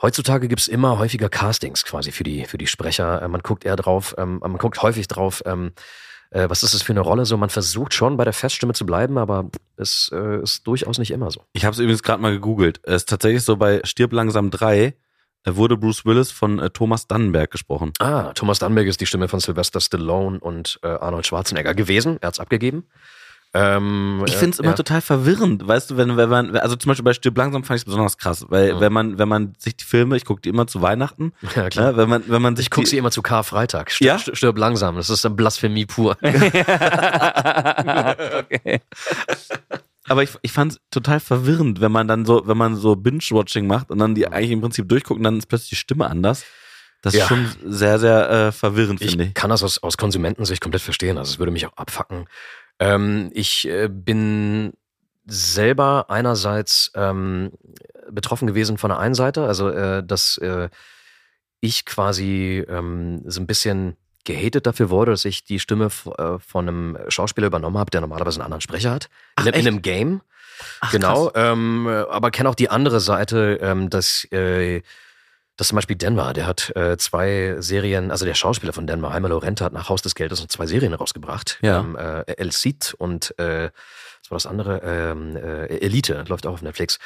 Heutzutage 0.01 0.47
gibt's 0.47 0.67
immer 0.67 0.97
häufiger 0.97 1.29
Castings 1.29 1.83
quasi 1.83 2.11
für 2.11 2.23
die, 2.23 2.45
für 2.45 2.57
die 2.57 2.67
Sprecher. 2.67 3.21
Äh, 3.21 3.27
man 3.27 3.41
guckt 3.41 3.65
eher 3.65 3.75
drauf, 3.75 4.15
ähm, 4.17 4.39
man 4.39 4.57
guckt 4.57 4.81
häufig 4.81 5.07
drauf, 5.07 5.41
ähm, 5.45 5.73
äh, 6.31 6.49
was 6.49 6.63
ist 6.63 6.73
das 6.73 6.81
für 6.81 6.93
eine 6.93 7.01
Rolle? 7.01 7.25
So, 7.25 7.37
man 7.37 7.49
versucht 7.49 7.93
schon 7.93 8.17
bei 8.17 8.23
der 8.23 8.33
Feststimme 8.33 8.73
zu 8.73 8.85
bleiben, 8.85 9.17
aber 9.17 9.49
es 9.77 10.11
äh, 10.13 10.41
ist 10.41 10.65
durchaus 10.67 10.99
nicht 10.99 11.11
immer 11.11 11.31
so. 11.31 11.43
Ich 11.53 11.65
habe 11.65 11.73
es 11.73 11.79
übrigens 11.79 12.03
gerade 12.03 12.21
mal 12.21 12.31
gegoogelt. 12.31 12.79
Es 12.83 12.97
ist 12.97 13.09
tatsächlich 13.09 13.43
so 13.43 13.57
bei 13.57 13.81
Stirb 13.83 14.13
langsam 14.13 14.51
3 14.51 14.95
äh, 15.43 15.55
wurde 15.55 15.77
Bruce 15.77 16.05
Willis 16.05 16.31
von 16.31 16.59
äh, 16.59 16.69
Thomas 16.69 17.07
Dannenberg 17.07 17.51
gesprochen. 17.51 17.93
Ah, 17.99 18.33
Thomas 18.33 18.59
Dannenberg 18.59 18.87
ist 18.87 19.01
die 19.01 19.05
Stimme 19.05 19.27
von 19.27 19.39
Sylvester 19.39 19.81
Stallone 19.81 20.39
und 20.39 20.79
äh, 20.83 20.87
Arnold 20.87 21.25
Schwarzenegger 21.25 21.73
gewesen. 21.73 22.17
Er 22.21 22.27
hat's 22.27 22.39
abgegeben. 22.39 22.87
Ähm, 23.51 24.23
ich 24.27 24.35
finde 24.35 24.53
es 24.53 24.59
immer 24.59 24.69
ja. 24.69 24.75
total 24.75 25.01
verwirrend, 25.01 25.67
weißt 25.67 25.89
du, 25.89 25.97
wenn, 25.97 26.15
wenn 26.17 26.29
man, 26.29 26.55
also 26.57 26.75
zum 26.75 26.89
Beispiel 26.89 27.03
bei 27.03 27.13
Stirb 27.13 27.35
langsam 27.35 27.63
fand 27.63 27.77
ich 27.77 27.81
es 27.81 27.85
besonders 27.85 28.19
krass, 28.19 28.45
weil 28.49 28.75
Mhm. 28.75 28.79
wenn 28.79 28.93
man, 28.93 29.17
wenn 29.17 29.27
man 29.27 29.53
sich 29.57 29.75
die 29.75 29.85
Filme, 29.85 30.15
ich 30.17 30.25
gucke 30.25 30.39
die 30.41 30.49
immer 30.49 30.67
zu 30.67 30.83
Weihnachten, 30.83 31.33
Ja, 31.55 31.67
klar. 31.69 31.91
ne, 31.93 31.97
wenn 31.97 32.09
man, 32.09 32.23
wenn 32.27 32.41
man 32.43 32.55
sich 32.55 32.67
Ich 32.67 32.69
gucke 32.69 32.85
sie 32.87 32.97
immer 32.97 33.09
zu 33.09 33.23
Karfreitag. 33.23 33.89
Stirb, 33.89 34.07
Ja? 34.27 34.35
stirb 34.35 34.55
langsam. 34.57 34.97
Das 34.97 35.09
ist 35.09 35.25
eine 35.25 35.33
Blasphemie 35.33 35.87
pur. 35.87 36.15
okay. 38.39 38.81
aber 40.07 40.23
ich, 40.23 40.29
ich 40.41 40.51
fand 40.51 40.73
es 40.73 40.79
total 40.91 41.19
verwirrend, 41.19 41.81
wenn 41.81 41.91
man 41.91 42.07
dann 42.07 42.25
so, 42.25 42.43
wenn 42.47 42.57
man 42.57 42.75
so 42.75 42.95
Binge-Watching 42.95 43.67
macht 43.67 43.89
und 43.91 43.99
dann 43.99 44.15
die 44.15 44.27
eigentlich 44.27 44.51
im 44.51 44.61
Prinzip 44.61 44.87
durchguckt 44.89 45.17
und 45.17 45.23
dann 45.23 45.37
ist 45.37 45.47
plötzlich 45.47 45.69
die 45.71 45.75
Stimme 45.75 46.07
anders. 46.07 46.43
Das 47.01 47.13
Ja. 47.13 47.23
ist 47.23 47.27
schon 47.29 47.47
sehr, 47.65 47.97
sehr 47.97 48.29
äh, 48.29 48.51
verwirrend, 48.51 48.99
finde 48.99 49.23
Ich 49.23 49.29
ich. 49.29 49.33
kann 49.33 49.49
das 49.49 49.63
aus, 49.63 49.81
aus 49.81 49.97
Konsumentensicht 49.97 50.61
komplett 50.61 50.81
verstehen. 50.81 51.17
Also 51.17 51.31
es 51.33 51.39
würde 51.39 51.51
mich 51.51 51.65
auch 51.65 51.77
abfacken. 51.77 52.25
Ähm, 52.79 53.29
ich 53.33 53.67
äh, 53.67 53.89
bin 53.89 54.73
selber 55.25 56.05
einerseits 56.09 56.91
ähm, 56.95 57.51
betroffen 58.09 58.47
gewesen 58.47 58.77
von 58.77 58.89
der 58.89 58.99
einen 58.99 59.15
Seite, 59.15 59.45
also 59.45 59.69
äh, 59.69 60.03
dass 60.03 60.37
äh, 60.37 60.69
ich 61.61 61.85
quasi 61.85 62.65
ähm, 62.67 63.21
so 63.25 63.41
ein 63.41 63.47
bisschen 63.47 63.95
gehatet 64.25 64.65
dafür 64.65 64.89
wurde, 64.89 65.11
dass 65.11 65.25
ich 65.25 65.43
die 65.43 65.59
Stimme 65.59 65.85
äh, 66.17 66.39
von 66.39 66.67
einem 66.67 66.97
Schauspieler 67.07 67.47
übernommen 67.47 67.77
habe, 67.77 67.91
der 67.91 68.01
normalerweise 68.01 68.37
einen 68.37 68.45
anderen 68.45 68.61
Sprecher 68.61 68.91
hat. 68.91 69.09
Ach, 69.35 69.45
in, 69.45 69.53
in 69.53 69.67
einem 69.67 69.81
Game. 69.81 70.21
Ach, 70.81 70.91
genau. 70.91 71.31
Ähm, 71.35 71.87
äh, 71.87 71.91
aber 72.09 72.31
kenne 72.31 72.49
auch 72.49 72.55
die 72.55 72.69
andere 72.69 72.99
Seite, 72.99 73.59
ähm, 73.61 73.89
dass, 73.89 74.25
äh, 74.31 74.81
dass 75.59 75.67
zum 75.67 75.75
Beispiel 75.75 75.95
Denver, 75.97 76.33
der 76.33 76.47
hat 76.47 76.75
äh, 76.75 76.97
zwei 76.97 77.57
Serien, 77.59 78.11
also 78.11 78.25
der 78.25 78.33
Schauspieler 78.33 78.73
von 78.73 78.87
Denver, 78.87 79.11
Heimer 79.13 79.29
Lorente, 79.29 79.63
hat 79.65 79.73
nach 79.73 79.89
Haus 79.89 80.01
des 80.01 80.15
Geldes 80.15 80.39
noch 80.39 80.47
zwei 80.47 80.65
Serien 80.65 80.93
rausgebracht. 80.93 81.59
Ja. 81.61 81.79
Ähm, 81.81 81.95
äh, 81.95 82.21
El 82.37 82.51
Cid 82.51 82.95
und 82.97 83.37
äh, 83.37 83.69
was 84.23 84.31
war 84.31 84.35
das 84.37 84.45
andere? 84.45 84.81
Ähm, 84.83 85.35
äh, 85.35 85.65
Elite, 85.79 86.23
läuft 86.27 86.45
auch 86.47 86.53
auf 86.53 86.61
Netflix. 86.61 86.97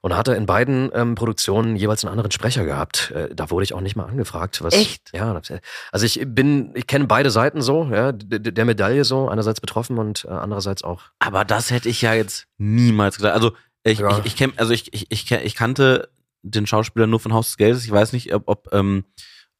Und 0.00 0.16
hat 0.16 0.28
er 0.28 0.36
in 0.36 0.46
beiden 0.46 0.90
ähm, 0.94 1.16
Produktionen 1.16 1.74
jeweils 1.74 2.04
einen 2.04 2.12
anderen 2.12 2.30
Sprecher 2.30 2.64
gehabt. 2.64 3.10
Äh, 3.10 3.34
da 3.34 3.50
wurde 3.50 3.64
ich 3.64 3.74
auch 3.74 3.80
nicht 3.80 3.96
mal 3.96 4.04
angefragt. 4.04 4.62
Was, 4.62 4.74
Echt? 4.74 5.10
Ja. 5.12 5.34
das- 5.34 5.58
Also 5.90 6.06
ich 6.06 6.20
bin, 6.24 6.70
ich 6.76 6.86
kenne 6.86 7.06
beide 7.06 7.30
Seiten 7.30 7.62
so, 7.62 7.84
ja, 7.92 8.12
der 8.12 8.64
Medaille 8.64 9.04
so, 9.04 9.28
einerseits 9.28 9.60
betroffen 9.60 9.98
und 9.98 10.24
äh, 10.24 10.28
andererseits 10.28 10.84
auch 10.84 11.02
Aber 11.18 11.44
das 11.44 11.70
hätte 11.72 11.88
ich 11.88 12.00
ja 12.00 12.14
jetzt 12.14 12.46
niemals 12.58 13.16
gedacht. 13.16 13.34
Also 13.34 13.52
ich, 13.82 13.98
Ja. 13.98 14.18
ich, 14.20 14.26
ich 14.26 14.36
kenn, 14.36 14.52
also 14.56 14.72
ich, 14.72 14.92
ich, 14.94 15.06
ich, 15.10 15.30
ich 15.32 15.54
kannte 15.56 16.08
den 16.42 16.66
Schauspieler 16.66 17.06
nur 17.06 17.20
von 17.20 17.32
Haus 17.32 17.46
des 17.48 17.56
Geldes. 17.56 17.84
Ich 17.84 17.90
weiß 17.90 18.12
nicht, 18.12 18.32
ob, 18.34 18.44
ob, 18.46 18.68
ähm, 18.72 19.04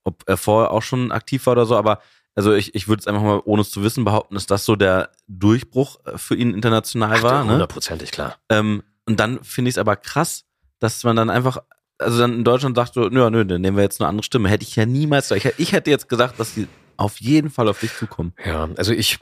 ob 0.05 0.23
er 0.27 0.37
vorher 0.37 0.71
auch 0.71 0.83
schon 0.83 1.12
aktiv 1.12 1.45
war 1.47 1.53
oder 1.53 1.67
so, 1.67 1.77
aber 1.77 2.01
also 2.35 2.53
ich, 2.55 2.75
ich 2.75 2.87
würde 2.87 3.01
es 3.01 3.07
einfach 3.09 3.23
mal, 3.23 3.43
ohne 3.45 3.62
es 3.62 3.71
zu 3.71 3.83
wissen, 3.83 4.05
behaupten, 4.05 4.35
dass 4.35 4.47
das 4.47 4.64
so 4.64 4.77
der 4.77 5.11
Durchbruch 5.27 5.99
äh, 6.07 6.19
für 6.19 6.37
ihn 6.37 6.55
international 6.55 7.23
war. 7.23 7.45
Ne? 7.45 7.53
hundertprozentig 7.53 8.12
klar. 8.12 8.37
Ähm, 8.49 8.83
und 9.07 9.19
dann 9.19 9.43
finde 9.43 9.71
ich 9.71 9.75
es 9.75 9.79
aber 9.79 9.97
krass, 9.97 10.45
dass 10.79 11.03
man 11.03 11.17
dann 11.17 11.31
einfach, 11.31 11.59
also 11.99 12.19
dann 12.21 12.35
in 12.35 12.45
Deutschland 12.45 12.77
sagt 12.77 12.95
so, 12.95 13.09
nö, 13.09 13.29
nö, 13.31 13.45
dann 13.45 13.61
nehmen 13.61 13.77
wir 13.77 13.83
jetzt 13.83 14.01
eine 14.01 14.09
andere 14.09 14.23
Stimme. 14.25 14.49
Hätte 14.49 14.62
ich 14.64 14.77
ja 14.77 14.87
niemals, 14.87 15.31
ich, 15.33 15.45
hätte- 15.45 15.61
ich 15.61 15.73
hätte 15.73 15.91
jetzt 15.91 16.09
gesagt, 16.09 16.38
dass 16.38 16.55
die 16.55 16.69
auf 16.97 17.21
jeden 17.21 17.51
Fall 17.51 17.69
auf 17.69 17.81
dich 17.81 17.93
zukommen. 17.97 18.33
Ja, 18.45 18.69
also 18.77 18.93
ich, 18.93 19.19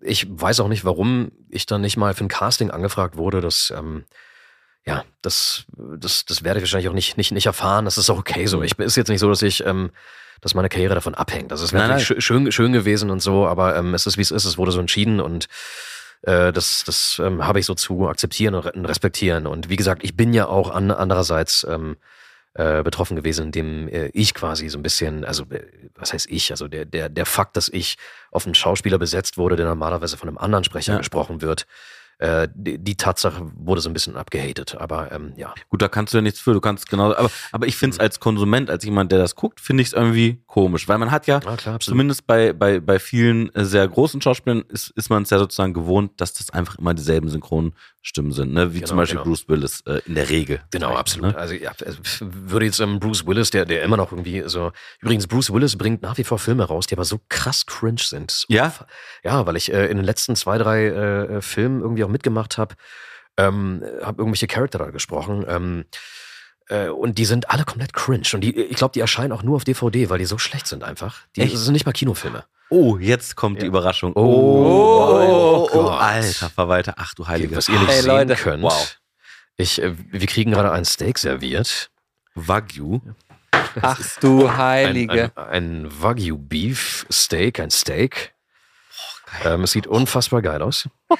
ich 0.00 0.26
weiß 0.28 0.60
auch 0.60 0.68
nicht, 0.68 0.84
warum 0.84 1.32
ich 1.48 1.64
dann 1.66 1.80
nicht 1.80 1.96
mal 1.96 2.12
für 2.14 2.24
ein 2.24 2.28
Casting 2.28 2.70
angefragt 2.70 3.16
wurde. 3.16 3.40
Das, 3.40 3.72
ähm, 3.74 4.04
ja, 4.86 5.04
das, 5.22 5.64
das, 5.72 6.24
das 6.26 6.44
werde 6.44 6.58
ich 6.60 6.64
wahrscheinlich 6.64 6.88
auch 6.88 6.94
nicht, 6.94 7.16
nicht, 7.16 7.32
nicht 7.32 7.46
erfahren. 7.46 7.84
Das 7.86 7.96
ist 7.98 8.10
auch 8.10 8.18
okay 8.18 8.46
so. 8.46 8.62
Ich 8.62 8.78
ist 8.78 8.96
jetzt 8.96 9.08
nicht 9.08 9.20
so, 9.20 9.28
dass 9.30 9.42
ich, 9.42 9.64
ähm, 9.64 9.90
dass 10.40 10.54
meine 10.54 10.68
Karriere 10.68 10.94
davon 10.94 11.14
abhängt. 11.14 11.50
Das 11.50 11.62
ist 11.62 11.72
Nein, 11.72 11.88
natürlich 11.88 12.06
schö- 12.08 12.20
schön, 12.20 12.52
schön 12.52 12.72
gewesen 12.72 13.10
und 13.10 13.20
so, 13.20 13.46
aber 13.46 13.76
ähm, 13.76 13.94
es 13.94 14.06
ist 14.06 14.18
wie 14.18 14.22
es 14.22 14.30
ist. 14.30 14.44
Es 14.44 14.58
wurde 14.58 14.72
so 14.72 14.80
entschieden 14.80 15.20
und 15.20 15.46
äh, 16.22 16.52
das, 16.52 16.84
das 16.84 17.18
ähm, 17.22 17.46
habe 17.46 17.60
ich 17.60 17.66
so 17.66 17.74
zu 17.74 18.08
akzeptieren 18.08 18.54
und 18.54 18.66
re- 18.66 18.72
und 18.72 18.84
respektieren. 18.84 19.46
Und 19.46 19.68
wie 19.70 19.76
gesagt, 19.76 20.04
ich 20.04 20.16
bin 20.16 20.34
ja 20.34 20.46
auch 20.46 20.70
an, 20.70 20.90
andererseits 20.90 21.66
ähm, 21.68 21.96
äh, 22.52 22.82
betroffen 22.82 23.16
gewesen, 23.16 23.46
indem 23.46 23.88
äh, 23.88 24.08
ich 24.08 24.34
quasi 24.34 24.68
so 24.68 24.78
ein 24.78 24.82
bisschen, 24.82 25.24
also 25.24 25.44
äh, 25.50 25.62
was 25.94 26.12
heißt 26.12 26.26
ich, 26.30 26.50
also 26.50 26.68
der, 26.68 26.84
der, 26.84 27.08
der 27.08 27.26
Fakt, 27.26 27.56
dass 27.56 27.68
ich 27.70 27.96
auf 28.30 28.44
einen 28.44 28.54
Schauspieler 28.54 28.98
besetzt 28.98 29.38
wurde, 29.38 29.56
der 29.56 29.66
normalerweise 29.66 30.16
von 30.18 30.28
einem 30.28 30.38
anderen 30.38 30.64
Sprecher 30.64 30.92
Ja. 30.92 30.98
gesprochen 30.98 31.40
wird, 31.40 31.66
äh, 32.18 32.48
die, 32.54 32.78
die 32.78 32.96
Tatsache 32.96 33.50
wurde 33.56 33.80
so 33.80 33.90
ein 33.90 33.92
bisschen 33.92 34.16
abgehatet. 34.16 34.76
Aber 34.76 35.12
ähm, 35.12 35.32
ja, 35.36 35.54
Gut, 35.68 35.82
da 35.82 35.88
kannst 35.88 36.12
du 36.12 36.18
ja 36.18 36.22
nichts 36.22 36.40
für, 36.40 36.52
du 36.52 36.60
kannst 36.60 36.88
genau, 36.88 37.12
aber, 37.14 37.30
aber 37.52 37.66
ich 37.66 37.76
finde 37.76 37.94
es 37.94 38.00
als 38.00 38.20
Konsument, 38.20 38.70
als 38.70 38.84
jemand, 38.84 39.12
der 39.12 39.18
das 39.18 39.34
guckt, 39.34 39.60
finde 39.60 39.82
ich 39.82 39.88
es 39.88 39.92
irgendwie 39.92 40.42
komisch, 40.46 40.88
weil 40.88 40.98
man 40.98 41.10
hat 41.10 41.26
ja, 41.26 41.40
ja 41.44 41.56
klar, 41.56 41.80
zumindest 41.80 42.26
bei, 42.26 42.52
bei, 42.52 42.80
bei 42.80 42.98
vielen 42.98 43.54
äh, 43.54 43.64
sehr 43.64 43.86
großen 43.88 44.20
Schauspielern 44.20 44.64
ist, 44.68 44.90
ist 44.90 45.10
man 45.10 45.24
es 45.24 45.30
ja 45.30 45.38
sozusagen 45.38 45.74
gewohnt, 45.74 46.20
dass 46.20 46.32
das 46.34 46.50
einfach 46.50 46.78
immer 46.78 46.94
dieselben 46.94 47.28
Synchronstimmen 47.28 48.32
sind, 48.32 48.52
ne? 48.52 48.72
wie 48.72 48.78
Genau, 48.78 48.88
zum 48.88 48.96
Beispiel 48.98 49.18
genau. 49.18 49.30
Bruce 49.30 49.48
Willis 49.48 49.80
äh, 49.86 50.00
in 50.06 50.14
der 50.14 50.28
Regel. 50.30 50.60
Genau, 50.70 50.88
Vielleicht, 50.88 51.00
absolut. 51.00 51.32
Ne? 51.32 51.38
Also 51.38 51.54
ja, 51.54 51.72
also, 51.84 51.98
würde 52.20 52.66
jetzt 52.66 52.78
ähm, 52.80 53.00
Bruce 53.00 53.26
Willis, 53.26 53.50
der, 53.50 53.64
der 53.64 53.82
immer 53.82 53.96
noch 53.96 54.12
irgendwie 54.12 54.44
so. 54.46 54.70
Übrigens, 55.00 55.26
Bruce 55.26 55.52
Willis 55.52 55.76
bringt 55.76 56.02
nach 56.02 56.16
wie 56.18 56.24
vor 56.24 56.38
Filme 56.38 56.64
raus, 56.64 56.86
die 56.86 56.94
aber 56.94 57.04
so 57.04 57.20
krass 57.28 57.66
cringe 57.66 58.00
sind. 58.00 58.44
Ja? 58.48 58.72
Ja, 59.24 59.46
weil 59.46 59.56
ich 59.56 59.72
äh, 59.72 59.86
in 59.86 59.96
den 59.96 60.04
letzten 60.04 60.36
zwei, 60.36 60.58
drei 60.58 60.86
äh, 60.86 61.42
Filmen 61.42 61.80
irgendwie 61.80 62.03
auch 62.04 62.10
mitgemacht 62.10 62.58
habe, 62.58 62.74
ähm, 63.36 63.82
habe 64.02 64.22
irgendwelche 64.22 64.46
Charakter 64.46 64.78
da 64.78 64.90
gesprochen. 64.90 65.44
Ähm, 65.48 65.84
äh, 66.68 66.88
und 66.88 67.18
die 67.18 67.24
sind 67.24 67.50
alle 67.50 67.64
komplett 67.64 67.92
cringe. 67.92 68.26
Und 68.32 68.40
die, 68.42 68.54
ich 68.58 68.76
glaube, 68.76 68.92
die 68.92 69.00
erscheinen 69.00 69.32
auch 69.32 69.42
nur 69.42 69.56
auf 69.56 69.64
DVD, 69.64 70.08
weil 70.10 70.18
die 70.18 70.24
so 70.24 70.38
schlecht 70.38 70.66
sind 70.66 70.82
einfach. 70.84 71.18
Die 71.36 71.42
Echt? 71.42 71.52
das 71.54 71.64
sind 71.64 71.72
nicht 71.74 71.86
mal 71.86 71.92
Kinofilme. 71.92 72.44
Oh, 72.70 72.96
jetzt 72.98 73.36
kommt 73.36 73.58
die 73.58 73.62
Ja. 73.66 73.68
Überraschung. 73.68 74.12
Oh, 74.14 74.20
oh, 74.22 75.68
oh, 75.70 75.82
Gott. 75.82 76.00
alter 76.00 76.48
Verwalter, 76.50 76.94
ach 76.96 77.14
du 77.14 77.26
Heilige. 77.28 77.56
Was 77.56 77.68
ihr 77.68 77.78
nicht 77.78 77.90
Ey, 77.90 78.00
sehen 78.02 78.06
Leute. 78.10 78.34
könnt. 78.36 78.62
Wow. 78.62 78.98
Ich, 79.56 79.80
äh, 79.82 79.94
wir 80.10 80.26
kriegen 80.26 80.50
gerade 80.52 80.72
ein 80.72 80.84
Steak 80.84 81.18
serviert. 81.18 81.90
Wagyu. 82.34 83.00
Ach 83.82 84.00
du 84.20 84.46
Ein, 84.46 84.56
Heilige. 84.56 85.32
ein, 85.36 85.84
ein 85.84 86.02
Wagyu 86.02 86.38
Beef 86.38 87.06
Steak, 87.12 87.60
ein 87.60 87.70
Steak. 87.70 88.33
Ähm, 89.44 89.62
es 89.62 89.72
sieht 89.72 89.86
unfassbar 89.86 90.42
geil 90.42 90.62
aus. 90.62 90.88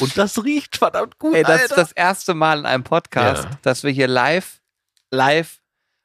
Und 0.00 0.16
das 0.18 0.42
riecht 0.44 0.76
verdammt 0.78 1.18
gut, 1.18 1.34
Ey, 1.34 1.42
das 1.44 1.56
ist 1.64 1.70
Alter. 1.72 1.82
das 1.82 1.92
erste 1.92 2.34
Mal 2.34 2.58
in 2.60 2.66
einem 2.66 2.82
Podcast, 2.84 3.44
Ja. 3.44 3.50
dass 3.62 3.84
wir 3.84 3.90
hier 3.92 4.08
live, 4.08 4.60
live 5.10 5.58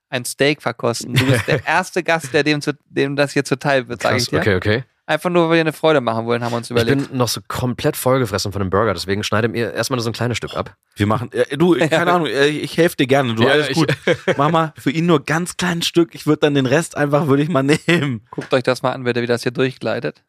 ein 0.10 0.26
Steak 0.26 0.62
verkosten. 0.62 1.14
Du 1.14 1.26
bist 1.26 1.48
der 1.48 1.66
erste 1.68 2.04
Gast, 2.04 2.34
der 2.34 2.44
dem, 2.44 2.62
zu, 2.62 2.74
dem 2.86 3.16
das 3.16 3.32
hier 3.34 3.44
zuteil 3.46 3.88
wird, 3.88 4.02
sage 4.02 4.18
ich 4.18 4.28
dir. 4.28 4.40
okay, 4.40 4.56
okay. 4.56 4.84
Einfach 5.08 5.30
nur, 5.32 5.48
weil 5.50 5.56
wir 5.56 5.62
eine 5.62 5.74
Freude 5.74 6.00
machen 6.00 6.26
wollen, 6.26 6.44
haben 6.44 6.54
wir 6.54 6.58
uns 6.58 6.68
Ich 6.68 6.72
überlegt. 6.72 7.10
bin 7.10 7.18
noch 7.18 7.28
so 7.28 7.42
komplett 7.48 7.98
vollgefressen 7.98 8.52
von 8.52 8.60
dem 8.62 8.70
Burger, 8.70 8.94
deswegen 8.94 9.24
schneide 9.24 9.48
mir 9.50 9.74
erstmal 9.74 9.98
nur 9.98 10.04
so 10.04 10.10
ein 10.10 10.14
kleines 10.14 10.38
Stück 10.38 10.54
ab. 10.56 10.76
Wir 10.96 11.08
machen, 11.08 11.32
äh, 11.34 11.58
du, 11.58 11.76
keine 11.90 12.12
Ahnung, 12.14 12.28
äh, 12.28 12.48
ich 12.48 12.78
helfe 12.78 12.98
dir 12.98 13.08
gerne, 13.08 13.34
du, 13.36 13.44
Ja, 13.44 13.50
alles 13.50 13.70
ich- 13.70 13.76
gut. 13.76 13.94
Mach 14.38 14.52
mal 14.52 14.74
für 14.78 14.92
ihn 14.92 15.08
nur 15.08 15.26
ganz 15.26 15.58
kleines 15.58 15.88
Stück, 15.88 16.14
ich 16.14 16.28
würde 16.28 16.42
dann 16.42 16.54
den 16.54 16.66
Rest 16.68 16.96
einfach, 16.96 17.28
würde 17.28 17.42
ich 17.44 17.50
mal 17.50 17.64
nehmen. 17.64 18.26
Guckt 18.30 18.54
euch 18.54 18.64
das 18.64 18.84
mal 18.84 18.92
an, 18.92 19.06
wie 19.06 19.26
das 19.26 19.44
hier 19.44 19.52
durchgleitet. 19.52 20.24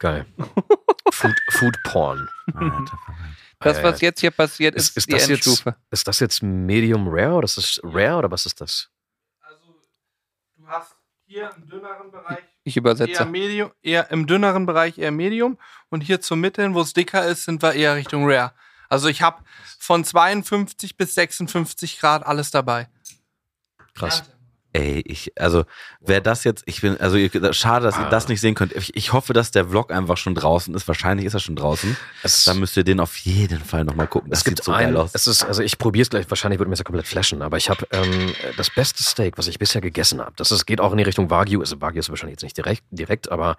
Geil. 0.00 0.26
Food, 1.12 1.36
Food 1.50 1.76
Porn. 1.84 2.28
Alter, 2.54 2.98
Das, 3.60 3.82
was 3.82 4.00
jetzt 4.00 4.20
hier 4.20 4.30
passiert, 4.30 4.74
ist, 4.74 4.88
ist, 4.88 4.96
ist, 4.96 5.08
die 5.08 5.12
das 5.12 5.28
jetzt, 5.28 5.46
Endstufe. 5.46 5.76
ist 5.90 6.08
das 6.08 6.18
jetzt 6.20 6.42
Medium 6.42 7.06
Rare 7.08 7.34
oder 7.34 7.44
ist 7.44 7.58
das 7.58 7.80
Rare 7.84 8.16
oder 8.18 8.30
was 8.30 8.46
ist 8.46 8.60
das? 8.60 8.88
Also, 9.40 9.78
du 10.56 10.66
hast 10.66 10.96
hier 11.26 11.50
im 11.56 11.68
dünneren 11.68 12.10
Bereich 12.10 12.38
Ich 12.64 12.76
eher 12.76 12.80
übersetze. 12.80 13.24
Medium, 13.26 13.70
eher 13.82 14.10
im 14.10 14.26
dünneren 14.26 14.64
Bereich 14.64 14.96
eher 14.98 15.10
Medium 15.10 15.58
und 15.90 16.00
hier 16.00 16.20
zur 16.22 16.38
Mitte, 16.38 16.72
wo 16.72 16.80
es 16.80 16.94
dicker 16.94 17.26
ist, 17.26 17.44
sind 17.44 17.62
wir 17.62 17.74
eher 17.74 17.96
Richtung 17.96 18.24
Rare. 18.24 18.52
Also 18.88 19.08
ich 19.08 19.20
habe 19.20 19.44
von 19.78 20.04
52 20.04 20.96
bis 20.96 21.14
56 21.14 22.00
Grad 22.00 22.24
alles 22.26 22.50
dabei. 22.50 22.88
Krass. 23.94 24.24
Ey, 24.72 25.02
ich, 25.04 25.32
also, 25.36 25.64
wer 26.00 26.20
das 26.20 26.44
jetzt, 26.44 26.62
ich 26.66 26.80
bin, 26.80 26.96
also, 27.00 27.18
schade, 27.52 27.84
dass 27.84 27.98
ihr 27.98 28.04
das 28.08 28.28
nicht 28.28 28.40
sehen 28.40 28.54
könnt. 28.54 28.72
Ich, 28.72 28.94
ich 28.96 29.12
hoffe, 29.12 29.32
dass 29.32 29.50
der 29.50 29.66
Vlog 29.66 29.90
einfach 29.92 30.16
schon 30.16 30.36
draußen 30.36 30.72
ist. 30.74 30.86
Wahrscheinlich 30.86 31.26
ist 31.26 31.34
er 31.34 31.40
schon 31.40 31.56
draußen. 31.56 31.96
Es, 32.22 32.44
Dann 32.44 32.60
müsst 32.60 32.76
ihr 32.76 32.84
den 32.84 33.00
auf 33.00 33.16
jeden 33.16 33.58
Fall 33.64 33.84
nochmal 33.84 34.06
gucken. 34.06 34.30
Das 34.30 34.40
es 34.40 34.44
gibt 34.44 34.58
sieht 34.58 34.64
so 34.66 34.72
ein, 34.72 34.86
geil 34.86 34.96
aus. 34.96 35.10
es 35.12 35.26
ist, 35.26 35.42
also 35.42 35.62
ich 35.62 35.76
probiere 35.78 36.02
es 36.02 36.10
gleich, 36.10 36.30
wahrscheinlich 36.30 36.60
würde 36.60 36.68
mir 36.68 36.74
das 36.74 36.80
ja 36.80 36.84
komplett 36.84 37.08
flashen, 37.08 37.42
aber 37.42 37.56
ich 37.56 37.68
habe 37.68 37.84
ähm, 37.90 38.32
das 38.56 38.70
beste 38.70 39.02
Steak, 39.02 39.38
was 39.38 39.48
ich 39.48 39.58
bisher 39.58 39.80
gegessen 39.80 40.20
habe. 40.20 40.32
Das 40.36 40.52
ist, 40.52 40.66
geht 40.66 40.80
auch 40.80 40.92
in 40.92 40.98
die 40.98 41.04
Richtung 41.04 41.30
Wagyu. 41.30 41.58
Also 41.60 41.80
Wagyu 41.80 41.98
ist 41.98 42.08
wahrscheinlich 42.10 42.34
jetzt 42.34 42.44
nicht 42.44 42.56
direkt, 42.56 42.84
direkt 42.92 43.32
aber 43.32 43.56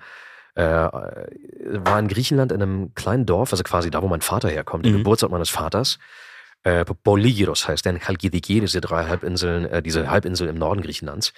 äh, 0.55 0.63
war 0.63 1.99
in 1.99 2.07
Griechenland 2.07 2.51
in 2.51 2.61
einem 2.61 2.95
kleinen 2.95 3.25
Dorf, 3.25 3.51
also 3.51 3.63
quasi 3.63 3.89
da, 3.91 4.01
wo 4.01 4.07
mein 4.07 4.21
Vater 4.21 4.49
herkommt, 4.49 4.85
der 4.85 4.93
Mhm. 4.93 4.97
Geburtsort 4.99 5.31
meines 5.31 5.49
Vaters. 5.49 5.97
Äh, 6.63 6.85
Poligiros 6.85 7.67
heißt 7.67 7.85
der 7.85 7.93
in 7.93 7.99
Chalkidiki, 7.99 8.59
diese 8.59 8.81
drei 8.81 9.07
Halbinseln, 9.07 9.65
äh, 9.65 9.81
diese 9.81 10.09
Halbinsel 10.11 10.47
im 10.47 10.57
Norden 10.57 10.81
Griechenlands. 10.81 11.33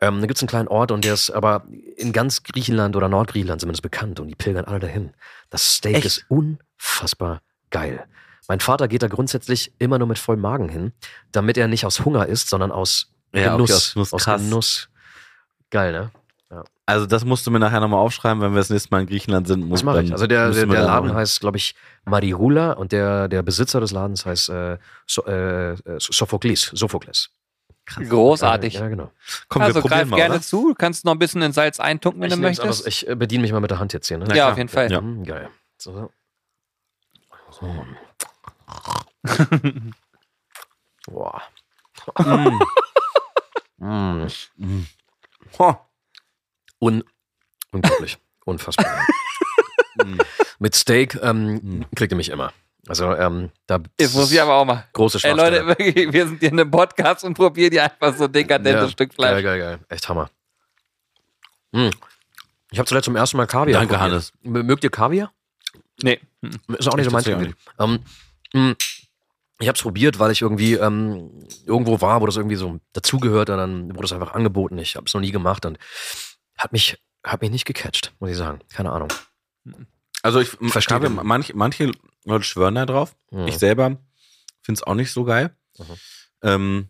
Ähm, 0.00 0.20
da 0.20 0.26
gibt 0.26 0.36
es 0.36 0.42
einen 0.42 0.48
kleinen 0.48 0.68
Ort 0.68 0.92
und 0.92 1.04
der 1.04 1.14
ist 1.14 1.30
aber 1.30 1.66
in 1.96 2.12
ganz 2.12 2.42
Griechenland 2.42 2.94
oder 2.94 3.08
Nordgriechenland 3.08 3.60
zumindest 3.62 3.82
bekannt 3.82 4.20
und 4.20 4.28
die 4.28 4.34
pilgern 4.34 4.66
alle 4.66 4.80
dahin. 4.80 5.14
Das 5.48 5.76
Steak 5.76 5.96
Echt? 5.96 6.04
ist 6.06 6.26
unfassbar 6.28 7.40
geil. 7.70 8.04
Mein 8.46 8.60
Vater 8.60 8.88
geht 8.88 9.02
da 9.02 9.08
grundsätzlich 9.08 9.72
immer 9.78 9.98
nur 9.98 10.08
mit 10.08 10.18
vollem 10.18 10.40
Magen 10.40 10.68
hin, 10.68 10.92
damit 11.32 11.56
er 11.58 11.68
nicht 11.68 11.84
aus 11.86 12.04
Hunger 12.04 12.26
isst, 12.26 12.48
sondern 12.48 12.70
aus 12.72 13.12
Ja, 13.34 13.52
Genuss. 13.56 13.94
okay, 13.96 14.14
aus. 14.14 14.24
Genuss. 14.24 14.88
Geil, 15.70 15.92
ne? 15.92 16.10
Also, 16.86 17.04
das 17.04 17.24
musst 17.26 17.46
du 17.46 17.50
mir 17.50 17.58
nachher 17.58 17.80
nochmal 17.80 18.00
aufschreiben, 18.00 18.40
wenn 18.40 18.52
wir 18.52 18.58
das 18.58 18.70
nächste 18.70 18.90
Mal 18.90 19.02
in 19.02 19.06
Griechenland 19.06 19.46
sind. 19.46 19.60
Das 19.60 19.68
Muss- 19.68 19.82
mache 19.82 20.02
ich. 20.02 20.12
Also 20.12 20.26
der, 20.26 20.50
der, 20.50 20.64
der 20.66 20.82
Laden 20.82 21.12
heißt, 21.14 21.40
glaube 21.40 21.58
ich, 21.58 21.74
Marihula 22.06 22.72
und 22.72 22.92
der, 22.92 23.28
der 23.28 23.42
Besitzer 23.42 23.80
des 23.80 23.90
Ladens 23.90 24.24
heißt 24.24 24.48
äh, 24.48 24.78
so, 25.06 25.26
äh, 25.26 25.72
äh, 25.72 25.76
Sophokles. 25.98 26.70
Sophokles. 26.74 27.30
Großartig. 27.96 28.74
Ja, 28.74 28.88
genau. 28.88 29.10
Komm, 29.48 29.62
also 29.62 29.74
wir 29.76 29.80
probieren 29.82 30.00
greif 30.00 30.10
mal, 30.10 30.16
gerne 30.16 30.34
oder? 30.36 30.42
zu. 30.42 30.74
Kannst 30.76 31.04
noch 31.04 31.12
ein 31.12 31.18
bisschen 31.18 31.42
in 31.42 31.52
Salz 31.52 31.80
eintunken, 31.80 32.20
wenn 32.22 32.28
Ich, 32.28 32.34
du 32.34 32.40
möchtest. 32.40 32.86
ich 32.86 33.06
äh, 33.08 33.14
bediene 33.14 33.42
mich 33.42 33.52
mal 33.52 33.60
mit 33.60 33.70
der 33.70 33.78
Hand 33.78 33.92
jetzt 33.92 34.08
hier. 34.08 34.18
Ne? 34.18 34.24
Ja, 34.28 34.32
klar. 34.34 34.52
auf 34.52 34.58
jeden 34.58 34.68
Fall. 34.68 34.90
Ja. 34.90 35.00
Mm, 35.00 35.24
geil. 35.24 35.48
So. 35.78 36.10
so. 37.50 37.84
Boah. 41.06 41.42
Mm. 42.18 42.58
Mhm. 44.58 44.86
Ho. 45.58 45.76
Un 46.80 47.02
unglaublich. 47.72 48.18
Unfassbar. 48.44 48.86
Mhm. 50.04 50.18
Mit 50.58 50.74
Steak 50.74 51.18
ähm, 51.22 51.54
Mhm. 51.62 51.86
kriegt 51.94 52.12
ihr 52.12 52.16
mich 52.16 52.30
immer. 52.30 52.52
Also 52.86 53.12
ähm, 53.14 53.50
da 53.66 53.80
Jetzt 54.00 54.14
muss 54.14 54.32
ich 54.32 54.40
aber 54.40 54.54
auch 54.54 54.64
mal. 54.64 54.86
große 54.94 55.18
Ey. 55.22 55.34
Leute, 55.34 55.66
wirklich, 55.66 56.10
wir 56.12 56.26
sind 56.26 56.40
hier 56.40 56.50
in 56.50 56.58
einem 56.60 56.70
Podcast 56.70 57.24
und 57.24 57.34
probieren 57.34 57.72
hier 57.72 57.84
einfach 57.84 58.16
so 58.16 58.26
dekadentes 58.28 58.82
Ja, 58.84 58.88
Stück 58.88 59.10
Geil, 59.10 59.16
Fleisch. 59.16 59.44
geil, 59.44 59.58
geil. 59.58 59.78
Echt 59.90 60.08
Hammer. 60.08 60.30
Mm. 61.72 61.90
Ich 62.70 62.78
habe 62.78 62.86
zuletzt 62.88 63.04
zum 63.06 63.16
ersten 63.16 63.36
Mal 63.36 63.46
Kaviar. 63.46 63.80
Danke, 63.80 63.94
probiert. 63.94 64.10
Hannes. 64.12 64.32
Mögt 64.42 64.84
ihr 64.84 64.90
Kaviar? 64.90 65.32
Nee. 66.02 66.20
Ist 66.78 66.88
auch 66.88 66.96
nicht 66.96 67.06
so 67.06 67.10
meins. 67.10 67.26
Ähm, 67.26 67.98
mm, 68.54 68.72
ich 69.60 69.68
habe 69.68 69.76
es 69.76 69.82
probiert, 69.82 70.18
weil 70.18 70.30
ich 70.30 70.40
irgendwie 70.40 70.74
ähm, 70.74 71.30
irgendwo 71.66 72.00
war, 72.00 72.20
wo 72.22 72.26
das 72.26 72.36
irgendwie 72.36 72.56
so 72.56 72.78
dazugehört 72.92 73.50
und 73.50 73.58
dann 73.58 73.94
wurde 73.96 74.06
es 74.06 74.12
einfach 74.12 74.32
angeboten. 74.32 74.78
Ich 74.78 74.96
habe 74.96 75.06
es 75.06 75.12
noch 75.14 75.20
nie 75.20 75.32
gemacht 75.32 75.66
und 75.66 75.78
hat 76.58 76.72
mich, 76.72 76.98
hat 77.24 77.40
mich 77.40 77.50
nicht 77.50 77.64
gecatcht, 77.64 78.12
muss 78.18 78.30
ich 78.30 78.36
sagen. 78.36 78.60
Keine 78.68 78.92
Ahnung. 78.92 79.08
Also, 80.22 80.40
ich 80.40 80.48
Verstehe 80.48 80.70
verstehe, 80.70 81.00
den. 81.00 81.14
manche, 81.14 81.56
manche 81.56 81.92
Leute 82.24 82.44
schwören 82.44 82.74
da 82.74 82.86
drauf. 82.86 83.16
Hm. 83.30 83.46
Ich 83.46 83.58
selber 83.58 83.98
finde 84.62 84.80
es 84.80 84.82
auch 84.82 84.94
nicht 84.94 85.12
so 85.12 85.24
geil. 85.24 85.56
Mhm. 85.78 85.84
Ähm, 86.42 86.88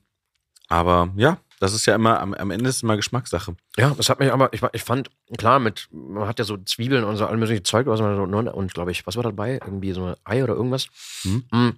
aber 0.69 1.12
ja, 1.16 1.39
das 1.61 1.73
ist 1.73 1.87
ja 1.87 1.95
immer, 1.95 2.21
am, 2.21 2.35
am 2.35 2.51
Ende 2.51 2.69
ist 2.69 2.77
es 2.77 2.83
immer 2.83 2.97
Geschmackssache. 2.97 3.57
Ja, 3.77 3.91
das 3.91 4.09
hat 4.09 4.19
mich 4.19 4.33
aber, 4.33 4.53
ich, 4.53 4.62
ich 4.73 4.83
fand, 4.83 5.11
klar, 5.37 5.61
mit, 5.61 5.89
man 5.93 6.27
hat 6.27 6.39
ja 6.39 6.45
so 6.45 6.57
Zwiebeln 6.57 7.05
und 7.05 7.16
so 7.16 7.27
all 7.27 7.37
mögliche 7.37 7.62
Zeug, 7.62 7.87
was 7.87 8.01
man 8.01 8.16
so, 8.16 8.27
ne, 8.27 8.53
und 8.53 8.75
glaube 8.75 8.91
ich, 8.91 9.07
was 9.07 9.16
war 9.16 9.23
dabei? 9.23 9.61
Irgendwie 9.64 9.93
so 9.93 10.05
ein 10.05 10.16
Ei 10.25 10.43
oder 10.43 10.55
irgendwas? 10.55 10.89
Hm. 11.23 11.45
Hm. 11.53 11.77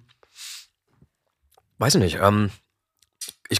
Weiß 1.77 1.95
ich 1.95 2.01
nicht. 2.01 2.17
Ähm, 2.19 2.49
ich 3.49 3.59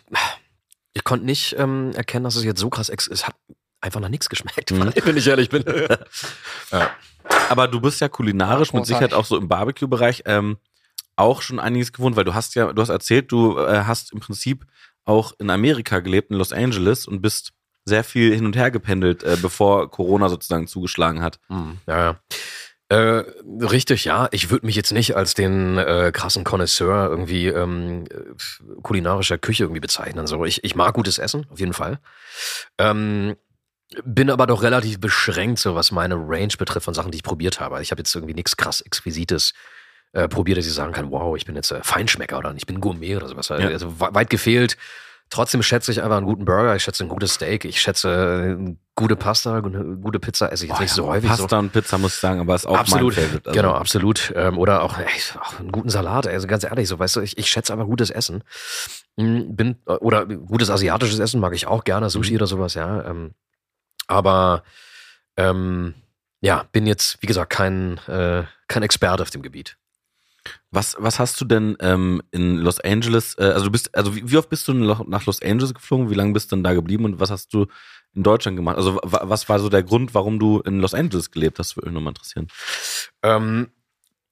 ich 0.94 1.04
konnte 1.04 1.26
nicht 1.26 1.56
ähm, 1.58 1.92
erkennen, 1.94 2.24
dass 2.24 2.36
es 2.36 2.44
jetzt 2.44 2.60
so 2.60 2.70
krass 2.70 2.90
ex 2.90 3.08
Es 3.08 3.26
hat 3.28 3.36
einfach 3.82 4.00
nach 4.00 4.10
nichts 4.10 4.30
geschmeckt, 4.30 4.72
Mhm. 4.72 4.92
wenn 5.04 5.18
ich 5.18 5.28
ehrlich 5.28 5.50
bin. 5.50 5.64
Aber 7.50 7.68
du 7.68 7.80
bist 7.82 8.00
ja 8.02 8.08
kulinarisch 8.10 8.72
Ja, 8.72 8.80
mit 8.80 8.86
Sicherheit 8.88 9.14
auch 9.14 9.26
so 9.26 9.38
im 9.38 9.48
Barbecue-Bereich 9.48 10.24
ähm, 10.26 10.58
auch 11.16 11.42
schon 11.42 11.60
einiges 11.60 11.92
gewohnt, 11.94 12.16
weil 12.16 12.24
du 12.24 12.34
hast 12.34 12.56
ja, 12.56 12.72
du 12.74 12.82
hast 12.82 12.90
erzählt, 12.90 13.32
du 13.32 13.58
äh, 13.60 13.84
hast 13.86 14.12
im 14.14 14.20
Prinzip 14.20 14.66
auch 15.06 15.34
in 15.40 15.50
Amerika 15.50 16.00
gelebt, 16.00 16.32
in 16.32 16.38
Los 16.38 16.54
Angeles 16.54 17.08
und 17.08 17.22
bist 17.22 17.52
sehr 17.86 18.04
viel 18.04 18.34
hin 18.34 18.46
und 18.46 18.56
her 18.56 18.72
gependelt, 18.72 19.24
äh, 19.24 19.38
bevor 19.42 19.90
Corona 19.90 20.30
sozusagen 20.30 20.68
zugeschlagen 20.68 21.22
hat. 21.22 21.40
Hm, 21.48 21.80
ja, 21.88 21.98
ja. 22.00 22.20
Äh, 22.90 23.24
richtig, 23.62 24.06
ja. 24.06 24.28
Ich 24.32 24.50
würde 24.50 24.66
mich 24.66 24.76
jetzt 24.76 24.92
nicht 24.92 25.16
als 25.16 25.34
den 25.34 25.78
äh, 25.78 26.12
krassen 26.14 26.44
Connoisseur 26.44 27.10
irgendwie 27.10 27.48
ähm, 27.48 28.04
äh, 28.10 28.82
kulinarischer 28.82 29.38
Küche 29.38 29.64
irgendwie 29.64 29.80
bezeichnen. 29.80 30.28
So, 30.28 30.44
ich, 30.46 30.64
ich 30.64 30.76
mag 30.76 30.94
gutes 30.94 31.18
Essen, 31.18 31.48
auf 31.50 31.60
jeden 31.60 31.74
Fall. 31.74 32.00
Ähm, 32.78 33.36
bin 34.04 34.30
aber 34.30 34.48
doch 34.48 34.64
relativ 34.64 35.00
beschränkt, 35.00 35.60
so 35.60 35.76
was 35.76 35.92
meine 35.92 36.16
Range 36.16 36.54
betrifft 36.58 36.86
von 36.86 36.94
Sachen, 36.94 37.12
die 37.12 37.18
ich 37.18 37.24
probiert 37.24 37.60
habe. 37.60 37.82
Ich 37.82 37.92
habe 37.92 38.00
jetzt 38.00 38.14
irgendwie 38.16 38.34
nichts 38.34 38.56
krass 38.58 38.82
Exquisites 38.82 39.54
äh, 40.14 40.28
probiert, 40.28 40.58
dass 40.58 40.66
ich 40.66 40.74
sagen 40.74 40.94
kann, 40.94 41.12
wow, 41.12 41.36
ich 41.36 41.46
bin 41.46 41.56
jetzt 41.56 41.72
äh, 41.72 41.80
Feinschmecker 41.84 42.38
oder 42.38 42.54
ich 42.56 42.66
bin 42.66 42.80
Gourmet 42.82 43.16
oder 43.18 43.28
sowas. 43.28 43.52
Also 43.52 44.00
we- 44.00 44.10
weit 44.14 44.30
gefehlt. 44.30 44.78
Trotzdem 45.30 45.64
schätze 45.64 45.94
ich 45.94 46.04
einfach 46.04 46.18
einen 46.18 46.26
guten 46.26 46.44
Burger, 46.44 46.76
ich 46.76 46.84
schätze 46.84 47.06
ein 47.06 47.08
gutes 47.08 47.36
Steak, 47.36 47.64
ich 47.64 47.80
schätze 47.80 48.58
äh, 48.60 48.76
gute 48.96 49.16
Pasta, 49.16 49.60
eine 49.60 49.96
gute 49.96 50.20
Pizza 50.20 50.52
esse 50.52 50.66
ich 50.66 50.70
jetzt 50.70 50.78
Boah, 50.78 50.82
nicht 50.84 50.94
so 50.94 51.04
ja, 51.04 51.08
häufig. 51.10 51.30
so. 51.32 51.44
Pasta 51.44 51.60
und 51.60 51.72
Pizza 51.72 51.98
muss 51.98 52.16
ich 52.16 52.20
sagen, 52.20 52.42
aber 52.42 52.54
ist 52.56 52.66
auch 52.66 52.78
absolut, 52.78 53.16
mein 53.16 53.24
Favorite. 53.26 53.50
Also, 53.50 53.62
genau, 53.62 53.74
absolut. 53.74 54.34
Ähm, 54.36 54.58
oder 54.58 54.84
auch, 54.84 54.98
ey, 54.98 55.06
auch 55.40 55.58
einen 55.60 55.72
guten 55.72 55.88
Salat. 55.90 56.28
Also 56.28 56.48
ganz 56.48 56.66
ehrlich, 56.66 56.90
so 56.90 57.00
weißt 57.00 57.16
du, 57.16 57.22
ich, 57.22 57.38
ich 57.38 57.48
schätze 57.50 57.72
aber 57.72 57.86
gutes 57.86 58.10
Essen. 58.10 58.44
Mm, 59.16 59.56
Bin 59.56 59.78
äh, 59.88 59.94
oder 59.94 60.26
gutes 60.26 60.70
asiatisches 60.70 61.20
Essen 61.20 61.40
mag 61.40 61.54
ich 61.56 61.66
auch 61.66 61.86
gerne, 61.86 62.10
Sushi 62.10 62.32
Mhm. 62.32 62.36
oder 62.38 62.48
sowas, 62.48 62.74
ja. 62.74 63.06
Ähm, 63.06 63.32
aber 64.08 64.64
ähm, 65.38 65.94
ja, 66.42 66.68
bin 66.72 66.88
jetzt 66.88 67.22
wie 67.22 67.28
gesagt 67.28 67.52
kein 67.52 67.98
äh, 68.08 68.44
kein 68.68 68.84
Experte 68.84 69.24
auf 69.24 69.30
dem 69.30 69.42
Gebiet. 69.42 69.78
Was, 70.72 70.96
was 70.98 71.20
hast 71.20 71.40
du 71.40 71.46
denn 71.46 71.78
ähm, 71.82 72.22
in 72.32 72.58
Los 72.58 72.80
Angeles, 72.80 73.36
äh, 73.38 73.44
also 73.44 73.66
du 73.66 73.72
bist, 73.72 73.94
also 73.96 74.16
wie, 74.16 74.32
wie 74.32 74.38
oft 74.38 74.50
bist 74.50 74.68
du 74.68 74.74
nach 74.74 75.26
Los 75.26 75.42
Angeles 75.42 75.74
geflogen? 75.74 76.10
Wie 76.10 76.16
lange 76.16 76.34
bist 76.34 76.52
du 76.52 76.56
denn 76.56 76.64
da 76.64 76.74
geblieben 76.74 77.06
und 77.06 77.20
was 77.20 77.30
hast 77.30 77.54
du 77.54 77.68
in 78.16 78.24
Deutschland 78.24 78.58
gemacht? 78.58 78.78
Also 78.78 78.96
wa- 79.04 79.22
was 79.24 79.50
war 79.50 79.60
so 79.60 79.70
der 79.70 79.84
Grund, 79.84 80.16
warum 80.16 80.40
du 80.40 80.60
in 80.62 80.80
Los 80.80 80.94
Angeles 80.96 81.30
gelebt 81.30 81.60
hast? 81.60 81.76
Würde 81.76 81.90
mich 81.90 81.94
nochmal 81.96 82.12
interessieren. 82.12 82.48
Ähm, 83.22 83.68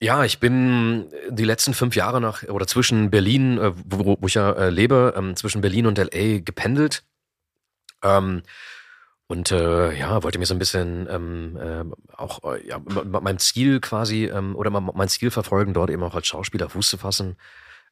ja, 0.00 0.24
ich 0.24 0.40
bin 0.40 1.12
die 1.28 1.44
letzten 1.44 1.74
fünf 1.74 1.94
Jahre 1.94 2.20
nach 2.20 2.42
oder 2.44 2.66
zwischen 2.66 3.10
Berlin, 3.10 3.58
äh, 3.58 3.72
wo, 3.84 4.16
wo 4.20 4.26
ich 4.26 4.34
ja 4.34 4.50
äh, 4.52 4.70
lebe, 4.70 5.14
ähm, 5.16 5.36
zwischen 5.36 5.60
Berlin 5.60 5.86
und 5.86 5.98
LA 5.98 6.40
gependelt. 6.40 7.04
Ähm, 8.02 8.42
und 9.30 9.52
äh, 9.52 9.96
ja, 9.96 10.24
wollte 10.24 10.40
mir 10.40 10.46
so 10.46 10.54
ein 10.54 10.58
bisschen 10.58 11.06
ähm, 11.08 11.56
ähm, 11.62 11.94
auch 12.16 12.42
äh, 12.52 12.66
ja, 12.66 12.80
mein 13.04 13.38
Ziel 13.38 13.78
quasi 13.78 14.24
ähm, 14.24 14.56
oder 14.56 14.70
mein 14.72 15.08
Ziel 15.08 15.30
verfolgen, 15.30 15.72
dort 15.72 15.88
eben 15.90 16.02
auch 16.02 16.16
als 16.16 16.26
Schauspieler 16.26 16.68
Fuß 16.68 16.90
zu 16.90 16.98
fassen. 16.98 17.36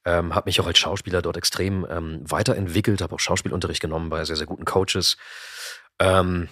Ähm, 0.04 0.34
habe 0.34 0.48
mich 0.48 0.60
auch 0.60 0.66
als 0.66 0.78
Schauspieler 0.78 1.22
dort 1.22 1.36
extrem 1.36 1.86
ähm, 1.88 2.22
weiterentwickelt, 2.24 3.02
habe 3.02 3.14
auch 3.14 3.20
Schauspielunterricht 3.20 3.80
genommen 3.80 4.10
bei 4.10 4.24
sehr, 4.24 4.34
sehr 4.34 4.48
guten 4.48 4.64
Coaches. 4.64 5.16
Ähm, 6.00 6.48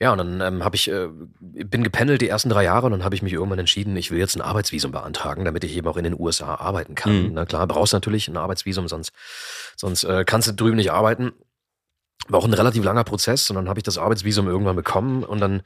ja, 0.00 0.10
und 0.10 0.18
dann 0.18 0.40
ähm, 0.40 0.64
habe 0.64 0.74
ich, 0.74 0.90
äh, 0.90 1.06
bin 1.38 1.84
gependelt 1.84 2.20
die 2.20 2.28
ersten 2.28 2.48
drei 2.48 2.64
Jahre 2.64 2.86
und 2.86 2.92
dann 2.92 3.04
habe 3.04 3.14
ich 3.14 3.22
mich 3.22 3.32
irgendwann 3.32 3.60
entschieden, 3.60 3.96
ich 3.96 4.10
will 4.10 4.18
jetzt 4.18 4.34
ein 4.34 4.42
Arbeitsvisum 4.42 4.90
beantragen, 4.90 5.44
damit 5.44 5.62
ich 5.62 5.76
eben 5.76 5.86
auch 5.86 5.96
in 5.96 6.04
den 6.04 6.18
USA 6.18 6.56
arbeiten 6.56 6.96
kann. 6.96 7.28
Mhm. 7.28 7.30
Na 7.34 7.46
klar, 7.46 7.64
brauchst 7.68 7.92
du 7.92 7.96
natürlich 7.96 8.26
ein 8.26 8.36
Arbeitsvisum, 8.36 8.88
sonst, 8.88 9.12
sonst 9.76 10.02
äh, 10.02 10.24
kannst 10.26 10.48
du 10.48 10.52
drüben 10.52 10.76
nicht 10.76 10.90
arbeiten. 10.90 11.32
War 12.28 12.40
auch 12.40 12.44
ein 12.44 12.54
relativ 12.54 12.84
langer 12.84 13.04
Prozess 13.04 13.48
und 13.50 13.56
dann 13.56 13.68
habe 13.68 13.78
ich 13.78 13.84
das 13.84 13.98
Arbeitsvisum 13.98 14.48
irgendwann 14.48 14.76
bekommen 14.76 15.22
und 15.24 15.40
dann 15.40 15.62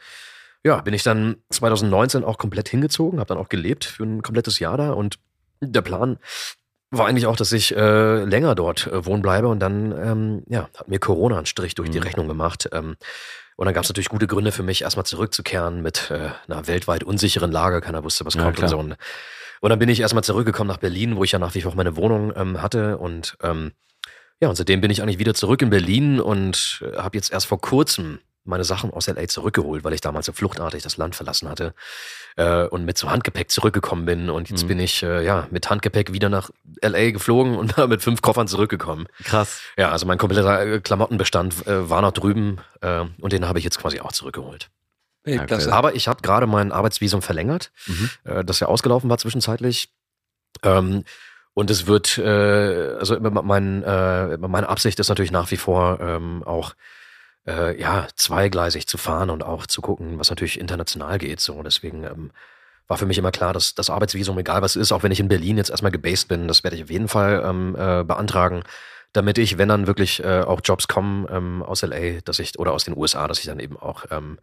ja, 0.63 0.81
bin 0.83 0.93
ich 0.93 1.03
dann 1.03 1.37
2019 1.51 2.23
auch 2.23 2.37
komplett 2.37 2.69
hingezogen, 2.69 3.19
habe 3.19 3.29
dann 3.29 3.39
auch 3.39 3.49
gelebt 3.49 3.85
für 3.87 4.05
ein 4.05 4.21
komplettes 4.23 4.59
Jahr 4.59 4.77
da 4.77 4.93
und 4.93 5.19
der 5.63 5.81
Plan 5.83 6.19
war 6.91 7.07
eigentlich 7.07 7.27
auch, 7.27 7.37
dass 7.37 7.53
ich 7.53 7.75
äh, 7.77 8.25
länger 8.25 8.55
dort 8.55 8.87
äh, 8.89 9.07
wohnen 9.07 9.23
bleibe 9.23 9.49
und 9.49 9.61
dann 9.61 9.93
ähm, 9.93 10.43
ja, 10.49 10.69
hat 10.77 10.89
mir 10.89 10.99
Corona 10.99 11.37
einen 11.37 11.47
Strich 11.47 11.75
durch 11.77 11.89
die 11.91 11.99
Mhm. 11.99 12.05
Rechnung 12.05 12.29
gemacht. 12.29 12.69
Ähm, 12.73 12.97
und 13.57 13.67
dann 13.67 13.75
gab 13.75 13.85
es 13.85 13.91
natürlich 13.91 14.09
gute 14.09 14.27
Gründe 14.27 14.51
für 14.53 14.63
mich, 14.65 14.83
erstmal 14.83 15.07
zurückzukehren 15.07 15.83
mit 15.83 16.11
äh, 16.11 16.31
einer 16.49 16.67
weltweit 16.67 17.05
unsicheren 17.05 17.53
Lage. 17.53 17.81
Keiner 17.81 18.03
wusste, 18.03 18.25
was 18.25 18.35
Ja, 18.35 18.43
kommt 18.43 18.57
und 18.59 18.67
klar. 18.67 18.71
so. 18.71 18.79
Und, 18.79 18.97
und 19.61 19.71
dann 19.71 19.79
bin 19.79 19.89
ich 19.89 20.01
erstmal 20.01 20.25
zurückgekommen 20.25 20.69
nach 20.69 20.79
Berlin, 20.79 21.17
wo 21.17 21.23
ich 21.25 21.31
ja 21.33 21.39
nach 21.39 21.55
wie 21.55 21.61
vor 21.63 21.75
meine 21.77 21.97
Wohnung 21.97 22.33
ähm, 22.35 22.61
hatte. 22.61 22.99
Und 22.99 23.37
ähm, 23.43 23.73
ja, 24.41 24.49
und 24.49 24.57
seitdem 24.57 24.81
bin 24.81 24.91
ich 24.91 25.03
eigentlich 25.03 25.19
wieder 25.19 25.35
zurück 25.35 25.63
in 25.63 25.71
Berlin 25.71 26.21
und 26.21 26.83
äh, 26.85 26.97
habe 26.97 27.17
jetzt 27.17 27.33
erst 27.33 27.47
vor 27.47 27.61
kurzem 27.61 28.19
meine 28.45 28.65
Sachen 28.65 28.91
aus 28.91 29.07
LA 29.07 29.29
zurückgeholt, 29.29 29.85
weil 29.85 29.93
ich 29.93 30.01
damals 30.01 30.25
so 30.27 30.33
fluchtartig 30.33 30.83
das 30.83 30.97
Land 30.97 31.15
verlassen 31.15 31.49
hatte 31.49 31.75
äh, 32.37 32.65
und 32.65 32.87
mit 32.87 32.97
so 32.97 33.11
Handgepäck 33.11 33.51
zurückgekommen 33.51 34.07
bin. 34.07 34.31
Und 34.31 34.49
jetzt 34.49 34.63
Mhm. 34.65 34.69
bin 34.69 34.81
ich 34.81 35.03
äh, 35.03 35.23
ja 35.25 35.47
mit 35.51 35.69
Handgepäck 35.69 36.13
wieder 36.15 36.31
nach 36.31 36.51
LA 36.83 37.11
geflogen 37.11 37.57
und 37.57 37.77
mit 37.89 38.03
fünf 38.03 38.23
Koffern 38.23 38.49
zurückgekommen. 38.49 39.07
Krass. 39.25 39.61
Ja, 39.77 39.91
also 39.91 40.07
mein 40.07 40.17
kompletter 40.17 40.63
äh, 40.67 40.81
Klamottenbestand 40.81 41.67
äh, 41.67 41.91
war 41.91 42.01
noch 42.01 42.13
drüben 42.13 42.57
äh, 42.81 43.05
und 43.21 43.33
den 43.33 43.47
habe 43.47 43.59
ich 43.59 43.65
jetzt 43.65 43.79
quasi 43.79 44.01
auch 44.01 44.13
zurückgeholt. 44.13 44.71
Weltklasse. 45.23 45.71
Aber 45.71 45.95
ich 45.95 46.09
habe 46.09 46.23
gerade 46.23 46.47
mein 46.47 46.73
Arbeitsvisum 46.73 47.21
verlängert, 47.21 47.71
Mhm. 47.87 48.11
äh, 48.25 48.43
das 48.43 48.59
ja 48.59 48.69
ausgelaufen 48.69 49.11
war 49.11 49.19
zwischenzeitlich. 49.19 49.91
Ähm, 50.63 51.05
und 51.61 51.71
es 51.71 51.87
wird, 51.87 52.17
äh, 52.17 52.95
also 52.99 53.21
mein, 53.21 53.83
äh, 53.83 54.39
meine 54.39 54.71
Absicht 54.71 54.99
ist 54.99 55.11
natürlich 55.11 55.31
nach 55.31 55.51
wie 55.51 55.59
vor 55.59 56.01
ähm, 56.01 56.43
auch 56.43 56.73
äh, 57.47 57.79
ja 57.79 58.09
zweigleisig 58.17 58.87
zu 58.87 58.97
fahren 58.97 59.29
und 59.29 59.45
auch 59.45 59.67
zu 59.67 59.83
gucken, 59.83 60.19
was 60.19 60.31
natürlich 60.31 60.59
international 60.59 61.19
geht. 61.19 61.39
So, 61.41 61.63
deswegen 61.63 62.05
ähm, 62.05 62.31
war 62.89 62.97
für 62.97 63.05
mich 63.05 63.19
immer 63.19 63.31
klar, 63.31 63.53
dass 63.53 63.75
das 63.75 63.91
Arbeitsvisum, 63.91 64.39
egal 64.39 64.63
was 64.63 64.75
ist, 64.75 64.91
auch 64.91 65.03
wenn 65.03 65.13
ich 65.13 65.21
in 65.21 65.29
Berlin 65.29 65.59
jetzt 65.59 65.69
erstmal 65.69 65.93
gebased 65.93 66.29
bin, 66.29 66.49
das 66.49 66.65
werde 66.65 66.77
ich 66.77 66.85
auf 66.85 66.91
jeden 66.91 67.09
Fall 67.09 67.43
ähm, 67.45 67.77
äh, 67.79 68.05
beantragen, 68.05 68.63
damit 69.13 69.37
ich, 69.37 69.59
wenn 69.59 69.69
dann 69.69 69.87
wirklich 69.87 70.25
äh, 70.25 70.41
auch 70.41 70.63
Jobs 70.65 70.89
kommen 70.89 71.27
ähm, 71.31 71.63
aus 71.63 71.83
LA, 71.83 72.23
dass 72.25 72.39
ich 72.39 72.59
oder 72.59 72.73
aus 72.73 72.85
den 72.85 72.97
USA, 72.97 73.29
dass 73.29 73.39
ich 73.39 73.45
dann 73.45 73.61
eben 73.61 73.77
auch 73.77 74.07
ähm, 74.11 74.39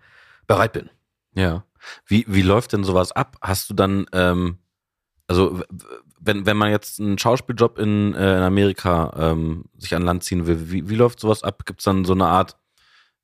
bereit 0.46 0.74
bin. 0.74 0.92
Ja. 1.34 1.64
Wie, 2.06 2.26
wie 2.28 2.44
läuft 2.44 2.74
denn 2.74 2.84
sowas 2.84 3.12
ab? 3.12 3.38
Hast 3.42 3.72
du 3.72 3.74
dann, 3.74 4.06
ähm, 4.14 4.60
also 5.28 5.62
wenn, 6.20 6.46
wenn 6.46 6.58
man 6.58 6.72
jetzt 6.72 7.00
einen 7.00 7.18
Schauspieljob 7.18 7.78
in, 7.80 8.14
äh, 8.16 8.38
in 8.38 8.44
Amerika 8.44 9.14
ähm, 9.18 9.66
sich 9.78 9.96
an 9.96 10.04
Land 10.04 10.24
ziehen 10.24 10.48
will, 10.48 10.72
wie, 10.72 10.90
wie 10.90 10.96
läuft 10.96 11.20
sowas 11.20 11.44
ab? 11.44 11.66
Gibt 11.66 11.80
es 11.80 11.86
dann 11.86 12.06
so 12.06 12.14
eine 12.14 12.26
Art, 12.26 12.58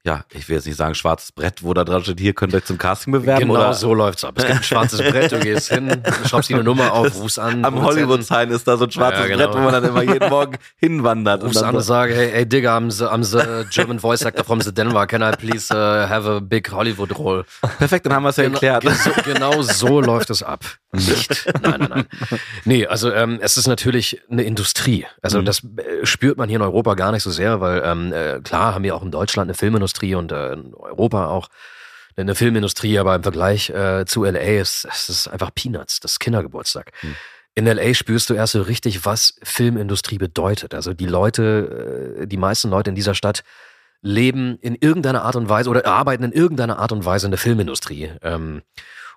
ja, 0.06 0.26
ich 0.34 0.50
will 0.50 0.58
jetzt 0.58 0.66
nicht 0.66 0.76
sagen 0.76 0.96
schwarzes 0.96 1.32
Brett, 1.32 1.64
wo 1.64 1.74
da 1.74 1.86
dran 1.86 2.04
steht, 2.04 2.20
hier 2.20 2.34
könnt 2.34 2.54
ihr 2.54 2.58
euch 2.58 2.66
zum 2.66 2.78
Casting 2.78 3.14
bewerben? 3.14 3.42
Genau 3.48 3.54
oder 3.54 3.74
so 3.74 3.94
läuft's 3.94 4.26
ab. 4.26 4.34
Es 4.38 4.44
gibt 4.46 4.58
ein 4.58 4.64
schwarzes 4.64 5.00
Brett, 5.00 5.32
du 5.32 5.40
gehst 5.40 5.70
hin, 5.72 6.04
schraubst 6.28 6.50
dir 6.50 6.56
eine 6.56 6.64
Nummer 6.66 6.92
auf, 6.92 7.16
rufst 7.16 7.40
an. 7.40 7.64
am 7.64 7.82
Hollywood-Sign 7.82 8.52
ist 8.52 8.68
da 8.68 8.76
so 8.76 8.84
ein 8.84 8.92
schwarzes 8.92 9.22
Ja, 9.22 9.28
genau. 9.28 9.46
Brett, 9.46 9.54
wo 9.56 9.60
man 9.60 9.72
dann 9.72 9.86
immer 9.86 10.02
jeden 10.04 10.30
Morgen 10.30 10.58
hinwandert. 10.76 11.42
Rufst 11.44 11.58
an 11.60 11.68
dann 11.68 11.76
und 11.78 11.82
sage, 11.84 12.14
hey, 12.16 12.32
hey 12.32 12.46
Digga, 12.46 12.78
I'm 12.78 12.92
the, 12.92 13.06
I'm 13.06 13.24
the 13.24 13.64
German 13.70 13.98
voice 14.00 14.26
actor 14.26 14.44
from 14.44 14.60
the 14.60 14.74
Denver. 14.74 15.08
Can 15.08 15.22
I 15.22 15.32
please 15.38 15.74
uh, 15.74 15.78
have 16.10 16.30
a 16.30 16.42
big 16.42 16.70
Hollywood 16.70 17.18
role? 17.18 17.46
perfekt, 17.78 18.06
dann 18.06 18.14
haben 18.14 18.24
wir 18.24 18.30
es 18.30 18.36
ja 18.38 18.44
Genau, 18.44 18.56
erklärt. 18.60 18.82
ge- 18.84 18.92
so, 18.94 19.12
genau 19.24 19.62
so 19.62 20.02
läuft 20.02 20.30
es 20.30 20.44
ab. 20.44 20.66
Nicht. 20.92 21.46
Nein, 21.62 21.80
nein, 21.80 21.90
nein. 21.90 22.06
Nee, 22.66 22.86
also 22.88 23.12
ähm, 23.12 23.40
es 23.42 23.56
ist 23.58 23.68
natürlich 23.68 24.22
eine 24.30 24.44
Industrie. 24.44 25.06
Also 25.22 25.40
Mhm. 25.40 25.46
das 25.46 25.64
äh, 25.64 26.06
spürt 26.06 26.38
man 26.38 26.50
hier 26.50 26.58
in 26.58 26.62
Europa 26.62 26.94
gar 26.96 27.12
nicht 27.14 27.24
so 27.24 27.32
sehr, 27.32 27.62
weil 27.62 27.82
ähm, 27.86 28.12
äh, 28.14 28.42
klar 28.44 28.76
haben 28.76 28.84
wir 28.84 28.96
auch 28.96 29.02
in 29.02 29.10
Deutschland 29.10 29.48
eine 29.48 29.56
Filmindustrie 29.56 29.93
und 30.02 30.32
äh, 30.32 30.54
in 30.54 30.74
Europa 30.74 31.28
auch 31.28 31.50
eine 32.16 32.36
Filmindustrie, 32.36 33.00
aber 33.00 33.16
im 33.16 33.24
Vergleich 33.24 33.70
äh, 33.70 34.06
zu 34.06 34.24
LA 34.24 34.62
ist 34.62 34.86
es 34.86 35.28
einfach 35.28 35.54
Peanuts, 35.54 36.00
das 36.00 36.14
ist 36.14 36.20
Kindergeburtstag. 36.20 36.92
Mhm. 37.02 37.16
In 37.56 37.66
LA 37.66 37.94
spürst 37.94 38.30
du 38.30 38.34
erst 38.34 38.54
so 38.54 38.62
richtig, 38.62 39.06
was 39.06 39.36
Filmindustrie 39.44 40.18
bedeutet. 40.18 40.74
Also 40.74 40.94
die 40.94 41.06
Leute, 41.06 42.18
äh, 42.22 42.28
die 42.28 42.38
meisten 42.38 42.70
Leute 42.70 42.90
in 42.90 42.96
dieser 42.96 43.16
Stadt 43.16 43.44
leben 44.02 44.58
in 44.62 44.76
irgendeiner 44.76 45.24
Art 45.24 45.36
und 45.36 45.50
Weise 45.50 45.70
oder 45.70 45.86
arbeiten 45.86 46.24
in 46.24 46.32
irgendeiner 46.32 46.80
Art 46.80 46.92
und 46.92 47.06
Weise 47.06 47.28
in 47.28 47.32
der 47.32 47.40
Filmindustrie. 47.40 48.12
Ähm, 48.22 48.64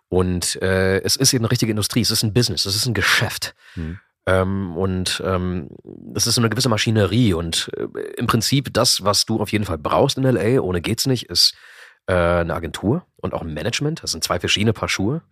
und 0.09 0.61
äh, 0.62 1.01
es 1.01 1.16
ist 1.16 1.33
eben 1.33 1.45
eine 1.45 1.51
richtige 1.51 1.70
Industrie, 1.70 2.03
es 2.03 2.11
ist 2.11 2.22
ein 2.22 2.33
Business, 2.33 2.66
es 2.66 2.77
ist 2.77 2.87
ein 2.87 2.95
Geschäft. 2.95 3.55
Mhm. 3.74 3.99
Ähm, 4.27 4.77
und 4.77 5.22
ähm, 5.24 5.68
es 6.14 6.27
ist 6.27 6.37
eine 6.39 6.51
gewisse 6.51 6.68
Maschinerie. 6.68 7.33
Und 7.33 7.70
äh, 7.77 7.87
im 8.16 8.27
Prinzip 8.27 8.72
das, 8.72 9.05
was 9.05 9.24
du 9.24 9.41
auf 9.41 9.53
jeden 9.53 9.64
Fall 9.64 9.79
brauchst 9.79 10.18
in 10.18 10.24
LA, 10.24 10.61
ohne 10.61 10.81
geht's 10.81 11.07
nicht, 11.07 11.31
ist 11.31 11.55
äh, 12.07 12.12
eine 12.14 12.55
Agentur 12.55 13.07
und 13.16 13.35
auch 13.35 13.43
ein 13.43 13.55
Management. 13.55 14.03
Das 14.03 14.11
sind 14.11 14.24
zwei 14.24 14.41
verschiedene 14.41 14.72
Paar 14.72 14.89
Schuhe. 14.89 15.22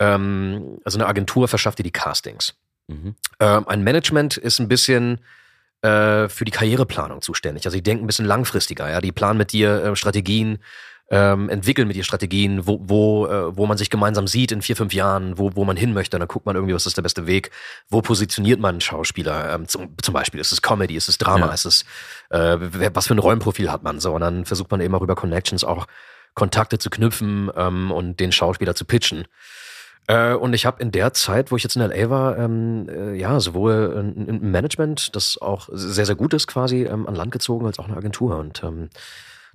Ähm, 0.00 0.78
also 0.84 0.98
eine 0.98 1.06
Agentur 1.06 1.48
verschafft 1.48 1.78
dir 1.78 1.84
die 1.84 1.92
Castings. 1.92 2.54
Mhm. 2.88 3.14
Ähm, 3.40 3.68
ein 3.68 3.82
Management 3.82 4.36
ist 4.36 4.58
ein 4.58 4.68
bisschen 4.68 5.20
äh, 5.82 6.28
für 6.28 6.44
die 6.44 6.50
Karriereplanung 6.50 7.22
zuständig. 7.22 7.66
Also 7.66 7.76
die 7.76 7.82
denken 7.82 8.04
ein 8.04 8.08
bisschen 8.08 8.26
langfristiger. 8.26 8.90
Ja, 8.90 9.00
die 9.00 9.12
planen 9.12 9.38
mit 9.38 9.52
dir 9.52 9.84
äh, 9.84 9.96
Strategien, 9.96 10.58
ähm, 11.10 11.48
entwickeln 11.48 11.88
mit 11.88 11.96
dir 11.96 12.04
Strategien, 12.04 12.66
wo 12.66 12.78
wo, 12.82 13.26
äh, 13.26 13.56
wo 13.56 13.66
man 13.66 13.78
sich 13.78 13.88
gemeinsam 13.90 14.26
sieht 14.26 14.52
in 14.52 14.60
vier 14.62 14.76
fünf 14.76 14.92
Jahren, 14.92 15.38
wo 15.38 15.52
wo 15.54 15.64
man 15.64 15.76
hin 15.76 15.94
möchte. 15.94 16.16
Und 16.16 16.20
dann 16.20 16.28
guckt 16.28 16.44
man 16.46 16.54
irgendwie, 16.54 16.74
was 16.74 16.86
ist 16.86 16.96
der 16.96 17.02
beste 17.02 17.26
Weg. 17.26 17.50
Wo 17.88 18.02
positioniert 18.02 18.60
man 18.60 18.74
einen 18.74 18.80
Schauspieler? 18.80 19.54
Ähm, 19.54 19.68
zum, 19.68 19.94
zum 20.02 20.12
Beispiel 20.14 20.40
ist 20.40 20.52
es 20.52 20.60
Comedy, 20.60 20.96
ist 20.96 21.08
es 21.08 21.18
Drama, 21.18 21.46
Ja. 21.46 21.52
ist 21.52 21.64
es 21.64 21.82
äh, 22.30 22.56
wer, 22.58 22.94
was 22.94 23.06
für 23.06 23.14
ein 23.14 23.18
Rollenprofil 23.20 23.70
hat 23.72 23.82
man 23.82 24.00
so? 24.00 24.12
Und 24.14 24.20
dann 24.20 24.44
versucht 24.44 24.70
man 24.70 24.80
eben 24.80 24.94
auch 24.94 25.02
über 25.02 25.14
Connections 25.14 25.64
auch 25.64 25.86
Kontakte 26.34 26.78
zu 26.78 26.90
knüpfen 26.90 27.50
ähm, 27.56 27.90
und 27.90 28.20
den 28.20 28.30
Schauspieler 28.30 28.74
zu 28.74 28.84
pitchen. 28.84 29.24
Äh, 30.08 30.34
und 30.34 30.52
ich 30.54 30.66
habe 30.66 30.80
in 30.82 30.90
der 30.92 31.12
Zeit, 31.14 31.50
wo 31.50 31.56
ich 31.56 31.62
jetzt 31.62 31.76
in 31.76 31.82
LA 31.82 32.10
war, 32.10 32.38
ähm, 32.38 32.86
äh, 32.88 33.14
ja, 33.14 33.40
sowohl 33.40 33.94
ein, 33.96 34.28
ein 34.28 34.50
Management, 34.50 35.14
das 35.16 35.36
auch 35.40 35.68
sehr, 35.72 36.06
sehr 36.06 36.14
gut 36.14 36.34
ist, 36.34 36.46
quasi 36.46 36.84
ähm, 36.84 37.06
an 37.06 37.14
Land 37.14 37.32
gezogen, 37.32 37.66
als 37.66 37.78
auch 37.78 37.86
eine 37.88 37.96
Agentur. 37.96 38.36
Und 38.38 38.62
ähm, 38.62 38.88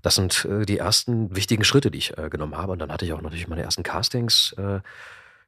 das 0.04 0.14
sind 0.16 0.45
äh, 0.45 0.66
die 0.68 0.78
ersten 0.78 1.36
wichtigen 1.36 1.64
Schritte, 1.64 1.89
die 1.89 1.97
ich 1.97 2.16
äh, 2.18 2.30
genommen 2.30 2.56
habe. 2.56 2.74
Und 2.74 2.80
dann 2.80 2.91
hatte 2.91 3.06
ich 3.06 3.14
auch 3.14 3.22
natürlich 3.22 3.47
meine 3.47 3.64
ersten 3.64 3.82
Castings. 3.82 4.54
Äh, 4.60 4.82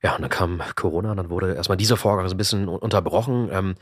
ja, 0.01 0.16
und 0.16 0.22
dann 0.22 0.30
kam 0.30 0.62
Corona, 0.76 1.12
und 1.12 1.18
dann 1.18 1.30
wurde 1.30 1.53
erstmal 1.53 1.78
dieser 1.78 1.97
Vorgang 1.97 2.28
so 2.28 2.34
ein 2.34 2.38
bisschen 2.38 2.68
un- 2.68 2.80
unterbrochen. 2.80 3.49
Ähm, 3.51 3.76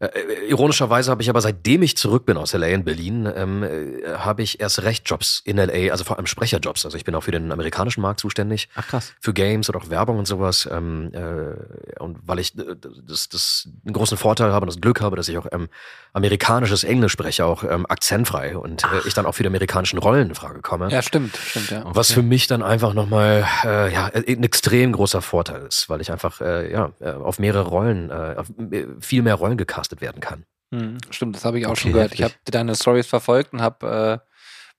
äh, 0.00 0.08
ironischerweise 0.48 1.10
habe 1.10 1.22
ich 1.22 1.28
aber 1.28 1.40
seitdem 1.40 1.82
ich 1.82 1.96
zurück 1.96 2.24
bin 2.24 2.36
aus 2.36 2.52
LA 2.52 2.68
in 2.68 2.84
Berlin, 2.84 3.28
ähm, 3.34 3.64
äh, 3.64 4.14
habe 4.18 4.42
ich 4.42 4.60
erst 4.60 4.82
recht 4.82 5.08
Jobs 5.08 5.42
in 5.44 5.56
LA, 5.56 5.90
also 5.90 6.04
vor 6.04 6.16
allem 6.16 6.26
Sprecherjobs. 6.26 6.84
Also 6.84 6.96
ich 6.96 7.04
bin 7.04 7.16
auch 7.16 7.24
für 7.24 7.32
den 7.32 7.50
amerikanischen 7.50 8.00
Markt 8.00 8.20
zuständig 8.20 8.68
Ach 8.76 8.86
krass. 8.86 9.12
für 9.20 9.32
Games 9.32 9.68
oder 9.68 9.80
auch 9.80 9.90
Werbung 9.90 10.18
und 10.18 10.26
sowas. 10.26 10.68
Ähm, 10.70 11.10
äh, 11.12 12.00
und 12.00 12.18
weil 12.24 12.38
ich 12.38 12.56
äh, 12.56 12.76
das, 13.06 13.28
das 13.28 13.68
einen 13.84 13.92
großen 13.92 14.16
Vorteil 14.16 14.52
habe 14.52 14.64
und 14.64 14.68
das 14.68 14.80
Glück 14.80 15.00
habe, 15.00 15.16
dass 15.16 15.28
ich 15.28 15.36
auch 15.36 15.46
ähm, 15.50 15.68
amerikanisches 16.12 16.84
Englisch 16.84 17.12
spreche, 17.12 17.44
auch 17.44 17.64
ähm, 17.64 17.84
akzentfrei 17.88 18.56
und 18.56 18.84
äh, 18.84 19.06
ich 19.06 19.14
dann 19.14 19.26
auch 19.26 19.32
für 19.32 19.42
die 19.42 19.48
amerikanischen 19.48 19.98
Rollen 19.98 20.28
in 20.28 20.34
Frage 20.36 20.60
komme. 20.60 20.90
Ja, 20.90 21.02
stimmt, 21.02 21.36
stimmt, 21.36 21.70
ja. 21.70 21.82
Was 21.86 22.12
für 22.12 22.22
mich 22.22 22.46
dann 22.46 22.62
einfach 22.62 22.94
nochmal 22.94 23.46
äh, 23.64 23.92
ja, 23.92 24.06
ein 24.06 24.44
extrem 24.44 24.92
großer 24.92 25.22
Vorteil 25.22 25.66
ist, 25.66 25.88
weil 25.88 26.00
ich 26.00 26.12
einfach 26.12 26.40
äh, 26.40 26.70
ja, 26.70 26.92
äh, 27.00 27.10
auf 27.10 27.40
mehrere 27.40 27.66
Rollen, 27.68 28.10
äh, 28.10 28.36
auf 28.36 28.46
äh, 28.70 28.86
viel 29.00 29.22
mehr 29.22 29.34
Rollen 29.34 29.56
gecastet 29.56 29.87
werden 30.00 30.20
kann. 30.20 30.44
Hm, 30.72 30.98
stimmt, 31.10 31.36
das 31.36 31.44
habe 31.44 31.58
ich 31.58 31.66
auch 31.66 31.70
Okay, 31.70 31.80
schon 31.80 31.92
gehört. 31.92 32.12
Ich 32.14 32.22
habe 32.22 32.34
deine 32.44 32.74
Stories 32.74 33.06
verfolgt 33.06 33.52
und 33.52 33.62
habe 33.62 34.22
äh, 34.22 34.28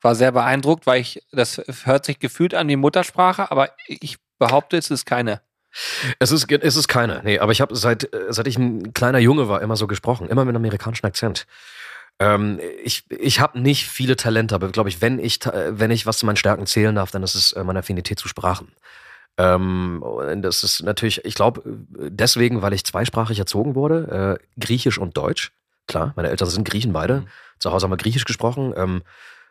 war 0.02 0.16
sehr 0.16 0.32
beeindruckt, 0.32 0.86
weil 0.86 1.02
ich 1.02 1.24
das 1.32 1.62
hört 1.84 2.06
sich 2.06 2.20
gefühlt 2.20 2.54
an 2.54 2.68
wie 2.70 2.76
Muttersprache, 2.76 3.52
aber 3.52 3.72
ich 3.88 4.18
behaupte, 4.38 4.78
es 4.78 4.90
ist 4.92 5.06
keine. 5.06 5.42
Es 6.18 6.32
ist, 6.32 6.52
es 6.52 6.76
ist 6.76 6.88
keine, 6.88 7.22
nee, 7.24 7.38
aber 7.38 7.52
ich 7.52 7.62
habe 7.62 7.76
seit, 7.76 8.10
seit 8.30 8.48
ich 8.48 8.58
ein 8.58 8.92
kleiner 8.94 9.20
Junge 9.20 9.48
war 9.50 9.62
immer 9.62 9.76
so 9.76 9.86
gesprochen, 9.86 10.28
immer 10.28 10.44
mit 10.44 10.56
einem 10.56 10.64
amerikanischen 10.66 11.06
Akzent. 11.06 11.46
Ähm, 12.20 12.60
ich 12.84 13.06
ich 13.10 13.40
habe 13.40 13.60
nicht 13.60 13.88
viele 13.88 14.16
Talente, 14.16 14.56
aber 14.56 14.70
glaube 14.70 14.90
ich, 14.90 15.02
wenn 15.02 15.20
ich, 15.20 15.40
wenn 15.46 15.92
ich 15.92 16.06
was 16.06 16.18
zu 16.18 16.26
meinen 16.26 16.38
Stärken 16.38 16.66
zählen 16.66 16.96
darf, 16.96 17.12
dann 17.12 17.24
ist 17.24 17.36
es 17.36 17.52
äh, 17.54 17.64
meine 17.64 17.80
Affinität 17.80 18.20
zu 18.20 18.28
Sprachen. 18.28 18.72
Ähm, 19.40 20.04
das 20.42 20.64
ist 20.64 20.84
natürlich, 20.84 21.24
ich 21.24 21.34
glaube, 21.34 21.62
deswegen, 21.66 22.62
weil 22.62 22.74
ich 22.74 22.84
zweisprachig 22.84 23.40
erzogen 23.40 23.74
wurde, 23.74 24.38
äh, 24.38 24.60
Griechisch 24.60 24.98
und 24.98 25.16
Deutsch. 25.16 25.54
Klar, 25.88 26.12
meine 26.18 26.30
Eltern 26.30 26.50
sind 26.50 26.68
Griechen 26.68 26.92
beide. 26.92 27.22
Mhm. 27.22 27.28
Zu 27.58 27.72
Hause 27.72 27.86
haben 27.86 27.92
wir 27.92 27.98
Griechisch 27.98 28.26
gesprochen. 28.26 28.74
Ähm, 28.76 29.02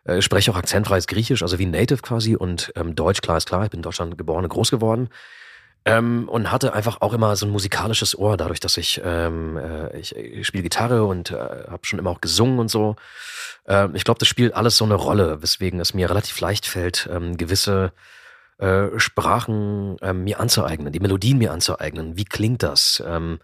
äh, 0.05 0.21
spreche 0.21 0.51
auch 0.51 0.57
akzentfreies 0.57 1.07
Griechisch, 1.07 1.43
also 1.43 1.59
wie 1.59 1.65
Native 1.65 2.03
quasi. 2.03 2.37
Und 2.37 2.71
ähm, 2.77 2.95
Deutsch, 2.95 3.23
klar 3.23 3.39
ist 3.39 3.49
klar, 3.49 3.65
ich 3.65 3.71
bin 3.71 3.79
in 3.79 3.83
Deutschland 3.83 4.19
geboren 4.19 4.45
und 4.45 4.51
groß 4.51 4.71
geworden. 4.71 5.09
Ähm, 5.87 6.29
und 6.29 6.53
hatte 6.53 6.75
einfach 6.75 7.01
auch 7.01 7.15
immer 7.15 7.35
so 7.37 7.47
ein 7.47 7.53
musikalisches 7.53 8.19
Ohr, 8.19 8.37
dadurch, 8.37 8.61
dass 8.61 8.77
ich, 8.77 9.01
ähm, 9.03 9.57
äh, 9.57 9.99
ich, 9.99 10.15
ich 10.15 10.47
spiele 10.47 10.65
Gitarre 10.65 11.05
und 11.05 11.31
äh, 11.31 11.35
habe 11.35 11.81
schon 11.83 11.99
immer 11.99 12.11
auch 12.11 12.21
gesungen 12.21 12.59
und 12.59 12.69
so. 12.69 12.97
Ähm, 13.67 13.95
ich 13.95 14.05
glaube, 14.05 14.19
das 14.19 14.29
spielt 14.29 14.53
alles 14.53 14.77
so 14.77 14.85
eine 14.85 14.97
Rolle, 14.97 15.41
weswegen 15.41 15.81
es 15.81 15.95
mir 15.95 16.11
relativ 16.11 16.39
leicht 16.41 16.67
fällt, 16.67 17.09
ähm, 17.11 17.39
gewisse 17.39 17.93
äh, 18.59 18.99
Sprachen 18.99 19.97
ähm, 20.03 20.25
mir 20.25 20.41
anzueignen, 20.41 20.93
die 20.93 21.01
Melodien 21.01 21.39
mir 21.39 21.53
anzueignen. 21.53 22.17
Wie 22.17 22.25
klingt 22.25 22.63
das? 22.63 23.03
Ähm, 23.07 23.39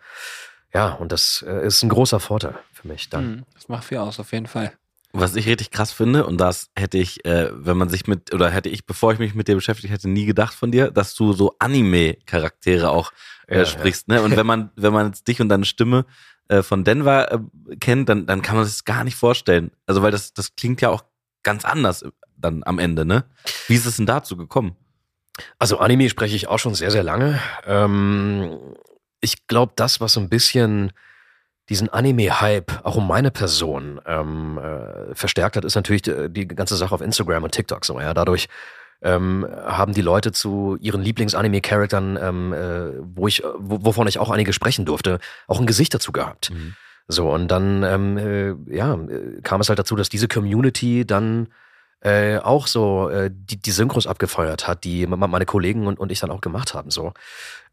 ja, 0.73 0.93
und 0.93 1.13
das 1.13 1.45
äh, 1.47 1.67
ist 1.67 1.83
ein 1.83 1.89
großer 1.89 2.21
Vorteil 2.21 2.57
für 2.73 2.89
mich 2.89 3.09
dann. 3.09 3.25
Hm, 3.25 3.45
das 3.55 3.69
macht 3.69 3.85
viel 3.85 3.99
aus, 3.99 4.19
auf 4.19 4.33
jeden 4.33 4.47
Fall. 4.47 4.73
Was 5.13 5.37
ich 5.37 5.47
richtig 5.47 5.71
krass 5.71 5.93
finde, 5.93 6.27
und 6.27 6.39
das 6.39 6.71
hätte 6.75 6.99
ich, 6.99 7.25
äh, 7.25 7.49
wenn 7.53 7.77
man 7.77 7.89
sich 7.89 8.09
mit, 8.09 8.35
oder 8.35 8.51
hätte 8.51 8.69
ich, 8.69 8.85
bevor 8.85 9.13
ich 9.13 9.21
mich 9.21 9.37
mit 9.37 9.47
dir 9.47 9.55
beschäftigt 9.55 9.93
hätte, 9.93 10.09
nie 10.09 10.27
gedacht 10.27 10.53
von 10.53 10.73
dir, 10.73 10.91
dass 10.91 11.15
du 11.15 11.33
so 11.33 11.55
Anime-Charaktere 11.61 12.91
auch 12.91 13.13
äh, 13.47 13.59
Ja, 13.59 13.67
sprichst. 13.67 14.09
Ne? 14.09 14.21
Und 14.21 14.37
wenn 14.37 14.47
man, 14.47 14.73
wenn 14.75 14.93
man 14.93 15.07
jetzt 15.07 15.29
dich 15.29 15.41
und 15.41 15.49
deine 15.49 15.65
Stimme 15.65 16.07
äh, 16.49 16.63
von 16.63 16.83
Denver 16.83 17.31
äh, 17.31 17.77
kennt, 17.77 18.09
dann, 18.09 18.27
dann 18.27 18.43
kann 18.43 18.57
man 18.57 18.65
sich 18.65 18.75
das 18.75 18.85
gar 18.85 19.05
nicht 19.05 19.15
vorstellen. 19.15 19.71
Also, 19.87 20.03
weil 20.03 20.11
das, 20.11 20.35
das 20.35 20.57
klingt 20.57 20.81
ja 20.81 20.89
auch 20.89 21.05
ganz 21.45 21.65
anders 21.65 22.05
dann 22.37 22.65
am 22.65 22.81
Ende, 22.81 23.05
ne? 23.05 23.25
Wie 23.69 23.77
ist 23.77 23.87
es 23.87 23.97
denn 23.97 24.07
dazu 24.07 24.37
gekommen? 24.37 24.77
Also 25.59 25.79
Anime 25.79 26.09
spreche 26.09 26.37
ich 26.37 26.49
auch 26.49 26.59
schon 26.59 26.75
sehr, 26.75 26.91
sehr 26.91 27.03
lange. 27.03 27.41
Ähm, 27.67 28.59
ich 29.21 29.47
glaube, 29.47 29.73
das, 29.77 30.01
was 30.01 30.13
so 30.13 30.21
ein 30.21 30.29
bisschen 30.29 30.93
diesen 31.69 31.89
Anime-Hype 31.89 32.85
auch 32.85 32.97
um 32.97 33.07
meine 33.07 33.31
Person 33.31 34.01
ähm, 34.07 34.59
äh, 34.59 35.15
verstärkt 35.15 35.57
hat, 35.57 35.65
ist 35.65 35.75
natürlich 35.75 36.03
die, 36.03 36.29
die 36.29 36.47
ganze 36.47 36.77
Sache 36.77 36.95
auf 36.95 37.01
Instagram 37.01 37.45
und 37.45 37.53
TikTok 37.53 37.85
so. 37.85 37.99
Ja, 38.01 38.13
dadurch 38.13 38.49
ähm, 39.03 39.47
haben 39.65 39.95
die 39.95 40.03
Leute 40.03 40.33
zu 40.33 40.77
ihren 40.81 41.03
Lieblings-Anime-Charaktern, 41.03 42.19
ähm, 42.21 42.53
äh, 42.53 42.93
wo 43.01 43.27
ich, 43.27 43.43
wo, 43.57 43.85
wovon 43.85 44.07
ich 44.07 44.19
auch 44.19 44.31
einige 44.31 44.53
sprechen 44.53 44.85
durfte, 44.85 45.19
auch 45.47 45.59
ein 45.59 45.67
Gesicht 45.67 45.95
dazu 45.95 46.13
gehabt. 46.13 46.51
Mhm. 46.51 46.75
So 47.07 47.31
und 47.31 47.49
dann 47.49 47.83
ähm, 47.83 48.19
äh, 48.19 48.75
ja 48.75 48.95
äh, 48.95 49.41
kam 49.43 49.61
es 49.61 49.69
halt 49.69 49.79
dazu, 49.79 49.97
dass 49.97 50.09
diese 50.09 50.29
Community 50.29 51.07
dann 51.07 51.49
äh, 52.05 52.39
auch 52.39 52.67
so 52.67 53.09
äh, 53.09 53.31
die, 53.33 53.57
die 53.57 53.71
Synchros 53.71 54.07
abgefeuert 54.07 54.69
hat, 54.69 54.85
die 54.85 55.07
meine 55.07 55.47
Kollegen 55.47 55.87
und, 55.87 55.99
und 55.99 56.13
ich 56.13 56.21
dann 56.21 56.31
auch 56.31 56.41
gemacht 56.41 56.75
haben. 56.75 56.91
So 56.91 57.13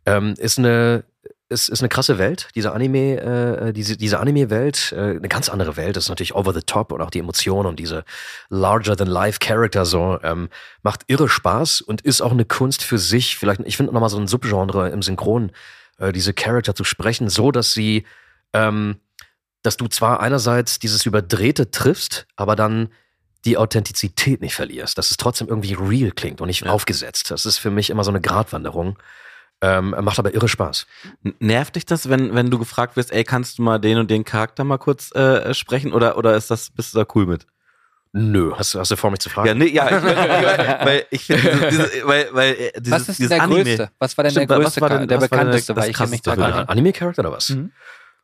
ähm, 0.05 0.33
ist 0.37 0.57
eine 0.57 1.03
ist, 1.49 1.67
ist 1.67 1.81
eine 1.81 1.89
krasse 1.89 2.17
Welt, 2.17 2.47
diese 2.55 2.71
Anime, 2.71 3.19
äh, 3.19 3.73
diese, 3.73 3.97
diese 3.97 4.19
Anime-Welt, 4.21 4.93
äh, 4.93 5.17
eine 5.17 5.27
ganz 5.27 5.49
andere 5.49 5.75
Welt, 5.75 5.97
das 5.97 6.05
ist 6.05 6.09
natürlich 6.09 6.33
over 6.33 6.53
the 6.53 6.61
top 6.61 6.93
und 6.93 7.01
auch 7.01 7.09
die 7.09 7.19
Emotionen 7.19 7.67
und 7.67 7.77
diese 7.77 8.05
larger 8.47 8.95
than 8.95 9.07
life 9.07 9.39
Character 9.39 9.85
so, 9.85 10.17
ähm, 10.23 10.47
macht 10.81 11.01
irre 11.07 11.27
Spaß 11.27 11.81
und 11.81 12.01
ist 12.01 12.21
auch 12.21 12.31
eine 12.31 12.45
Kunst 12.45 12.83
für 12.83 12.97
sich. 12.97 13.37
Vielleicht, 13.37 13.59
ich 13.65 13.75
finde 13.75 13.91
nochmal 13.93 14.09
so 14.09 14.17
ein 14.17 14.27
Subgenre 14.27 14.89
im 14.89 15.01
Synchron, 15.01 15.51
äh, 15.97 16.13
diese 16.13 16.33
Character 16.33 16.73
zu 16.73 16.85
sprechen, 16.85 17.27
so 17.27 17.51
dass 17.51 17.73
sie, 17.73 18.05
ähm, 18.53 19.01
dass 19.61 19.75
du 19.75 19.87
zwar 19.87 20.21
einerseits 20.21 20.79
dieses 20.79 21.05
Überdrehte 21.05 21.69
triffst, 21.69 22.27
aber 22.37 22.55
dann 22.55 22.89
die 23.45 23.57
Authentizität 23.57 24.41
nicht 24.41 24.53
verlierst, 24.55 24.97
dass 24.97 25.09
es 25.11 25.17
trotzdem 25.17 25.47
irgendwie 25.47 25.73
real 25.73 26.11
klingt 26.11 26.41
und 26.41 26.47
nicht 26.47 26.63
Ja. 26.65 26.71
aufgesetzt. 26.71 27.31
Das 27.31 27.45
ist 27.45 27.57
für 27.57 27.71
mich 27.71 27.89
immer 27.89 28.03
so 28.03 28.11
eine 28.11 28.21
Gratwanderung. 28.21 28.97
Ähm, 29.63 29.95
macht 30.01 30.17
aber 30.17 30.33
irre 30.33 30.47
Spaß. 30.47 30.87
Nervt 31.39 31.75
dich 31.75 31.85
das, 31.85 32.09
wenn, 32.09 32.33
wenn 32.33 32.49
du 32.49 32.57
gefragt 32.57 32.95
wirst, 32.97 33.11
ey, 33.11 33.23
kannst 33.23 33.59
du 33.59 33.61
mal 33.61 33.77
den 33.77 33.99
und 33.99 34.09
den 34.09 34.25
Charakter 34.25 34.63
mal 34.63 34.77
kurz 34.79 35.11
äh, 35.15 35.53
sprechen? 35.53 35.93
Oder, 35.93 36.17
oder 36.17 36.35
ist 36.35 36.49
das, 36.49 36.71
bist 36.71 36.93
du 36.95 36.99
da 36.99 37.05
cool 37.13 37.27
mit? 37.27 37.45
Nö, 38.13 38.51
hast, 38.57 38.73
du- 38.73 38.79
hast 38.79 38.91
du 38.91 38.95
vor, 38.97 39.09
mich 39.11 39.19
zu 39.21 39.29
fragen? 39.29 39.47
Ja, 39.47 39.53
nee, 39.53 39.67
ja, 39.67 39.85
ich, 39.85 40.03
weil, 40.03 40.79
weil 40.85 41.05
ich 41.11 41.23
finde, 41.25 41.67
diese, 41.69 41.89
weil, 42.05 42.27
weil 42.33 42.53
äh, 42.55 42.71
dieses, 42.81 42.91
Was 42.91 42.99
ist 43.01 43.07
denn 43.07 43.15
dieses 43.17 43.29
der 43.29 43.41
Anime, 43.43 43.63
größte? 43.63 43.91
Was 43.99 44.17
war 44.17 44.23
denn 44.23 44.31
Stimmt, 44.31 44.49
der 44.49 44.57
was 44.57 44.63
größte, 44.65 44.81
war 44.81 44.89
denn- 44.89 44.97
Charakter, 44.97 45.07
der 45.07 45.21
was 45.21 45.31
war 45.31 45.37
denn 45.37 45.45
bekannteste? 45.47 45.73
das 45.75 45.83
Weil 45.83 45.89
ich 45.91 45.97
kenne 45.97 46.09
mich 46.09 46.21
da 46.23 46.35
krasseste? 46.35 46.69
Anime-Charakter 46.69 47.19
oder 47.21 47.31
was? 47.31 47.49
Mhm. 47.49 47.71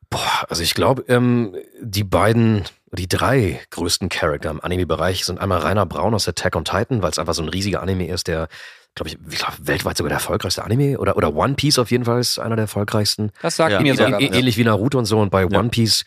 Boah, 0.10 0.46
also 0.50 0.64
ich 0.64 0.74
glaube, 0.74 1.04
ähm, 1.10 1.56
die 1.82 2.04
beiden, 2.04 2.64
die 2.92 3.08
drei 3.10 3.60
größten 3.72 4.10
Charakter 4.10 4.50
im 4.50 4.62
Anime-Bereich 4.62 5.26
sind 5.26 5.40
einmal 5.40 5.60
Rainer 5.60 5.86
Braun 5.86 6.14
aus 6.14 6.28
Attack 6.28 6.56
on 6.56 6.64
Titan, 6.66 7.02
weil 7.02 7.12
es 7.12 7.20
einfach 7.20 7.34
so 7.34 7.44
ein 7.44 7.50
riesiger 7.50 7.82
Anime 7.82 8.08
ist, 8.08 8.28
der, 8.28 8.48
glaube 8.96 9.10
ich, 9.10 9.18
ich 9.30 9.38
glaub, 9.40 9.54
weltweit 9.60 9.98
sogar 9.98 10.10
der 10.10 10.18
erfolgreichste 10.18 10.64
Anime 10.64 10.98
oder, 10.98 11.18
oder 11.18 11.36
One 11.36 11.56
Piece 11.56 11.78
auf 11.80 11.92
jeden 11.92 12.06
Fall 12.06 12.20
ist 12.22 12.40
einer 12.40 12.56
der 12.56 12.64
erfolgreichsten. 12.64 13.32
Das 13.42 13.58
sagt 13.58 13.72
Ja. 13.74 13.82
mir 13.82 13.94
Ä- 13.96 13.98
sogar. 13.98 14.20
ä- 14.22 14.30
was. 14.30 14.38
Ähnlich 14.38 14.58
wie 14.58 14.64
Naruto 14.64 14.98
und 14.98 15.06
so 15.06 15.20
und 15.20 15.30
bei 15.30 15.42
Ja. 15.42 15.60
One 15.60 15.70
Piece 15.70 16.06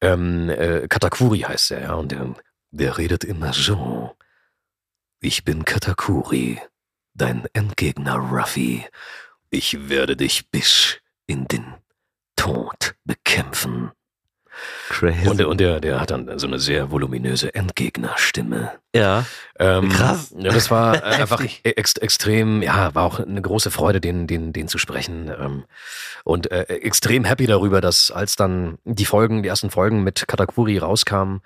ähm, 0.00 0.48
äh, 0.50 0.88
Katakuri 0.88 1.40
heißt 1.40 1.70
er, 1.72 1.82
ja, 1.82 1.94
und 1.94 2.10
der, 2.10 2.34
der 2.72 2.98
redet 2.98 3.22
immer 3.22 3.52
so. 3.52 4.16
Ich 5.20 5.44
bin 5.44 5.64
Katakuri, 5.64 6.58
dein 7.14 7.46
Endgegner 7.52 8.16
Ruffy. 8.16 8.84
Ich 9.50 9.88
werde 9.88 10.16
dich 10.16 10.50
bis 10.50 10.96
in 11.26 11.46
den 11.46 11.74
Tod 12.40 12.94
bekämpfen. 13.04 13.90
Crazy. 14.88 15.28
Und, 15.28 15.38
der, 15.38 15.48
und 15.48 15.60
der, 15.60 15.78
der 15.78 16.00
hat 16.00 16.10
dann 16.10 16.38
so 16.38 16.46
eine 16.46 16.58
sehr 16.58 16.90
voluminöse 16.90 17.54
Endgegnerstimme. 17.54 18.72
ja. 18.94 19.26
Ähm, 19.58 19.90
Krass. 19.90 20.34
Ja, 20.38 20.50
das 20.50 20.70
war 20.70 20.96
äh, 20.96 21.00
einfach 21.20 21.40
Heftig. 21.40 21.60
ex 21.64 21.96
extrem, 21.96 22.62
ja, 22.62 22.94
war 22.94 23.04
auch 23.04 23.20
eine 23.20 23.42
große 23.42 23.70
Freude, 23.70 24.00
den, 24.00 24.26
den, 24.26 24.54
den 24.54 24.68
zu 24.68 24.78
sprechen. 24.78 25.30
Ähm, 25.38 25.64
und 26.24 26.50
äh, 26.50 26.62
extrem 26.62 27.26
happy 27.26 27.46
darüber, 27.46 27.82
dass 27.82 28.10
als 28.10 28.36
dann 28.36 28.78
die 28.84 29.04
Folgen, 29.04 29.42
die 29.42 29.50
ersten 29.50 29.70
Folgen 29.70 30.02
mit 30.02 30.26
Katakuri 30.26 30.78
rauskamen, 30.78 31.42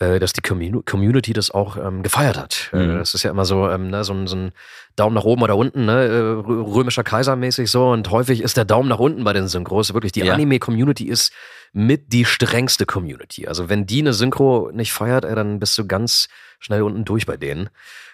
dass 0.00 0.32
die 0.32 0.40
Commu 0.40 0.82
Community 0.82 1.32
das 1.34 1.50
auch 1.50 1.76
ähm, 1.76 2.02
gefeiert 2.02 2.38
hat. 2.38 2.70
Äh, 2.72 2.86
Mhm. 2.86 2.98
das 2.98 3.12
ist 3.14 3.22
ja 3.22 3.30
immer 3.30 3.44
so, 3.44 3.68
ähm, 3.68 3.90
ne, 3.90 4.02
so, 4.02 4.14
ein, 4.14 4.26
so 4.26 4.34
ein 4.36 4.52
Daumen 4.96 5.14
nach 5.14 5.24
oben 5.24 5.42
oder 5.42 5.56
unten, 5.56 5.84
ne, 5.84 6.04
äh, 6.06 6.10
rö- 6.48 6.74
römischer 6.74 7.04
Kaiser 7.04 7.36
mäßig 7.36 7.70
so. 7.70 7.90
Und 7.90 8.10
häufig 8.10 8.40
ist 8.40 8.56
der 8.56 8.64
Daumen 8.64 8.88
nach 8.88 8.98
unten 8.98 9.22
bei 9.24 9.32
den 9.34 9.46
Synchros. 9.46 9.92
Wirklich, 9.92 10.12
die 10.12 10.20
Ja. 10.20 10.32
Anime-Community 10.34 11.04
ist 11.04 11.32
mit 11.72 12.12
die 12.12 12.24
strengste 12.24 12.86
Community. 12.86 13.46
Also 13.46 13.68
wenn 13.68 13.86
die 13.86 14.00
eine 14.00 14.12
Synchro 14.14 14.70
nicht 14.72 14.92
feiert, 14.92 15.24
ey, 15.24 15.34
dann 15.34 15.60
bist 15.60 15.76
du 15.78 15.86
ganz 15.86 16.28
schnell 16.58 16.82
unten 16.82 17.04
durch 17.04 17.26
bei 17.26 17.36
denen. 17.36 17.68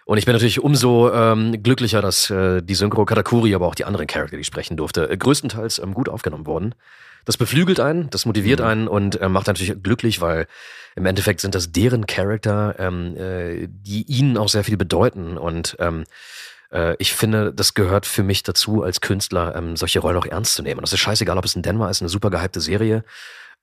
Und 0.05 0.19
ich 0.19 0.25
bin 0.25 0.35
natürlich 0.35 0.61
umso 0.63 1.13
ähm, 1.13 1.63
glücklicher, 1.63 2.03
dass 2.03 2.31
äh, 2.31 2.63
die 2.63 2.75
Synchro 2.75 3.05
Katakuri, 3.05 3.55
aber 3.55 3.67
auch 3.67 3.75
die 3.75 3.85
anderen 3.85 4.07
Charakter, 4.07 4.37
die 4.37 4.41
ich 4.43 4.47
sprechen 4.47 4.77
durfte, 4.77 5.09
äh, 5.11 5.17
größtenteils 5.17 5.79
ähm, 5.81 5.95
gut 5.95 6.09
aufgenommen 6.09 6.47
wurden. 6.47 6.75
Das 7.27 7.37
beflügelt 7.37 7.81
einen, 7.81 8.09
das 8.09 8.25
motiviert 8.25 8.61
Mhm. 8.61 8.67
einen 8.67 8.89
und 8.89 9.21
äh, 9.21 9.29
macht 9.29 9.49
natürlich 9.49 9.83
glücklich, 9.83 10.21
weil 10.23 10.47
im 10.95 11.05
Endeffekt 11.05 11.43
sind 11.43 11.55
das 11.55 11.73
deren 11.73 12.07
Charakter, 12.07 12.77
ähm, 12.79 13.17
äh, 13.17 13.67
die 13.69 14.05
ihnen 14.09 14.39
auch 14.39 14.49
sehr 14.49 14.65
viel 14.65 14.79
bedeuten. 14.79 15.37
Und 15.37 15.77
ähm, 15.79 16.05
äh, 16.73 16.95
ich 16.99 17.13
finde, 17.13 17.53
das 17.53 17.75
gehört 17.75 18.07
für 18.07 18.23
mich 18.23 18.43
dazu, 18.45 18.83
als 18.83 19.01
Künstler 19.03 19.55
ähm, 19.55 19.77
solche 19.77 19.99
Rollen 19.99 20.17
auch 20.17 20.25
ernst 20.25 20.55
zu 20.55 20.63
nehmen. 20.63 20.79
Und 20.79 20.85
das 20.85 20.95
ist 20.95 21.01
scheißegal, 21.01 21.37
ob 21.37 21.45
es 21.45 21.55
ein 21.55 21.63
Denver 21.63 21.91
ist, 21.91 22.01
eine 22.01 22.09
super 22.09 22.31
gehypte 22.31 22.61
Serie, 22.61 23.05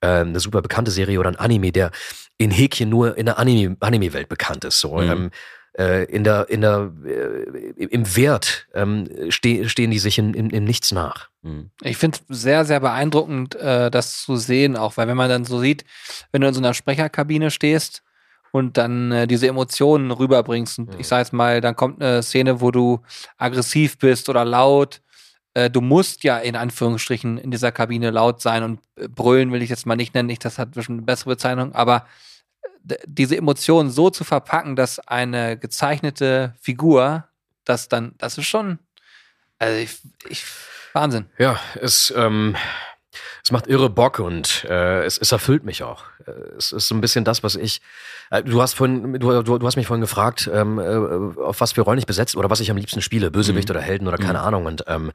ähm, 0.01 0.27
eine 0.29 0.39
super 0.39 0.61
bekannte 0.61 0.91
Serie 0.91 1.19
oder 1.19 1.29
ein 1.29 1.37
Anime, 1.37 1.71
der 1.71 1.89
in 2.37 2.51
Häkchen 2.51 2.89
nur 2.89 3.17
in 3.17 3.25
der 3.25 3.39
Anime- 3.39 3.77
Anime-Welt 3.79 4.29
bekannt 4.29 4.65
ist. 4.65 4.79
So. 4.79 4.97
Mhm. 4.97 5.31
Äh, 5.75 6.03
in 6.05 6.23
der, 6.23 6.49
in 6.49 6.61
der, 6.61 6.91
äh, 7.03 7.83
im 7.85 8.15
Wert 8.15 8.67
ähm, 8.75 9.09
ste 9.29 9.67
stehen 9.67 9.89
die 9.89 9.97
sich 9.97 10.19
in, 10.19 10.35
in, 10.35 10.51
in 10.51 10.65
nichts 10.65 10.91
nach. 10.91 11.29
Mhm. 11.41 11.71
Ich 11.81 11.97
finde 11.97 12.19
es 12.29 12.41
sehr, 12.41 12.63
sehr 12.63 12.79
beeindruckend, 12.79 13.55
äh, 13.55 13.89
das 13.89 14.21
zu 14.21 14.35
sehen, 14.35 14.77
auch 14.77 14.97
weil 14.97 15.07
wenn 15.07 15.17
man 15.17 15.29
dann 15.29 15.45
so 15.45 15.59
sieht, 15.59 15.83
wenn 16.31 16.41
du 16.41 16.47
in 16.47 16.53
so 16.53 16.59
einer 16.59 16.75
Sprecherkabine 16.75 17.49
stehst 17.49 18.03
und 18.51 18.77
dann 18.77 19.11
äh, 19.11 19.25
diese 19.25 19.47
Emotionen 19.47 20.11
rüberbringst 20.11 20.77
und 20.77 20.93
Mhm. 20.93 20.99
ich 20.99 21.07
sag 21.07 21.19
jetzt 21.19 21.33
mal, 21.33 21.59
dann 21.59 21.75
kommt 21.75 22.03
eine 22.03 22.21
Szene, 22.21 22.61
wo 22.61 22.69
du 22.69 23.01
aggressiv 23.37 23.97
bist 23.97 24.29
oder 24.29 24.45
laut. 24.45 25.01
Äh, 25.55 25.71
du 25.71 25.81
musst 25.81 26.23
ja 26.23 26.37
in 26.37 26.55
Anführungsstrichen 26.55 27.39
in 27.39 27.49
dieser 27.49 27.71
Kabine 27.71 28.11
laut 28.11 28.41
sein 28.41 28.61
und 28.61 28.79
äh, 28.95 29.07
brüllen 29.07 29.51
will 29.51 29.63
ich 29.63 29.71
jetzt 29.71 29.87
mal 29.87 29.95
nicht 29.95 30.13
nennen, 30.13 30.27
nicht, 30.27 30.45
das 30.45 30.59
hat 30.59 30.71
bestimmt 30.73 30.99
eine 30.99 31.05
bessere 31.07 31.31
Bezeichnung, 31.31 31.73
aber 31.73 32.05
diese 33.05 33.37
Emotionen 33.37 33.89
so 33.91 34.09
zu 34.09 34.23
verpacken, 34.23 34.75
dass 34.75 34.99
eine 34.99 35.57
gezeichnete 35.57 36.53
Figur 36.61 37.27
das 37.65 37.87
dann, 37.87 38.13
das 38.17 38.37
ist 38.37 38.47
schon, 38.47 38.79
also 39.59 39.77
ich, 39.77 39.97
ich 40.27 40.43
Wahnsinn. 40.91 41.25
Ja, 41.37 41.59
es, 41.81 42.13
ähm, 42.15 42.55
es 43.43 43.51
macht 43.51 43.67
irre 43.67 43.89
Bock 43.89 44.19
und 44.19 44.65
äh, 44.69 45.03
es, 45.05 45.17
es 45.17 45.31
erfüllt 45.31 45.63
mich 45.63 45.81
auch. 45.83 46.03
Äh, 46.27 46.31
Es 46.57 46.71
ist 46.71 46.87
so 46.87 46.95
ein 46.95 47.01
bisschen 47.01 47.23
das, 47.23 47.41
was 47.43 47.55
ich. 47.55 47.81
Äh, 48.31 48.43
du 48.43 48.61
hast 48.61 48.73
vorhin, 48.73 49.13
du, 49.19 49.41
du, 49.43 49.57
du 49.57 49.65
hast 49.65 49.75
mich 49.75 49.87
vorhin 49.87 50.01
gefragt, 50.01 50.49
ähm, 50.53 50.77
äh, 50.79 51.39
auf 51.41 51.61
was 51.61 51.71
für 51.71 51.81
Rollen 51.81 51.99
ich 51.99 52.05
besetzt 52.05 52.35
oder 52.35 52.49
was 52.49 52.59
ich 52.59 52.69
am 52.69 52.77
liebsten 52.77 53.01
spiele, 53.01 53.31
Bösewicht 53.31 53.69
Mhm. 53.69 53.75
oder 53.75 53.81
Helden 53.81 54.07
oder 54.07 54.17
keine 54.17 54.39
Mhm. 54.39 54.45
Ahnung. 54.45 54.65
Und 54.65 54.83
ähm, 54.87 55.11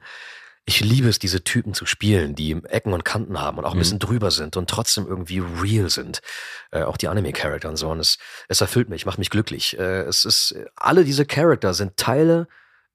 ich 0.69 0.81
liebe 0.81 1.09
es, 1.09 1.17
diese 1.17 1.43
Typen 1.43 1.73
zu 1.73 1.85
spielen, 1.87 2.35
die 2.35 2.51
Ecken 2.69 2.93
und 2.93 3.03
Kanten 3.03 3.41
haben 3.41 3.57
und 3.57 3.65
auch 3.65 3.71
ein 3.71 3.77
Mhm. 3.77 3.79
bisschen 3.79 3.99
drüber 3.99 4.29
sind 4.29 4.55
und 4.55 4.69
trotzdem 4.69 5.07
irgendwie 5.07 5.39
real 5.39 5.89
sind. 5.89 6.21
Äh, 6.71 6.83
auch 6.83 6.95
die 6.97 7.07
Anime-Charakter 7.07 7.69
und 7.69 7.77
so. 7.77 7.89
Und 7.89 7.99
es, 7.99 8.19
es 8.47 8.61
erfüllt 8.61 8.87
mich, 8.89 9.05
macht 9.05 9.17
mich 9.17 9.31
glücklich. 9.31 9.77
Äh, 9.79 10.01
es 10.03 10.25
ist, 10.25 10.55
alle 10.75 11.03
diese 11.03 11.25
Charakter 11.25 11.73
sind 11.73 11.97
Teile 11.97 12.47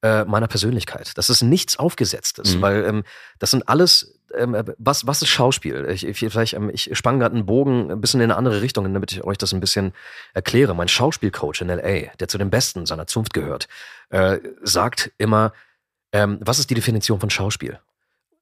äh, 0.03 0.25
meiner 0.25 0.47
Persönlichkeit. 0.47 1.12
Das 1.18 1.29
ist 1.31 1.43
nichts 1.43 1.77
Aufgesetztes, 1.79 2.55
Mhm. 2.57 2.62
weil 2.62 2.85
ähm, 2.85 3.05
das 3.41 3.51
sind 3.51 3.68
alles, 3.68 4.20
ähm, 4.37 4.55
was, 4.79 5.07
was 5.07 5.22
ist 5.22 5.29
Schauspiel? 5.29 5.87
Ich, 5.91 6.07
ich, 6.07 6.18
vielleicht, 6.18 6.53
ähm, 6.55 6.70
ich 6.72 6.91
spann 6.97 7.18
gerade 7.18 7.35
einen 7.35 7.47
Bogen 7.47 7.91
ein 7.91 8.01
bisschen 8.01 8.20
in 8.20 8.31
eine 8.31 8.37
andere 8.37 8.61
Richtung, 8.62 8.85
damit 8.93 9.11
ich 9.12 9.25
euch 9.25 9.39
das 9.39 9.53
ein 9.53 9.61
bisschen 9.61 9.93
erkläre. 10.33 10.75
Mein 10.77 10.89
Schauspielcoach 10.89 11.61
in 11.62 11.70
L.A., 11.70 12.14
der 12.20 12.29
zu 12.29 12.39
den 12.39 12.51
Besten 12.51 12.87
seiner 12.87 13.07
Zunft 13.09 13.35
gehört, 13.35 13.66
äh, 14.11 14.39
sagt 14.62 15.11
immer, 15.18 15.53
ähm, 16.15 16.39
was 16.41 16.59
ist 16.59 16.71
die 16.71 16.75
Definition 16.75 17.21
von 17.21 17.29
Schauspiel? 17.29 17.79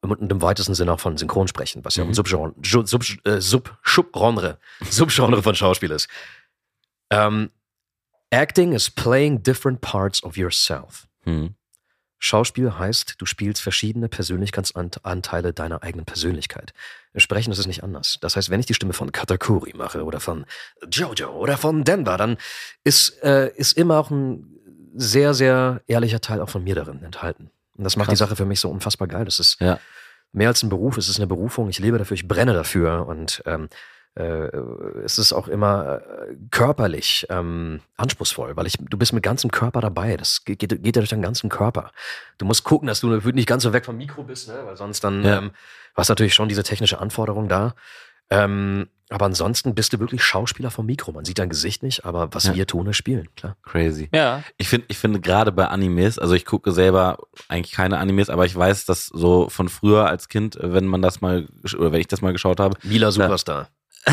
Und 0.02 0.30
im 0.32 0.42
weitesten 0.42 0.74
Sinne 0.74 0.92
auch 0.92 1.00
von 1.00 1.16
Synchronsprechen, 1.16 1.84
was 1.84 1.94
ja 1.96 2.04
Mhm. 2.04 2.10
ein 2.10 2.14
Subgenre, 2.14 2.54
Sub, 2.86 3.04
äh, 3.24 3.40
Sub, 3.40 3.76
Subgenre, 3.84 4.58
Subgenre 4.90 5.42
von 5.42 5.54
Schauspiel 5.54 5.90
ist. 5.92 6.08
Ähm, 7.10 7.50
acting 8.30 8.72
is 8.72 8.90
playing 8.90 9.42
different 9.42 9.80
parts 9.80 10.22
of 10.22 10.36
yourself. 10.36 11.06
Mhm. 11.24 11.54
Schauspiel 12.18 12.78
heißt, 12.78 13.14
du 13.18 13.26
spielst 13.26 13.62
verschiedene 13.62 14.08
Persönlichkeitsanteile 14.08 15.52
deiner 15.52 15.82
eigenen 15.82 16.04
Persönlichkeit. 16.04 16.72
Im 17.14 17.20
Sprechen 17.20 17.50
ist 17.52 17.58
es 17.58 17.66
nicht 17.66 17.82
anders. 17.82 18.18
Das 18.20 18.36
heißt, 18.36 18.48
wenn 18.50 18.60
ich 18.60 18.66
die 18.66 18.74
Stimme 18.74 18.92
von 18.92 19.10
Katakuri 19.12 19.72
mache 19.74 20.04
oder 20.04 20.20
von 20.20 20.46
Jojo 20.90 21.30
oder 21.30 21.56
von 21.56 21.82
Denver, 21.84 22.16
dann 22.16 22.36
ist, 22.84 23.22
äh, 23.24 23.50
ist 23.56 23.72
immer 23.76 23.98
auch 23.98 24.10
ein 24.10 24.48
sehr, 24.94 25.32
sehr 25.34 25.80
ehrlicher 25.86 26.20
Teil 26.20 26.40
auch 26.40 26.48
von 26.50 26.62
mir 26.62 26.74
darin 26.76 27.02
enthalten. 27.02 27.50
Und 27.76 27.84
das 27.84 27.96
macht 27.96 28.06
Krass. 28.08 28.18
die 28.18 28.24
Sache 28.24 28.36
für 28.36 28.44
mich 28.44 28.60
so 28.60 28.68
unfassbar 28.70 29.08
geil. 29.08 29.24
Das 29.24 29.38
ist 29.38 29.60
Ja. 29.60 29.78
mehr 30.32 30.48
als 30.48 30.62
ein 30.62 30.68
Beruf, 30.68 30.96
es 30.98 31.08
ist 31.08 31.16
eine 31.18 31.26
Berufung. 31.26 31.68
Ich 31.68 31.78
lebe 31.78 31.98
dafür, 31.98 32.14
ich 32.14 32.28
brenne 32.28 32.52
dafür 32.54 33.06
und 33.06 33.42
ähm, 33.46 33.68
äh, 34.14 34.22
es 35.04 35.16
ist 35.18 35.32
auch 35.32 35.48
immer 35.48 36.02
äh, 36.02 36.34
körperlich 36.50 37.26
ähm, 37.30 37.80
anspruchsvoll, 37.96 38.56
weil 38.56 38.66
ich, 38.66 38.76
du 38.78 38.98
bist 38.98 39.14
mit 39.14 39.22
ganzem 39.22 39.50
Körper 39.50 39.80
dabei. 39.80 40.18
Das 40.18 40.44
geht, 40.44 40.58
geht 40.60 40.70
ja 40.96 41.00
durch 41.00 41.08
deinen 41.08 41.22
ganzen 41.22 41.48
Körper. 41.48 41.92
Du 42.36 42.44
musst 42.44 42.62
gucken, 42.64 42.88
dass 42.88 43.00
du 43.00 43.08
nicht 43.30 43.48
ganz 43.48 43.62
so 43.62 43.72
weg 43.72 43.86
vom 43.86 43.96
Mikro 43.96 44.22
bist, 44.24 44.48
ne? 44.48 44.60
weil 44.64 44.76
sonst 44.76 45.02
dann 45.02 45.24
Ja. 45.24 45.38
ähm, 45.38 45.52
hast 45.94 46.08
du 46.08 46.12
natürlich 46.12 46.34
schon 46.34 46.48
diese 46.50 46.62
technische 46.62 46.98
Anforderung 47.00 47.48
da. 47.48 47.74
Ähm, 48.32 48.88
aber 49.10 49.26
ansonsten 49.26 49.74
bist 49.74 49.92
du 49.92 50.00
wirklich 50.00 50.24
Schauspieler 50.24 50.70
vom 50.70 50.86
Mikro. 50.86 51.12
Man 51.12 51.26
sieht 51.26 51.38
dein 51.38 51.50
Gesicht 51.50 51.82
nicht, 51.82 52.06
aber 52.06 52.32
was 52.32 52.44
Ja. 52.44 52.54
wir 52.54 52.66
tun, 52.66 52.86
ist 52.86 52.96
spielen, 52.96 53.28
klar. 53.36 53.56
Crazy. 53.62 54.08
Ja. 54.14 54.42
Ich 54.56 54.68
finde, 54.68 54.86
ich 54.88 54.96
finde 54.96 55.20
gerade 55.20 55.52
bei 55.52 55.66
Animes, 55.68 56.18
also 56.18 56.34
ich 56.34 56.46
gucke 56.46 56.72
selber 56.72 57.18
eigentlich 57.48 57.72
keine 57.72 57.98
Animes, 57.98 58.30
aber 58.30 58.46
ich 58.46 58.56
weiß, 58.56 58.86
dass 58.86 59.06
so 59.06 59.50
von 59.50 59.68
früher 59.68 60.06
als 60.06 60.28
Kind, 60.28 60.56
wenn 60.60 60.86
man 60.86 61.02
das 61.02 61.20
mal, 61.20 61.46
oder 61.76 61.92
wenn 61.92 62.00
ich 62.00 62.08
das 62.08 62.22
mal 62.22 62.32
geschaut 62.32 62.58
habe. 62.58 62.78
Mila 62.84 63.10
Superstar. 63.10 63.68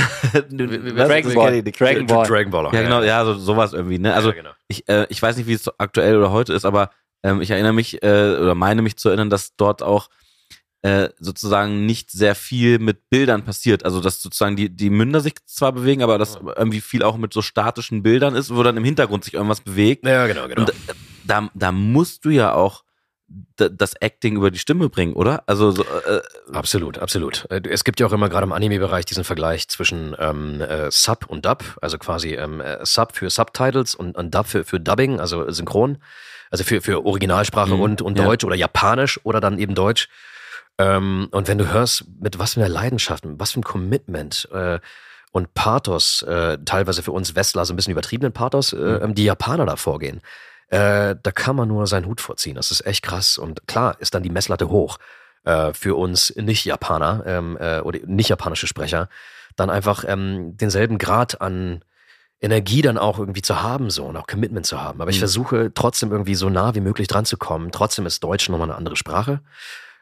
Dragon 0.51 1.33
Ball. 1.33 1.61
Dragon 1.63 2.05
Ball. 2.05 2.27
Dragon 2.27 2.51
Ball. 2.51 2.73
Ja, 2.73 2.81
genau, 2.81 3.01
ja, 3.01 3.23
so, 3.25 3.33
sowas 3.35 3.73
irgendwie, 3.73 3.99
ne? 3.99 4.13
Also 4.13 4.29
ja, 4.29 4.35
genau. 4.35 4.51
ich, 4.67 4.87
äh, 4.89 5.07
ich 5.09 5.21
weiß 5.21 5.37
nicht, 5.37 5.47
wie 5.47 5.53
es 5.53 5.69
aktuell 5.79 6.17
oder 6.17 6.31
heute 6.31 6.53
ist, 6.53 6.65
aber 6.65 6.91
ähm, 7.23 7.41
ich 7.41 7.51
erinnere 7.51 7.73
mich 7.73 8.03
äh, 8.03 8.35
oder 8.37 8.53
meine 8.53 8.81
mich 8.81 8.97
zu 8.97 9.09
erinnern, 9.09 9.29
dass 9.29 9.55
dort 9.55 9.81
auch 9.81 10.09
äh, 10.81 11.09
sozusagen 11.19 11.85
nicht 11.85 12.09
sehr 12.11 12.35
viel 12.35 12.79
mit 12.79 13.09
Bildern 13.09 13.43
passiert. 13.43 13.83
Also 13.85 13.99
dass 13.99 14.21
sozusagen 14.21 14.55
die, 14.55 14.69
die 14.69 14.89
Münder 14.89 15.19
sich 15.19 15.33
zwar 15.45 15.73
bewegen, 15.73 16.03
aber 16.03 16.17
dass 16.17 16.39
irgendwie 16.55 16.81
viel 16.81 17.03
auch 17.03 17.17
mit 17.17 17.33
so 17.33 17.41
statischen 17.41 18.01
Bildern 18.03 18.35
ist, 18.35 18.53
wo 18.55 18.63
dann 18.63 18.77
im 18.77 18.83
Hintergrund 18.83 19.23
sich 19.25 19.33
irgendwas 19.33 19.61
bewegt. 19.61 20.05
Ja, 20.05 20.27
genau, 20.27 20.47
genau. 20.47 20.61
Und 20.61 20.69
äh, 20.69 20.73
da, 21.25 21.49
da 21.53 21.71
musst 21.71 22.25
du 22.25 22.29
ja 22.29 22.53
auch 22.53 22.83
das 23.57 23.93
Acting 23.93 24.37
über 24.37 24.49
die 24.49 24.57
Stimme 24.57 24.89
bringen, 24.89 25.13
oder? 25.13 25.43
Also 25.45 25.69
so, 25.69 25.83
äh, 25.83 26.21
Absolut, 26.51 26.97
absolut. 26.97 27.45
Äh, 27.51 27.61
Es 27.69 27.83
gibt 27.83 27.99
ja 27.99 28.07
auch 28.07 28.11
immer 28.11 28.27
gerade 28.27 28.45
im 28.45 28.51
Anime-Bereich 28.53 29.05
diesen 29.05 29.23
Vergleich 29.23 29.67
zwischen 29.67 30.15
ähm, 30.17 30.61
äh, 30.61 30.89
Sub 30.89 31.25
und 31.27 31.45
Dub, 31.45 31.63
also 31.81 31.99
quasi 31.99 32.33
ähm, 32.33 32.59
äh, 32.59 32.83
Sub 32.85 33.15
für 33.15 33.29
Subtitles 33.29 33.93
und, 33.93 34.17
und 34.17 34.33
Dub 34.33 34.47
für, 34.47 34.63
für 34.65 34.79
Dubbing, 34.79 35.19
also 35.19 35.47
Synchron, 35.51 35.99
also 36.49 36.63
für, 36.63 36.81
für 36.81 37.05
Originalsprache 37.05 37.75
Mhm, 37.75 37.81
und, 37.81 38.01
und 38.01 38.17
ja. 38.17 38.25
Deutsch 38.25 38.43
oder 38.45 38.55
Japanisch 38.55 39.19
oder 39.23 39.39
dann 39.41 39.59
eben 39.59 39.75
Deutsch. 39.75 40.07
Ähm, 40.79 41.27
und 41.31 41.47
wenn 41.47 41.57
du 41.59 41.71
hörst, 41.71 42.05
mit 42.19 42.39
was 42.39 42.53
für 42.55 42.61
einer 42.61 42.69
Leidenschaft, 42.69 43.25
mit 43.25 43.39
was 43.39 43.51
für 43.51 43.59
ein 43.59 43.63
Commitment 43.63 44.47
äh, 44.51 44.79
und 45.31 45.53
Pathos, 45.53 46.23
äh, 46.23 46.57
teilweise 46.65 47.03
für 47.03 47.11
uns 47.11 47.35
Westler 47.35 47.65
so 47.65 47.73
ein 47.73 47.75
bisschen 47.75 47.91
übertriebenen 47.91 48.33
Pathos, 48.33 48.73
äh, 48.73 49.07
die 49.13 49.25
Japaner 49.25 49.65
da 49.65 49.75
vorgehen, 49.75 50.21
äh, 50.69 51.15
da 51.21 51.31
kann 51.33 51.55
man 51.55 51.67
nur 51.67 51.85
seinen 51.85 52.05
Hut 52.05 52.21
vorziehen. 52.21 52.55
Das 52.55 52.71
ist 52.71 52.85
echt 52.85 53.03
krass. 53.03 53.37
Und 53.37 53.67
klar 53.67 53.97
ist 53.99 54.15
dann 54.15 54.23
die 54.23 54.29
Messlatte 54.29 54.69
hoch 54.69 54.97
äh, 55.43 55.73
für 55.73 55.95
uns 55.97 56.33
Nicht-Japaner 56.35 57.23
ähm, 57.25 57.57
äh, 57.59 57.81
oder 57.81 57.99
nicht-japanische 58.05 58.67
Sprecher, 58.67 59.09
dann 59.57 59.69
einfach 59.69 60.05
ähm, 60.07 60.55
denselben 60.57 60.97
Grad 60.97 61.41
an 61.41 61.83
Energie 62.41 62.81
dann 62.81 62.97
auch 62.97 63.19
irgendwie 63.19 63.41
zu 63.41 63.61
haben 63.61 63.89
so 63.89 64.05
und 64.05 64.15
auch 64.15 64.25
Commitment 64.27 64.65
zu 64.65 64.81
haben. 64.81 65.01
Aber 65.01 65.11
ich 65.11 65.17
Mhm. 65.17 65.21
versuche 65.21 65.71
trotzdem 65.73 66.11
irgendwie 66.11 66.35
so 66.35 66.49
nah 66.49 66.73
wie 66.73 66.79
möglich 66.79 67.09
dran 67.09 67.25
zu 67.25 67.35
kommen. 67.35 67.71
Trotzdem 67.73 68.05
ist 68.05 68.23
Deutsch 68.23 68.47
nochmal 68.47 68.69
eine 68.69 68.77
andere 68.77 68.95
Sprache. 68.95 69.41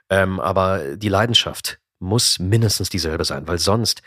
Ähm, 0.10 0.40
aber 0.40 0.96
die 0.96 1.10
Leidenschaft 1.10 1.80
muss 2.00 2.40
mindestens 2.40 2.90
dieselbe 2.90 3.26
sein, 3.26 3.48
weil 3.48 3.60
sonst 3.60 4.02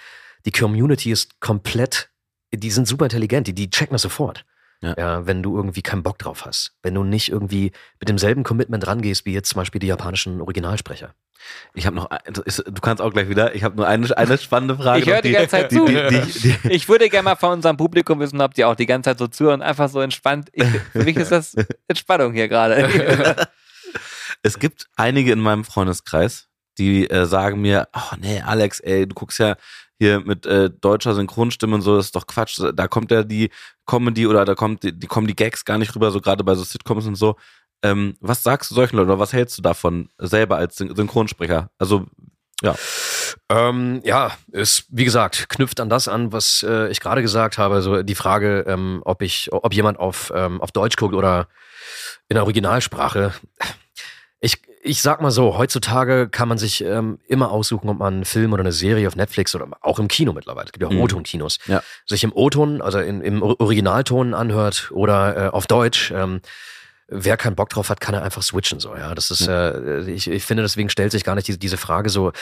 die 0.47 0.53
Community 0.53 1.11
ist 1.11 1.41
komplett, 1.41 2.11
die 2.53 2.71
sind 2.71 2.89
super 2.89 3.05
intelligent, 3.05 3.47
die, 3.47 3.55
die 3.55 3.71
checken 3.71 3.95
das 3.95 4.03
sofort. 4.03 4.45
Ja. 4.83 5.27
wenn 5.27 5.43
du 5.43 5.57
irgendwie 5.57 5.83
keinen 5.83 6.03
Bock 6.03 6.17
drauf 6.17 6.47
hast. 6.47 6.73
Wenn 6.83 6.95
du 6.95 7.05
nicht 7.05 7.29
irgendwie 7.31 7.71
mit 7.99 8.09
demselben 8.09 8.45
Commitment 8.45 8.87
rangehst, 8.87 9.27
wie 9.27 9.35
jetzt 9.35 9.51
zum 9.51 9.59
Beispiel 9.59 9.79
die 9.79 9.89
japanischen 9.89 10.41
Originalsprecher. 10.41 11.15
ich 11.75 11.85
habe 11.85 11.97
noch, 11.97 12.09
du 12.09 12.81
kannst 12.81 13.03
auch 13.03 13.13
gleich 13.13 13.29
wieder, 13.29 13.55
ich 13.55 13.63
habe 13.63 13.77
nur 13.77 13.87
eine, 13.87 14.17
eine 14.17 14.39
spannende 14.39 14.77
Frage. 14.77 15.01
Ich 15.01 15.07
höre 15.07 15.17
noch, 15.17 15.21
die 15.21 15.33
ganze 15.33 15.49
Zeit 15.49 15.71
die, 15.71 15.77
zu. 15.77 15.85
Die, 15.85 15.95
die, 15.95 16.57
die, 16.63 16.73
Ich 16.73 16.89
würde 16.89 17.11
gerne 17.11 17.25
mal 17.25 17.37
von 17.37 17.53
unserem 17.53 17.77
Publikum 17.77 18.21
wissen, 18.21 18.41
ob 18.41 18.55
die 18.55 18.65
auch 18.65 18.75
die 18.75 18.87
ganze 18.87 19.11
Zeit 19.11 19.19
so 19.19 19.27
zuhören, 19.27 19.61
einfach 19.61 19.91
so 19.91 20.01
entspannt. 20.01 20.49
Ich, 20.55 20.65
für 20.93 21.05
mich 21.05 21.17
ist 21.19 21.31
das 21.31 21.55
Entspannung 21.87 22.33
hier 22.33 22.49
gerade. 22.49 23.49
Es 24.43 24.59
gibt 24.59 24.87
einige 24.97 25.33
in 25.33 25.41
meinem 25.41 25.65
Freundeskreis, 25.65 26.49
die 26.79 27.09
äh, 27.11 27.27
sagen 27.27 27.61
mir, 27.61 27.89
oh 27.95 28.17
nee, 28.19 28.41
Alex, 28.41 28.81
ey, 28.81 29.07
du 29.07 29.15
guckst 29.15 29.39
ja 29.39 29.57
hier 29.99 30.21
mit 30.21 30.47
äh, 30.47 30.71
deutscher 30.71 31.15
Synchronstimme 31.15 31.75
und 31.75 31.83
so, 31.83 31.97
das 31.97 32.07
ist 32.07 32.17
doch 32.17 32.27
Quatsch. 32.27 32.59
Da 32.75 32.89
kommt 32.89 33.11
ja 33.11 33.23
die 33.23 33.51
Comedy 33.87 34.27
oder 34.27 34.47
da 34.47 34.55
kommt 34.55 34.83
die, 34.83 34.99
die 34.99 35.07
kommen 35.07 35.27
die 35.27 35.37
Gags 35.37 35.65
gar 35.67 35.77
nicht 35.77 35.95
rüber, 35.95 36.11
so 36.11 36.23
gerade 36.23 36.43
bei 36.43 36.55
so 36.55 36.65
Sitcoms 36.65 37.07
und 37.07 37.17
so. 37.17 37.37
Ähm, 37.83 38.17
was 38.21 38.43
sagst 38.43 38.71
du 38.71 38.75
solchen 38.75 38.97
Leuten 38.97 39.11
oder 39.11 39.19
was 39.19 39.35
hältst 39.35 39.59
du 39.59 39.63
davon 39.63 40.09
selber 40.19 40.57
als 40.57 40.77
Syn 40.77 40.95
Synchronsprecher? 40.95 41.71
Also, 41.79 42.07
ja. 42.63 42.75
Ähm, 43.51 44.01
ja, 44.05 44.33
ist, 44.53 44.85
wie 44.89 45.05
gesagt, 45.05 45.49
knüpft 45.51 45.81
an 45.81 45.89
das 45.91 46.09
an, 46.09 46.33
was 46.33 46.65
äh, 46.67 46.89
ich 46.89 47.01
gerade 47.01 47.23
gesagt 47.23 47.59
habe. 47.59 47.83
So 47.83 48.03
die 48.03 48.15
Frage, 48.15 48.65
ähm, 48.67 49.03
ob 49.05 49.21
ich, 49.23 49.49
ob 49.53 49.73
jemand 49.75 49.99
auf, 49.99 50.33
ähm, 50.35 50.61
auf 50.63 50.73
Deutsch 50.73 50.97
guckt 50.97 51.15
oder 51.15 51.49
in 52.29 52.35
der 52.35 52.45
Originalsprache. 52.45 53.35
Ich, 54.41 54.63
ich 54.83 55.03
sag 55.03 55.21
mal 55.21 55.31
so, 55.31 55.59
heutzutage 55.59 56.29
kann 56.29 56.49
man 56.49 56.57
sich 56.57 56.83
ähm, 56.83 57.19
immer 57.29 57.51
aussuchen, 57.51 57.89
ob 57.91 57.99
man 57.99 58.15
einen 58.15 58.25
Film 58.25 58.53
oder 58.55 58.63
eine 58.63 58.73
Serie 58.73 59.07
auf 59.07 59.17
Netflix 59.17 59.55
oder 59.55 59.69
auch 59.83 59.99
im 59.99 60.09
Kino 60.09 60.33
mittlerweile, 60.33 60.67
es 60.67 60.73
gibt 60.73 60.83
ja 60.83 60.89
auch 60.89 60.93
Mhm. 60.93 61.03
O-Ton-Kinos, 61.03 61.59
Ja. 61.67 61.83
sich 62.07 62.25
im 62.25 62.33
O-Ton, 62.33 62.81
also 62.81 62.99
in, 63.01 63.21
im 63.21 63.43
Originalton 63.43 64.33
anhört 64.35 64.91
oder 64.93 65.37
äh, 65.37 65.49
auf 65.51 65.67
Deutsch. 65.67 66.11
Ähm, 66.11 66.41
wer 67.09 67.37
keinen 67.37 67.57
Bock 67.57 67.69
drauf 67.69 67.91
hat, 67.91 68.01
kann 68.01 68.15
er 68.15 68.23
einfach 68.23 68.43
switchen. 68.43 68.81
So, 68.81 68.97
ja, 68.97 69.15
das 69.15 69.31
ist, 69.31 69.47
äh, 69.47 70.03
ich, 70.11 70.29
ich 70.31 70.45
finde, 70.45 70.63
deswegen 70.63 70.89
stellt 70.89 71.13
sich 71.13 71.25
gar 71.25 71.35
nicht 71.35 71.47
diese, 71.49 71.59
diese 71.59 71.77
Frage 71.77 72.09
so. 72.09 72.33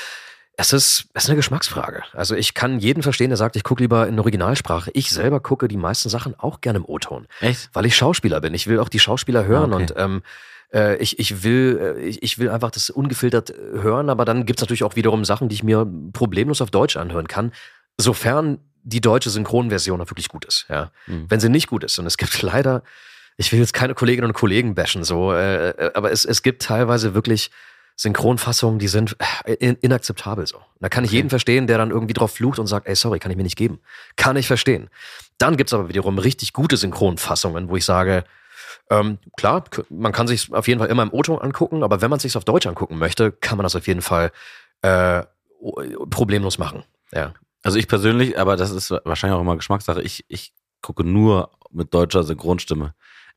Es 0.61 0.73
ist, 0.73 1.07
es 1.15 1.25
ist 1.25 1.31
eine 1.31 1.37
Geschmacksfrage. 1.37 2.03
Also 2.13 2.35
ich 2.35 2.53
kann 2.53 2.81
jeden 2.81 3.03
verstehen, 3.05 3.31
der 3.31 3.37
sagt, 3.37 3.55
ich 3.55 3.63
gucke 3.63 3.83
lieber 3.83 4.09
in 4.09 4.19
Originalsprache. 4.19 4.91
Ich 4.93 5.11
selber 5.11 5.39
gucke 5.41 5.69
die 5.69 5.77
meisten 5.77 6.09
Sachen 6.09 6.35
auch 6.39 6.61
gerne 6.61 6.81
im 6.81 6.85
O-Ton, 6.85 7.29
Echt? 7.41 7.71
weil 7.73 7.87
ich 7.87 7.95
Schauspieler 7.97 8.41
bin. 8.41 8.55
Ich 8.55 8.67
will 8.67 8.81
auch 8.81 8.89
die 8.89 8.99
Schauspieler 8.99 9.45
hören 9.45 9.73
Ah, 9.73 9.77
okay. 9.77 9.83
und 9.85 9.95
ähm, 9.97 10.23
äh, 10.73 10.97
ich, 10.97 11.19
ich 11.19 11.43
will, 11.43 11.97
äh, 11.99 12.03
ich, 12.03 12.23
ich 12.23 12.39
will 12.39 12.51
einfach 12.51 12.71
das 12.71 12.91
ungefiltert 12.91 13.51
äh, 13.51 13.55
hören, 13.55 14.11
aber 14.11 14.25
dann 14.25 14.47
gibt's 14.47 14.63
natürlich 14.63 14.85
auch 14.85 14.97
wiederum 14.97 15.25
Sachen, 15.25 15.49
die 15.49 15.55
ich 15.55 15.63
mir 15.63 15.87
problemlos 16.13 16.61
auf 16.61 16.71
Deutsch 16.71 16.97
anhören 16.97 17.29
kann, 17.29 17.53
sofern 17.99 18.59
die 18.83 19.01
deutsche 19.01 19.31
Synchronversion 19.31 20.01
auch 20.01 20.11
wirklich 20.11 20.29
gut 20.29 20.45
ist. 20.45 20.67
Ja. 20.69 20.91
Mhm. 21.07 21.27
Wenn 21.29 21.41
sie 21.41 21.49
nicht 21.49 21.69
gut 21.69 21.85
ist, 21.85 21.99
und 21.99 22.07
es 22.07 22.17
gibt 22.17 22.41
leider, 22.43 22.83
ich 23.37 23.53
will 23.53 23.61
jetzt 23.61 23.73
keine 23.73 23.95
Kolleginnen 23.95 24.29
und 24.29 24.35
Kollegen 24.35 24.75
bashen, 24.75 25.05
so, 25.05 25.33
äh, 25.33 25.71
äh, 25.71 25.91
aber 25.95 26.11
es, 26.11 26.25
es 26.25 26.43
gibt 26.43 26.63
teilweise 26.63 27.15
wirklich 27.15 27.51
Synchronfassungen, 27.97 28.79
die 28.79 28.89
sind 28.89 29.17
äh, 29.45 29.55
in, 29.55 29.75
inakzeptabel 29.77 30.47
so. 30.47 30.61
Da 30.81 30.89
kann 30.89 31.05
ich 31.05 31.11
Okay. 31.11 31.17
jeden 31.17 31.31
verstehen, 31.31 31.67
der 31.67 31.79
dann 31.79 31.91
irgendwie 31.91 32.15
drauf 32.15 32.33
flucht 32.33 32.59
und 32.59 32.67
sagt, 32.69 32.87
ey, 32.87 32.95
sorry, 32.95 33.19
kann 33.19 33.31
ich 33.31 33.37
mir 33.37 33.43
nicht 33.43 33.57
geben. 33.57 33.81
Kann 34.17 34.37
ich 34.37 34.47
verstehen. 34.47 34.89
Dann 35.39 35.57
gibt's 35.57 35.73
aber 35.73 35.89
wiederum 35.89 36.19
richtig 36.19 36.53
gute 36.53 36.77
Synchronfassungen, 36.77 37.69
wo 37.69 37.77
ich 37.77 37.85
sage, 37.85 38.25
ähm, 38.91 39.19
klar, 39.37 39.65
man 39.91 40.13
kann 40.13 40.27
sich 40.27 40.53
auf 40.53 40.67
jeden 40.69 40.81
Fall 40.81 40.89
immer 40.89 41.03
im 41.03 41.13
O-Ton 41.13 41.41
angucken, 41.41 41.83
aber 41.83 42.01
wenn 42.01 42.11
man 42.11 42.19
sich 42.19 42.37
auf 42.37 42.45
Deutsch 42.45 42.67
angucken 42.67 42.99
möchte, 42.99 43.33
kann 43.33 43.57
man 43.59 43.65
das 43.65 43.77
auf 43.77 43.87
jeden 43.87 44.03
Fall 44.03 44.31
äh, 44.83 45.23
o- 45.61 46.07
problemlos 46.09 46.59
machen. 46.59 46.85
Ja. 47.13 47.35
Also 47.63 47.79
ich 47.79 47.89
persönlich, 47.89 48.39
aber 48.39 48.57
das 48.57 48.71
ist 48.71 48.91
wahrscheinlich 48.91 49.37
auch 49.37 49.43
immer 49.43 49.57
Geschmackssache, 49.57 50.03
ich, 50.03 50.25
ich 50.29 50.53
gucke 50.81 51.05
nur 51.05 51.51
mit 51.71 51.93
deutscher 51.93 52.23
Synchronstimme. 52.23 52.95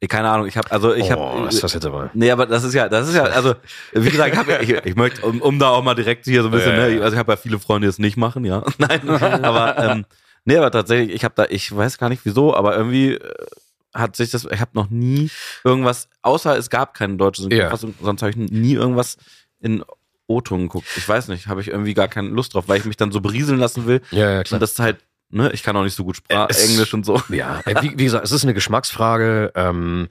Keine 0.09 0.29
Ahnung, 0.29 0.47
ich 0.47 0.57
habe, 0.57 0.71
also 0.71 0.95
ich 0.95 1.03
oh, 1.03 1.11
habe. 1.11 1.47
ist 1.49 1.63
das 1.63 1.73
jetzt 1.73 1.85
aber. 1.85 2.09
Nee, 2.15 2.31
aber 2.31 2.47
das 2.47 2.63
ist 2.63 2.73
ja, 2.73 2.89
das 2.89 3.07
ist 3.07 3.13
ja, 3.15 3.23
also 3.23 3.53
wie 3.93 4.09
gesagt, 4.09 4.33
ich, 4.33 4.39
hab, 4.39 4.61
ich, 4.61 4.69
ich 4.69 4.95
möchte, 4.95 5.21
um, 5.23 5.41
um 5.43 5.59
da 5.59 5.69
auch 5.69 5.83
mal 5.83 5.93
direkt 5.93 6.25
hier 6.25 6.41
so 6.41 6.47
ein 6.47 6.51
bisschen, 6.51 6.75
Ja, 6.75 6.87
ja, 6.87 6.95
ne, 6.95 7.03
also 7.03 7.13
ich 7.13 7.19
habe 7.19 7.31
ja 7.31 7.35
viele 7.35 7.59
Freunde, 7.59 7.85
die 7.85 7.89
es 7.89 7.99
nicht 7.99 8.17
machen, 8.17 8.43
ja. 8.43 8.63
Nein, 8.79 9.07
aber 9.43 9.77
ähm, 9.77 10.05
nee, 10.43 10.57
aber 10.57 10.71
tatsächlich, 10.71 11.13
ich 11.13 11.23
habe 11.23 11.35
da, 11.35 11.45
ich 11.49 11.75
weiß 11.75 11.99
gar 11.99 12.09
nicht 12.09 12.25
wieso, 12.25 12.55
aber 12.55 12.75
irgendwie 12.75 13.13
äh, 13.13 13.45
hat 13.93 14.15
sich 14.15 14.31
das, 14.31 14.45
ich 14.45 14.59
habe 14.59 14.71
noch 14.73 14.89
nie 14.89 15.29
irgendwas, 15.63 16.07
außer 16.21 16.57
es 16.57 16.69
gab 16.69 16.93
keine 16.93 17.17
deutsche 17.17 17.41
Synchronfassung, 17.43 17.93
sonst 18.01 18.21
habe 18.21 18.29
ich 18.31 18.37
nie 18.37 18.73
irgendwas 18.73 19.17
in 19.59 19.83
O-Ton 20.27 20.61
geguckt. 20.63 20.87
Ich 20.95 21.07
weiß 21.07 21.27
nicht, 21.27 21.47
habe 21.47 21.61
ich 21.61 21.67
irgendwie 21.67 21.93
gar 21.93 22.07
keine 22.07 22.29
Lust 22.29 22.53
drauf, 22.53 22.65
weil 22.67 22.79
ich 22.79 22.85
mich 22.85 22.95
dann 22.97 23.11
so 23.11 23.19
berieseln 23.21 23.59
lassen 23.59 23.85
will. 23.85 24.01
Ja, 24.11 24.31
ja, 24.31 24.43
klar. 24.43 24.57
Und 24.57 24.61
das 24.61 24.71
ist 24.73 24.79
halt, 24.79 24.97
ne, 25.29 25.51
ich 25.51 25.61
kann 25.63 25.75
auch 25.75 25.83
nicht 25.83 25.95
so 25.95 26.03
gut 26.05 26.15
Sprach, 26.17 26.47
Es- 26.49 26.69
Englisch 26.69 26.93
und 26.93 27.05
so. 27.05 27.21
Ja, 27.29 27.59
äh, 27.65 27.81
wie, 27.81 27.91
wie 27.97 28.03
gesagt, 28.05 28.23
es 28.25 28.31
ist 28.31 28.43
eine 28.43 28.53
Geschmacksfrage. 28.53 29.51
Ähm, 29.55 30.07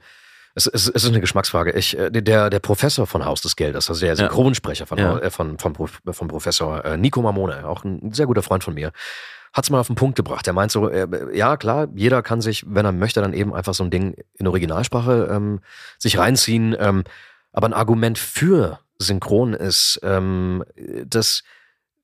es, 0.53 0.67
es, 0.67 0.83
es 0.89 1.03
ist 1.03 1.07
eine 1.07 1.21
Geschmacksfrage. 1.21 1.71
Ich, 1.71 1.97
äh, 1.97 2.11
der, 2.11 2.49
der 2.49 2.59
Professor 2.59 3.07
von 3.07 3.25
Haus 3.25 3.41
des 3.41 3.55
Geldes, 3.55 3.89
also 3.89 4.05
der 4.05 4.15
Synchronsprecher 4.15 4.85
von, 4.85 4.97
Ja. 4.99 5.17
äh, 5.17 5.31
von, 5.31 5.57
von, 5.57 5.73
von 5.75 6.27
Professor 6.27 6.83
äh, 6.85 6.97
Nico 6.97 7.21
Mamone, 7.21 7.65
auch 7.67 7.83
ein 7.83 8.13
sehr 8.13 8.25
guter 8.27 8.43
Freund 8.43 8.63
von 8.63 8.73
mir, 8.75 8.91
hat 9.53 9.65
es 9.65 9.69
mal 9.69 9.79
auf 9.79 9.87
den 9.87 9.95
Punkt 9.95 10.15
gebracht. 10.15 10.47
Er 10.47 10.53
meint 10.53 10.71
so, 10.71 10.89
äh, 10.89 11.07
ja 11.37 11.57
klar, 11.57 11.87
jeder 11.93 12.21
kann 12.21 12.41
sich, 12.41 12.63
wenn 12.67 12.85
er 12.85 12.91
möchte, 12.91 13.21
dann 13.21 13.33
eben 13.33 13.53
einfach 13.53 13.73
so 13.73 13.83
ein 13.83 13.91
Ding 13.91 14.15
in 14.33 14.47
Originalsprache 14.47 15.29
ähm, 15.31 15.59
sich 15.97 16.17
reinziehen. 16.17 16.75
Ähm, 16.79 17.03
aber 17.51 17.67
ein 17.67 17.73
Argument 17.73 18.17
für 18.17 18.79
Synchron 18.97 19.53
ist, 19.53 19.99
ähm, 20.03 20.63
dass 21.05 21.43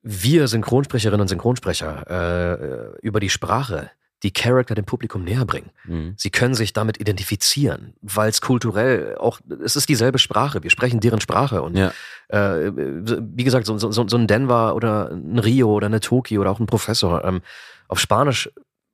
wir 0.02 0.48
Synchronsprecherinnen 0.48 1.22
und 1.22 1.28
Synchronsprecher 1.28 2.94
äh, 3.00 3.06
über 3.06 3.20
die 3.20 3.30
Sprache 3.30 3.90
die 4.22 4.32
Charakter 4.32 4.74
dem 4.74 4.84
Publikum 4.84 5.22
näher 5.24 5.44
bringen. 5.44 5.70
Mhm. 5.84 6.14
Sie 6.16 6.30
können 6.30 6.54
sich 6.54 6.72
damit 6.72 6.98
identifizieren, 7.00 7.94
weil 8.02 8.28
es 8.30 8.40
kulturell 8.40 9.16
auch, 9.18 9.40
es 9.64 9.76
ist 9.76 9.88
dieselbe 9.88 10.18
Sprache. 10.18 10.62
Wir 10.62 10.70
sprechen 10.70 11.00
deren 11.00 11.20
Sprache. 11.20 11.62
Und 11.62 11.76
Ja. 11.76 11.92
äh, 12.28 12.72
wie 12.74 13.44
gesagt, 13.44 13.66
so, 13.66 13.78
so, 13.78 13.90
so 13.92 14.16
ein 14.16 14.26
Denver 14.26 14.74
oder 14.74 15.10
ein 15.10 15.38
Rio 15.38 15.72
oder 15.72 15.86
eine 15.86 16.00
Toki 16.00 16.38
oder 16.38 16.50
auch 16.50 16.58
ein 16.58 16.66
Professor 16.66 17.24
ähm, 17.24 17.42
auf 17.86 18.00
Spanisch 18.00 18.50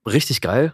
richtig 0.07 0.41
geil. 0.43 0.72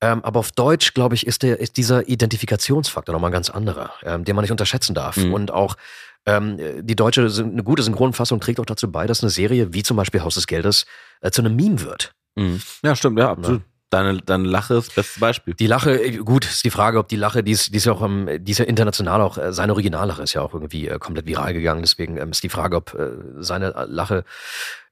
Ähm, 0.00 0.24
aber 0.24 0.40
auf 0.40 0.50
Deutsch, 0.52 0.94
glaube 0.94 1.14
ich, 1.14 1.26
ist, 1.26 1.42
der, 1.42 1.60
ist 1.60 1.76
dieser 1.76 2.08
Identifikationsfaktor 2.08 3.12
nochmal 3.12 3.28
ein 3.28 3.34
ganz 3.34 3.50
anderer, 3.50 3.90
ähm, 4.02 4.24
den 4.24 4.34
man 4.34 4.42
nicht 4.44 4.50
unterschätzen 4.50 4.94
darf. 4.94 5.18
Mhm. 5.18 5.34
Und 5.34 5.50
auch 5.50 5.76
ähm, 6.24 6.56
die 6.86 6.96
deutsche, 6.96 7.26
eine 7.26 7.62
gute 7.62 7.82
Synchronfassung 7.82 8.40
trägt 8.40 8.60
auch 8.60 8.66
dazu 8.66 8.90
bei, 8.90 9.06
dass 9.06 9.22
eine 9.22 9.28
Serie 9.30 9.74
wie 9.74 9.82
zum 9.82 9.98
Beispiel 9.98 10.22
Haus 10.22 10.36
des 10.36 10.46
Geldes 10.46 10.86
äh, 11.20 11.30
zu 11.30 11.42
einem 11.42 11.54
Meme 11.54 11.82
wird. 11.82 12.14
Mhm. 12.36 12.62
Ja, 12.82 12.96
stimmt, 12.96 13.18
ja, 13.18 13.30
absolut. 13.32 13.60
Deine, 13.90 14.22
deine 14.22 14.46
Lache 14.46 14.74
ist 14.74 14.88
das 14.88 14.94
beste 14.94 15.20
Beispiel. 15.20 15.54
Die 15.54 15.66
Lache, 15.66 16.00
äh, 16.00 16.16
gut, 16.18 16.44
ist 16.44 16.64
die 16.64 16.70
Frage, 16.70 16.98
ob 17.00 17.08
die 17.08 17.16
Lache, 17.16 17.42
die 17.42 17.50
ist, 17.50 17.74
die 17.74 17.78
ist 17.78 17.86
ja 17.86 17.92
auch, 17.92 18.02
ähm, 18.02 18.28
die 18.38 18.52
ist 18.52 18.58
ja 18.58 18.64
international 18.64 19.20
auch, 19.20 19.36
äh, 19.36 19.52
seine 19.52 19.72
Originallache 19.72 20.22
ist 20.22 20.32
ja 20.32 20.42
auch 20.42 20.54
irgendwie 20.54 20.86
äh, 20.86 21.00
komplett 21.00 21.26
viral 21.26 21.52
gegangen. 21.52 21.82
Deswegen 21.82 22.16
ähm, 22.16 22.30
ist 22.30 22.42
die 22.44 22.48
Frage, 22.48 22.76
ob 22.76 22.96
seine 23.38 23.70
Lache 23.88 24.24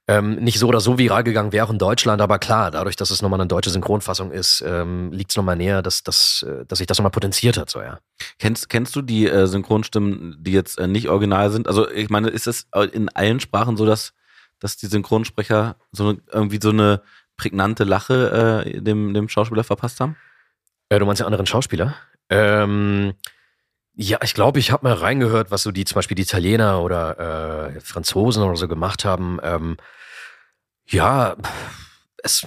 ähm, 0.07 0.35
nicht 0.35 0.59
so 0.59 0.67
oder 0.67 0.81
so 0.81 0.97
viral 0.97 1.23
gegangen 1.23 1.53
wäre 1.53 1.65
auch 1.65 1.69
in 1.69 1.77
Deutschland. 1.77 2.21
Aber 2.21 2.39
klar, 2.39 2.71
dadurch, 2.71 2.97
dass 2.97 3.09
es 3.09 3.21
nochmal 3.21 3.39
eine 3.39 3.47
deutsche 3.47 3.69
Synchronfassung 3.69 4.31
ist, 4.31 4.63
ähm, 4.67 5.13
liegt 5.13 5.31
es 5.31 5.37
nochmal 5.37 5.55
näher, 5.55 5.81
dass, 5.81 6.03
dass, 6.03 6.45
dass 6.67 6.79
sich 6.79 6.87
das 6.87 6.97
nochmal 6.97 7.11
potenziert 7.11 7.57
hat. 7.57 7.69
So, 7.69 7.81
ja. 7.81 7.99
Kennst, 8.37 8.69
kennst 8.69 8.95
du 8.95 9.01
die 9.01 9.27
äh, 9.27 9.47
Synchronstimmen, 9.47 10.37
die 10.39 10.51
jetzt 10.51 10.77
äh, 10.77 10.87
nicht 10.87 11.07
original 11.09 11.51
sind? 11.51 11.67
Also 11.67 11.89
ich 11.89 12.09
meine, 12.09 12.29
ist 12.29 12.47
es 12.47 12.67
in 12.91 13.07
allen 13.09 13.39
Sprachen 13.39 13.77
so, 13.77 13.85
dass, 13.85 14.13
dass 14.59 14.75
die 14.75 14.87
Synchronsprecher 14.87 15.77
so 15.91 16.09
eine, 16.09 16.17
irgendwie 16.33 16.59
so 16.61 16.69
eine 16.69 17.01
prägnante 17.39 17.83
Lache 17.83 18.63
äh, 18.65 18.81
dem, 18.81 19.13
dem 19.15 19.29
Schauspieler 19.29 19.63
verpasst 19.63 19.99
haben? 19.99 20.15
Äh, 20.89 20.99
du 20.99 21.05
meinst 21.05 21.19
ja 21.19 21.25
anderen 21.25 21.47
Schauspieler? 21.47 21.95
Ähm, 22.29 23.13
ja, 23.95 24.19
ich 24.23 24.33
glaube, 24.33 24.59
ich 24.59 24.71
habe 24.71 24.87
mal 24.87 24.93
reingehört, 24.93 25.51
was 25.51 25.63
so 25.63 25.71
die 25.71 25.85
zum 25.85 25.95
Beispiel 25.95 26.15
die 26.15 26.21
Italiener 26.21 26.81
oder 26.81 27.73
äh, 27.75 27.79
Franzosen 27.81 28.43
oder 28.43 28.55
so 28.55 28.67
gemacht 28.67 29.05
haben. 29.05 29.39
Ähm, 29.43 29.77
ja, 30.87 31.35
es. 32.23 32.45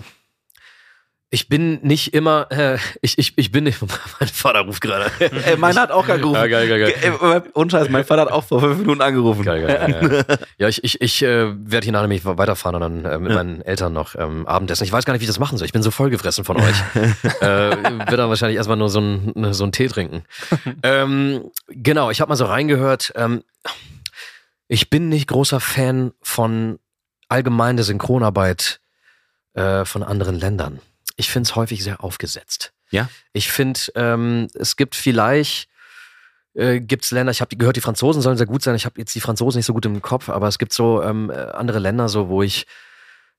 Ich 1.34 1.48
bin 1.48 1.80
nicht 1.80 2.12
immer, 2.12 2.46
äh, 2.50 2.76
ich, 3.00 3.16
ich, 3.18 3.32
ich 3.36 3.50
bin 3.50 3.64
nicht, 3.64 3.78
mein 4.20 4.28
Vater 4.28 4.60
ruft 4.60 4.82
gerade. 4.82 5.10
Ey, 5.18 5.56
meiner 5.56 5.80
hat 5.80 5.90
auch 5.90 6.06
angerufen. 6.06 6.34
Ja, 6.36 6.46
geil, 6.46 6.68
geil, 6.68 6.78
geil. 6.78 7.42
Äh, 7.46 7.48
Unscheiß, 7.54 7.88
mein 7.88 8.04
Vater 8.04 8.22
hat 8.22 8.30
auch 8.30 8.44
vor 8.44 8.60
fünf 8.60 8.78
Minuten 8.80 9.00
angerufen. 9.00 9.42
Geil, 9.42 9.62
geil, 9.66 9.78
geil, 9.78 10.24
ja. 10.28 10.36
ja, 10.58 10.68
ich, 10.68 10.84
ich, 10.84 11.00
ich 11.00 11.22
äh, 11.22 11.54
werde 11.56 11.84
hier 11.84 11.92
nachher 11.94 12.06
nämlich 12.06 12.26
weiterfahren 12.26 12.74
und 12.82 13.02
dann 13.02 13.04
äh, 13.12 13.18
mit 13.18 13.30
Ja. 13.30 13.36
meinen 13.38 13.62
Eltern 13.62 13.94
noch 13.94 14.14
ähm, 14.14 14.46
Abendessen. 14.46 14.84
Ich 14.84 14.92
weiß 14.92 15.06
gar 15.06 15.14
nicht, 15.14 15.20
wie 15.20 15.24
ich 15.24 15.30
das 15.30 15.38
machen 15.38 15.56
soll. 15.56 15.64
Ich 15.64 15.72
bin 15.72 15.82
so 15.82 15.90
vollgefressen 15.90 16.44
von 16.44 16.58
euch. 16.58 16.76
äh, 17.40 17.42
werde 17.46 18.16
dann 18.18 18.28
wahrscheinlich 18.28 18.58
erstmal 18.58 18.76
nur 18.76 18.90
so 18.90 18.98
einen 18.98 19.54
so 19.54 19.64
einen 19.64 19.72
Tee 19.72 19.88
trinken. 19.88 20.24
ähm, 20.82 21.50
genau, 21.68 22.10
ich 22.10 22.20
habe 22.20 22.28
mal 22.28 22.36
so 22.36 22.44
reingehört. 22.44 23.12
Ähm, 23.16 23.42
ich 24.68 24.90
bin 24.90 25.08
nicht 25.08 25.28
großer 25.28 25.60
Fan 25.60 26.12
von 26.20 26.78
allgemein 27.30 27.76
der 27.76 27.84
Synchronarbeit 27.84 28.80
äh, 29.54 29.86
von 29.86 30.02
anderen 30.02 30.34
Ländern. 30.38 30.80
Ich 31.22 31.30
finde 31.30 31.46
es 31.48 31.54
häufig 31.54 31.84
sehr 31.84 32.02
aufgesetzt. 32.02 32.72
Ja? 32.90 33.08
Ich 33.32 33.52
finde, 33.52 33.78
ähm, 33.94 34.48
es 34.54 34.74
gibt 34.74 34.96
vielleicht 34.96 35.68
äh, 36.54 36.80
gibt 36.80 37.04
es 37.04 37.12
Länder, 37.12 37.30
ich 37.30 37.40
habe 37.40 37.54
gehört, 37.56 37.76
die 37.76 37.80
Franzosen 37.80 38.22
sollen 38.22 38.36
sehr 38.36 38.46
gut 38.46 38.60
sein. 38.62 38.74
Ich 38.74 38.84
habe 38.84 38.98
jetzt 38.98 39.14
die 39.14 39.20
Franzosen 39.20 39.60
nicht 39.60 39.66
so 39.66 39.72
gut 39.72 39.86
im 39.86 40.02
Kopf, 40.02 40.28
aber 40.28 40.48
es 40.48 40.58
gibt 40.58 40.72
so 40.72 41.00
ähm, 41.00 41.30
äh, 41.30 41.34
andere 41.34 41.78
Länder, 41.78 42.08
so 42.08 42.28
wo 42.28 42.42
ich 42.42 42.66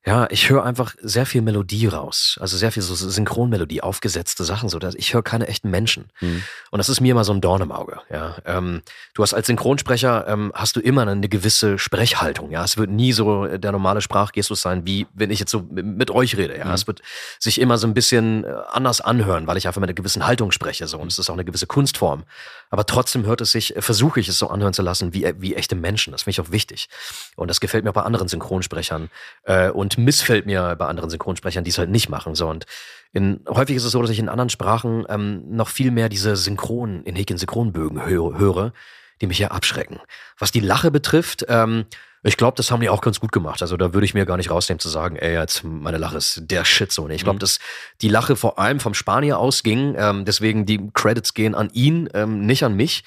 ja, 0.06 0.28
ich 0.30 0.50
höre 0.50 0.66
einfach 0.66 0.96
sehr 1.02 1.26
viel 1.26 1.42
Melodie 1.42 1.88
raus. 1.88 2.38
Also 2.42 2.58
sehr 2.58 2.74
viel 2.74 2.84
so 2.84 2.94
Synchronmelodie, 2.94 3.82
aufgesetzte 3.82 4.44
Sachen. 4.44 4.68
So, 4.68 4.78
dass 4.78 4.96
ich 4.96 5.14
höre 5.14 5.24
keine 5.24 5.48
echten 5.48 5.70
Menschen. 5.70 6.10
Mhm. 6.20 6.44
Und 6.72 6.80
das 6.80 6.90
ist 6.90 7.00
mir 7.00 7.12
immer 7.12 7.24
so 7.24 7.32
ein 7.32 7.40
Dorn 7.40 7.62
im 7.62 7.72
Auge. 7.72 8.02
Ja, 8.10 8.36
ähm, 8.46 8.82
du 9.14 9.24
hast 9.24 9.34
als 9.34 9.48
Synchronsprecher 9.48 10.28
ähm, 10.28 10.52
hast 10.54 10.76
du 10.76 10.82
immer 10.82 11.08
eine 11.08 11.30
gewisse 11.30 11.80
Sprechhaltung. 11.80 12.52
Ja, 12.52 12.66
es 12.66 12.76
wird 12.76 12.90
nie 12.90 13.14
so 13.14 13.48
der 13.48 13.72
normale 13.72 14.02
Sprachgestus 14.02 14.62
sein, 14.62 14.86
wie 14.86 15.08
wenn 15.14 15.32
ich 15.32 15.40
jetzt 15.40 15.52
so 15.52 15.66
mit, 15.72 16.12
euch 16.12 16.36
rede. 16.36 16.58
Ja, 16.58 16.66
Mhm. 16.66 16.72
es 16.74 16.86
wird 16.86 17.02
sich 17.40 17.62
immer 17.62 17.78
so 17.78 17.88
ein 17.88 17.94
bisschen 17.94 18.44
äh, 18.44 18.54
anders 18.72 19.00
anhören, 19.00 19.48
weil 19.48 19.56
ich 19.56 19.68
einfach 19.68 19.80
mit 19.80 19.90
einer 19.90 19.96
gewissen 19.96 20.28
Haltung 20.28 20.52
spreche. 20.52 20.86
So 20.88 21.00
und 21.00 21.14
es 21.14 21.18
ist 21.18 21.30
auch 21.30 21.36
eine 21.36 21.46
gewisse 21.46 21.66
Kunstform. 21.68 22.24
Aber 22.70 22.86
trotzdem 22.86 23.26
hört 23.26 23.40
es 23.40 23.52
sich, 23.52 23.76
äh, 23.78 23.82
versuche 23.82 24.20
ich 24.20 24.28
es 24.28 24.38
so 24.38 24.50
anhören 24.50 24.74
zu 24.74 24.82
lassen 24.82 25.14
wie 25.14 25.34
wie 25.38 25.56
echte 25.56 25.76
Menschen. 25.76 26.12
Das 26.12 26.24
finde 26.24 26.32
ich 26.32 26.42
auch 26.42 26.52
wichtig. 26.52 26.90
Und 27.38 27.48
das 27.48 27.62
gefällt 27.62 27.86
mir 27.86 27.92
auch 27.92 27.96
bei 27.96 28.04
anderen 28.04 28.28
Synchronsprechern 28.28 29.10
äh, 29.46 29.70
und 29.70 29.93
missfällt 29.98 30.46
mir 30.46 30.76
bei 30.78 30.86
anderen 30.88 31.10
Synchronsprechern, 31.10 31.64
die 31.64 31.72
es 31.72 31.78
halt 31.78 31.90
nicht 31.90 32.10
machen. 32.10 32.36
So 32.36 32.48
und 32.50 32.66
in, 33.12 33.42
häufig 33.48 33.76
ist 33.76 33.84
es 33.84 33.92
so, 33.92 34.02
dass 34.02 34.10
ich 34.12 34.20
in 34.20 34.30
anderen 34.30 34.50
Sprachen 34.50 35.06
ähm, 35.10 35.44
noch 35.56 35.70
viel 35.70 35.92
mehr 35.92 36.10
diese 36.10 36.36
Synchron, 36.36 37.04
in 37.04 37.16
Häkchen 37.16 37.38
Synchronbögen 37.38 38.06
hö 38.06 38.38
höre, 38.38 38.74
die 39.22 39.28
mich 39.28 39.40
ja 39.40 39.50
abschrecken. 39.50 40.00
Was 40.40 40.52
die 40.52 40.60
Lache 40.60 40.90
betrifft, 40.92 41.46
ähm, 41.48 41.86
ich 42.26 42.38
glaube, 42.38 42.56
das 42.56 42.72
haben 42.72 42.80
die 42.80 42.90
auch 42.90 43.02
ganz 43.02 43.20
gut 43.20 43.34
gemacht. 43.34 43.62
Also 43.62 43.76
da 43.76 43.94
würde 43.94 44.06
ich 44.06 44.14
mir 44.14 44.26
gar 44.26 44.38
nicht 44.38 44.50
rausnehmen 44.50 44.80
zu 44.80 44.88
sagen, 44.90 45.18
ey, 45.18 45.34
jetzt 45.34 45.64
meine 45.66 45.98
Lache 45.98 46.16
ist 46.18 46.42
der 46.46 46.64
Shit 46.64 46.92
so. 46.92 47.06
Nee, 47.08 47.16
Ich 47.16 47.24
glaube, 47.24 47.36
Mhm. 47.36 47.40
dass 47.42 47.60
die 48.02 48.08
Lache 48.08 48.36
vor 48.38 48.58
allem 48.60 48.80
vom 48.80 48.94
Spanier 48.94 49.38
ausging, 49.38 49.94
ähm, 49.98 50.24
deswegen 50.26 50.66
die 50.66 50.90
Credits 50.94 51.34
gehen 51.34 51.54
an 51.54 51.70
ihn, 51.74 52.10
ähm, 52.14 52.46
nicht 52.46 52.64
an 52.64 52.76
mich. 52.76 53.04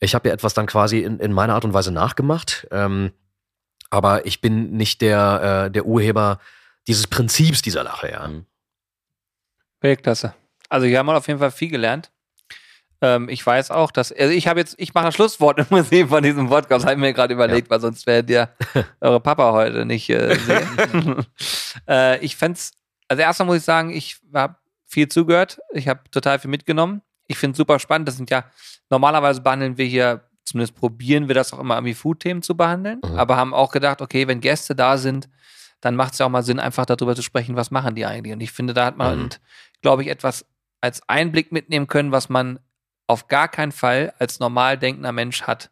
Ich 0.00 0.14
habe 0.14 0.28
ja 0.28 0.34
etwas 0.34 0.54
dann 0.54 0.66
quasi 0.66 1.00
in, 1.00 1.20
in 1.20 1.32
meiner 1.32 1.54
Art 1.54 1.64
und 1.66 1.74
Weise 1.74 1.92
nachgemacht. 1.92 2.66
Ähm, 2.70 3.12
aber 3.90 4.26
ich 4.26 4.40
bin 4.40 4.72
nicht 4.72 5.00
der, 5.00 5.66
äh, 5.66 5.70
der 5.70 5.86
Urheber 5.86 6.40
dieses 6.86 7.06
Prinzips 7.06 7.62
dieser 7.62 7.84
Lache, 7.84 8.10
ja. 8.10 8.28
Mhm. 8.28 8.46
Weltklasse. 9.80 10.34
Also 10.68 10.86
hier 10.86 10.98
haben 10.98 11.06
wir 11.06 11.16
auf 11.16 11.28
jeden 11.28 11.38
Fall 11.38 11.50
viel 11.50 11.70
gelernt. 11.70 12.10
Ähm, 13.00 13.28
ich 13.28 13.44
weiß 13.44 13.70
auch, 13.70 13.90
dass, 13.90 14.12
also 14.12 14.32
ich 14.32 14.48
habe 14.48 14.60
jetzt, 14.60 14.74
ich 14.78 14.94
mache 14.94 15.06
das 15.06 15.14
Schlusswort 15.14 15.58
im 15.58 15.66
Prinzip 15.66 16.08
von 16.08 16.22
diesem 16.22 16.48
Podcast, 16.48 16.84
habe 16.84 16.94
ich 16.94 17.00
mir 17.00 17.12
gerade 17.12 17.34
überlegt, 17.34 17.70
weil 17.70 17.80
sonst 17.80 18.06
wäre 18.06 18.24
der 18.24 18.54
eure 19.00 19.20
Papa 19.20 19.52
heute 19.52 19.84
nicht 19.84 20.08
äh, 20.10 20.34
sehen. 20.46 21.26
äh, 21.88 22.18
ich 22.24 22.36
fände 22.36 22.58
also 23.08 23.22
erstmal 23.22 23.46
muss 23.46 23.56
ich 23.58 23.64
sagen, 23.64 23.90
ich 23.90 24.16
habe 24.32 24.56
viel 24.86 25.08
zugehört, 25.08 25.60
ich 25.72 25.88
habe 25.88 26.00
total 26.10 26.38
viel 26.38 26.50
mitgenommen. 26.50 27.02
Ich 27.26 27.38
finde 27.38 27.52
es 27.52 27.58
super 27.58 27.78
spannend. 27.78 28.08
Das 28.08 28.16
sind 28.16 28.30
ja, 28.30 28.44
normalerweise 28.90 29.40
behandeln 29.40 29.78
wir 29.78 29.86
hier, 29.86 30.28
zumindest 30.44 30.74
probieren 30.76 31.28
wir 31.28 31.34
das 31.34 31.52
auch 31.52 31.58
immer 31.58 31.74
irgendwie 31.76 31.94
Food-Themen 31.94 32.42
zu 32.42 32.56
behandeln, 32.56 33.00
Mhm. 33.04 33.16
aber 33.18 33.36
haben 33.36 33.54
auch 33.54 33.72
gedacht, 33.72 34.00
okay, 34.02 34.26
wenn 34.28 34.40
Gäste 34.40 34.74
da 34.74 34.98
sind, 34.98 35.28
dann 35.80 35.96
macht 35.96 36.12
es 36.14 36.18
ja 36.18 36.26
auch 36.26 36.30
mal 36.30 36.42
Sinn, 36.42 36.60
einfach 36.60 36.86
darüber 36.86 37.14
zu 37.14 37.22
sprechen, 37.22 37.56
was 37.56 37.70
machen 37.70 37.94
die 37.94 38.06
eigentlich. 38.06 38.32
Und 38.32 38.40
ich 38.40 38.52
finde, 38.52 38.72
da 38.74 38.86
hat 38.86 38.96
man, 38.96 39.24
Mhm. 39.24 39.28
glaube 39.82 40.02
ich, 40.02 40.08
etwas 40.08 40.46
als 40.80 41.06
Einblick 41.08 41.52
mitnehmen 41.52 41.86
können, 41.86 42.12
was 42.12 42.28
man 42.28 42.58
auf 43.06 43.28
gar 43.28 43.48
keinen 43.48 43.72
Fall 43.72 44.14
als 44.18 44.40
normal 44.40 44.78
denkender 44.78 45.12
Mensch 45.12 45.42
hat. 45.42 45.70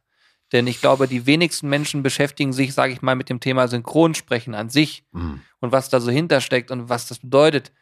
Denn 0.53 0.67
ich 0.67 0.83
glaube, 0.83 1.09
die 1.09 1.25
wenigsten 1.25 1.69
Menschen 1.71 2.03
beschäftigen 2.03 2.53
sich, 2.53 2.75
sage 2.75 2.93
ich 2.93 3.01
mal, 3.01 3.15
mit 3.17 3.31
dem 3.31 3.41
Thema 3.41 3.69
Synchronsprechen 3.69 4.55
an 4.55 4.69
sich 4.69 5.05
Mhm. 5.13 5.41
und 5.61 5.73
was 5.73 5.89
da 5.89 5.99
so 6.01 6.11
hintersteckt 6.11 6.71
und 6.71 6.91
was 6.91 7.07
das 7.09 7.21
bedeutet. 7.21 7.73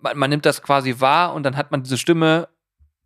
Man, 0.00 0.16
man 0.18 0.30
nimmt 0.30 0.46
das 0.46 0.62
quasi 0.62 0.96
wahr 1.00 1.34
und 1.34 1.42
dann 1.42 1.56
hat 1.56 1.72
man 1.72 1.82
diese 1.82 1.98
Stimme 1.98 2.48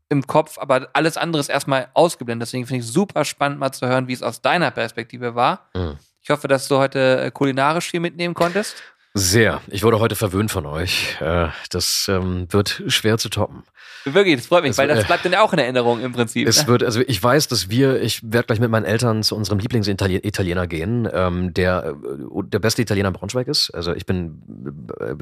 im 0.09 0.27
Kopf, 0.27 0.59
aber 0.59 0.89
alles 0.93 1.17
andere 1.17 1.41
ist 1.41 1.49
erstmal 1.49 1.89
ausgeblendet. 1.95 2.49
Deswegen 2.49 2.67
finde 2.67 2.81
ich 2.83 2.87
es 2.89 2.93
super 2.93 3.25
spannend, 3.25 3.59
mal 3.59 3.73
zu 3.73 3.87
hören, 3.89 4.09
wie 4.09 4.13
es 4.13 4.23
aus 4.23 4.41
deiner 4.41 4.71
Perspektive 4.71 5.35
war. 5.35 5.69
Mhm. 5.75 5.97
Ich 6.23 6.31
hoffe, 6.31 6.49
dass 6.49 6.69
du 6.69 6.79
heute 6.79 7.21
äh, 7.21 7.31
kulinarisch 7.31 7.91
viel 7.91 8.01
mitnehmen 8.01 8.35
konntest. 8.35 8.77
Sehr. 9.15 9.63
Ich 9.69 9.83
wurde 9.83 9.99
heute 9.99 10.15
verwöhnt 10.15 10.51
von 10.51 10.67
euch. 10.67 11.17
Äh, 11.21 11.49
das 11.71 12.07
ähm, 12.09 12.47
wird 12.51 12.83
schwer 12.89 13.17
zu 13.17 13.31
toppen. 13.31 13.63
Wirklich, 14.05 14.37
das 14.37 14.47
freut 14.47 14.63
mich, 14.63 14.73
Es- 14.73 14.79
weil 14.79 14.89
das 14.89 15.05
äh, 15.05 15.07
bleibt 15.07 15.25
dann 15.25 15.35
auch 15.37 15.53
in 15.55 15.59
Erinnerung 15.59 16.01
im 16.01 16.13
Prinzip. 16.13 16.47
Es 16.47 16.63
ne? 16.63 16.69
wird, 16.69 16.83
also 16.83 17.01
ich 17.01 17.21
weiß, 17.23 17.49
dass 17.49 17.71
wir, 17.71 18.01
ich 18.03 18.21
werde 18.23 18.47
gleich 18.47 18.61
mit 18.61 18.71
meinen 18.71 18.85
Eltern 18.85 19.23
zu 19.23 19.35
unserem 19.35 19.59
Lieblingsitaliener 19.59 20.67
gehen, 20.67 21.09
ähm, 21.13 21.55
der 21.55 21.95
der 21.97 22.59
beste 22.59 22.83
Italiener 22.83 23.09
in 23.09 23.15
Braunschweig 23.15 23.49
ist. 23.49 23.71
Also 23.71 23.95
ich 23.95 24.05
bin, 24.05 24.43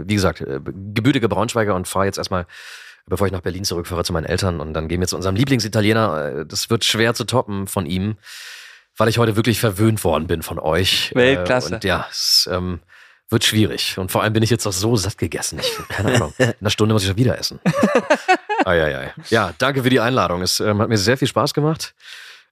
wie 0.06 0.14
gesagt, 0.14 0.40
gebürtiger 0.40 1.28
Braunschweiger 1.28 1.74
und 1.74 1.86
fahre 1.86 2.06
jetzt 2.06 2.18
erstmal, 2.18 2.46
bevor 3.06 3.26
ich 3.26 3.32
nach 3.32 3.40
Berlin 3.40 3.64
zurückfahre, 3.64 4.04
zu 4.04 4.12
meinen 4.12 4.24
Eltern 4.26 4.60
und 4.60 4.74
dann 4.74 4.88
gehen 4.88 5.00
wir 5.00 5.08
zu 5.08 5.16
unserem 5.16 5.36
Lieblingsitaliener. 5.36 6.40
Äh, 6.40 6.46
Das 6.46 6.70
wird 6.70 6.84
schwer 6.84 7.14
zu 7.14 7.24
toppen 7.24 7.66
von 7.66 7.86
ihm, 7.86 8.16
weil 8.96 9.08
ich 9.08 9.18
heute 9.18 9.36
wirklich 9.36 9.60
verwöhnt 9.60 10.04
worden 10.04 10.26
bin 10.26 10.42
von 10.42 10.58
euch. 10.58 11.12
Weltklasse. 11.14 11.72
Äh, 11.72 11.74
Und 11.76 11.84
ja, 11.84 12.06
es 12.10 12.48
ähm, 12.52 12.80
wird 13.28 13.44
schwierig. 13.44 13.98
Und 13.98 14.10
vor 14.12 14.22
allem 14.22 14.32
bin 14.32 14.42
ich 14.42 14.50
jetzt 14.50 14.66
auch 14.66 14.72
so 14.72 14.96
satt 14.96 15.18
gegessen. 15.18 15.58
Ich, 15.60 15.78
keine 15.88 16.14
Ahnung. 16.14 16.34
In 16.38 16.54
einer 16.60 16.70
Stunde 16.70 16.92
muss 16.94 17.02
ich 17.02 17.08
schon 17.08 17.16
wieder 17.16 17.38
essen. 17.38 17.60
Eieiei. 18.64 19.12
Ja, 19.30 19.52
danke 19.58 19.82
für 19.82 19.90
die 19.90 20.00
Einladung. 20.00 20.42
Es 20.42 20.60
ähm, 20.60 20.80
hat 20.80 20.88
mir 20.88 20.98
sehr 20.98 21.18
viel 21.18 21.28
Spaß 21.28 21.54
gemacht. 21.54 21.94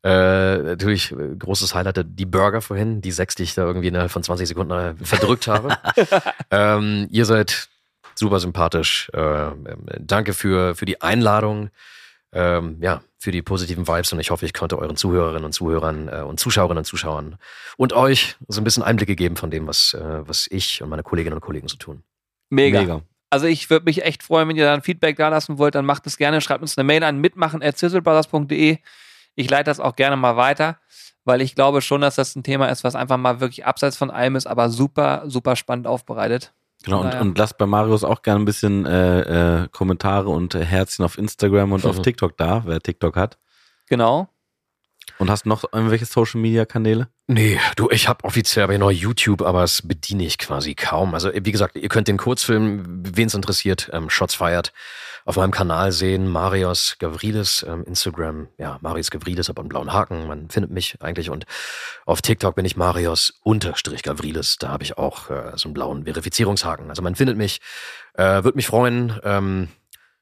Äh, 0.05 0.57
natürlich 0.59 1.13
äh, 1.13 1.37
großes 1.39 1.75
Highlight 1.77 2.05
die 2.05 2.27
Burger 2.27 2.61
vorhin, 2.61 3.01
die 3.01 3.13
sechs, 3.13 3.37
die 3.37 3.45
ich 3.45 3.55
da 3.55 3.63
irgendwie 3.63 3.87
innerhalb 3.89 4.11
von 4.11 4.23
20 4.25 4.49
Sekunden 4.49 4.97
verdrückt 5.05 5.47
habe. 5.47 5.79
ähm, 6.51 7.07
ihr 7.11 7.25
seid 7.25 7.69
super 8.15 8.41
sympathisch. 8.41 9.11
Äh, 9.15 9.21
ähm, 9.21 9.65
danke 9.99 10.33
für, 10.33 10.75
für 10.75 10.85
die 10.85 11.01
Einladung. 11.01 11.71
Ähm, 12.35 12.79
ja, 12.81 13.03
für 13.19 13.31
die 13.31 13.43
positiven 13.43 13.87
Vibes 13.87 14.13
und 14.13 14.19
ich 14.19 14.31
hoffe, 14.31 14.47
ich 14.47 14.55
konnte 14.55 14.79
euren 14.79 14.97
Zuhörerinnen 14.97 15.45
und 15.45 15.53
Zuhörern 15.53 16.09
äh, 16.09 16.23
und 16.23 16.41
Zuschauerinnen 16.41 16.79
und 16.79 16.85
Zuschauern 16.87 17.37
und 17.77 17.93
euch 17.93 18.37
so 18.49 18.61
ein 18.61 18.65
bisschen 18.65 18.83
Einblicke 18.83 19.15
geben 19.17 19.37
von 19.37 19.51
dem, 19.51 19.67
was, 19.67 19.93
äh, 19.93 20.27
was 20.27 20.49
ich 20.51 20.83
und 20.83 20.89
meine 20.89 21.03
Kolleginnen 21.03 21.35
und 21.35 21.43
Kollegen 21.43 21.69
so 21.69 21.77
tun. 21.77 22.03
Mega. 22.49 23.03
Also 23.31 23.47
ich 23.47 23.71
würde 23.71 23.85
mich 23.85 24.05
echt 24.05 24.23
freuen, 24.23 24.49
wenn 24.49 24.57
ihr 24.57 24.65
da 24.65 24.75
ein 24.75 24.83
Feedback 24.83 25.17
da 25.17 25.29
lassen 25.29 25.59
wollt, 25.59 25.75
dann 25.75 25.85
macht 25.85 26.07
es 26.07 26.17
gerne, 26.17 26.41
schreibt 26.41 26.63
uns 26.63 26.77
eine 26.77 26.85
Mail 26.85 27.05
an 27.05 27.19
mitmachen@sizzlebrothers.de. 27.19 28.79
Ich 29.35 29.51
leite 29.51 29.65
das 29.65 29.81
auch 29.81 29.95
gerne 29.95 30.17
mal 30.17 30.37
weiter, 30.37 30.79
weil 31.25 31.41
ich 31.43 31.55
glaube 31.55 31.81
schon, 31.81 32.01
dass 32.01 32.17
das 32.17 32.35
ein 32.35 32.43
Thema 32.43 32.67
ist, 32.69 32.83
was 32.83 32.95
einfach 32.95 33.17
mal 33.19 33.41
wirklich 33.41 33.65
abseits 33.65 33.97
von 33.97 34.11
allem 34.11 34.37
ist, 34.37 34.47
aber 34.47 34.69
super, 34.69 35.23
super 35.27 35.55
spannend 35.57 35.87
aufbereitet. 35.87 36.53
Genau, 36.85 37.03
und, 37.03 37.15
und 37.15 37.39
lasst 37.39 37.59
bei 37.59 37.67
Marius 37.67 38.05
auch 38.05 38.23
gerne 38.23 38.41
ein 38.41 38.45
bisschen 38.45 38.87
äh, 38.87 39.63
äh, 39.63 39.69
Kommentare 39.69 40.29
und 40.31 40.55
äh, 40.55 40.65
Herzchen 40.65 41.05
auf 41.05 41.19
Instagram 41.19 41.73
und 41.73 41.87
auf 41.87 41.99
Mhm. 41.99 42.03
TikTok 42.03 42.37
da, 42.37 42.63
wer 42.67 42.81
TikTok 42.81 43.17
hat. 43.17 43.39
Genau. 43.87 44.29
Und 45.23 45.31
hast 45.31 45.47
noch 45.47 45.63
irgendwelche 45.73 46.05
Social 46.05 46.41
Media 46.41 46.65
Kanäle? 46.65 47.07
Nee, 47.29 47.61
du, 47.77 47.89
ich 47.91 48.09
habe 48.09 48.25
offiziell 48.25 48.65
aber 48.65 48.77
noch 48.77 48.91
YouTube, 48.91 49.41
aber 49.43 49.61
das 49.61 49.83
bediene 49.83 50.25
ich 50.25 50.37
quasi 50.37 50.75
kaum. 50.75 51.15
Also 51.15 51.31
wie 51.33 51.53
gesagt, 51.53 51.77
ihr 51.77 51.89
könnt 51.89 52.09
den 52.09 52.17
Kurzfilm, 52.17 52.83
wen 53.15 53.29
es 53.29 53.35
interessiert, 53.35 53.89
ähm, 53.93 54.11
Shots 54.11 54.35
Fired, 54.35 54.73
auf 55.25 55.37
meinem 55.37 55.53
Kanal 55.53 55.93
sehen. 55.93 56.27
Marius 56.27 56.97
Gavrilis, 56.99 57.65
ähm, 57.69 57.85
Instagram, 57.85 58.49
ja, 58.59 58.79
Marius 58.81 59.13
Gavrilis, 59.13 59.49
aber 59.49 59.61
einen 59.61 59.69
blauen 59.69 59.93
Haken, 59.93 60.27
man 60.27 60.51
findet 60.51 60.73
mich 60.73 60.97
eigentlich. 61.01 61.31
Und 61.31 61.45
auf 62.05 62.21
TikTok 62.21 62.57
bin 62.57 62.65
ich 62.65 62.77
Marius 62.77 63.33
unterstrich 63.45 64.03
Gavrilis, 64.03 64.57
da 64.59 64.71
habe 64.71 64.83
ich 64.83 64.99
auch 64.99 65.31
äh, 65.31 65.53
so 65.55 65.69
einen 65.69 65.75
blauen 65.75 66.03
Verifizierungshaken. 66.03 66.89
Also 66.89 67.01
man 67.01 67.15
findet 67.15 67.37
mich, 67.37 67.61
äh, 68.15 68.43
würde 68.43 68.57
mich 68.57 68.67
freuen. 68.67 69.21
Ähm, 69.23 69.69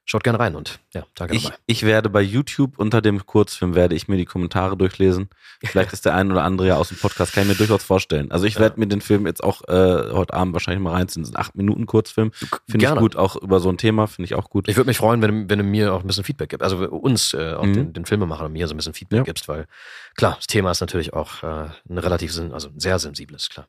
schaut 0.05 0.23
gerne 0.23 0.39
rein 0.39 0.55
und 0.55 0.79
ja, 0.93 1.05
danke 1.15 1.35
Ich, 1.35 1.43
dabei. 1.43 1.55
ich 1.67 1.83
werde 1.83 2.09
bei 2.09 2.21
YouTube 2.21 2.77
unter 2.79 3.01
dem 3.01 3.25
Kurzfilm 3.25 3.75
werde 3.75 3.95
ich 3.95 4.07
mir 4.07 4.17
die 4.17 4.25
Kommentare 4.25 4.75
durchlesen. 4.75 5.29
Vielleicht 5.63 5.93
ist 5.93 6.05
der 6.05 6.15
ein 6.15 6.31
oder 6.31 6.43
andere 6.43 6.67
ja 6.67 6.75
aus 6.77 6.89
dem 6.89 6.97
Podcast, 6.97 7.33
kann 7.33 7.43
ich 7.43 7.49
mir 7.49 7.55
durchaus 7.55 7.83
vorstellen. 7.83 8.31
Also 8.31 8.45
ich 8.45 8.55
Ja. 8.55 8.61
werde 8.61 8.79
mir 8.79 8.87
den 8.87 8.99
Film 8.99 9.25
jetzt 9.27 9.43
auch 9.43 9.61
äh, 9.69 10.11
heute 10.11 10.33
Abend 10.33 10.53
wahrscheinlich 10.53 10.81
mal 10.83 10.91
reinziehen. 10.91 11.21
Das 11.23 11.29
ist 11.29 11.35
ein 11.35 11.39
acht 11.41 11.55
Minuten 11.55 11.85
Kurzfilm. 11.85 12.31
Finde 12.67 12.85
ich 12.85 12.95
gut, 12.95 13.15
auch 13.15 13.35
über 13.35 13.59
so 13.59 13.69
ein 13.69 13.77
Thema, 13.77 14.07
finde 14.07 14.25
ich 14.25 14.35
auch 14.35 14.49
gut. 14.49 14.67
Ich 14.67 14.75
würde 14.75 14.87
mich 14.89 14.97
freuen, 14.97 15.21
wenn, 15.21 15.31
du- 15.43 15.49
wenn 15.49 15.59
du 15.59 15.63
mir 15.63 15.93
auch 15.93 16.01
ein 16.01 16.07
bisschen 16.07 16.23
Feedback 16.23 16.49
gibst. 16.49 16.63
Also 16.63 16.77
uns, 16.89 17.33
äh, 17.33 17.53
auch 17.53 17.63
Mhm. 17.63 17.73
den, 17.73 17.93
den 17.93 18.05
Filmemachern 18.05 18.47
und 18.47 18.53
mir 18.53 18.67
so 18.67 18.73
ein 18.73 18.77
bisschen 18.77 18.93
Feedback 18.93 19.19
Ja. 19.19 19.23
gibst, 19.23 19.47
weil 19.47 19.65
klar, 20.15 20.35
das 20.35 20.47
Thema 20.47 20.71
ist 20.71 20.81
natürlich 20.81 21.13
auch 21.13 21.43
äh, 21.43 21.69
ein 21.89 21.97
relativ, 21.97 22.37
also 22.51 22.69
ein 22.69 22.79
sehr 22.79 22.97
sensibles, 22.99 23.49
klar. 23.49 23.67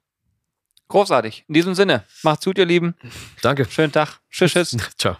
Großartig. 0.88 1.44
In 1.48 1.54
diesem 1.54 1.74
Sinne, 1.74 2.04
macht's 2.22 2.44
gut, 2.44 2.58
ihr 2.58 2.66
Lieben. 2.66 2.94
Danke. 3.42 3.66
Schönen 3.70 3.92
Tag. 3.92 4.18
Tschüss, 4.30 4.52
tschüss. 4.52 4.76
Ciao. 4.98 5.16